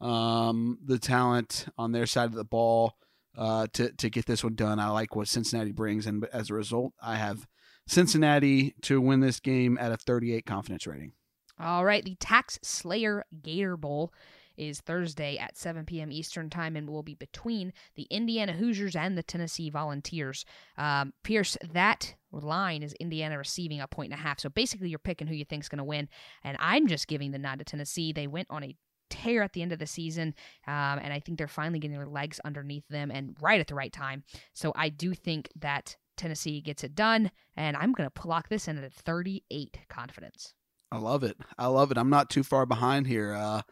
um, 0.00 0.78
the 0.84 0.98
talent 0.98 1.66
on 1.78 1.92
their 1.92 2.06
side 2.06 2.26
of 2.30 2.34
the 2.34 2.44
ball 2.44 2.94
uh, 3.36 3.66
to 3.74 3.92
to 3.92 4.10
get 4.10 4.26
this 4.26 4.42
one 4.42 4.54
done. 4.54 4.78
I 4.78 4.88
like 4.88 5.14
what 5.14 5.28
Cincinnati 5.28 5.72
brings, 5.72 6.06
and 6.06 6.26
as 6.32 6.50
a 6.50 6.54
result, 6.54 6.92
I 7.02 7.16
have 7.16 7.46
Cincinnati 7.86 8.74
to 8.82 9.00
win 9.00 9.20
this 9.20 9.40
game 9.40 9.78
at 9.78 9.92
a 9.92 9.96
38 9.96 10.44
confidence 10.46 10.86
rating. 10.86 11.12
All 11.58 11.84
right, 11.84 12.04
the 12.04 12.16
TaxSlayer 12.16 13.22
Gator 13.42 13.76
Bowl 13.76 14.12
is 14.56 14.80
Thursday 14.80 15.36
at 15.38 15.56
7 15.56 15.84
p.m. 15.84 16.10
Eastern 16.10 16.50
Time 16.50 16.76
and 16.76 16.88
will 16.88 17.02
be 17.02 17.14
between 17.14 17.72
the 17.94 18.04
Indiana 18.04 18.52
Hoosiers 18.52 18.96
and 18.96 19.16
the 19.16 19.22
Tennessee 19.22 19.70
Volunteers. 19.70 20.44
Um, 20.78 21.12
Pierce, 21.22 21.56
that 21.72 22.14
line 22.32 22.82
is 22.82 22.94
Indiana 22.94 23.38
receiving 23.38 23.80
a 23.80 23.86
point 23.86 24.12
and 24.12 24.20
a 24.20 24.22
half. 24.22 24.40
So 24.40 24.48
basically, 24.48 24.88
you're 24.88 24.98
picking 24.98 25.26
who 25.26 25.34
you 25.34 25.44
think's 25.44 25.68
going 25.68 25.78
to 25.78 25.84
win, 25.84 26.08
and 26.42 26.56
I'm 26.60 26.86
just 26.86 27.08
giving 27.08 27.30
the 27.30 27.38
nod 27.38 27.58
to 27.58 27.64
Tennessee. 27.64 28.12
They 28.12 28.26
went 28.26 28.48
on 28.50 28.64
a 28.64 28.76
tear 29.10 29.42
at 29.42 29.52
the 29.52 29.62
end 29.62 29.72
of 29.72 29.78
the 29.78 29.86
season, 29.86 30.34
um, 30.66 30.98
and 31.02 31.12
I 31.12 31.20
think 31.20 31.38
they're 31.38 31.48
finally 31.48 31.78
getting 31.78 31.96
their 31.96 32.06
legs 32.06 32.40
underneath 32.44 32.86
them 32.88 33.10
and 33.10 33.36
right 33.40 33.60
at 33.60 33.66
the 33.66 33.74
right 33.74 33.92
time. 33.92 34.24
So 34.54 34.72
I 34.74 34.88
do 34.88 35.14
think 35.14 35.50
that 35.56 35.96
Tennessee 36.16 36.60
gets 36.60 36.84
it 36.84 36.94
done, 36.94 37.30
and 37.56 37.76
I'm 37.76 37.92
going 37.92 38.08
to 38.08 38.28
lock 38.28 38.48
this 38.48 38.68
in 38.68 38.78
at 38.78 38.84
a 38.84 38.90
38 38.90 39.78
confidence. 39.88 40.54
I 40.90 40.98
love 40.98 41.24
it. 41.24 41.36
I 41.58 41.66
love 41.66 41.90
it. 41.90 41.98
I'm 41.98 42.10
not 42.10 42.30
too 42.30 42.42
far 42.42 42.64
behind 42.64 43.06
here. 43.06 43.34
Uh, 43.34 43.62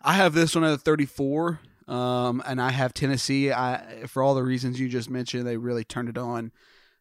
I 0.00 0.14
have 0.14 0.32
this 0.32 0.54
one 0.54 0.64
at 0.64 0.72
a 0.72 0.78
34, 0.78 1.60
um, 1.88 2.42
and 2.46 2.60
I 2.60 2.70
have 2.70 2.94
Tennessee. 2.94 3.52
I 3.52 4.06
for 4.06 4.22
all 4.22 4.34
the 4.34 4.42
reasons 4.42 4.80
you 4.80 4.88
just 4.88 5.10
mentioned, 5.10 5.46
they 5.46 5.56
really 5.56 5.84
turned 5.84 6.08
it 6.08 6.16
on. 6.16 6.52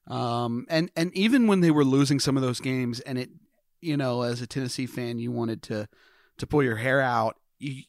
Um, 0.08 0.66
and 0.70 0.92
and 0.96 1.14
even 1.16 1.48
when 1.48 1.62
they 1.62 1.72
were 1.72 1.86
losing 1.86 2.20
some 2.20 2.36
of 2.36 2.44
those 2.44 2.60
games, 2.60 3.00
and 3.02 3.18
it, 3.18 3.30
you 3.82 3.96
know, 3.96 4.24
as 4.24 4.42
a 4.42 4.48
Tennessee 4.48 4.88
fan, 4.88 5.20
you 5.20 5.32
wanted 5.32 5.62
to 5.64 5.88
to 6.40 6.48
pull 6.48 6.64
your 6.64 6.78
hair 6.78 7.02
out. 7.02 7.38
You, 7.60 7.84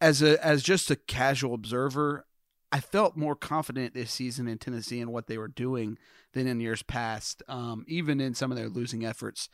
as 0.00 0.22
a 0.22 0.44
as 0.44 0.62
just 0.62 0.90
a 0.90 0.96
casual 0.96 1.54
observer, 1.54 2.26
I 2.72 2.80
felt 2.80 3.16
more 3.16 3.36
confident 3.36 3.94
this 3.94 4.10
season 4.10 4.48
in 4.48 4.58
Tennessee 4.58 5.00
and 5.00 5.12
what 5.12 5.26
they 5.26 5.38
were 5.38 5.48
doing 5.48 5.98
than 6.32 6.46
in 6.46 6.60
years 6.60 6.82
past, 6.82 7.42
um, 7.48 7.84
even 7.86 8.20
in 8.20 8.34
some 8.34 8.50
of 8.50 8.56
their 8.56 8.68
losing 8.68 9.04
efforts. 9.04 9.48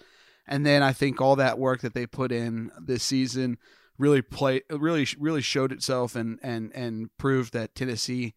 And 0.47 0.65
then 0.65 0.83
I 0.83 0.93
think 0.93 1.21
all 1.21 1.37
that 1.37 1.59
work 1.59 1.81
that 1.81 1.95
they 1.95 2.07
put 2.07 2.31
in 2.31 2.71
this 2.81 3.03
season 3.03 3.59
really 3.99 4.23
play 4.23 4.61
really 4.71 5.07
really 5.19 5.41
showed 5.41 5.73
itself 5.73 6.15
and 6.15 6.39
and 6.43 6.71
and 6.75 7.09
proved 7.17 7.53
that 7.55 7.75
Tennessee 7.75 8.35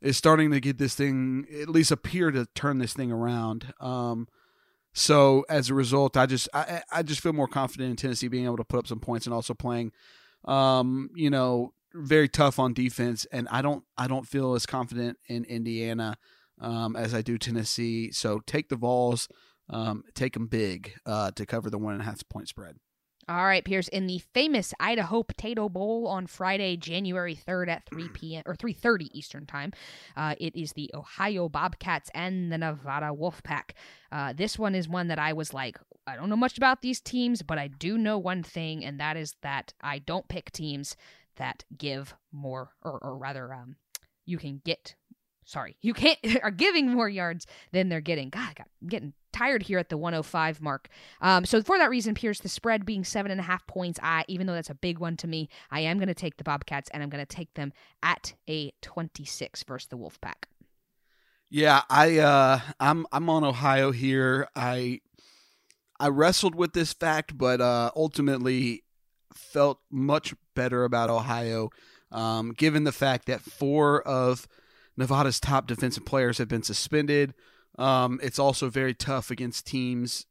is 0.00 0.16
starting 0.16 0.50
to 0.50 0.60
get 0.60 0.78
this 0.78 0.94
thing 0.94 1.46
at 1.60 1.68
least 1.68 1.90
appear 1.90 2.30
to 2.30 2.46
turn 2.54 2.78
this 2.78 2.92
thing 2.92 3.10
around. 3.10 3.72
Um, 3.80 4.28
so 4.98 5.46
as 5.48 5.70
a 5.70 5.74
result, 5.74 6.16
I 6.16 6.26
just 6.26 6.48
I, 6.52 6.82
I 6.90 7.02
just 7.04 7.20
feel 7.20 7.32
more 7.32 7.46
confident 7.46 7.90
in 7.90 7.96
Tennessee 7.96 8.26
being 8.26 8.46
able 8.46 8.56
to 8.56 8.64
put 8.64 8.80
up 8.80 8.88
some 8.88 8.98
points 8.98 9.26
and 9.26 9.34
also 9.34 9.54
playing, 9.54 9.92
um, 10.44 11.10
you 11.14 11.30
know, 11.30 11.72
very 11.94 12.28
tough 12.28 12.58
on 12.58 12.74
defense. 12.74 13.24
And 13.30 13.46
I 13.48 13.62
don't 13.62 13.84
I 13.96 14.08
don't 14.08 14.26
feel 14.26 14.54
as 14.54 14.66
confident 14.66 15.16
in 15.28 15.44
Indiana 15.44 16.16
um, 16.60 16.96
as 16.96 17.14
I 17.14 17.22
do 17.22 17.38
Tennessee. 17.38 18.10
So 18.10 18.40
take 18.44 18.68
the 18.70 18.76
Vols, 18.76 19.28
um, 19.70 20.02
take 20.14 20.32
them 20.32 20.48
big 20.48 20.94
uh, 21.06 21.30
to 21.30 21.46
cover 21.46 21.70
the 21.70 21.78
one 21.78 21.92
and 21.92 22.02
a 22.02 22.04
half 22.04 22.28
point 22.28 22.48
spread. 22.48 22.74
All 23.28 23.44
right, 23.44 23.62
Pierce, 23.62 23.88
in 23.88 24.06
the 24.06 24.22
famous 24.32 24.72
Idaho 24.80 25.22
Potato 25.22 25.68
Bowl 25.68 26.06
on 26.06 26.26
Friday, 26.26 26.78
January 26.78 27.36
3rd 27.36 27.68
at 27.68 27.84
3 27.84 28.08
p.m. 28.08 28.42
or 28.46 28.54
3:30 28.54 29.10
Eastern 29.12 29.44
Time, 29.44 29.72
uh, 30.16 30.34
it 30.40 30.56
is 30.56 30.72
the 30.72 30.90
Ohio 30.94 31.46
Bobcats 31.50 32.10
and 32.14 32.50
the 32.50 32.56
Nevada 32.56 33.10
Wolfpack. 33.12 33.72
Uh, 34.10 34.32
this 34.32 34.58
one 34.58 34.74
is 34.74 34.88
one 34.88 35.08
that 35.08 35.18
I 35.18 35.34
was 35.34 35.52
like, 35.52 35.76
I 36.06 36.16
don't 36.16 36.30
know 36.30 36.36
much 36.36 36.56
about 36.56 36.80
these 36.80 37.02
teams, 37.02 37.42
but 37.42 37.58
I 37.58 37.68
do 37.68 37.98
know 37.98 38.16
one 38.16 38.42
thing, 38.42 38.82
and 38.82 38.98
that 38.98 39.18
is 39.18 39.34
that 39.42 39.74
I 39.82 39.98
don't 39.98 40.26
pick 40.28 40.50
teams 40.50 40.96
that 41.36 41.64
give 41.76 42.14
more, 42.32 42.70
or, 42.82 42.98
or 43.02 43.18
rather, 43.18 43.52
um, 43.52 43.76
you 44.24 44.38
can 44.38 44.62
get. 44.64 44.94
Sorry, 45.48 45.78
you 45.80 45.94
can't 45.94 46.18
are 46.42 46.50
giving 46.50 46.90
more 46.90 47.08
yards 47.08 47.46
than 47.72 47.88
they're 47.88 48.02
getting. 48.02 48.28
God, 48.28 48.52
I'm 48.58 48.88
getting 48.88 49.14
tired 49.32 49.62
here 49.62 49.78
at 49.78 49.88
the 49.88 49.96
105 49.96 50.60
mark. 50.60 50.90
Um, 51.22 51.46
so 51.46 51.62
for 51.62 51.78
that 51.78 51.88
reason, 51.88 52.14
Pierce, 52.14 52.40
the 52.40 52.50
spread 52.50 52.84
being 52.84 53.02
seven 53.02 53.30
and 53.30 53.40
a 53.40 53.44
half 53.44 53.66
points, 53.66 53.98
I 54.02 54.26
even 54.28 54.46
though 54.46 54.52
that's 54.52 54.68
a 54.68 54.74
big 54.74 54.98
one 54.98 55.16
to 55.16 55.26
me, 55.26 55.48
I 55.70 55.80
am 55.80 55.96
going 55.96 56.08
to 56.08 56.14
take 56.14 56.36
the 56.36 56.44
Bobcats 56.44 56.90
and 56.92 57.02
I'm 57.02 57.08
going 57.08 57.24
to 57.24 57.36
take 57.36 57.54
them 57.54 57.72
at 58.02 58.34
a 58.46 58.74
26 58.82 59.62
versus 59.62 59.88
the 59.88 59.96
Wolfpack. 59.96 60.44
Yeah, 61.48 61.80
I 61.88 62.18
uh, 62.18 62.60
I'm 62.78 63.06
I'm 63.10 63.30
on 63.30 63.42
Ohio 63.42 63.90
here. 63.90 64.48
I 64.54 65.00
I 65.98 66.08
wrestled 66.08 66.56
with 66.56 66.74
this 66.74 66.92
fact, 66.92 67.38
but 67.38 67.62
uh, 67.62 67.90
ultimately 67.96 68.84
felt 69.32 69.80
much 69.90 70.34
better 70.54 70.84
about 70.84 71.08
Ohio, 71.08 71.70
um, 72.12 72.52
given 72.52 72.84
the 72.84 72.92
fact 72.92 73.28
that 73.28 73.40
four 73.40 74.02
of 74.02 74.46
Nevada's 74.98 75.38
top 75.38 75.68
defensive 75.68 76.04
players 76.04 76.38
have 76.38 76.48
been 76.48 76.64
suspended. 76.64 77.32
Um, 77.78 78.18
it's 78.20 78.38
also 78.38 78.68
very 78.68 78.92
tough 78.92 79.30
against 79.30 79.64
teams, 79.64 80.26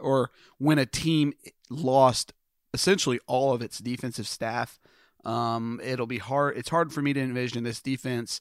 or 0.00 0.32
when 0.58 0.78
a 0.78 0.84
team 0.84 1.32
lost 1.70 2.32
essentially 2.74 3.20
all 3.28 3.52
of 3.52 3.62
its 3.62 3.78
defensive 3.78 4.26
staff. 4.26 4.80
Um, 5.24 5.80
it'll 5.84 6.08
be 6.08 6.18
hard. 6.18 6.56
It's 6.56 6.70
hard 6.70 6.92
for 6.92 7.00
me 7.00 7.12
to 7.12 7.20
envision 7.20 7.62
this 7.62 7.80
defense 7.80 8.40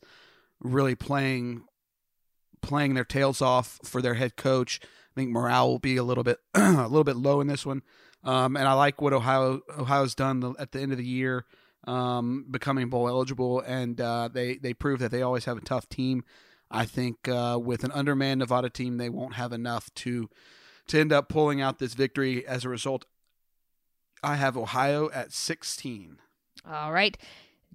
really 0.60 0.96
playing 0.96 1.64
playing 2.62 2.94
their 2.94 3.06
tails 3.06 3.42
off 3.42 3.80
for 3.84 4.02
their 4.02 4.16
head 4.16 4.36
coach. 4.36 4.80
I 4.84 5.20
think 5.20 5.30
morale 5.30 5.68
will 5.68 5.80
be 5.80 5.98
a 5.98 6.04
little 6.04 6.24
bit 6.24 6.40
a 6.56 6.88
little 6.88 7.04
bit 7.04 7.18
low 7.18 7.42
in 7.42 7.48
this 7.48 7.66
one. 7.66 7.84
Um, 8.24 8.56
and 8.56 8.68
I 8.68 8.74
like 8.74 9.02
what 9.02 9.14
Ohio 9.14 9.62
Ohio's 9.78 10.16
done 10.16 10.56
at 10.58 10.72
the 10.72 10.80
end 10.80 10.92
of 10.92 10.98
the 10.98 11.06
year, 11.06 11.46
um, 11.86 12.46
becoming 12.50 12.90
bowl 12.90 13.08
eligible, 13.08 13.62
and 13.62 14.00
uh, 14.00 14.30
they 14.32 14.56
they 14.56 14.74
prove 14.74 15.00
that 15.00 15.12
they 15.12 15.22
always 15.22 15.46
have 15.46 15.58
a 15.58 15.62
tough 15.62 15.90
team. 15.90 16.24
I 16.70 16.86
think 16.86 17.28
uh, 17.28 17.60
with 17.62 17.84
an 17.84 17.92
undermanned 17.92 18.40
Nevada 18.40 18.70
team, 18.70 18.98
they 18.98 19.10
won't 19.10 19.36
have 19.36 19.52
enough 19.52 19.94
to 19.96 20.30
to 20.88 21.00
end 21.00 21.12
up 21.12 21.30
pulling 21.30 21.62
out 21.62 21.80
this 21.80 21.94
victory. 21.94 22.46
As 22.46 22.66
a 22.66 22.70
result, 22.70 23.06
I 24.24 24.36
have 24.36 24.56
Ohio 24.58 25.10
at 25.12 25.32
16. 25.32 26.18
All 26.70 26.92
right 26.92 27.18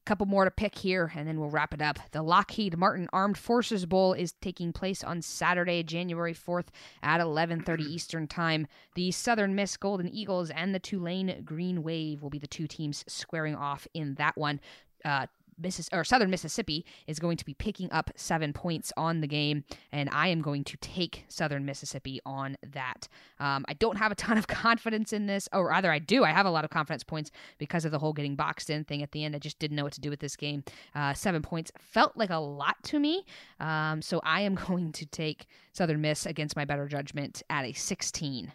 couple 0.07 0.27
more 0.27 0.45
to 0.45 0.51
pick 0.51 0.79
here 0.79 1.13
and 1.15 1.29
then 1.29 1.39
we'll 1.39 1.51
wrap 1.51 1.75
it 1.75 1.83
up. 1.83 1.99
The 2.13 2.23
Lockheed 2.23 2.79
Martin 2.79 3.09
Armed 3.13 3.37
Forces 3.37 3.85
Bowl 3.85 4.13
is 4.13 4.33
taking 4.41 4.73
place 4.73 5.05
on 5.05 5.21
Saturday, 5.21 5.83
January 5.83 6.35
4th 6.35 6.69
at 7.03 7.21
11:30 7.21 7.81
Eastern 7.89 8.27
Time. 8.27 8.67
The 8.95 9.11
Southern 9.11 9.55
Miss 9.55 9.77
Golden 9.77 10.09
Eagles 10.09 10.51
and 10.51 10.75
the 10.75 10.79
Tulane 10.79 11.43
Green 11.45 11.83
Wave 11.83 12.23
will 12.23 12.31
be 12.31 12.39
the 12.39 12.47
two 12.47 12.67
teams 12.67 13.05
squaring 13.09 13.55
off 13.55 13.87
in 13.93 14.15
that 14.15 14.39
one. 14.39 14.61
Uh, 15.05 15.27
Missis- 15.59 15.89
or 15.93 16.05
Southern 16.05 16.31
Mississippi 16.31 16.85
is 17.07 17.19
going 17.19 17.37
to 17.37 17.45
be 17.45 17.55
picking 17.55 17.91
up 17.93 18.11
seven 18.17 18.53
points 18.53 18.93
on 18.97 19.21
the 19.21 19.27
game, 19.27 19.65
and 19.93 20.09
I 20.11 20.29
am 20.29 20.43
going 20.43 20.65
to 20.65 20.77
take 20.79 21.25
Southern 21.29 21.65
Mississippi 21.65 22.21
on 22.27 22.57
that. 22.73 23.09
Um, 23.41 23.65
I 23.69 23.75
don't 23.75 23.97
have 23.97 24.13
a 24.13 24.15
ton 24.15 24.39
of 24.39 24.47
confidence 24.49 25.13
in 25.13 25.27
this, 25.27 25.49
or 25.53 25.69
rather, 25.69 25.91
I 25.91 25.99
do. 25.99 26.25
I 26.25 26.31
have 26.31 26.47
a 26.47 26.51
lot 26.51 26.65
of 26.65 26.71
confidence 26.71 27.05
points 27.05 27.31
because 27.59 27.85
of 27.85 27.93
the 27.93 27.99
whole 27.99 28.13
getting 28.13 28.37
boxed 28.37 28.71
in 28.71 28.85
thing 28.85 29.03
at 29.03 29.13
the 29.13 29.25
end. 29.25 29.35
I 29.35 29.39
just 29.39 29.59
didn't 29.59 29.77
know 29.77 29.85
what 29.85 29.95
to 29.95 30.01
do 30.01 30.11
with 30.11 30.21
this 30.21 30.37
game. 30.37 30.65
Uh, 30.95 31.15
seven 31.15 31.43
points 31.43 31.73
felt 31.79 32.17
like 32.17 32.31
a 32.31 32.37
lot 32.37 32.77
to 32.85 32.99
me, 32.99 33.25
um, 33.61 34.03
so 34.03 34.21
I 34.25 34.43
am 34.43 34.55
going 34.67 34.93
to 34.93 35.07
take 35.07 35.47
Southern 35.73 36.01
Miss 36.01 36.27
against 36.27 36.57
my 36.57 36.65
better 36.65 36.87
judgment 36.87 37.43
at 37.51 37.65
a 37.65 37.73
16. 37.73 38.53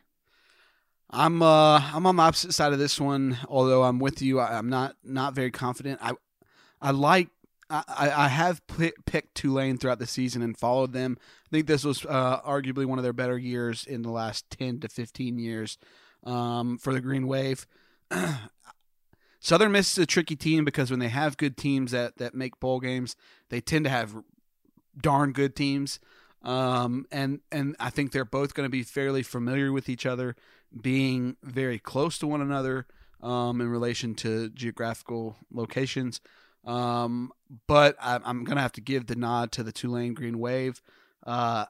I'm 1.13 1.41
uh 1.41 1.79
I'm 1.93 2.05
on 2.05 2.15
the 2.15 2.23
opposite 2.23 2.53
side 2.53 2.71
of 2.71 2.79
this 2.79 2.99
one. 2.99 3.37
Although 3.49 3.83
I'm 3.83 3.99
with 3.99 4.21
you, 4.21 4.39
I, 4.39 4.57
am 4.57 4.69
not 4.69 4.95
not 5.03 5.33
very 5.33 5.51
confident. 5.51 5.99
I 6.01 6.13
I 6.81 6.91
like. 6.91 7.29
I, 7.69 8.11
I 8.13 8.27
have 8.27 8.65
p- 8.67 8.91
picked 9.05 9.35
Tulane 9.35 9.77
throughout 9.77 9.99
the 9.99 10.07
season 10.07 10.41
and 10.41 10.57
followed 10.57 10.91
them. 10.91 11.17
I 11.45 11.49
think 11.51 11.67
this 11.67 11.85
was 11.85 12.05
uh, 12.05 12.41
arguably 12.41 12.85
one 12.85 12.99
of 12.99 13.03
their 13.03 13.13
better 13.13 13.37
years 13.37 13.85
in 13.85 14.01
the 14.01 14.09
last 14.09 14.49
ten 14.49 14.79
to 14.81 14.89
fifteen 14.89 15.39
years 15.39 15.77
um, 16.25 16.77
for 16.77 16.93
the 16.93 17.01
Green 17.01 17.27
Wave. 17.27 17.65
Southern 19.39 19.71
Miss 19.71 19.93
is 19.93 19.97
a 20.03 20.05
tricky 20.05 20.35
team 20.35 20.65
because 20.65 20.91
when 20.91 20.99
they 20.99 21.07
have 21.07 21.37
good 21.37 21.57
teams 21.57 21.91
that 21.91 22.17
that 22.17 22.35
make 22.35 22.59
bowl 22.59 22.79
games, 22.79 23.15
they 23.49 23.61
tend 23.61 23.85
to 23.85 23.89
have 23.89 24.15
darn 24.99 25.31
good 25.31 25.55
teams. 25.55 25.99
Um, 26.43 27.05
and 27.11 27.39
and 27.51 27.75
I 27.79 27.89
think 27.89 28.11
they're 28.11 28.25
both 28.25 28.53
going 28.53 28.65
to 28.65 28.71
be 28.71 28.83
fairly 28.83 29.23
familiar 29.23 29.71
with 29.71 29.89
each 29.89 30.05
other, 30.05 30.35
being 30.79 31.37
very 31.43 31.79
close 31.79 32.17
to 32.19 32.27
one 32.27 32.41
another 32.41 32.85
um, 33.21 33.61
in 33.61 33.69
relation 33.69 34.15
to 34.15 34.49
geographical 34.49 35.37
locations. 35.51 36.19
Um, 36.65 37.31
but 37.67 37.95
I, 37.99 38.15
am 38.23 38.43
going 38.43 38.57
to 38.57 38.61
have 38.61 38.73
to 38.73 38.81
give 38.81 39.07
the 39.07 39.15
nod 39.15 39.51
to 39.53 39.63
the 39.63 39.71
Tulane 39.71 40.13
Green 40.13 40.39
Wave. 40.39 40.81
Uh, 41.25 41.65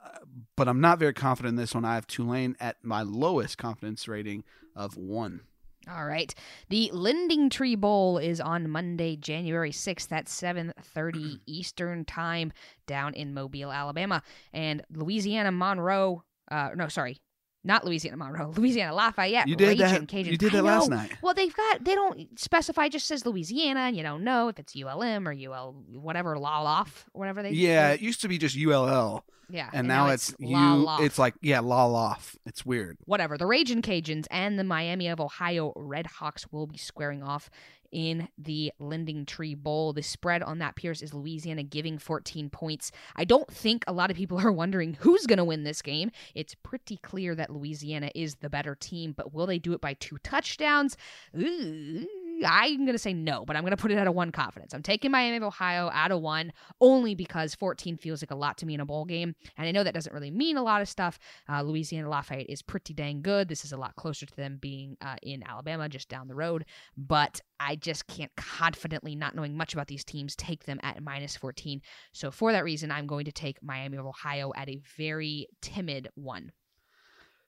but 0.56 0.68
I'm 0.68 0.80
not 0.80 0.98
very 0.98 1.12
confident 1.12 1.50
in 1.50 1.56
this 1.56 1.74
one. 1.74 1.84
I 1.84 1.94
have 1.94 2.06
Tulane 2.06 2.56
at 2.60 2.76
my 2.82 3.02
lowest 3.02 3.58
confidence 3.58 4.08
rating 4.08 4.44
of 4.74 4.96
one. 4.96 5.42
All 5.90 6.06
right. 6.06 6.32
The 6.68 6.90
LendingTree 6.94 7.78
Bowl 7.78 8.18
is 8.18 8.40
on 8.40 8.70
Monday, 8.70 9.16
January 9.16 9.72
6th 9.72 10.12
at 10.12 10.26
7:30 10.26 11.40
Eastern 11.46 12.04
Time 12.04 12.52
down 12.86 13.14
in 13.14 13.34
Mobile, 13.34 13.72
Alabama. 13.72 14.22
And 14.52 14.82
Louisiana 14.92 15.50
Monroe 15.50 16.22
uh 16.50 16.70
no, 16.74 16.88
sorry, 16.88 17.18
not 17.64 17.84
Louisiana 17.84 18.16
Monroe, 18.16 18.52
Louisiana 18.56 18.94
Lafayette. 18.94 19.48
You 19.48 19.56
did 19.56 19.78
Ragin' 19.78 19.78
that. 19.78 20.06
Cajuns. 20.06 20.30
You 20.30 20.38
did 20.38 20.52
that 20.52 20.64
last 20.64 20.90
night. 20.90 21.12
Well, 21.22 21.34
they've 21.34 21.54
got 21.54 21.84
they 21.84 21.94
don't 21.94 22.38
specify. 22.38 22.88
Just 22.88 23.06
says 23.06 23.24
Louisiana, 23.26 23.80
and 23.80 23.96
you 23.96 24.02
don't 24.02 24.24
know 24.24 24.48
if 24.48 24.58
it's 24.58 24.74
ULM 24.76 25.28
or 25.28 25.32
UL 25.32 25.76
whatever 25.92 26.36
Laloff, 26.36 27.04
whatever 27.12 27.42
they. 27.42 27.50
Yeah, 27.50 27.90
it 27.90 28.00
used 28.00 28.20
to 28.22 28.28
be 28.28 28.38
just 28.38 28.56
ULL. 28.56 29.24
Yeah, 29.50 29.68
and, 29.74 29.86
now, 29.86 30.08
it's, 30.08 30.34
you. 30.38 30.86
It's 31.00 31.18
like 31.18 31.34
yeah, 31.42 31.58
Laloff. 31.58 32.36
It's 32.46 32.64
weird. 32.64 32.96
Whatever. 33.04 33.36
The 33.36 33.44
Raging 33.44 33.82
Cajuns 33.82 34.26
and 34.30 34.58
the 34.58 34.64
Miami 34.64 35.08
of 35.08 35.20
Ohio 35.20 35.74
Redhawks 35.76 36.46
will 36.50 36.66
be 36.66 36.78
squaring 36.78 37.22
off 37.22 37.50
in 37.92 38.28
the 38.38 38.72
LendingTree 38.80 39.56
Bowl. 39.56 39.92
The 39.92 40.02
spread 40.02 40.42
on 40.42 40.58
that 40.58 40.76
Pierce 40.76 41.02
is 41.02 41.14
Louisiana 41.14 41.62
giving 41.62 41.98
14 41.98 42.50
points. 42.50 42.90
I 43.14 43.24
don't 43.24 43.48
think 43.48 43.84
a 43.86 43.92
lot 43.92 44.10
of 44.10 44.16
people 44.16 44.38
are 44.44 44.52
wondering 44.52 44.94
who's 44.94 45.26
going 45.26 45.38
to 45.38 45.44
win 45.44 45.64
this 45.64 45.82
game. 45.82 46.10
It's 46.34 46.54
pretty 46.54 46.96
clear 46.98 47.34
that 47.34 47.50
Louisiana 47.50 48.10
is 48.14 48.36
the 48.36 48.50
better 48.50 48.74
team, 48.74 49.12
but 49.16 49.32
will 49.32 49.46
they 49.46 49.58
do 49.58 49.72
it 49.72 49.80
by 49.80 49.94
two 49.94 50.18
touchdowns? 50.18 50.96
Ooh. 51.38 52.06
I'm 52.44 52.78
going 52.78 52.92
to 52.92 52.98
say 52.98 53.12
no, 53.12 53.44
but 53.44 53.56
I'm 53.56 53.62
going 53.62 53.72
to 53.72 53.76
put 53.76 53.90
it 53.90 53.98
at 53.98 54.06
a 54.06 54.12
one 54.12 54.32
confidence. 54.32 54.74
I'm 54.74 54.82
taking 54.82 55.10
Miami 55.10 55.36
of 55.36 55.42
Ohio 55.42 55.90
at 55.92 56.10
a 56.10 56.18
one 56.18 56.52
only 56.80 57.14
because 57.14 57.54
14 57.54 57.96
feels 57.96 58.22
like 58.22 58.30
a 58.30 58.36
lot 58.36 58.58
to 58.58 58.66
me 58.66 58.74
in 58.74 58.80
a 58.80 58.86
bowl 58.86 59.04
game. 59.04 59.34
And 59.56 59.66
I 59.66 59.72
know 59.72 59.84
that 59.84 59.94
doesn't 59.94 60.12
really 60.12 60.30
mean 60.30 60.56
a 60.56 60.62
lot 60.62 60.82
of 60.82 60.88
stuff. 60.88 61.18
Uh, 61.48 61.62
Louisiana 61.62 62.08
Lafayette 62.08 62.48
is 62.48 62.62
pretty 62.62 62.94
dang 62.94 63.22
good. 63.22 63.48
This 63.48 63.64
is 63.64 63.72
a 63.72 63.76
lot 63.76 63.96
closer 63.96 64.26
to 64.26 64.36
them 64.36 64.58
being 64.60 64.96
uh, 65.00 65.16
in 65.22 65.42
Alabama, 65.46 65.88
just 65.88 66.08
down 66.08 66.28
the 66.28 66.34
road. 66.34 66.64
But 66.96 67.40
I 67.60 67.76
just 67.76 68.06
can't 68.06 68.34
confidently, 68.36 69.14
not 69.14 69.34
knowing 69.34 69.56
much 69.56 69.72
about 69.72 69.86
these 69.86 70.04
teams, 70.04 70.34
take 70.36 70.64
them 70.64 70.80
at 70.82 71.02
minus 71.02 71.36
14. 71.36 71.80
So 72.12 72.30
for 72.30 72.52
that 72.52 72.64
reason, 72.64 72.90
I'm 72.90 73.06
going 73.06 73.24
to 73.26 73.32
take 73.32 73.62
Miami 73.62 73.98
of 73.98 74.06
Ohio 74.06 74.52
at 74.56 74.68
a 74.68 74.80
very 74.96 75.46
timid 75.60 76.08
one. 76.14 76.52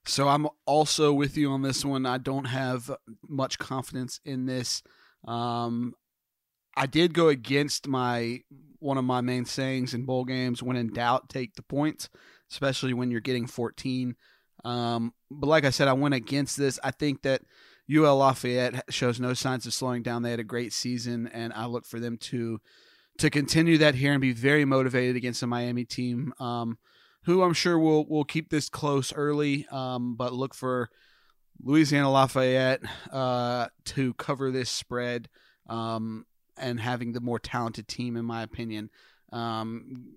So 0.07 0.29
I'm 0.29 0.47
also 0.67 1.13
with 1.13 1.37
you 1.37 1.51
on 1.51 1.63
this 1.63 1.85
one. 1.85 2.05
I 2.07 2.19
don't 2.19 2.45
have 2.45 2.91
much 3.27 3.59
confidence 3.59 4.21
in 4.25 4.47
this. 4.47 4.83
Um, 5.27 5.95
I 6.77 6.87
did 6.87 7.15
go 7.15 7.29
against 7.29 7.89
my 7.89 8.43
one 8.81 8.99
of 8.99 9.05
my 9.05 9.23
main 9.23 9.47
sayings 9.47 9.95
in 9.95 10.05
bowl 10.05 10.25
games: 10.25 10.63
when 10.63 10.77
in 10.77 10.93
doubt, 10.93 11.29
take 11.31 11.55
the 11.55 11.63
points, 11.63 12.11
especially 12.51 12.93
when 12.93 13.11
you're 13.11 13.21
getting 13.21 13.47
14. 13.47 14.17
Um, 14.65 15.13
but 15.31 15.47
like 15.47 15.65
I 15.65 15.71
said, 15.71 15.89
I 15.89 15.93
went 15.95 16.15
against 16.15 16.57
this. 16.57 16.79
I 16.83 16.91
think 16.91 17.23
that 17.23 17.43
UL 17.91 18.17
Lafayette 18.17 18.85
shows 18.91 19.21
no 19.21 19.35
signs 19.35 19.67
of 19.67 19.75
slowing 19.75 20.03
down. 20.03 20.23
They 20.23 20.31
had 20.31 20.41
a 20.41 20.45
great 20.45 20.73
season, 20.73 21.29
and 21.29 21.53
I 21.53 21.67
look 21.67 21.87
for 21.87 22.01
them 22.01 22.19
to 22.19 22.61
to 23.19 23.31
continue 23.31 23.79
that 23.79 23.95
here 23.95 24.13
and 24.13 24.21
be 24.21 24.33
very 24.33 24.65
motivated 24.65 25.17
against 25.17 25.41
the 25.41 25.47
Miami 25.47 25.85
team. 25.85 26.35
Um, 26.41 26.79
who 27.25 27.43
I'm 27.43 27.55
sure 27.55 27.79
will 27.79 28.07
will 28.07 28.25
keep 28.25 28.51
this 28.51 28.69
close 28.69 29.13
early, 29.13 29.67
um, 29.71 30.15
but 30.15 30.33
look 30.33 30.55
for 30.55 30.91
Louisiana 31.63 32.11
Lafayette 32.11 32.83
uh, 33.13 33.69
to 33.87 34.15
cover 34.15 34.51
this 34.51 34.71
spread 34.71 35.29
um, 35.69 36.27
and 36.57 36.79
having 36.81 37.13
the 37.13 37.21
more 37.21 37.39
talented 37.39 37.89
team, 37.89 38.17
in 38.17 38.25
my 38.25 38.43
opinion, 38.43 38.91
um, 39.33 40.17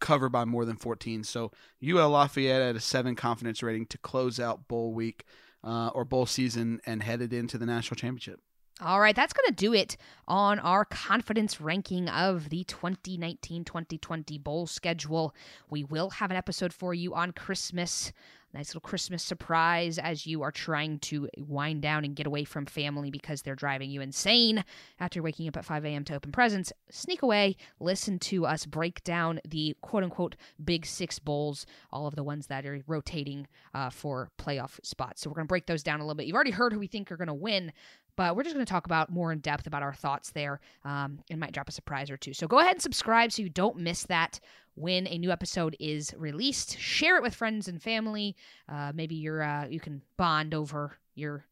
cover 0.00 0.28
by 0.28 0.44
more 0.44 0.64
than 0.64 0.76
14. 0.76 1.24
So 1.24 1.50
UL 1.86 2.10
Lafayette 2.10 2.62
at 2.62 2.76
a 2.76 2.80
seven 2.80 3.14
confidence 3.14 3.62
rating 3.62 3.86
to 3.86 3.98
close 3.98 4.38
out 4.38 4.68
bowl 4.68 4.92
week 4.92 5.24
uh, 5.64 5.88
or 5.88 6.04
bowl 6.04 6.26
season 6.26 6.80
and 6.86 7.02
headed 7.02 7.32
into 7.32 7.58
the 7.58 7.66
national 7.66 7.96
championship. 7.96 8.40
All 8.78 9.00
right, 9.00 9.16
that's 9.16 9.32
going 9.32 9.48
to 9.48 9.54
do 9.54 9.72
it 9.72 9.96
on 10.28 10.58
our 10.58 10.84
confidence 10.84 11.62
ranking 11.62 12.10
of 12.10 12.50
the 12.50 12.62
2019 12.64 13.64
2020 13.64 14.36
bowl 14.36 14.66
schedule. 14.66 15.34
We 15.70 15.82
will 15.82 16.10
have 16.10 16.30
an 16.30 16.36
episode 16.36 16.74
for 16.74 16.92
you 16.92 17.14
on 17.14 17.32
Christmas. 17.32 18.12
Nice 18.56 18.70
little 18.70 18.80
Christmas 18.80 19.22
surprise 19.22 19.98
as 19.98 20.26
you 20.26 20.40
are 20.40 20.50
trying 20.50 20.98
to 21.00 21.28
wind 21.36 21.82
down 21.82 22.06
and 22.06 22.16
get 22.16 22.26
away 22.26 22.44
from 22.44 22.64
family 22.64 23.10
because 23.10 23.42
they're 23.42 23.54
driving 23.54 23.90
you 23.90 24.00
insane 24.00 24.64
after 24.98 25.22
waking 25.22 25.46
up 25.46 25.58
at 25.58 25.64
5 25.66 25.84
a.m. 25.84 26.04
to 26.04 26.14
open 26.14 26.32
presents. 26.32 26.72
Sneak 26.88 27.20
away, 27.20 27.56
listen 27.80 28.18
to 28.20 28.46
us 28.46 28.64
break 28.64 29.04
down 29.04 29.40
the 29.46 29.76
quote 29.82 30.04
unquote 30.04 30.36
big 30.64 30.86
six 30.86 31.18
bowls, 31.18 31.66
all 31.92 32.06
of 32.06 32.16
the 32.16 32.24
ones 32.24 32.46
that 32.46 32.64
are 32.64 32.80
rotating 32.86 33.46
uh, 33.74 33.90
for 33.90 34.30
playoff 34.38 34.80
spots. 34.82 35.20
So 35.20 35.28
we're 35.28 35.34
going 35.34 35.48
to 35.48 35.48
break 35.48 35.66
those 35.66 35.82
down 35.82 36.00
a 36.00 36.04
little 36.04 36.14
bit. 36.14 36.24
You've 36.24 36.36
already 36.36 36.50
heard 36.50 36.72
who 36.72 36.78
we 36.78 36.86
think 36.86 37.12
are 37.12 37.18
going 37.18 37.28
to 37.28 37.34
win, 37.34 37.74
but 38.16 38.34
we're 38.34 38.42
just 38.42 38.54
going 38.54 38.64
to 38.64 38.72
talk 38.72 38.86
about 38.86 39.10
more 39.10 39.32
in 39.32 39.40
depth 39.40 39.66
about 39.66 39.82
our 39.82 39.92
thoughts 39.92 40.30
there 40.30 40.60
um, 40.82 41.18
and 41.28 41.38
might 41.38 41.52
drop 41.52 41.68
a 41.68 41.72
surprise 41.72 42.10
or 42.10 42.16
two. 42.16 42.32
So 42.32 42.48
go 42.48 42.60
ahead 42.60 42.72
and 42.72 42.82
subscribe 42.82 43.32
so 43.32 43.42
you 43.42 43.50
don't 43.50 43.76
miss 43.76 44.04
that 44.04 44.40
when 44.76 45.06
a 45.08 45.18
new 45.18 45.32
episode 45.32 45.74
is 45.80 46.14
released. 46.16 46.78
Share 46.78 47.16
it 47.16 47.22
with 47.22 47.34
friends 47.34 47.66
and 47.66 47.82
family. 47.82 48.36
Uh, 48.68 48.92
maybe 48.94 49.16
you're 49.16 49.42
uh, 49.42 49.66
you 49.66 49.80
can 49.80 50.02
bond 50.16 50.54
over 50.54 50.98
your 51.14 51.44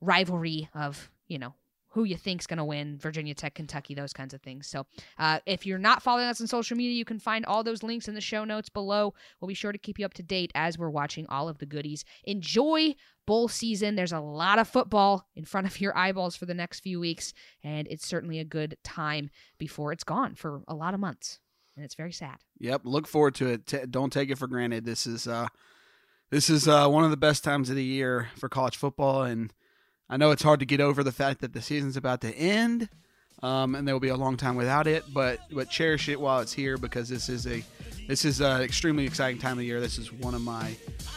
rivalry 0.00 0.68
of 0.74 1.10
you 1.28 1.38
know 1.38 1.54
who 1.92 2.04
you 2.04 2.16
think's 2.16 2.46
going 2.46 2.58
to 2.58 2.64
win 2.64 2.98
Virginia 2.98 3.34
Tech, 3.34 3.54
Kentucky, 3.54 3.94
those 3.94 4.14
kinds 4.14 4.32
of 4.32 4.40
things. 4.40 4.66
So 4.66 4.86
uh, 5.18 5.40
if 5.44 5.66
you're 5.66 5.78
not 5.78 6.02
following 6.02 6.26
us 6.26 6.40
on 6.40 6.46
social 6.46 6.74
media, 6.74 6.94
you 6.94 7.04
can 7.04 7.18
find 7.18 7.44
all 7.44 7.62
those 7.62 7.82
links 7.82 8.08
in 8.08 8.14
the 8.14 8.20
show 8.20 8.44
notes 8.44 8.70
below. 8.70 9.12
We'll 9.40 9.48
be 9.48 9.54
sure 9.54 9.72
to 9.72 9.78
keep 9.78 9.98
you 9.98 10.06
up 10.06 10.14
to 10.14 10.22
date 10.22 10.52
as 10.54 10.78
we're 10.78 10.88
watching 10.88 11.26
all 11.28 11.50
of 11.50 11.58
the 11.58 11.66
goodies. 11.66 12.04
Enjoy 12.24 12.94
bowl 13.26 13.46
season. 13.46 13.94
There's 13.94 14.12
a 14.12 14.20
lot 14.20 14.58
of 14.58 14.68
football 14.68 15.28
in 15.36 15.44
front 15.44 15.66
of 15.66 15.80
your 15.80 15.96
eyeballs 15.96 16.34
for 16.34 16.46
the 16.46 16.54
next 16.54 16.80
few 16.80 16.98
weeks, 16.98 17.34
and 17.62 17.86
it's 17.88 18.06
certainly 18.06 18.38
a 18.38 18.44
good 18.44 18.78
time 18.82 19.28
before 19.58 19.92
it's 19.92 20.04
gone 20.04 20.34
for 20.34 20.62
a 20.66 20.74
lot 20.74 20.94
of 20.94 21.00
months. 21.00 21.40
And 21.76 21.84
it's 21.84 21.94
very 21.94 22.12
sad. 22.12 22.36
Yep, 22.58 22.82
look 22.84 23.06
forward 23.06 23.34
to 23.36 23.48
it. 23.48 23.66
T- 23.66 23.86
don't 23.88 24.12
take 24.12 24.30
it 24.30 24.38
for 24.38 24.46
granted. 24.46 24.84
This 24.84 25.06
is 25.06 25.26
uh, 25.26 25.48
this 26.30 26.50
is 26.50 26.68
uh, 26.68 26.88
one 26.88 27.04
of 27.04 27.10
the 27.10 27.16
best 27.16 27.44
times 27.44 27.70
of 27.70 27.76
the 27.76 27.84
year 27.84 28.28
for 28.36 28.48
college 28.48 28.76
football, 28.76 29.22
and 29.22 29.52
I 30.08 30.16
know 30.16 30.30
it's 30.30 30.42
hard 30.42 30.60
to 30.60 30.66
get 30.66 30.80
over 30.80 31.02
the 31.02 31.12
fact 31.12 31.40
that 31.40 31.54
the 31.54 31.62
season's 31.62 31.96
about 31.96 32.20
to 32.20 32.34
end, 32.36 32.90
um, 33.42 33.74
and 33.74 33.86
there 33.86 33.94
will 33.94 34.00
be 34.00 34.08
a 34.08 34.16
long 34.16 34.36
time 34.36 34.56
without 34.56 34.86
it. 34.86 35.04
But 35.12 35.40
but 35.50 35.68
cherish 35.68 36.08
it 36.08 36.20
while 36.20 36.40
it's 36.40 36.52
here 36.52 36.76
because 36.76 37.08
this 37.08 37.28
is 37.28 37.46
a 37.46 37.62
this 38.08 38.24
is 38.24 38.40
an 38.40 38.62
extremely 38.62 39.04
exciting 39.04 39.40
time 39.40 39.58
of 39.58 39.64
year. 39.64 39.80
This 39.80 39.98
is 39.98 40.12
one 40.12 40.34
of 40.34 40.42
my 40.42 40.72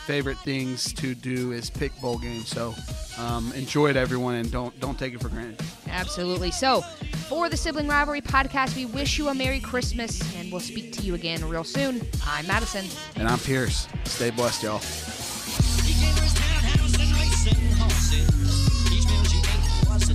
favorite 0.06 0.38
things 0.40 0.94
to 0.94 1.16
do 1.16 1.52
is 1.52 1.70
pick 1.70 2.00
bowl 2.00 2.18
games. 2.18 2.48
So 2.48 2.74
um, 3.18 3.52
enjoy 3.54 3.90
it, 3.90 3.96
everyone, 3.96 4.36
and 4.36 4.52
don't 4.52 4.78
don't 4.80 4.98
take 4.98 5.14
it 5.14 5.22
for 5.22 5.30
granted. 5.30 5.62
Absolutely. 5.88 6.52
So 6.52 6.82
for 7.30 7.50
the 7.50 7.58
Sibling 7.58 7.88
Rivalry 7.88 8.22
podcast, 8.22 8.76
we 8.76 8.86
wish 8.86 9.18
you 9.18 9.30
a 9.30 9.34
Merry 9.34 9.60
Christmas, 9.60 10.22
and 10.36 10.52
we'll 10.52 10.62
speak 10.62 10.92
to 10.94 11.02
you 11.02 11.16
again 11.16 11.48
real 11.48 11.64
soon. 11.64 12.02
I'm 12.26 12.46
Madison. 12.48 12.86
And 13.16 13.28
I'm 13.28 13.40
Pierce. 13.40 13.88
Stay 14.06 14.30
blessed, 14.32 14.64
y'all. 14.64 14.82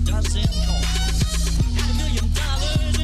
dozen 0.04 0.42
horses 0.48 1.29
dollars. 2.58 2.99